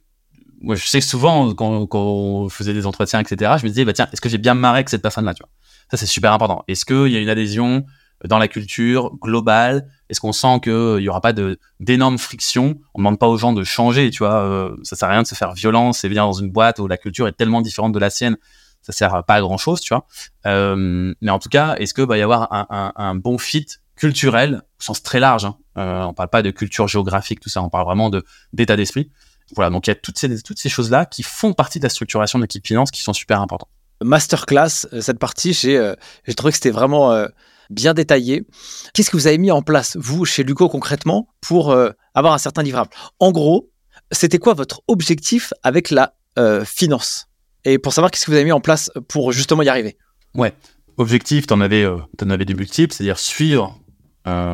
moi 0.61 0.75
je 0.75 0.87
sais 0.87 1.01
que 1.01 1.07
souvent 1.07 1.55
quand, 1.55 1.87
quand, 1.87 2.03
on 2.03 2.49
faisait 2.49 2.75
des 2.75 2.87
entretiens, 2.87 3.21
etc., 3.21 3.53
je 3.59 3.65
me 3.65 3.69
disais 3.69 3.85
bah 3.85 3.93
tiens, 3.93 4.09
est-ce 4.13 4.21
que 4.21 4.29
j'ai 4.29 4.39
bien 4.39 4.55
marré 4.55 4.79
avec 4.79 4.89
cette 4.89 5.03
personne-là, 5.03 5.35
tu 5.35 5.43
vois? 5.43 5.51
Ça 5.91 5.97
c'est 5.97 6.07
super 6.07 6.33
important. 6.33 6.65
Est-ce 6.69 6.85
qu'il 6.85 7.09
y 7.09 7.17
a 7.17 7.21
une 7.21 7.29
adhésion 7.29 7.85
dans 8.29 8.39
la 8.39 8.49
culture 8.49 9.12
globale 9.21 9.89
Est-ce 10.09 10.21
qu'on 10.21 10.33
sent 10.33 10.61
qu'il 10.62 10.97
n'y 10.97 11.09
aura 11.09 11.21
pas 11.21 11.33
d'énormes 11.81 12.18
frictions? 12.18 12.79
On 12.95 12.99
ne 12.99 13.03
demande 13.03 13.18
pas 13.18 13.29
aux 13.29 13.39
gens 13.39 13.53
de 13.53 13.64
changer, 13.64 14.11
tu 14.11 14.18
vois. 14.18 14.43
Euh, 14.43 14.77
ça 14.83 14.97
sert 14.97 15.09
à 15.09 15.12
rien 15.12 15.23
de 15.23 15.27
se 15.27 15.35
faire 15.35 15.53
violence 15.53 16.05
et 16.05 16.09
venir 16.09 16.25
dans 16.25 16.33
une 16.33 16.51
boîte 16.51 16.79
où 16.79 16.87
la 16.87 16.97
culture 16.97 17.29
est 17.29 17.33
tellement 17.33 17.62
différente 17.62 17.93
de 17.93 17.99
la 17.99 18.11
sienne. 18.11 18.37
Ça 18.83 18.93
sert 18.93 19.25
pas 19.25 19.35
à 19.35 19.41
grand 19.41 19.59
chose, 19.59 19.81
tu 19.81 19.95
vois. 19.95 20.07
Euh, 20.47 21.14
mais 21.21 21.31
en 21.31 21.39
tout 21.39 21.49
cas, 21.49 21.77
est-ce 21.77 21.95
qu'il 21.95 22.07
va 22.07 22.18
y 22.18 22.23
avoir 22.23 22.49
un, 22.51 23.14
bon 23.14 23.39
fit 23.39 23.66
culturel? 23.97 24.62
Au 24.81 24.83
sens 24.83 25.03
très 25.03 25.21
large 25.21 25.45
hein 25.45 25.57
euh, 25.77 26.03
On 26.05 26.14
parle 26.14 26.31
pas 26.31 26.43
de 26.43 26.51
culture 26.51 26.89
géographique, 26.89 27.41
tout 27.41 27.51
ça. 27.51 27.62
On 27.62 27.68
parle 27.68 27.85
vraiment 27.85 28.11
d'état 28.53 28.77
d'esprit. 28.77 29.11
Voilà. 29.55 29.71
Donc 29.71 29.87
il 29.87 29.91
y 29.91 29.93
a 29.93 29.97
toutes 29.97 30.18
ces 30.18 30.43
toutes 30.43 30.59
ces 30.59 30.68
choses 30.68 30.91
là 30.91 31.05
qui 31.05 31.23
font 31.23 31.53
partie 31.53 31.79
de 31.79 31.85
la 31.85 31.89
structuration 31.89 32.39
de 32.39 32.45
l'équipe 32.45 32.66
finance 32.66 32.91
qui 32.91 33.03
sont 33.03 33.12
super 33.12 33.41
importantes. 33.41 33.68
Masterclass, 34.03 34.87
euh, 34.93 35.01
cette 35.01 35.18
partie, 35.18 35.53
j'ai 35.53 35.95
trouvé 36.35 36.53
que 36.53 36.57
c'était 36.57 36.71
vraiment 36.71 37.27
bien 37.71 37.95
détaillé. 37.95 38.45
Qu'est-ce 38.93 39.11
que 39.11 39.16
vous 39.16 39.27
avez 39.27 39.39
mis 39.39 39.51
en 39.51 39.62
place, 39.62 39.97
vous, 39.99 40.25
chez 40.25 40.43
Luco, 40.43 40.68
concrètement, 40.68 41.29
pour 41.41 41.71
euh, 41.71 41.91
avoir 42.14 42.35
un 42.35 42.39
certain 42.39 42.62
livrable? 42.62 42.91
En 43.18 43.33
gros, 43.33 43.71
c'était 44.12 44.39
quoi 44.39 44.55
votre 44.55 44.83
objectif 44.89 45.55
avec 45.62 45.91
la 45.91 46.14
euh, 46.39 46.64
finance? 46.64 47.29
Et 47.64 47.79
pour 47.79 47.93
savoir 47.93 48.11
qu'est-ce 48.11 48.27
que 48.27 48.31
vous 48.31 48.37
avez 48.37 48.45
mis 48.45 48.53
en 48.53 48.61
place 48.61 48.91
pour 49.09 49.33
justement 49.33 49.62
y 49.62 49.68
arriver? 49.68 49.97
Ouais, 50.35 50.55
objectif, 50.97 51.47
tu 51.47 51.55
en, 51.55 51.61
avais, 51.61 51.85
euh, 51.85 51.99
en 52.23 52.31
avais 52.31 52.45
des 52.45 52.55
multiples, 52.55 52.93
c'est-à-dire 52.93 53.18
suivre, 53.18 53.79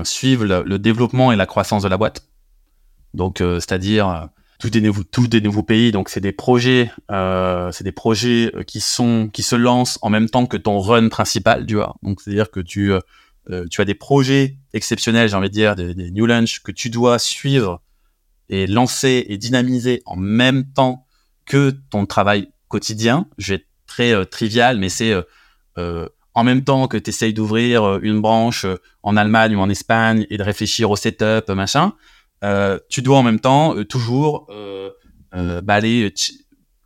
suivre 0.05 0.45
le, 0.45 0.79
développement 0.79 1.33
et 1.33 1.37
la 1.37 1.47
croissance 1.47 1.83
de 1.83 1.89
la 1.89 1.97
boîte. 1.97 2.29
Donc, 3.14 3.39
c'est-à-dire 3.39 4.29
tous 4.59 4.71
des 4.71 4.81
nouveaux, 4.81 5.05
tous 5.05 5.29
des 5.29 5.41
nouveaux 5.41 5.63
pays. 5.63 5.93
Donc 5.93 6.09
c'est 6.09 6.21
des 6.21 6.33
projets, 6.33 6.91
euh, 7.11 7.71
c'est 7.73 7.85
des 7.85 7.93
projets 7.93 8.51
euh, 8.55 8.63
qui 8.63 8.81
sont, 8.81 9.29
qui 9.33 9.43
se 9.43 9.57
lancent 9.57 9.99
en 10.03 10.11
même 10.11 10.29
temps 10.29 10.47
que 10.47 10.57
ton 10.57 10.79
run 10.79 11.09
principal, 11.09 11.67
tu 11.67 11.75
vois. 11.75 11.97
Donc 12.03 12.21
c'est 12.21 12.31
à 12.31 12.35
dire 12.35 12.51
que 12.51 12.61
tu, 12.61 12.93
euh, 12.93 13.65
tu 13.71 13.81
as 13.81 13.85
des 13.85 13.95
projets 13.95 14.57
exceptionnels, 14.73 15.29
j'ai 15.29 15.37
envie 15.37 15.49
de 15.49 15.55
dire, 15.55 15.77
des, 15.77 15.95
new 16.11 16.27
launch 16.27 16.61
que 16.63 16.73
tu 16.73 16.91
dois 16.91 17.19
suivre 17.19 17.83
et 18.49 18.67
lancer 18.67 19.27
et 19.29 19.39
dynamiser 19.39 20.03
en 20.07 20.17
même 20.17 20.65
temps 20.73 21.07
que 21.45 21.71
ton 21.91 22.07
travail 22.07 22.49
quotidien. 22.69 23.27
Je 23.39 23.53
vais 23.53 23.57
être 23.57 23.67
très 23.87 24.27
trivial, 24.27 24.79
mais 24.79 24.89
c'est 24.89 25.15
en 25.77 26.45
même 26.45 26.65
temps 26.65 26.89
que 26.89 26.97
tu 26.97 27.11
essayes 27.11 27.35
d'ouvrir 27.35 27.99
une 28.03 28.21
branche 28.21 28.67
en 29.03 29.17
Allemagne 29.17 29.57
ou 29.57 29.61
en 29.61 29.69
Espagne 29.69 30.27
et 30.31 30.39
de 30.39 30.43
réfléchir 30.43 30.91
au 30.91 30.97
setup, 30.97 31.49
machin 31.51 31.93
euh, 31.93 32.07
tu 32.89 33.03
dois 33.03 33.18
en 33.18 33.22
même 33.22 33.41
temps 33.41 33.76
euh, 33.76 33.84
toujours 33.84 34.47
euh, 34.51 34.91
bah, 35.32 35.74
aller 35.74 36.12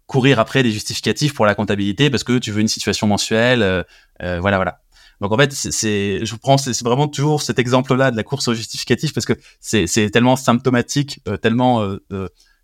courir 0.07 0.39
après 0.39 0.63
des 0.63 0.71
justificatifs 0.71 1.35
pour 1.35 1.47
la 1.47 1.55
comptabilité 1.55 2.11
parce 2.11 2.25
que 2.25 2.39
tu 2.39 2.51
veux 2.51 2.61
une 2.61 2.69
situation 2.69 3.07
mensuelle. 3.07 3.85
voilà, 4.21 4.57
voilà. 4.57 4.81
Donc 5.21 5.33
en 5.33 5.37
fait, 5.37 5.53
c'est, 5.53 6.25
je 6.25 6.35
prends, 6.37 6.57
c'est 6.57 6.83
vraiment 6.83 7.07
toujours 7.07 7.43
cet 7.43 7.59
exemple-là 7.59 8.11
de 8.11 8.17
la 8.17 8.23
course 8.23 8.49
au 8.49 8.55
justificatif 8.55 9.13
parce 9.13 9.27
que 9.27 9.35
c'est 9.61 10.11
tellement 10.11 10.35
symptomatique, 10.37 11.21
tellement, 11.43 11.97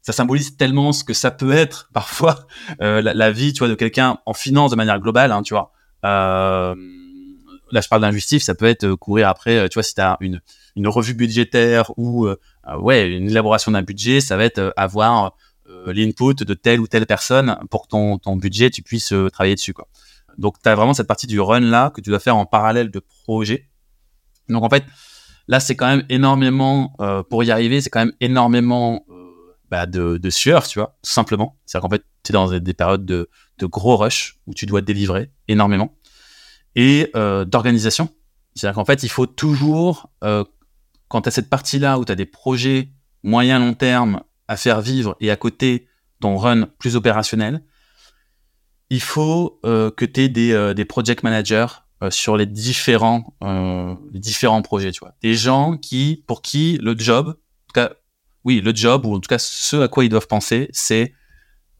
ça 0.02 0.12
symbolise 0.12 0.56
tellement 0.56 0.92
ce 0.92 1.04
que 1.04 1.12
ça 1.12 1.30
peut 1.30 1.52
être 1.52 1.90
parfois 1.92 2.46
la, 2.80 3.02
la, 3.02 3.30
vie, 3.30 3.52
tu 3.52 3.60
vois, 3.60 3.68
de 3.68 3.74
quelqu'un 3.74 4.18
en 4.26 4.32
finance 4.32 4.70
de 4.70 4.76
manière 4.76 4.98
globale, 4.98 5.32
hein, 5.32 5.42
tu 5.42 5.54
vois. 5.54 5.72
là, 6.02 6.74
je 7.72 7.88
parle 7.88 8.02
d'injustice, 8.02 8.44
ça 8.44 8.54
peut 8.54 8.66
être 8.66 8.94
courir 8.94 9.28
après, 9.28 9.68
tu 9.68 9.74
vois, 9.74 9.82
si 9.82 9.94
tu 9.94 10.00
as 10.00 10.16
une, 10.20 10.40
une 10.76 10.86
revue 10.88 11.14
budgétaire 11.14 11.90
ou 11.96 12.26
euh, 12.26 12.38
ouais, 12.74 13.08
une 13.08 13.30
élaboration 13.30 13.72
d'un 13.72 13.82
budget, 13.82 14.20
ça 14.20 14.36
va 14.36 14.44
être 14.44 14.58
euh, 14.58 14.70
avoir 14.76 15.36
euh, 15.68 15.92
l'input 15.92 16.34
de 16.34 16.54
telle 16.54 16.80
ou 16.80 16.86
telle 16.86 17.06
personne 17.06 17.58
pour 17.70 17.82
que 17.82 17.88
ton, 17.88 18.18
ton 18.18 18.36
budget, 18.36 18.70
tu 18.70 18.82
puisses 18.82 19.14
travailler 19.32 19.54
dessus. 19.54 19.72
Quoi. 19.72 19.88
Donc, 20.38 20.56
tu 20.62 20.68
as 20.68 20.74
vraiment 20.74 20.94
cette 20.94 21.06
partie 21.06 21.26
du 21.26 21.40
run 21.40 21.60
là 21.60 21.90
que 21.90 22.00
tu 22.00 22.10
dois 22.10 22.18
faire 22.18 22.36
en 22.36 22.46
parallèle 22.46 22.90
de 22.90 23.00
projet. 23.24 23.68
Donc, 24.48 24.64
en 24.64 24.68
fait, 24.68 24.84
là, 25.48 25.60
c'est 25.60 25.76
quand 25.76 25.86
même 25.86 26.04
énormément, 26.08 26.94
pour 27.30 27.42
y 27.42 27.50
arriver, 27.50 27.80
c'est 27.80 27.90
quand 27.90 28.04
même 28.04 28.14
énormément 28.20 29.06
bah, 29.70 29.86
de, 29.86 30.18
de, 30.18 30.30
sueur, 30.30 30.66
tu 30.66 30.78
vois, 30.78 30.96
tout 31.02 31.10
simplement. 31.10 31.56
C'est-à-dire 31.64 31.88
qu'en 31.88 31.94
fait, 31.94 32.04
tu 32.22 32.30
es 32.30 32.34
dans 32.34 32.58
des 32.58 32.74
périodes 32.74 33.04
de, 33.04 33.28
de, 33.58 33.66
gros 33.66 33.96
rush 33.96 34.38
où 34.46 34.54
tu 34.54 34.66
dois 34.66 34.82
délivrer 34.82 35.30
énormément. 35.48 35.96
Et 36.74 37.10
d'organisation. 37.14 38.10
C'est-à-dire 38.54 38.74
qu'en 38.74 38.84
fait, 38.84 39.02
il 39.02 39.08
faut 39.08 39.26
toujours 39.26 40.10
quand 41.08 41.22
tu 41.22 41.28
as 41.28 41.32
cette 41.32 41.50
partie-là 41.50 41.98
où 41.98 42.04
tu 42.04 42.12
as 42.12 42.16
des 42.16 42.26
projets 42.26 42.90
moyen 43.22 43.58
long 43.58 43.74
terme 43.74 44.22
à 44.48 44.56
faire 44.56 44.80
vivre 44.80 45.16
et 45.20 45.30
à 45.30 45.36
côté 45.36 45.88
ton 46.20 46.36
run 46.36 46.68
plus 46.78 46.96
opérationnel, 46.96 47.62
il 48.90 49.00
faut 49.00 49.60
euh, 49.64 49.90
que 49.90 50.04
tu 50.04 50.22
aies 50.22 50.28
des, 50.28 50.52
euh, 50.52 50.74
des, 50.74 50.84
project 50.84 51.22
managers 51.22 51.66
euh, 52.02 52.10
sur 52.10 52.36
les 52.36 52.46
différents, 52.46 53.36
les 53.42 54.20
différents 54.20 54.62
projets, 54.62 54.92
tu 54.92 55.00
vois. 55.00 55.14
Des 55.22 55.34
gens 55.34 55.76
qui, 55.76 56.24
pour 56.26 56.42
qui 56.42 56.78
le 56.80 56.96
job, 56.96 57.28
en 57.28 57.32
tout 57.32 57.74
cas, 57.74 57.92
oui, 58.44 58.60
le 58.60 58.74
job, 58.74 59.04
ou 59.04 59.16
en 59.16 59.20
tout 59.20 59.28
cas 59.28 59.38
ce 59.38 59.82
à 59.82 59.88
quoi 59.88 60.04
ils 60.04 60.08
doivent 60.08 60.28
penser, 60.28 60.68
c'est 60.72 61.12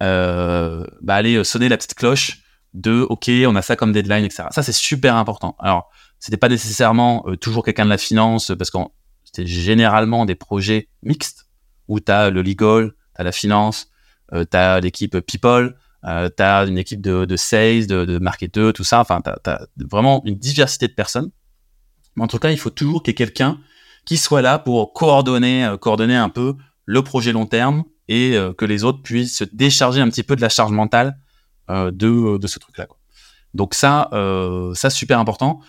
bah, 0.00 0.84
aller 1.08 1.42
sonner 1.44 1.68
la 1.68 1.76
petite 1.76 1.94
cloche 1.94 2.42
de 2.74 3.06
OK, 3.08 3.30
on 3.46 3.56
a 3.56 3.62
ça 3.62 3.76
comme 3.76 3.92
deadline, 3.92 4.24
etc. 4.24 4.48
Ça, 4.50 4.62
c'est 4.62 4.72
super 4.72 5.16
important. 5.16 5.56
Alors, 5.58 5.88
c'était 6.18 6.36
pas 6.36 6.48
nécessairement 6.48 7.24
toujours 7.40 7.64
quelqu'un 7.64 7.84
de 7.84 7.90
la 7.90 7.98
finance, 7.98 8.52
parce 8.58 8.70
qu'on 8.70 8.90
c'est 9.36 9.46
généralement 9.46 10.24
des 10.24 10.34
projets 10.34 10.88
mixtes 11.02 11.46
où 11.88 12.00
tu 12.00 12.10
as 12.10 12.30
le 12.30 12.42
legal, 12.42 12.92
tu 13.14 13.20
as 13.20 13.24
la 13.24 13.32
finance, 13.32 13.88
euh, 14.32 14.44
tu 14.50 14.56
as 14.56 14.80
l'équipe 14.80 15.20
people, 15.20 15.76
euh, 16.04 16.28
tu 16.34 16.42
as 16.42 16.64
une 16.64 16.78
équipe 16.78 17.00
de, 17.00 17.36
sales, 17.36 17.86
de, 17.86 18.04
de 18.04 18.18
marketeurs, 18.18 18.72
tout 18.72 18.84
ça. 18.84 19.00
Enfin, 19.00 19.20
tu 19.22 19.50
as, 19.50 19.66
vraiment 19.90 20.22
une 20.24 20.36
diversité 20.36 20.88
de 20.88 20.94
personnes. 20.94 21.30
Mais 22.16 22.24
en 22.24 22.28
tout 22.28 22.38
cas, 22.38 22.50
il 22.50 22.58
faut 22.58 22.70
toujours 22.70 23.02
qu'il 23.02 23.12
y 23.12 23.14
ait 23.14 23.14
quelqu'un 23.14 23.60
qui 24.06 24.16
soit 24.16 24.40
là 24.40 24.58
pour 24.58 24.94
coordonner, 24.94 25.66
euh, 25.66 26.22
un 26.22 26.28
peu 26.30 26.54
le 26.86 27.02
projet 27.02 27.32
long 27.32 27.44
terme 27.44 27.84
et 28.08 28.36
euh, 28.36 28.54
que 28.54 28.64
les 28.64 28.84
autres 28.84 29.02
puissent 29.02 29.36
se 29.36 29.44
décharger 29.44 30.00
un 30.00 30.08
petit 30.08 30.22
peu 30.22 30.36
de 30.36 30.40
la 30.40 30.48
charge 30.48 30.72
mentale 30.72 31.18
euh, 31.68 31.90
de, 31.90 32.46
ce 32.46 32.58
truc-là. 32.58 32.86
Donc 33.52 33.74
ça, 33.74 34.08
ça 34.74 34.90
super 34.90 35.18
important. 35.18 35.60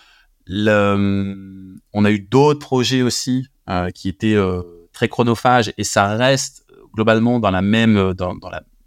On 0.50 2.06
a 2.06 2.12
eu 2.12 2.20
d'autres 2.20 2.60
projets 2.60 3.02
aussi 3.02 3.48
qui 3.94 4.10
étaient 4.10 4.36
euh, 4.36 4.62
très 4.94 5.10
chronophages 5.10 5.74
et 5.78 5.84
ça 5.84 6.16
reste 6.16 6.66
globalement 6.94 7.40
dans 7.40 7.52
la 7.52 7.62
même, 7.62 7.98
euh, 7.98 8.14
dans, 8.14 8.34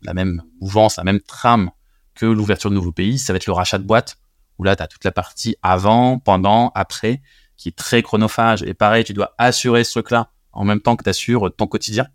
la, 0.03 0.15
même 0.15 0.43
mouvance, 0.61 0.97
la 0.97 1.05
même 1.05 1.21
trame 1.21 1.71
que 2.15 2.27
l'ouverture 2.27 2.71
de 2.71 2.75
nouveaux 2.75 2.93
pays. 2.93 3.19
Ça 3.19 3.33
va 3.33 3.37
être 3.37 3.47
le 3.47 3.53
rachat 3.53 3.79
de 3.79 3.85
boîtes 3.85 4.17
où 4.59 4.65
là, 4.65 4.75
tu 4.75 4.83
as 4.83 4.89
toute 4.89 5.05
la 5.05 5.13
partie 5.13 5.57
avant, 5.63 6.19
pendant, 6.19 6.73
après 6.75 7.23
qui 7.57 7.69
est 7.69 7.77
très 7.77 8.03
chronophage. 8.03 8.63
Et 8.63 8.75
pareil, 8.75 9.05
tu 9.05 9.13
dois 9.13 9.35
assurer 9.39 9.85
ce 9.85 9.93
truc-là 9.93 10.31
en 10.53 10.65
même 10.65 10.81
temps 10.81 10.97
que 10.97 11.05
tu 11.05 11.11
assures 11.11 11.55
ton 11.55 11.67
quotidien. 11.67 12.07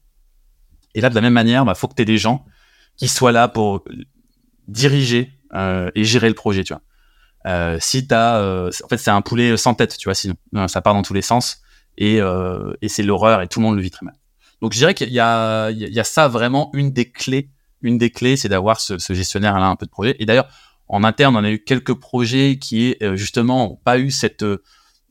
Et 0.96 1.02
là, 1.02 1.10
de 1.10 1.16
la 1.16 1.22
même 1.22 1.34
manière, 1.34 1.64
il 1.64 1.66
bah, 1.66 1.76
faut 1.76 1.88
que 1.88 1.94
tu 1.94 2.02
aies 2.02 2.06
des 2.06 2.18
gens 2.18 2.46
qui 2.98 3.08
soient 3.08 3.32
là 3.32 3.48
pour 3.48 3.84
diriger 4.68 5.32
euh, 5.54 5.92
et 5.96 6.04
gérer 6.04 6.28
le 6.28 6.36
projet, 6.36 6.64
tu 6.64 6.74
vois. 6.74 6.82
Euh, 7.46 7.78
si 7.80 8.08
t'as, 8.08 8.38
euh, 8.38 8.72
en 8.84 8.88
fait, 8.88 8.98
c'est 8.98 9.12
un 9.12 9.22
poulet 9.22 9.56
sans 9.56 9.76
tête, 9.76 9.96
tu 9.98 10.06
vois, 10.06 10.16
sinon 10.16 10.36
ça 10.68 10.82
part 10.82 10.96
dans 10.96 11.04
tous 11.04 11.14
les 11.14 11.22
sens 11.22 11.62
et, 11.98 12.22
euh, 12.22 12.74
et 12.82 12.90
c'est 12.90 13.04
l'horreur 13.04 13.42
et 13.42 13.48
tout 13.48 13.60
le 13.60 13.66
monde 13.66 13.76
le 13.76 13.82
vit 13.82 13.92
très 13.92 14.06
mal. 14.06 14.16
Donc 14.62 14.74
je 14.74 14.78
dirais 14.78 14.94
qu'il 14.94 15.12
y 15.12 15.20
a, 15.20 15.70
il 15.72 15.94
y 15.94 16.00
a 16.00 16.04
ça 16.04 16.28
vraiment 16.28 16.70
une 16.74 16.92
des 16.92 17.10
clés, 17.12 17.50
une 17.82 17.98
des 17.98 18.10
clés, 18.10 18.38
c'est 18.38 18.50
d'avoir 18.50 18.80
ce, 18.80 18.98
ce 18.98 19.14
gestionnaire 19.14 19.60
là 19.60 19.68
un 19.68 19.76
peu 19.76 19.86
de 19.86 19.92
projet. 19.92 20.16
Et 20.20 20.26
d'ailleurs, 20.26 20.48
en 20.88 21.04
interne, 21.04 21.36
on 21.36 21.44
a 21.44 21.50
eu 21.50 21.64
quelques 21.64 21.94
projets 21.94 22.58
qui 22.60 22.96
justement 23.14 23.72
ont 23.72 23.76
pas 23.76 23.98
eu 23.98 24.12
cette 24.12 24.46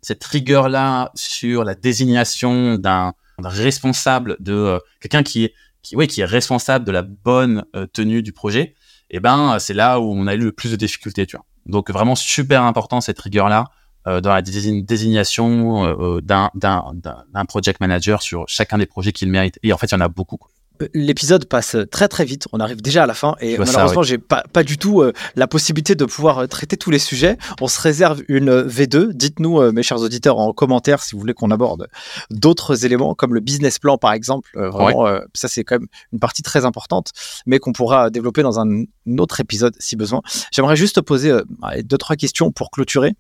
cette 0.03 0.23
rigueur 0.25 0.69
là 0.69 1.11
sur 1.15 1.65
la 1.65 1.75
désignation 1.75 2.77
d'un 2.77 3.13
responsable 3.39 4.37
de 4.39 4.81
quelqu'un 5.01 5.23
qui 5.23 5.45
est 5.45 5.55
qui, 5.83 5.97
ouais, 5.97 6.07
qui 6.07 6.21
est 6.21 6.27
responsable 6.27 6.85
de 6.85 6.93
la 6.93 7.03
bonne 7.03 7.65
tenue 7.93 8.23
du 8.23 8.33
projet. 8.33 8.75
Et 9.11 9.21
ben 9.21 9.59
c'est 9.59 9.75
là 9.75 10.01
où 10.01 10.13
on 10.13 10.27
a 10.27 10.35
eu 10.35 10.39
le 10.39 10.53
plus 10.53 10.71
de 10.71 10.77
difficultés, 10.77 11.27
tu 11.27 11.37
vois. 11.37 11.45
Donc 11.67 11.91
vraiment 11.91 12.15
super 12.15 12.63
important 12.63 13.01
cette 13.01 13.21
rigueur-là 13.21 13.65
euh, 14.07 14.21
dans 14.21 14.35
la 14.35 14.43
désignation 14.43 15.87
euh, 15.87 16.21
d'un, 16.21 16.51
d'un, 16.55 17.45
project 17.47 17.81
manager 17.81 18.21
sur 18.21 18.45
chacun 18.49 18.77
des 18.77 18.85
projets 18.85 19.13
qu'il 19.13 19.31
mérite. 19.31 19.59
Et 19.63 19.73
en 19.73 19.79
fait, 19.79 19.87
il 19.87 19.93
y 19.93 19.97
en 19.97 20.01
a 20.03 20.09
beaucoup. 20.09 20.39
Euh, 20.83 20.89
l'épisode 20.93 21.47
passe 21.47 21.77
très 21.91 22.07
très 22.09 22.27
vite, 22.27 22.47
on 22.53 22.61
arrive 22.61 22.83
déjà 22.83 23.05
à 23.05 23.07
la 23.07 23.15
fin 23.15 23.37
et 23.41 23.57
malheureusement 23.57 24.03
j'ai 24.03 24.19
pas, 24.19 24.43
pas 24.53 24.65
du 24.65 24.77
tout 24.77 25.05
la 25.37 25.47
possibilité 25.47 25.95
de 25.95 26.05
pouvoir 26.05 26.49
traiter 26.49 26.77
tous 26.77 26.91
les 26.91 26.99
sujets. 26.99 27.39
On 27.61 27.69
se 27.69 27.81
réserve 27.81 28.23
une 28.29 28.51
V2. 28.63 29.13
Dites-nous 29.13 29.71
mes 29.71 29.85
chers 29.85 30.01
auditeurs 30.01 30.39
en 30.39 30.53
commentaire 30.53 31.01
si 31.01 31.15
vous 31.15 31.21
voulez 31.21 31.33
qu'on 31.33 31.53
aborde 31.53 31.87
d'autres 32.31 32.85
éléments 32.85 33.15
comme 33.15 33.35
le 33.35 33.41
business 33.41 33.79
plan 33.79 33.99
par 33.99 34.13
exemple. 34.13 34.51
vraiment, 34.55 35.07
ça 35.33 35.47
c'est 35.47 35.63
quand 35.63 35.79
même 35.79 35.87
une 36.13 36.19
partie 36.19 36.43
très 36.43 36.65
importante 36.65 37.13
mais 37.47 37.61
qu'on 37.61 37.73
pourra 37.73 38.11
développer 38.11 38.43
dans 38.43 38.59
un 38.59 38.85
autre 39.19 39.39
épisode 39.39 39.77
si 39.79 39.95
besoin. 39.95 40.23
J'aimerais 40.51 40.77
juste 40.77 41.01
poser 41.03 41.39
deux 41.85 41.99
trois 41.99 42.17
questions 42.17 42.51
pour 42.51 42.73
clôturer. 42.73 43.15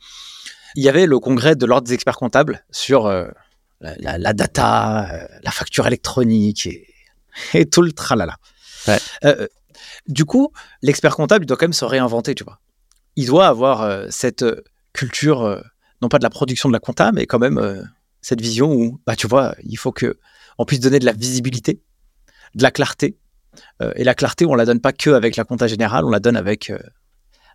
Il 0.74 0.82
y 0.82 0.88
avait 0.88 1.06
le 1.06 1.18
congrès 1.18 1.56
de 1.56 1.66
l'ordre 1.66 1.86
des 1.86 1.94
experts 1.94 2.16
comptables 2.16 2.64
sur 2.70 3.08
la, 3.80 4.18
la, 4.18 4.32
data, 4.32 5.28
la 5.42 5.50
facture 5.50 5.86
électronique 5.86 6.66
et 6.66 6.94
et 7.54 7.66
tout 7.66 7.82
le 7.82 7.92
tralala. 7.92 8.36
Ouais. 8.86 8.98
Euh, 9.24 9.46
du 10.06 10.24
coup, 10.24 10.52
l'expert 10.82 11.16
comptable, 11.16 11.44
il 11.44 11.46
doit 11.46 11.56
quand 11.56 11.66
même 11.66 11.72
se 11.72 11.84
réinventer, 11.84 12.34
tu 12.34 12.44
vois. 12.44 12.60
Il 13.16 13.26
doit 13.26 13.46
avoir 13.46 13.82
euh, 13.82 14.06
cette 14.10 14.42
euh, 14.42 14.62
culture, 14.92 15.42
euh, 15.42 15.60
non 16.02 16.08
pas 16.08 16.18
de 16.18 16.24
la 16.24 16.30
production 16.30 16.68
de 16.68 16.72
la 16.72 16.80
compta, 16.80 17.12
mais 17.12 17.26
quand 17.26 17.38
même 17.38 17.58
euh, 17.58 17.82
cette 18.20 18.40
vision 18.40 18.72
où, 18.72 19.00
bah, 19.06 19.16
tu 19.16 19.26
vois, 19.26 19.54
il 19.62 19.76
faut 19.76 19.92
que 19.92 20.18
on 20.58 20.64
puisse 20.64 20.80
donner 20.80 20.98
de 20.98 21.04
la 21.04 21.12
visibilité, 21.12 21.82
de 22.54 22.62
la 22.62 22.70
clarté. 22.70 23.18
et 23.96 24.04
la 24.04 24.14
clarté, 24.14 24.46
on 24.46 24.54
la 24.54 24.64
donne 24.64 24.80
pas 24.80 24.92
que 24.92 25.10
avec 25.10 25.34
la 25.36 25.44
compta 25.44 25.66
générale, 25.66 26.04
on 26.04 26.10
la 26.10 26.20
donne 26.20 26.36
avec 26.36 26.72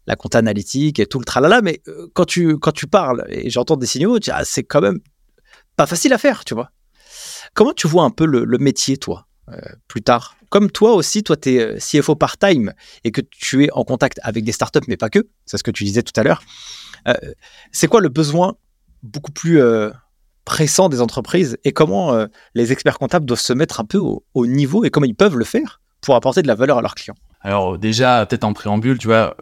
la 0.09 0.15
compta 0.15 0.39
analytique 0.39 0.99
et 0.99 1.05
tout 1.05 1.19
le 1.19 1.25
tralala. 1.25 1.61
Mais 1.61 1.81
quand 2.13 2.25
tu 2.25 2.57
quand 2.57 2.73
tu 2.73 2.87
parles 2.87 3.25
et 3.29 3.49
j'entends 3.49 3.77
des 3.77 3.85
signaux, 3.85 4.17
ah, 4.31 4.43
c'est 4.43 4.63
quand 4.63 4.81
même 4.81 4.99
pas 5.77 5.85
facile 5.85 6.11
à 6.11 6.17
faire, 6.17 6.43
tu 6.43 6.55
vois. 6.55 6.71
Comment 7.53 7.73
tu 7.73 7.87
vois 7.87 8.03
un 8.03 8.09
peu 8.09 8.25
le, 8.25 8.57
métier, 8.57 8.97
toi 8.97 9.27
euh, 9.49 9.57
plus 9.87 10.01
tard? 10.01 10.35
Comme 10.49 10.71
toi 10.71 10.93
aussi, 10.93 11.23
toi, 11.23 11.37
tu 11.37 11.53
es 11.53 11.59
euh, 11.59 11.77
CFO 11.77 12.15
part-time 12.15 12.73
et 13.03 13.11
que 13.11 13.21
tu 13.21 13.65
es 13.65 13.71
en 13.71 13.83
contact 13.83 14.19
avec 14.23 14.43
des 14.43 14.51
startups, 14.51 14.87
mais 14.87 14.97
pas 14.97 15.09
que, 15.09 15.27
c'est 15.45 15.57
ce 15.57 15.63
que 15.63 15.71
tu 15.71 15.83
disais 15.83 16.01
tout 16.01 16.19
à 16.19 16.23
l'heure. 16.23 16.41
Euh, 17.07 17.13
c'est 17.71 17.87
quoi 17.87 18.01
le 18.01 18.09
besoin 18.09 18.55
beaucoup 19.03 19.31
plus 19.31 19.61
pressant 20.43 20.89
des 20.89 20.99
entreprises 20.99 21.57
et 21.63 21.71
comment 21.71 22.25
les 22.53 22.73
experts 22.73 22.99
comptables 22.99 23.25
doivent 23.25 23.39
se 23.39 23.53
mettre 23.53 23.79
un 23.79 23.85
peu 23.85 23.99
au, 23.99 24.47
niveau 24.47 24.83
et 24.83 24.89
comment 24.89 25.05
ils 25.05 25.15
peuvent 25.15 25.37
le 25.37 25.45
faire 25.45 25.79
pour 26.01 26.15
apporter 26.15 26.41
de 26.41 26.47
la 26.47 26.55
valeur 26.55 26.79
à 26.79 26.81
leurs 26.81 26.95
clients? 26.95 27.15
Alors 27.39 27.77
déjà, 27.77 28.25
peut-être 28.25 28.43
en 28.43 28.51
préambule, 28.51 28.97
tu 28.97 29.07
vois, 29.07 29.37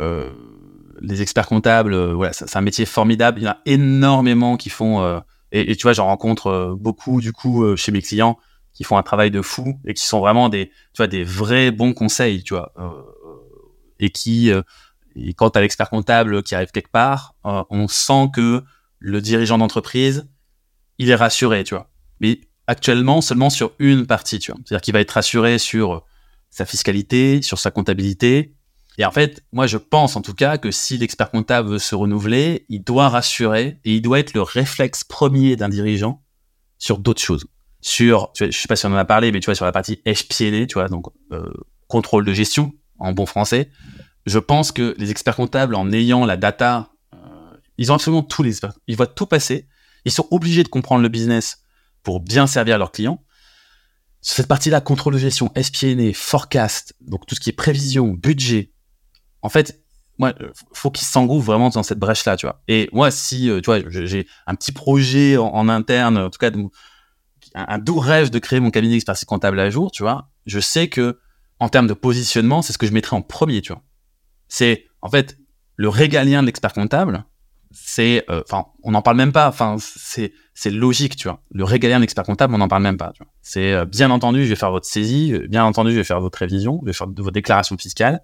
les 1.01 1.21
experts 1.21 1.47
comptables, 1.47 1.95
voilà, 2.13 2.33
c'est 2.33 2.55
un 2.55 2.61
métier 2.61 2.85
formidable. 2.85 3.39
Il 3.39 3.43
y 3.43 3.47
en 3.47 3.51
a 3.51 3.59
énormément 3.65 4.57
qui 4.57 4.69
font, 4.69 5.21
et, 5.51 5.71
et, 5.71 5.75
tu 5.75 5.83
vois, 5.83 5.93
j'en 5.93 6.05
rencontre 6.05 6.75
beaucoup 6.79 7.21
du 7.21 7.33
coup 7.33 7.75
chez 7.75 7.91
mes 7.91 8.01
clients 8.01 8.37
qui 8.77 8.83
font 8.83 8.97
un 8.97 9.03
travail 9.03 9.31
de 9.31 9.41
fou 9.41 9.79
et 9.85 9.95
qui 9.95 10.05
sont 10.05 10.19
vraiment 10.19 10.49
des, 10.49 10.67
tu 10.67 10.97
vois, 10.97 11.07
des 11.07 11.23
vrais 11.23 11.71
bons 11.71 11.93
conseils, 11.93 12.43
tu 12.43 12.53
vois, 12.53 12.71
euh, 12.77 12.91
et 13.99 14.11
qui, 14.11 14.51
euh, 14.51 14.61
et 15.15 15.33
quand 15.33 15.49
t'as 15.49 15.61
l'expert 15.61 15.89
comptable 15.89 16.43
qui 16.43 16.53
arrive 16.53 16.69
quelque 16.69 16.91
part, 16.91 17.33
euh, 17.47 17.63
on 17.71 17.87
sent 17.87 18.27
que 18.31 18.63
le 18.99 19.19
dirigeant 19.19 19.57
d'entreprise, 19.57 20.29
il 20.99 21.09
est 21.09 21.15
rassuré, 21.15 21.63
tu 21.63 21.73
vois. 21.73 21.89
Mais 22.19 22.39
actuellement, 22.67 23.21
seulement 23.21 23.49
sur 23.49 23.71
une 23.79 24.05
partie, 24.05 24.37
tu 24.37 24.51
vois. 24.51 24.61
C'est-à-dire 24.63 24.83
qu'il 24.83 24.93
va 24.93 24.99
être 24.99 25.09
rassuré 25.09 25.57
sur 25.57 26.05
sa 26.51 26.67
fiscalité, 26.67 27.41
sur 27.41 27.57
sa 27.57 27.71
comptabilité. 27.71 28.53
Et 28.97 29.05
en 29.05 29.11
fait, 29.11 29.43
moi, 29.51 29.67
je 29.67 29.77
pense 29.77 30.15
en 30.15 30.21
tout 30.21 30.33
cas 30.33 30.57
que 30.57 30.71
si 30.71 30.97
l'expert 30.97 31.29
comptable 31.29 31.69
veut 31.69 31.79
se 31.79 31.93
renouveler, 31.93 32.65
il 32.69 32.83
doit 32.83 33.09
rassurer 33.09 33.79
et 33.85 33.95
il 33.95 34.01
doit 34.01 34.19
être 34.19 34.33
le 34.33 34.41
réflexe 34.41 35.03
premier 35.03 35.55
d'un 35.55 35.69
dirigeant 35.69 36.23
sur 36.79 36.97
d'autres 36.97 37.21
choses. 37.21 37.45
Sur, 37.79 38.31
je 38.35 38.49
sais 38.49 38.67
pas 38.67 38.75
si 38.75 38.85
on 38.87 38.93
en 38.93 38.95
a 38.95 39.05
parlé, 39.05 39.31
mais 39.31 39.39
tu 39.39 39.45
vois, 39.45 39.55
sur 39.55 39.65
la 39.65 39.71
partie 39.71 40.01
HPLA, 40.05 40.65
tu 40.65 40.73
vois, 40.73 40.87
donc 40.87 41.05
euh, 41.31 41.51
contrôle 41.87 42.25
de 42.25 42.33
gestion 42.33 42.73
en 42.97 43.11
bon 43.13 43.27
français, 43.27 43.69
je 44.25 44.39
pense 44.39 44.71
que 44.71 44.95
les 44.97 45.11
experts 45.11 45.35
comptables, 45.35 45.75
en 45.75 45.91
ayant 45.91 46.25
la 46.25 46.35
data, 46.35 46.89
euh, 47.13 47.17
ils 47.77 47.91
ont 47.91 47.95
absolument 47.95 48.23
tous 48.23 48.41
les 48.41 48.49
experts. 48.49 48.73
Ils 48.87 48.97
voient 48.97 49.07
tout 49.07 49.27
passer. 49.27 49.67
Ils 50.05 50.11
sont 50.11 50.27
obligés 50.31 50.63
de 50.63 50.69
comprendre 50.69 51.03
le 51.03 51.09
business 51.09 51.61
pour 52.01 52.19
bien 52.19 52.47
servir 52.47 52.77
leurs 52.77 52.91
clients. 52.91 53.23
Sur 54.21 54.37
cette 54.37 54.47
partie-là, 54.47 54.81
contrôle 54.81 55.13
de 55.13 55.19
gestion, 55.19 55.51
SPNA, 55.55 56.13
forecast, 56.13 56.95
donc 56.99 57.25
tout 57.27 57.35
ce 57.35 57.39
qui 57.39 57.51
est 57.51 57.53
prévision, 57.53 58.07
budget, 58.07 58.73
en 59.47 59.49
fait, 59.49 59.81
moi, 60.17 60.33
faut 60.73 60.91
qu'ils 60.91 61.07
s'engouffrent 61.07 61.45
vraiment 61.45 61.69
dans 61.69 61.83
cette 61.83 61.99
brèche-là, 61.99 62.35
tu 62.35 62.45
vois. 62.45 62.61
Et 62.67 62.89
moi, 62.91 63.11
si, 63.11 63.49
euh, 63.49 63.61
tu 63.61 63.67
vois, 63.67 63.79
j'ai 63.87 64.27
un 64.45 64.55
petit 64.55 64.73
projet 64.73 65.37
en, 65.37 65.69
interne, 65.69 66.17
en 66.17 66.29
tout 66.29 66.37
cas, 66.37 66.51
un, 67.55 67.77
doux 67.77 67.97
rêve 67.97 68.29
de 68.29 68.37
créer 68.39 68.59
mon 68.59 68.69
cabinet 68.69 68.95
d'expertise 68.95 69.23
comptable 69.23 69.57
à 69.61 69.69
jour, 69.69 69.89
tu 69.89 70.03
vois, 70.03 70.27
je 70.45 70.59
sais 70.59 70.89
que 70.89 71.21
en 71.61 71.69
termes 71.69 71.87
de 71.87 71.93
positionnement, 71.93 72.61
c'est 72.61 72.73
ce 72.73 72.77
que 72.77 72.87
je 72.87 72.91
mettrais 72.91 73.15
en 73.15 73.21
premier, 73.21 73.61
tu 73.61 73.71
vois. 73.71 73.83
C'est, 74.49 74.85
en 75.01 75.09
fait, 75.09 75.37
le 75.77 75.87
régalien 75.87 76.41
de 76.41 76.47
l'expert 76.47 76.73
comptable, 76.73 77.23
c'est, 77.71 78.25
euh, 78.29 78.41
enfin, 78.45 78.65
on 78.83 78.91
n'en 78.91 79.01
parle 79.01 79.15
même 79.15 79.31
pas. 79.31 79.47
Enfin, 79.47 79.77
c'est, 79.79 80.33
c'est 80.53 80.71
logique, 80.71 81.15
tu 81.15 81.29
vois. 81.29 81.41
Le 81.51 81.63
régalien 81.63 82.01
d'expert 82.01 82.25
comptable, 82.25 82.53
on 82.53 82.57
n'en 82.57 82.67
parle 82.67 82.83
même 82.83 82.97
pas. 82.97 83.13
Tu 83.13 83.23
vois. 83.23 83.31
C'est 83.41 83.71
euh, 83.71 83.85
bien 83.85 84.11
entendu, 84.11 84.43
je 84.43 84.49
vais 84.49 84.55
faire 84.57 84.71
votre 84.71 84.87
saisie, 84.87 85.39
bien 85.47 85.63
entendu, 85.63 85.91
je 85.91 85.97
vais 85.97 86.03
faire 86.03 86.19
votre 86.19 86.37
révision, 86.37 86.81
je 86.81 86.87
vais 86.87 86.93
faire 86.93 87.07
de 87.07 87.21
vos 87.21 87.31
déclarations 87.31 87.77
fiscales. 87.77 88.21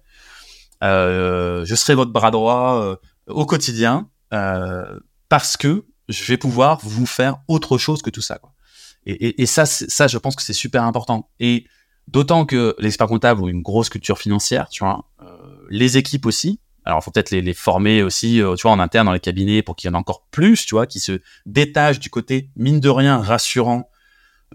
Euh, 0.84 1.64
je 1.64 1.74
serai 1.74 1.94
votre 1.94 2.12
bras 2.12 2.30
droit 2.30 2.98
au 3.26 3.46
quotidien 3.46 4.08
parce 5.28 5.56
que 5.56 5.84
je 6.08 6.24
vais 6.24 6.36
pouvoir 6.36 6.78
vous 6.82 7.06
faire 7.06 7.38
autre 7.48 7.78
chose 7.78 8.02
que 8.02 8.10
tout 8.10 8.22
ça. 8.22 8.38
Quoi. 8.38 8.52
Et, 9.06 9.12
et, 9.12 9.42
et 9.42 9.46
ça, 9.46 9.66
ça, 9.66 10.06
je 10.06 10.18
pense 10.18 10.36
que 10.36 10.42
c'est 10.42 10.52
super 10.52 10.84
important. 10.84 11.30
Et 11.40 11.66
d'autant 12.08 12.44
que 12.44 12.74
l'expert 12.78 13.06
comptable 13.06 13.42
ont 13.42 13.48
une 13.48 13.62
grosse 13.62 13.88
culture 13.88 14.18
financière, 14.18 14.68
tu 14.68 14.84
vois. 14.84 15.08
les 15.70 15.96
équipes 15.96 16.26
aussi, 16.26 16.60
alors, 16.84 17.02
faut 17.02 17.10
peut-être 17.10 17.30
les, 17.30 17.40
les, 17.40 17.54
former 17.54 18.02
aussi, 18.02 18.42
euh, 18.42 18.56
tu 18.56 18.62
vois, 18.62 18.72
en 18.72 18.78
interne 18.78 19.06
dans 19.06 19.12
les 19.12 19.20
cabinets 19.20 19.62
pour 19.62 19.74
qu'il 19.74 19.88
y 19.88 19.90
en 19.90 19.94
ait 19.94 20.00
encore 20.00 20.26
plus, 20.30 20.66
tu 20.66 20.74
vois, 20.74 20.86
qui 20.86 21.00
se 21.00 21.20
détachent 21.46 21.98
du 21.98 22.10
côté, 22.10 22.50
mine 22.56 22.80
de 22.80 22.90
rien, 22.90 23.18
rassurant 23.18 23.88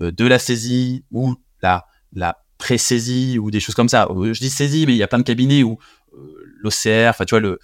euh, 0.01 0.11
de 0.11 0.26
la 0.26 0.38
saisie 0.38 1.03
ou 1.11 1.35
la, 1.64 1.88
la 2.14 2.43
pré-saisie 2.60 3.39
ou 3.39 3.49
des 3.49 3.60
choses 3.60 3.73
comme 3.73 3.89
ça. 3.89 4.07
Euh, 4.11 4.34
je 4.34 4.39
dis 4.39 4.51
saisie, 4.51 4.85
mais 4.85 4.93
il 4.93 4.97
y 4.97 5.03
a 5.03 5.07
plein 5.07 5.18
de 5.18 5.23
cabinets 5.23 5.64
où 5.64 5.80
l'OCR, 6.61 7.10
enfin, 7.10 7.26
tu 7.26 7.31
vois, 7.31 7.40
le, 7.40 7.60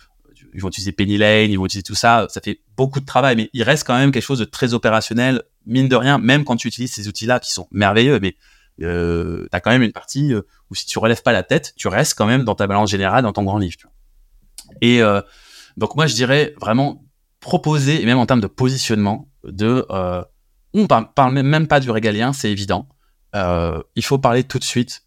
ils 0.53 0.61
vont 0.61 0.69
utiliser 0.69 0.91
Penny 0.91 1.17
Lane, 1.17 1.51
ils 1.51 1.57
vont 1.57 1.65
utiliser 1.65 1.83
tout 1.83 1.95
ça. 1.95 2.27
Ça 2.29 2.41
fait 2.41 2.61
beaucoup 2.77 2.99
de 2.99 3.05
travail, 3.05 3.35
mais 3.35 3.49
il 3.53 3.63
reste 3.63 3.85
quand 3.85 3.97
même 3.97 4.11
quelque 4.11 4.23
chose 4.23 4.39
de 4.39 4.45
très 4.45 4.73
opérationnel, 4.73 5.43
mine 5.65 5.87
de 5.87 5.95
rien, 5.95 6.17
même 6.17 6.45
quand 6.45 6.55
tu 6.55 6.67
utilises 6.67 6.93
ces 6.93 7.07
outils-là 7.07 7.39
qui 7.39 7.51
sont 7.51 7.67
merveilleux, 7.71 8.19
mais 8.21 8.35
euh, 8.81 9.47
tu 9.51 9.55
as 9.55 9.59
quand 9.59 9.71
même 9.71 9.83
une 9.83 9.91
partie 9.91 10.33
où 10.69 10.75
si 10.75 10.85
tu 10.85 10.99
relèves 10.99 11.23
pas 11.23 11.33
la 11.33 11.43
tête, 11.43 11.73
tu 11.75 11.87
restes 11.87 12.17
quand 12.17 12.25
même 12.25 12.43
dans 12.43 12.55
ta 12.55 12.67
balance 12.67 12.89
générale, 12.89 13.23
dans 13.23 13.33
ton 13.33 13.43
grand 13.43 13.57
livre. 13.57 13.75
Tu 13.77 13.87
vois. 13.87 13.93
Et 14.81 15.01
euh, 15.01 15.21
donc 15.77 15.95
moi, 15.95 16.07
je 16.07 16.15
dirais 16.15 16.53
vraiment 16.59 17.03
proposer, 17.39 18.01
et 18.01 18.05
même 18.05 18.17
en 18.17 18.25
termes 18.25 18.41
de 18.41 18.47
positionnement, 18.47 19.29
de... 19.43 19.85
Euh, 19.89 20.23
on 20.73 20.87
parle 20.87 21.33
même 21.33 21.67
pas 21.67 21.79
du 21.79 21.89
régalien, 21.89 22.33
c'est 22.33 22.51
évident. 22.51 22.89
Euh, 23.33 23.81
il 23.95 24.03
faut 24.03 24.17
parler 24.17 24.43
tout 24.43 24.59
de 24.59 24.63
suite 24.63 25.03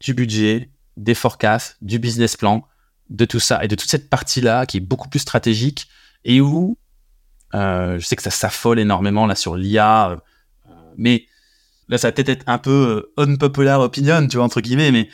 du 0.00 0.14
budget, 0.14 0.70
des 0.96 1.14
forecasts, 1.14 1.76
du 1.82 1.98
business 1.98 2.36
plan, 2.36 2.66
de 3.10 3.24
tout 3.24 3.40
ça, 3.40 3.62
et 3.64 3.68
de 3.68 3.74
toute 3.74 3.90
cette 3.90 4.08
partie-là 4.08 4.66
qui 4.66 4.78
est 4.78 4.80
beaucoup 4.80 5.08
plus 5.08 5.20
stratégique, 5.20 5.88
et 6.24 6.40
où 6.40 6.76
euh, 7.54 7.98
je 7.98 8.06
sais 8.06 8.16
que 8.16 8.22
ça 8.22 8.30
s'affole 8.30 8.78
énormément 8.78 9.26
là 9.26 9.34
sur 9.34 9.56
l'IA, 9.56 10.10
euh, 10.10 10.16
mais 10.96 11.26
là 11.88 11.98
ça 11.98 12.08
va 12.08 12.12
peut-être 12.12 12.30
être 12.30 12.44
un 12.46 12.58
peu 12.58 13.12
euh, 13.18 13.22
unpopular 13.22 13.80
opinion, 13.80 14.26
tu 14.26 14.36
vois 14.36 14.46
entre 14.46 14.60
guillemets, 14.62 14.90
mais 14.90 15.08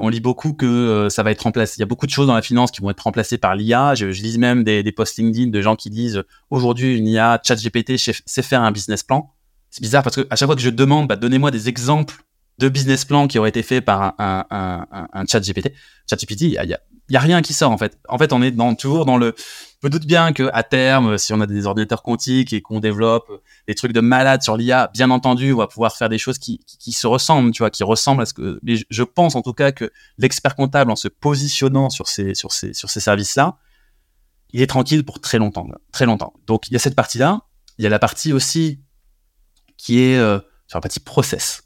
on 0.00 0.08
lit 0.08 0.20
beaucoup 0.20 0.52
que 0.52 1.08
ça 1.10 1.22
va 1.22 1.30
être 1.30 1.42
remplacé. 1.42 1.76
Il 1.78 1.80
y 1.80 1.82
a 1.84 1.86
beaucoup 1.86 2.06
de 2.06 2.10
choses 2.10 2.26
dans 2.26 2.34
la 2.34 2.42
finance 2.42 2.70
qui 2.70 2.80
vont 2.80 2.90
être 2.90 3.00
remplacées 3.00 3.38
par 3.38 3.54
l'IA. 3.54 3.94
Je, 3.94 4.06
lis 4.06 4.38
même 4.38 4.64
des, 4.64 4.82
des 4.82 4.92
posts 4.92 5.18
LinkedIn 5.18 5.50
de 5.50 5.60
gens 5.60 5.76
qui 5.76 5.90
disent 5.90 6.22
aujourd'hui 6.50 6.96
une 6.96 7.06
IA, 7.06 7.40
ChatGPT 7.42 7.96
sait 7.96 8.42
faire 8.42 8.62
un 8.62 8.72
business 8.72 9.02
plan. 9.02 9.32
C'est 9.70 9.82
bizarre 9.82 10.02
parce 10.02 10.16
que 10.16 10.26
à 10.30 10.36
chaque 10.36 10.46
fois 10.46 10.56
que 10.56 10.62
je 10.62 10.70
demande, 10.70 11.08
bah, 11.08 11.16
donnez-moi 11.16 11.50
des 11.50 11.68
exemples 11.68 12.16
de 12.58 12.68
business 12.68 13.04
plans 13.04 13.26
qui 13.26 13.38
auraient 13.38 13.48
été 13.48 13.62
faits 13.62 13.84
par 13.84 14.14
un, 14.18 14.46
un, 14.50 14.86
un, 14.90 15.08
un 15.12 15.26
chat 15.26 15.40
GPT. 15.40 15.72
GPT, 16.08 16.42
il 16.42 16.52
y 16.52 16.58
a, 16.58 16.80
rien 17.10 17.42
qui 17.42 17.52
sort 17.52 17.70
en 17.70 17.78
fait. 17.78 17.98
En 18.08 18.18
fait, 18.18 18.32
on 18.32 18.42
est 18.42 18.50
dans, 18.50 18.74
toujours 18.74 19.04
dans 19.06 19.16
le. 19.16 19.34
Je 19.82 19.86
me 19.86 19.90
doute 19.90 20.06
bien 20.06 20.32
que 20.32 20.48
à 20.52 20.62
terme, 20.62 21.18
si 21.18 21.32
on 21.32 21.40
a 21.40 21.46
des 21.46 21.66
ordinateurs 21.66 22.02
quantiques 22.02 22.52
et 22.52 22.62
qu'on 22.62 22.80
développe 22.80 23.30
des 23.68 23.74
trucs 23.74 23.92
de 23.92 24.00
malade 24.00 24.42
sur 24.42 24.56
l'IA, 24.56 24.90
bien 24.94 25.10
entendu, 25.10 25.52
on 25.52 25.58
va 25.58 25.66
pouvoir 25.66 25.96
faire 25.96 26.08
des 26.08 26.16
choses 26.16 26.38
qui, 26.38 26.60
se 26.92 27.06
ressemblent, 27.06 27.50
tu 27.50 27.62
vois, 27.62 27.70
qui 27.70 27.84
ressemblent 27.84 28.22
à 28.22 28.26
ce 28.26 28.34
que. 28.34 28.60
Je 28.64 29.02
pense 29.02 29.36
en 29.36 29.42
tout 29.42 29.52
cas 29.52 29.72
que 29.72 29.90
l'expert 30.18 30.56
comptable, 30.56 30.90
en 30.90 30.96
se 30.96 31.08
positionnant 31.08 31.90
sur 31.90 32.08
ces 32.08 32.34
sur 32.34 32.52
ces 32.52 32.72
sur 32.72 32.90
ces 32.90 33.00
services-là, 33.00 33.58
il 34.52 34.62
est 34.62 34.66
tranquille 34.66 35.04
pour 35.04 35.20
très 35.20 35.38
longtemps, 35.38 35.68
très 35.92 36.06
longtemps. 36.06 36.32
Donc 36.46 36.68
il 36.68 36.72
y 36.72 36.76
a 36.76 36.80
cette 36.80 36.96
partie-là. 36.96 37.42
Il 37.78 37.82
y 37.82 37.86
a 37.86 37.90
la 37.90 37.98
partie 37.98 38.32
aussi 38.32 38.80
qui 39.76 40.00
est 40.00 40.16
euh, 40.16 40.38
sur 40.68 40.78
la 40.78 40.80
partie 40.80 41.00
process 41.00 41.64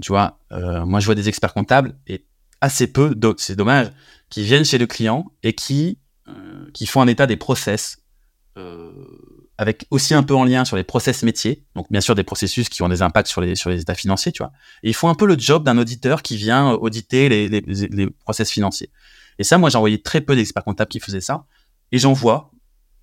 tu 0.00 0.12
vois, 0.12 0.38
euh, 0.52 0.84
moi, 0.84 1.00
je 1.00 1.06
vois 1.06 1.14
des 1.14 1.28
experts 1.28 1.54
comptables 1.54 1.94
et 2.06 2.26
assez 2.60 2.86
peu, 2.86 3.14
c'est 3.38 3.56
dommage, 3.56 3.90
qui 4.30 4.42
viennent 4.42 4.64
chez 4.64 4.78
le 4.78 4.86
client 4.86 5.30
et 5.42 5.52
qui, 5.52 5.98
euh, 6.28 6.70
qui 6.72 6.86
font 6.86 7.02
un 7.02 7.06
état 7.06 7.26
des 7.26 7.36
process, 7.36 7.98
euh, 8.56 8.92
avec 9.58 9.86
aussi 9.90 10.14
un 10.14 10.22
peu 10.22 10.34
en 10.34 10.44
lien 10.44 10.64
sur 10.64 10.76
les 10.76 10.84
process 10.84 11.22
métiers, 11.22 11.64
donc 11.74 11.86
bien 11.90 12.00
sûr 12.00 12.14
des 12.14 12.24
processus 12.24 12.68
qui 12.68 12.82
ont 12.82 12.88
des 12.88 13.02
impacts 13.02 13.28
sur 13.28 13.40
les, 13.40 13.54
sur 13.54 13.70
les 13.70 13.80
états 13.80 13.94
financiers, 13.94 14.32
tu 14.32 14.42
vois. 14.42 14.52
Et 14.82 14.88
ils 14.88 14.94
font 14.94 15.08
un 15.08 15.14
peu 15.14 15.26
le 15.26 15.38
job 15.38 15.64
d'un 15.64 15.76
auditeur 15.76 16.22
qui 16.22 16.36
vient 16.36 16.72
auditer 16.72 17.28
les, 17.28 17.48
les, 17.48 17.60
les 17.60 18.10
process 18.10 18.50
financiers. 18.50 18.90
Et 19.38 19.44
ça, 19.44 19.58
moi, 19.58 19.70
j'ai 19.70 19.76
envoyé 19.76 20.00
très 20.00 20.20
peu 20.20 20.34
d'experts 20.36 20.64
comptables 20.64 20.90
qui 20.90 21.00
faisaient 21.00 21.20
ça, 21.20 21.44
et 21.92 21.98
j'en 21.98 22.12
vois 22.12 22.50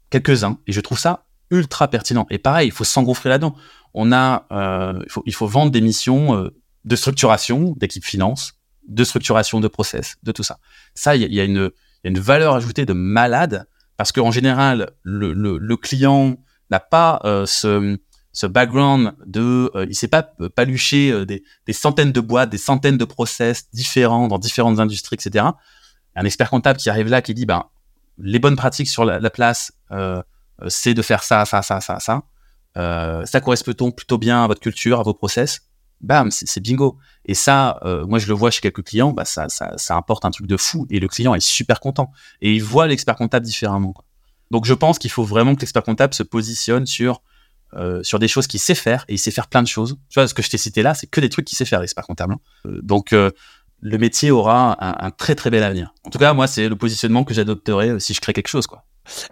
quelques-uns, 0.10 0.60
et 0.68 0.72
je 0.72 0.82
trouve 0.82 1.00
ça 1.00 1.26
ultra 1.50 1.88
pertinent. 1.88 2.28
Et 2.30 2.38
pareil, 2.38 2.68
il 2.68 2.72
faut 2.72 2.84
s'engouffrer 2.84 3.30
là-dedans. 3.30 3.56
On 3.94 4.12
a, 4.12 4.46
euh, 4.52 5.02
il, 5.06 5.12
faut, 5.12 5.24
il 5.26 5.34
faut 5.34 5.48
vendre 5.48 5.72
des 5.72 5.82
missions 5.82 6.36
euh, 6.36 6.50
de 6.86 6.96
structuration 6.96 7.74
d'équipe 7.78 8.04
finance, 8.04 8.54
de 8.88 9.04
structuration 9.04 9.60
de 9.60 9.68
process, 9.68 10.18
de 10.24 10.32
tout 10.32 10.44
ça. 10.44 10.60
Ça, 10.98 11.16
il 11.16 11.34
y, 11.34 11.40
a 11.40 11.44
une 11.44 12.20
valeur 12.20 12.56
ajoutée 12.56 12.86
de 12.86 12.94
malade 12.94 13.68
parce 13.98 14.12
qu'en 14.12 14.32
général, 14.32 14.92
le, 15.04 15.76
client 15.76 16.38
n'a 16.70 16.80
pas 16.80 17.20
euh, 17.26 17.46
ce, 17.48 18.46
background 18.46 19.16
de, 19.26 19.72
euh, 19.76 19.88
il 19.90 19.96
sait 19.96 20.08
pas 20.08 20.22
palucher 20.56 21.12
euh, 21.12 21.26
des, 21.26 21.44
des, 21.66 21.74
centaines 21.74 22.12
de 22.12 22.22
boîtes, 22.22 22.52
des 22.52 22.60
centaines 22.60 22.98
de 22.98 23.06
process 23.06 23.70
différents 23.74 24.28
dans 24.28 24.38
différentes 24.38 24.80
industries, 24.80 25.16
etc. 25.16 25.46
Un 26.16 26.26
expert 26.26 26.52
comptable 26.52 26.80
qui 26.80 26.92
arrive 26.92 27.10
là, 27.10 27.24
qui 27.24 27.34
dit, 27.34 27.48
ben, 27.48 27.66
les 28.20 28.38
bonnes 28.38 28.56
pratiques 28.56 28.88
sur 28.88 29.04
la, 29.04 29.20
la 29.20 29.30
place, 29.30 29.72
c'est 30.68 30.94
de 30.94 31.02
faire 31.02 31.24
ça, 31.24 31.46
ça, 31.46 31.62
ça, 31.62 31.82
ça, 31.82 32.00
ça. 32.00 32.24
ça 33.26 33.42
correspond 33.42 33.92
plutôt 33.92 34.18
bien 34.18 34.44
à 34.44 34.48
votre 34.48 34.62
culture, 34.62 35.00
à 35.00 35.04
vos 35.04 35.14
process? 35.14 35.67
Bam, 36.02 36.30
c'est 36.32 36.60
bingo. 36.60 36.98
Et 37.26 37.34
ça, 37.34 37.80
euh, 37.84 38.06
moi 38.06 38.20
je 38.20 38.28
le 38.28 38.34
vois 38.34 38.52
chez 38.52 38.62
quelques 38.62 38.84
clients, 38.84 39.12
bah 39.12 39.26
ça, 39.26 39.50
ça, 39.50 39.74
ça 39.78 39.98
apporte 39.98 40.26
un 40.26 40.32
truc 40.32 40.48
de 40.48 40.58
fou 40.58 40.86
et 40.90 41.00
le 41.00 41.08
client 41.08 41.36
est 41.36 41.40
super 41.40 41.80
content 41.80 42.12
et 42.42 42.54
il 42.54 42.64
voit 42.64 42.88
l'expert 42.88 43.16
comptable 43.16 43.46
différemment. 43.46 43.94
Donc 44.52 44.66
je 44.66 44.74
pense 44.74 45.00
qu'il 45.00 45.12
faut 45.12 45.24
vraiment 45.24 45.56
que 45.56 45.62
l'expert 45.62 45.84
comptable 45.84 46.14
se 46.14 46.24
positionne 46.24 46.86
sur 46.86 47.22
euh, 47.74 48.02
sur 48.02 48.18
des 48.18 48.30
choses 48.30 48.48
qu'il 48.48 48.62
sait 48.62 48.76
faire 48.76 49.04
et 49.10 49.16
il 49.16 49.18
sait 49.18 49.32
faire 49.32 49.48
plein 49.48 49.62
de 49.62 49.68
choses. 49.68 49.98
Tu 50.10 50.20
vois, 50.20 50.28
ce 50.28 50.34
que 50.34 50.42
je 50.42 50.50
t'ai 50.50 50.58
cité 50.58 50.84
là, 50.84 50.94
c'est 50.94 51.08
que 51.08 51.20
des 51.20 51.30
trucs 51.30 51.46
qu'il 51.46 51.58
sait 51.58 51.66
faire 51.66 51.82
l'expert 51.82 52.06
comptable. 52.06 52.34
Hein. 52.34 52.40
Euh, 52.68 52.80
donc 52.82 53.12
le 53.12 53.98
métier 54.00 54.32
aura 54.32 54.78
un, 54.80 55.12
très 55.12 55.36
très 55.36 55.50
bel 55.50 55.64
avenir. 55.64 55.94
En 56.04 56.10
tout 56.10 56.18
cas, 56.18 56.34
moi 56.34 56.48
c'est 56.48 56.70
le 56.70 56.76
positionnement 56.76 57.24
que 57.24 57.34
j'adopterai 57.34 58.00
si 58.00 58.14
je 58.14 58.22
crée 58.22 58.34
quelque 58.34 58.48
chose. 58.48 58.68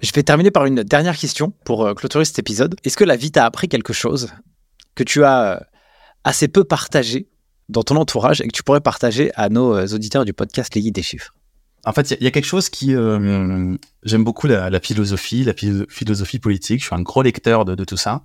Je 0.02 0.12
vais 0.14 0.24
terminer 0.24 0.52
par 0.52 0.66
une 0.66 0.84
dernière 0.84 1.18
question 1.18 1.52
pour 1.64 1.94
clôturer 1.96 2.26
cet 2.26 2.40
épisode. 2.40 2.76
Est-ce 2.84 2.96
que 2.96 3.04
la 3.04 3.16
vie 3.16 3.32
t'a 3.32 3.46
appris 3.46 3.68
quelque 3.68 3.94
chose? 3.94 4.30
Que 4.96 5.04
tu 5.04 5.24
as 5.26 5.66
assez 6.26 6.48
peu 6.50 6.66
partagé 6.66 7.30
dans 7.70 7.84
ton 7.84 7.96
entourage 7.96 8.42
et 8.42 8.48
que 8.48 8.52
tu 8.52 8.64
pourrais 8.64 8.82
partager 8.82 9.32
à 9.36 9.48
nos 9.48 9.74
euh, 9.74 9.88
auditeurs 9.94 10.26
du 10.26 10.34
podcast 10.34 10.76
Les 10.76 10.82
Guides 10.82 10.96
des 10.96 11.04
Chiffres 11.04 11.34
En 11.86 11.94
fait, 11.94 12.12
il 12.20 12.24
y, 12.24 12.28
a 12.28 12.32
quelque 12.32 12.46
chose 12.46 12.70
qui... 12.70 12.94
Euh, 12.94 13.76
J'aime 14.04 14.24
beaucoup 14.24 14.48
la, 14.48 14.80
philosophie, 14.80 15.44
la 15.44 15.54
philosophie 15.54 16.40
politique. 16.40 16.82
Je 16.82 16.88
suis 16.88 16.96
un 16.96 17.02
gros 17.02 17.22
lecteur 17.22 17.64
de, 17.64 17.84
tout 17.86 17.98
ça. 17.98 18.24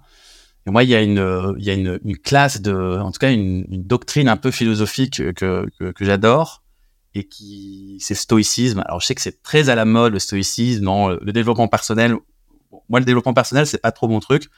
Et 0.66 0.70
moi, 0.70 0.82
il 0.82 0.90
y 0.90 0.94
a 0.94 1.02
une, 1.02 1.54
y 1.58 1.70
a 1.70 1.74
une, 1.74 1.98
classe 2.18 2.60
de, 2.60 2.98
en 2.98 3.12
tout 3.12 3.18
cas, 3.18 3.30
une, 3.30 3.64
doctrine 3.68 4.28
un 4.28 4.36
peu 4.36 4.50
philosophique 4.50 5.32
que, 5.34 5.66
que, 5.78 6.04
j'adore 6.04 6.62
et 7.14 7.24
qui, 7.24 7.96
c'est 8.00 8.14
stoïcisme. 8.14 8.82
Alors, 8.86 9.00
je 9.00 9.06
sais 9.06 9.14
que 9.14 9.22
c'est 9.22 9.42
très 9.42 9.70
à 9.70 9.74
la 9.74 9.86
mode, 9.86 10.12
le 10.12 10.18
stoïcisme, 10.18 10.84
non, 10.84 11.08
le 11.08 11.32
développement 11.32 11.68
personnel. 11.68 12.14
moi, 12.90 13.00
le 13.00 13.06
développement 13.06 13.34
personnel, 13.34 13.66
c'est 13.66 13.80
pas 13.80 13.92
trop 13.92 14.08
mon 14.08 14.20
truc, 14.20 14.48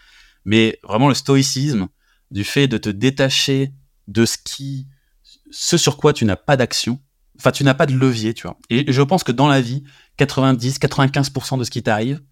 mais 0.44 0.80
vraiment 0.82 1.08
le 1.08 1.14
stoïcisme, 1.14 1.88
du 2.32 2.44
fait 2.44 2.66
de 2.66 2.78
te 2.78 2.88
détacher 2.88 3.72
de 4.08 4.24
ce 4.24 4.36
qui, 4.42 4.88
ce 5.50 5.76
sur 5.76 5.96
quoi 5.96 6.12
tu 6.12 6.24
n'as 6.24 6.36
pas 6.36 6.56
d'action. 6.56 6.98
Enfin, 7.38 7.52
tu 7.52 7.64
n'as 7.64 7.74
pas 7.74 7.86
de 7.86 7.94
levier, 7.94 8.34
tu 8.34 8.42
vois. 8.46 8.58
Et 8.70 8.90
je 8.92 9.02
pense 9.02 9.22
que 9.24 9.32
dans 9.32 9.48
la 9.48 9.60
vie, 9.60 9.84
90, 10.16 10.78
95% 10.78 11.58
de 11.58 11.64
ce 11.64 11.70
qui 11.70 11.82
t'arrive, 11.82 12.22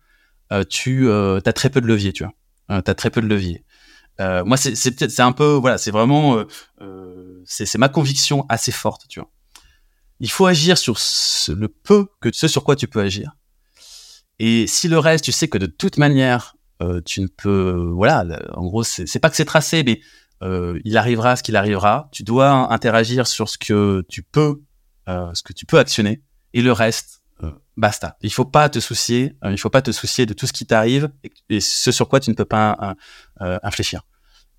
euh, 0.53 0.65
tu 0.69 1.09
euh, 1.09 1.41
as 1.45 1.53
très 1.53 1.71
peu 1.71 1.81
de 1.81 1.87
levier, 1.87 2.13
tu 2.13 2.25
vois. 2.25 2.33
Euh, 2.71 2.83
tu 2.83 2.91
as 2.91 2.95
très 2.95 3.11
peu 3.11 3.21
de 3.21 3.27
levier. 3.27 3.65
Euh, 4.21 4.45
moi, 4.45 4.57
c'est 4.57 4.73
peut-être, 4.91 5.11
c'est 5.11 5.23
un 5.23 5.33
peu, 5.33 5.55
voilà, 5.55 5.79
c'est 5.79 5.91
vraiment, 5.91 6.45
euh, 6.81 7.43
c'est 7.45 7.79
ma 7.79 7.89
conviction 7.89 8.45
assez 8.49 8.73
forte, 8.73 9.07
tu 9.09 9.21
vois. 9.21 9.31
Il 10.21 10.31
faut 10.31 10.45
agir 10.47 10.77
sur 10.77 10.99
ce, 10.99 11.53
le 11.53 11.69
peu 11.69 12.07
que 12.21 12.31
ce 12.33 12.47
sur 12.47 12.63
quoi 12.63 12.77
tu 12.77 12.87
peux 12.87 13.01
agir. 13.01 13.33
Et 14.39 14.67
si 14.67 14.89
le 14.89 14.99
reste, 14.99 15.25
tu 15.25 15.33
sais 15.33 15.49
que 15.49 15.57
de 15.57 15.67
toute 15.67 15.97
manière, 15.97 16.55
tu 17.05 17.21
ne 17.21 17.27
peux, 17.27 17.91
voilà, 17.95 18.25
en 18.55 18.67
gros, 18.67 18.83
c'est 18.85 19.19
pas 19.19 19.31
que 19.31 19.37
c'est 19.37 19.45
tracé, 19.45 19.83
mais 19.85 20.01
euh, 20.43 20.81
il 20.85 20.97
arrivera 20.97 21.37
ce 21.37 21.43
qu'il 21.43 21.57
arrivera. 21.57 22.09
Tu 22.13 22.23
dois 22.23 22.73
interagir 22.73 23.27
sur 23.27 23.49
ce 23.49 23.59
que 23.59 24.05
tu 24.09 24.23
peux, 24.23 24.63
euh, 25.09 25.31
ce 25.35 25.43
que 25.43 25.53
tu 25.53 25.67
peux 25.67 25.79
actionner, 25.79 26.23
et 26.55 26.63
le 26.63 26.73
reste, 26.73 27.23
euh, 27.43 27.51
basta. 27.77 28.17
Il 28.23 28.33
faut 28.33 28.45
pas 28.45 28.69
te 28.69 28.81
soucier, 28.81 29.37
euh, 29.45 29.53
il 29.53 29.59
faut 29.59 29.71
pas 29.71 29.83
te 29.83 29.93
soucier 29.93 30.27
de 30.27 30.33
tout 30.33 30.47
ce 30.47 30.53
qui 30.53 30.67
t'arrive 30.67 31.11
et, 31.49 31.61
ce 31.61 31.93
sur 31.93 32.09
quoi 32.09 32.21
tu 32.21 32.31
ne 32.31 32.35
peux 32.35 32.45
pas 32.45 32.97
euh, 33.41 33.59
infléchir. 33.63 34.03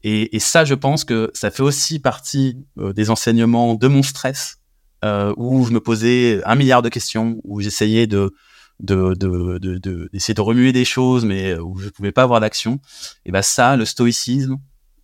Et, 0.04 0.36
et, 0.36 0.40
ça, 0.40 0.66
je 0.66 0.74
pense 0.74 1.04
que 1.04 1.30
ça 1.36 1.52
fait 1.52 1.62
aussi 1.62 2.00
partie 2.00 2.58
des 2.76 3.12
enseignements 3.12 3.76
de 3.76 3.88
mon 3.88 4.02
stress, 4.02 4.58
où 5.04 5.66
je 5.66 5.72
me 5.72 5.80
posais 5.80 6.42
un 6.46 6.56
milliard 6.56 6.82
de 6.82 6.90
questions, 6.90 7.40
où 7.44 7.62
j'essayais 7.62 8.08
de 8.08 8.34
de, 8.82 9.14
de, 9.14 9.58
de, 9.60 9.78
de, 9.78 10.10
d'essayer 10.12 10.34
de 10.34 10.42
remuer 10.42 10.74
des 10.74 10.86
choses, 10.86 11.24
mais 11.24 11.56
où 11.58 11.78
je 11.78 11.90
pouvais 11.90 12.12
pas 12.12 12.24
avoir 12.24 12.40
d'action. 12.40 12.80
Et 13.26 13.32
ben 13.32 13.42
ça, 13.42 13.76
le 13.78 13.86
stoïcisme, 13.86 14.58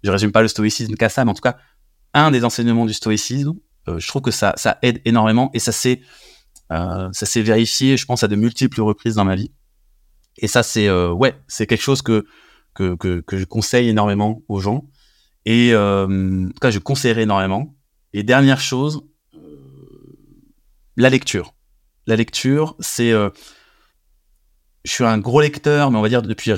je 0.04 0.12
résume 0.12 0.32
pas 0.32 0.42
le 0.42 0.48
stoïcisme 0.48 0.96
qu'à 0.96 1.10
ça, 1.10 1.24
mais 1.26 1.32
en 1.32 1.34
tout 1.34 1.42
cas, 1.42 1.58
un 2.14 2.32
des 2.32 2.44
enseignements 2.44 2.86
du 2.86 2.94
stoïcisme, 2.94 3.54
euh, 3.88 4.00
je 4.00 4.08
trouve 4.08 4.22
que 4.22 4.32
ça, 4.32 4.54
ça 4.58 4.80
aide 4.82 5.02
énormément 5.06 5.50
et 5.54 5.60
ça 5.60 5.72
s'est, 5.72 6.02
euh, 6.72 7.10
ça 7.12 7.26
s'est 7.26 7.42
vérifié, 7.42 7.98
je 7.98 8.06
pense, 8.06 8.24
à 8.24 8.28
de 8.28 8.36
multiples 8.36 8.82
reprises 8.82 9.16
dans 9.16 9.26
ma 9.26 9.36
vie. 9.36 9.52
Et 10.40 10.48
ça, 10.48 10.64
c'est, 10.64 10.88
euh, 10.88 11.12
ouais, 11.12 11.36
c'est 11.48 11.68
quelque 11.68 11.82
chose 11.82 12.02
que, 12.02 12.26
que, 12.74 12.96
que, 12.96 13.22
que, 13.22 13.38
je 13.38 13.46
conseille 13.46 13.90
énormément 13.90 14.42
aux 14.48 14.60
gens. 14.60 14.86
Et 15.46 15.74
euh, 15.74 16.46
en 16.46 16.50
tout 16.50 16.60
cas, 16.60 16.72
je 16.72 16.80
conseillerais 16.80 17.24
énormément. 17.24 17.76
Et 18.14 18.24
dernière 18.24 18.60
chose, 18.60 19.02
euh, 19.36 19.40
la 20.96 21.10
lecture. 21.10 21.54
La 22.06 22.16
lecture, 22.16 22.76
c'est, 22.80 23.14
je 24.88 24.94
suis 24.94 25.04
un 25.04 25.18
gros 25.18 25.42
lecteur, 25.42 25.92
mais 25.92 25.98
on 25.98 26.02
va 26.02 26.10
dire 26.10 26.22
depuis, 26.22 26.54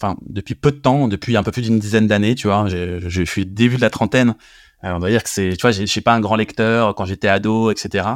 enfin, 0.00 0.16
depuis 0.26 0.54
peu 0.54 0.70
de 0.70 0.76
temps, 0.76 1.08
depuis 1.08 1.36
un 1.36 1.42
peu 1.42 1.50
plus 1.50 1.62
d'une 1.62 1.78
dizaine 1.78 2.06
d'années, 2.06 2.34
tu 2.34 2.46
vois. 2.46 2.66
Je 2.68 3.22
suis 3.24 3.44
début 3.44 3.76
de 3.76 3.80
la 3.80 3.90
trentaine. 3.90 4.34
on 4.82 4.98
va 4.98 5.10
dire 5.10 5.22
que 5.22 5.28
c'est, 5.28 5.56
tu 5.56 5.62
vois, 5.62 5.72
je 5.72 5.84
suis 5.84 6.00
pas 6.00 6.14
un 6.14 6.20
grand 6.20 6.36
lecteur 6.36 6.94
quand 6.94 7.04
j'étais 7.04 7.28
ado, 7.28 7.70
etc. 7.70 8.08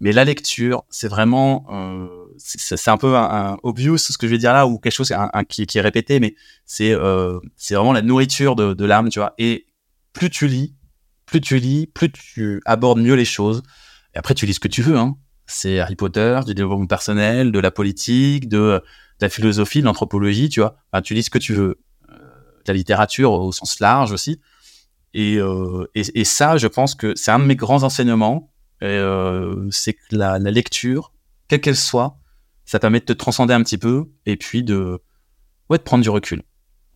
Mais 0.00 0.12
la 0.12 0.24
lecture, 0.24 0.82
c'est 0.90 1.06
vraiment, 1.06 1.64
euh, 1.70 2.08
c'est 2.36 2.90
un 2.90 2.96
peu 2.96 3.16
un, 3.16 3.56
obvious 3.62 3.98
ce 3.98 4.18
que 4.18 4.26
je 4.26 4.32
vais 4.32 4.38
dire 4.38 4.52
là, 4.52 4.66
ou 4.66 4.78
quelque 4.78 4.92
chose 4.92 5.14
qui, 5.48 5.78
est 5.78 5.80
répété, 5.80 6.18
mais 6.18 6.34
c'est 6.66 6.90
euh, 6.90 7.38
c'est 7.56 7.74
vraiment 7.76 7.92
la 7.92 8.02
nourriture 8.02 8.56
de, 8.56 8.74
de 8.74 8.84
l'âme, 8.84 9.10
tu 9.10 9.20
vois. 9.20 9.34
Et 9.38 9.66
plus 10.12 10.28
tu 10.28 10.48
lis, 10.48 10.74
plus 11.26 11.40
tu 11.40 11.58
lis, 11.58 11.86
plus 11.86 12.10
tu 12.10 12.60
abordes 12.64 13.00
mieux 13.00 13.14
les 13.14 13.24
choses. 13.24 13.62
Et 14.14 14.18
après, 14.18 14.34
tu 14.34 14.44
lis 14.44 14.54
ce 14.54 14.60
que 14.60 14.68
tu 14.68 14.82
veux, 14.82 14.96
hein. 14.96 15.16
C'est 15.46 15.80
Harry 15.80 15.96
Potter, 15.96 16.40
du 16.46 16.54
développement 16.54 16.86
personnel, 16.86 17.52
de 17.52 17.58
la 17.58 17.70
politique, 17.70 18.48
de 18.48 18.82
la 19.22 19.28
philosophie, 19.28 19.80
l'anthropologie, 19.80 20.48
tu 20.48 20.60
vois. 20.60 20.76
Tu 21.02 21.14
lis 21.14 21.22
ce 21.22 21.30
que 21.30 21.38
tu 21.38 21.54
veux. 21.54 21.80
Euh, 22.10 22.14
la 22.66 22.74
littérature 22.74 23.32
au 23.32 23.52
sens 23.52 23.80
large 23.80 24.12
aussi. 24.12 24.40
Et, 25.14 25.36
euh, 25.36 25.86
et, 25.94 26.02
et, 26.20 26.24
ça, 26.24 26.56
je 26.56 26.66
pense 26.66 26.94
que 26.94 27.14
c'est 27.16 27.30
un 27.30 27.38
de 27.38 27.44
mes 27.44 27.56
grands 27.56 27.82
enseignements. 27.82 28.52
Euh, 28.82 29.68
c'est 29.70 29.94
que 29.94 30.00
la, 30.10 30.38
lecture, 30.38 31.12
quelle 31.48 31.60
qu'elle 31.60 31.76
soit, 31.76 32.18
ça 32.64 32.78
permet 32.78 33.00
de 33.00 33.04
te 33.04 33.12
transcender 33.12 33.54
un 33.54 33.62
petit 33.62 33.78
peu 33.78 34.10
et 34.26 34.36
puis 34.36 34.64
de, 34.64 35.00
ouais, 35.70 35.78
de 35.78 35.82
prendre 35.82 36.02
du 36.02 36.10
recul, 36.10 36.42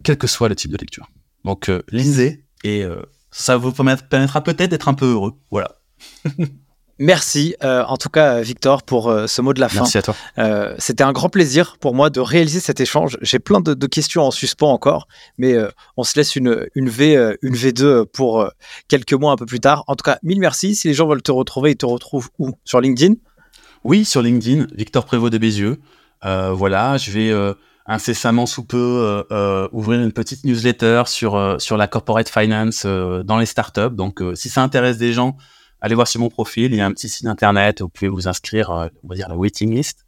quel 0.03 0.19
que 0.19 0.27
soit 0.27 0.49
le 0.49 0.57
type 0.57 0.73
de 0.73 0.77
lecture. 0.77 1.09
Donc, 1.45 1.69
euh, 1.69 1.83
lisez 1.91 2.45
et 2.65 2.83
euh, 2.83 3.03
ça 3.31 3.57
vous 3.57 3.73
permettra 3.73 4.43
peut-être 4.43 4.71
d'être 4.71 4.89
un 4.89 4.95
peu 4.95 5.13
heureux. 5.13 5.35
Voilà. 5.51 5.77
Merci, 6.99 7.55
euh, 7.63 7.85
en 7.85 7.99
tout 7.99 8.09
cas, 8.09 8.41
Victor, 8.41 8.83
pour 8.83 9.11
euh, 9.11 9.27
ce 9.27 9.43
mot 9.43 9.53
de 9.53 9.61
la 9.61 9.69
fin. 9.69 9.81
Merci 9.81 9.99
à 9.99 10.03
toi. 10.03 10.17
Euh, 10.39 10.75
C'était 10.79 11.05
un 11.05 11.13
grand 11.13 11.29
plaisir 11.29 11.77
pour 11.79 11.95
moi 11.95 12.09
de 12.09 12.21
réaliser 12.21 12.59
cet 12.59 12.81
échange. 12.81 13.19
J'ai 13.21 13.39
plein 13.39 13.61
de, 13.61 13.75
de, 13.75 13.87
questions 13.87 14.23
en 14.23 14.31
suspens 14.31 14.71
encore, 14.71 15.07
mais 15.37 15.55
on 15.97 16.05
se 16.05 16.19
laisse 16.19 16.37
une, 16.37 16.67
une, 16.75 16.89
v, 16.89 17.37
une 17.43 17.55
V2 17.55 18.07
pour 18.07 18.51
quelques 18.89 19.13
mois 19.13 19.33
un 19.33 19.37
peu 19.37 19.45
plus 19.45 19.61
tard. 19.61 19.85
En 19.89 19.95
tout 19.95 20.03
cas, 20.03 20.19
mille 20.23 20.41
merci. 20.41 20.75
Si 20.75 20.89
les 20.89 20.95
gens 20.95 21.07
veulent 21.07 21.23
te 21.23 21.33
retrouver, 21.33 21.73
ils 21.73 21.77
te 21.77 21.87
retrouvent 21.87 22.31
où? 22.39 22.53
Sur 22.65 22.81
LinkedIn? 22.81 23.15
Oui, 23.85 24.05
sur 24.05 24.23
LinkedIn, 24.23 24.67
Victor 24.75 25.05
Prévost 25.05 25.33
de 25.33 25.39
Bézieux. 25.39 25.79
voilà, 26.23 26.97
je 26.97 27.11
vais 27.11 27.55
incessamment 27.87 28.47
sous 28.47 28.65
peu 28.65 29.25
ouvrir 29.73 30.01
une 30.01 30.13
petite 30.13 30.45
newsletter 30.45 31.05
sur, 31.07 31.57
sur 31.59 31.77
la 31.77 31.87
corporate 31.89 32.29
finance 32.29 32.87
dans 32.87 33.39
les 33.39 33.47
startups. 33.47 33.95
Donc, 33.95 34.23
si 34.35 34.49
ça 34.49 34.63
intéresse 34.63 34.99
des 34.99 35.13
gens, 35.13 35.37
allez 35.81 35.95
voir 35.95 36.09
sur 36.09 36.21
mon 36.21 36.29
profil, 36.29 36.73
il 36.73 36.77
y 36.77 36.81
a 36.81 36.87
un 36.87 36.93
petit 36.93 37.09
site 37.09 37.27
internet, 37.27 37.81
vous 37.81 37.89
pouvez 37.89 38.09
vous 38.09 38.29
inscrire, 38.29 38.71
euh, 38.71 38.89
on 39.03 39.09
va 39.09 39.15
dire 39.15 39.29
la 39.29 39.37
waiting 39.37 39.75
list. 39.75 40.07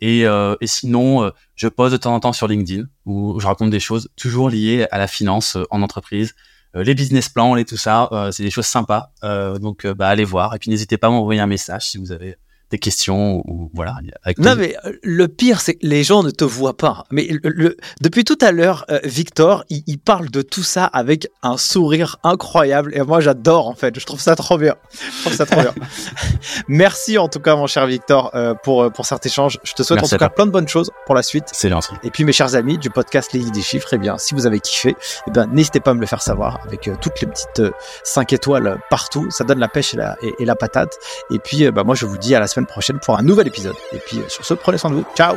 Et, 0.00 0.26
euh, 0.26 0.56
et 0.60 0.66
sinon, 0.66 1.24
euh, 1.24 1.30
je 1.54 1.68
pose 1.68 1.92
de 1.92 1.96
temps 1.96 2.14
en 2.14 2.20
temps 2.20 2.32
sur 2.32 2.48
LinkedIn 2.48 2.84
où 3.06 3.38
je 3.40 3.46
raconte 3.46 3.70
des 3.70 3.80
choses 3.80 4.10
toujours 4.16 4.50
liées 4.50 4.86
à 4.90 4.98
la 4.98 5.06
finance 5.06 5.56
en 5.70 5.82
entreprise, 5.82 6.34
les 6.76 6.96
business 6.96 7.28
plans, 7.28 7.54
et 7.54 7.64
tout 7.64 7.76
ça, 7.76 8.10
c'est 8.32 8.42
des 8.42 8.50
choses 8.50 8.66
sympas. 8.66 9.12
donc, 9.22 9.86
bah, 9.86 10.08
allez 10.08 10.24
voir. 10.24 10.56
Et 10.56 10.58
puis, 10.58 10.70
n'hésitez 10.70 10.98
pas 10.98 11.06
à 11.06 11.10
m'envoyer 11.10 11.40
un 11.40 11.46
message 11.46 11.88
si 11.88 11.98
vous 11.98 12.10
avez 12.10 12.34
des 12.70 12.78
questions 12.78 13.42
ou 13.46 13.70
voilà. 13.74 13.96
Avec 14.24 14.38
non 14.38 14.56
mais 14.56 14.76
euh, 14.84 14.92
le 15.02 15.28
pire 15.28 15.60
c'est 15.60 15.74
que 15.74 15.86
les 15.86 16.02
gens 16.02 16.22
ne 16.22 16.30
te 16.30 16.44
voient 16.44 16.76
pas. 16.76 17.04
Mais 17.10 17.28
le, 17.30 17.50
le, 17.50 17.76
depuis 18.00 18.24
tout 18.24 18.38
à 18.40 18.52
l'heure, 18.52 18.84
euh, 18.90 18.98
Victor, 19.04 19.64
il, 19.68 19.82
il, 19.86 19.98
parle 19.98 20.30
de 20.30 20.42
tout 20.42 20.62
ça 20.62 20.84
avec 20.86 21.28
un 21.42 21.56
sourire 21.56 22.16
incroyable 22.24 22.92
et 22.94 23.02
moi 23.02 23.20
j'adore 23.20 23.68
en 23.68 23.74
fait. 23.74 23.98
Je 23.98 24.04
trouve 24.04 24.20
ça 24.20 24.34
trop 24.34 24.58
bien. 24.58 24.74
Je 24.92 25.20
trouve 25.22 25.34
ça 25.34 25.46
trop 25.46 25.60
bien. 25.60 25.74
Merci 26.68 27.18
en 27.18 27.28
tout 27.28 27.40
cas 27.40 27.54
mon 27.54 27.66
cher 27.66 27.86
Victor 27.86 28.30
euh, 28.34 28.54
pour 28.54 28.90
pour 28.92 29.06
cet 29.06 29.24
échange. 29.26 29.58
Je 29.62 29.72
te 29.74 29.82
souhaite 29.82 30.00
Merci 30.00 30.14
en 30.14 30.18
tout 30.18 30.24
cas 30.24 30.30
plein 30.30 30.46
de 30.46 30.50
bonnes 30.50 30.68
choses 30.68 30.90
pour 31.06 31.14
la 31.14 31.22
suite. 31.22 31.44
C'est 31.52 31.68
gentil. 31.68 31.94
Et 32.02 32.10
puis 32.10 32.24
mes 32.24 32.32
chers 32.32 32.54
amis 32.54 32.78
du 32.78 32.90
podcast 32.90 33.32
Les 33.32 33.50
des 33.50 33.62
chiffres, 33.62 33.88
eh 33.92 33.98
bien 33.98 34.18
si 34.18 34.34
vous 34.34 34.46
avez 34.46 34.60
kiffé, 34.60 34.96
eh 35.26 35.30
bien 35.30 35.46
n'hésitez 35.46 35.80
pas 35.80 35.92
à 35.92 35.94
me 35.94 36.00
le 36.00 36.06
faire 36.06 36.22
savoir 36.22 36.60
avec 36.64 36.88
euh, 36.88 36.94
toutes 37.00 37.20
les 37.20 37.26
petites 37.26 37.62
5 38.04 38.32
étoiles 38.32 38.78
partout. 38.90 39.30
Ça 39.30 39.44
donne 39.44 39.58
la 39.58 39.68
pêche 39.68 39.94
et 39.94 39.98
la, 39.98 40.16
et, 40.22 40.34
et 40.40 40.44
la 40.44 40.56
patate. 40.56 40.96
Et 41.30 41.38
puis 41.38 41.70
bah 41.70 41.84
moi 41.84 41.94
je 41.94 42.06
vous 42.06 42.18
dis 42.18 42.34
à 42.34 42.40
la 42.40 42.48
semaine 42.48 42.63
prochaine 42.66 42.98
pour 42.98 43.16
un 43.16 43.22
nouvel 43.22 43.46
épisode. 43.46 43.76
Et 43.92 43.98
puis 43.98 44.20
sur 44.28 44.44
ce, 44.44 44.54
prenez 44.54 44.78
soin 44.78 44.90
de 44.90 44.96
vous. 44.96 45.04
Ciao 45.16 45.36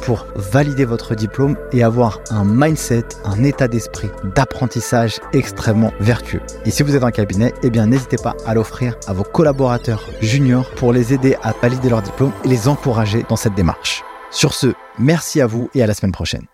pour 0.00 0.26
valider 0.34 0.84
votre 0.84 1.14
diplôme 1.14 1.56
et 1.72 1.82
avoir 1.82 2.20
un 2.30 2.44
mindset, 2.44 3.04
un 3.24 3.42
état 3.44 3.68
d'esprit 3.68 4.10
d'apprentissage 4.34 5.20
extrêmement 5.32 5.92
vertueux. 6.00 6.40
Et 6.64 6.70
si 6.70 6.82
vous 6.82 6.96
êtes 6.96 7.04
un 7.04 7.10
cabinet, 7.10 7.54
eh 7.62 7.70
bien 7.70 7.86
n'hésitez 7.86 8.16
pas 8.16 8.36
à 8.46 8.54
l'offrir 8.54 8.96
à 9.06 9.12
vos 9.12 9.24
collaborateurs 9.24 10.04
juniors 10.20 10.70
pour 10.70 10.92
les 10.92 11.12
aider 11.12 11.36
à 11.42 11.52
valider 11.52 11.88
leur 11.88 12.02
diplôme 12.02 12.32
et 12.44 12.48
les 12.48 12.68
encourager 12.68 13.24
dans 13.28 13.36
cette 13.36 13.54
démarche. 13.54 14.02
Sur 14.30 14.54
ce, 14.54 14.74
merci 14.98 15.40
à 15.40 15.46
vous 15.46 15.70
et 15.74 15.82
à 15.82 15.86
la 15.86 15.94
semaine 15.94 16.12
prochaine. 16.12 16.46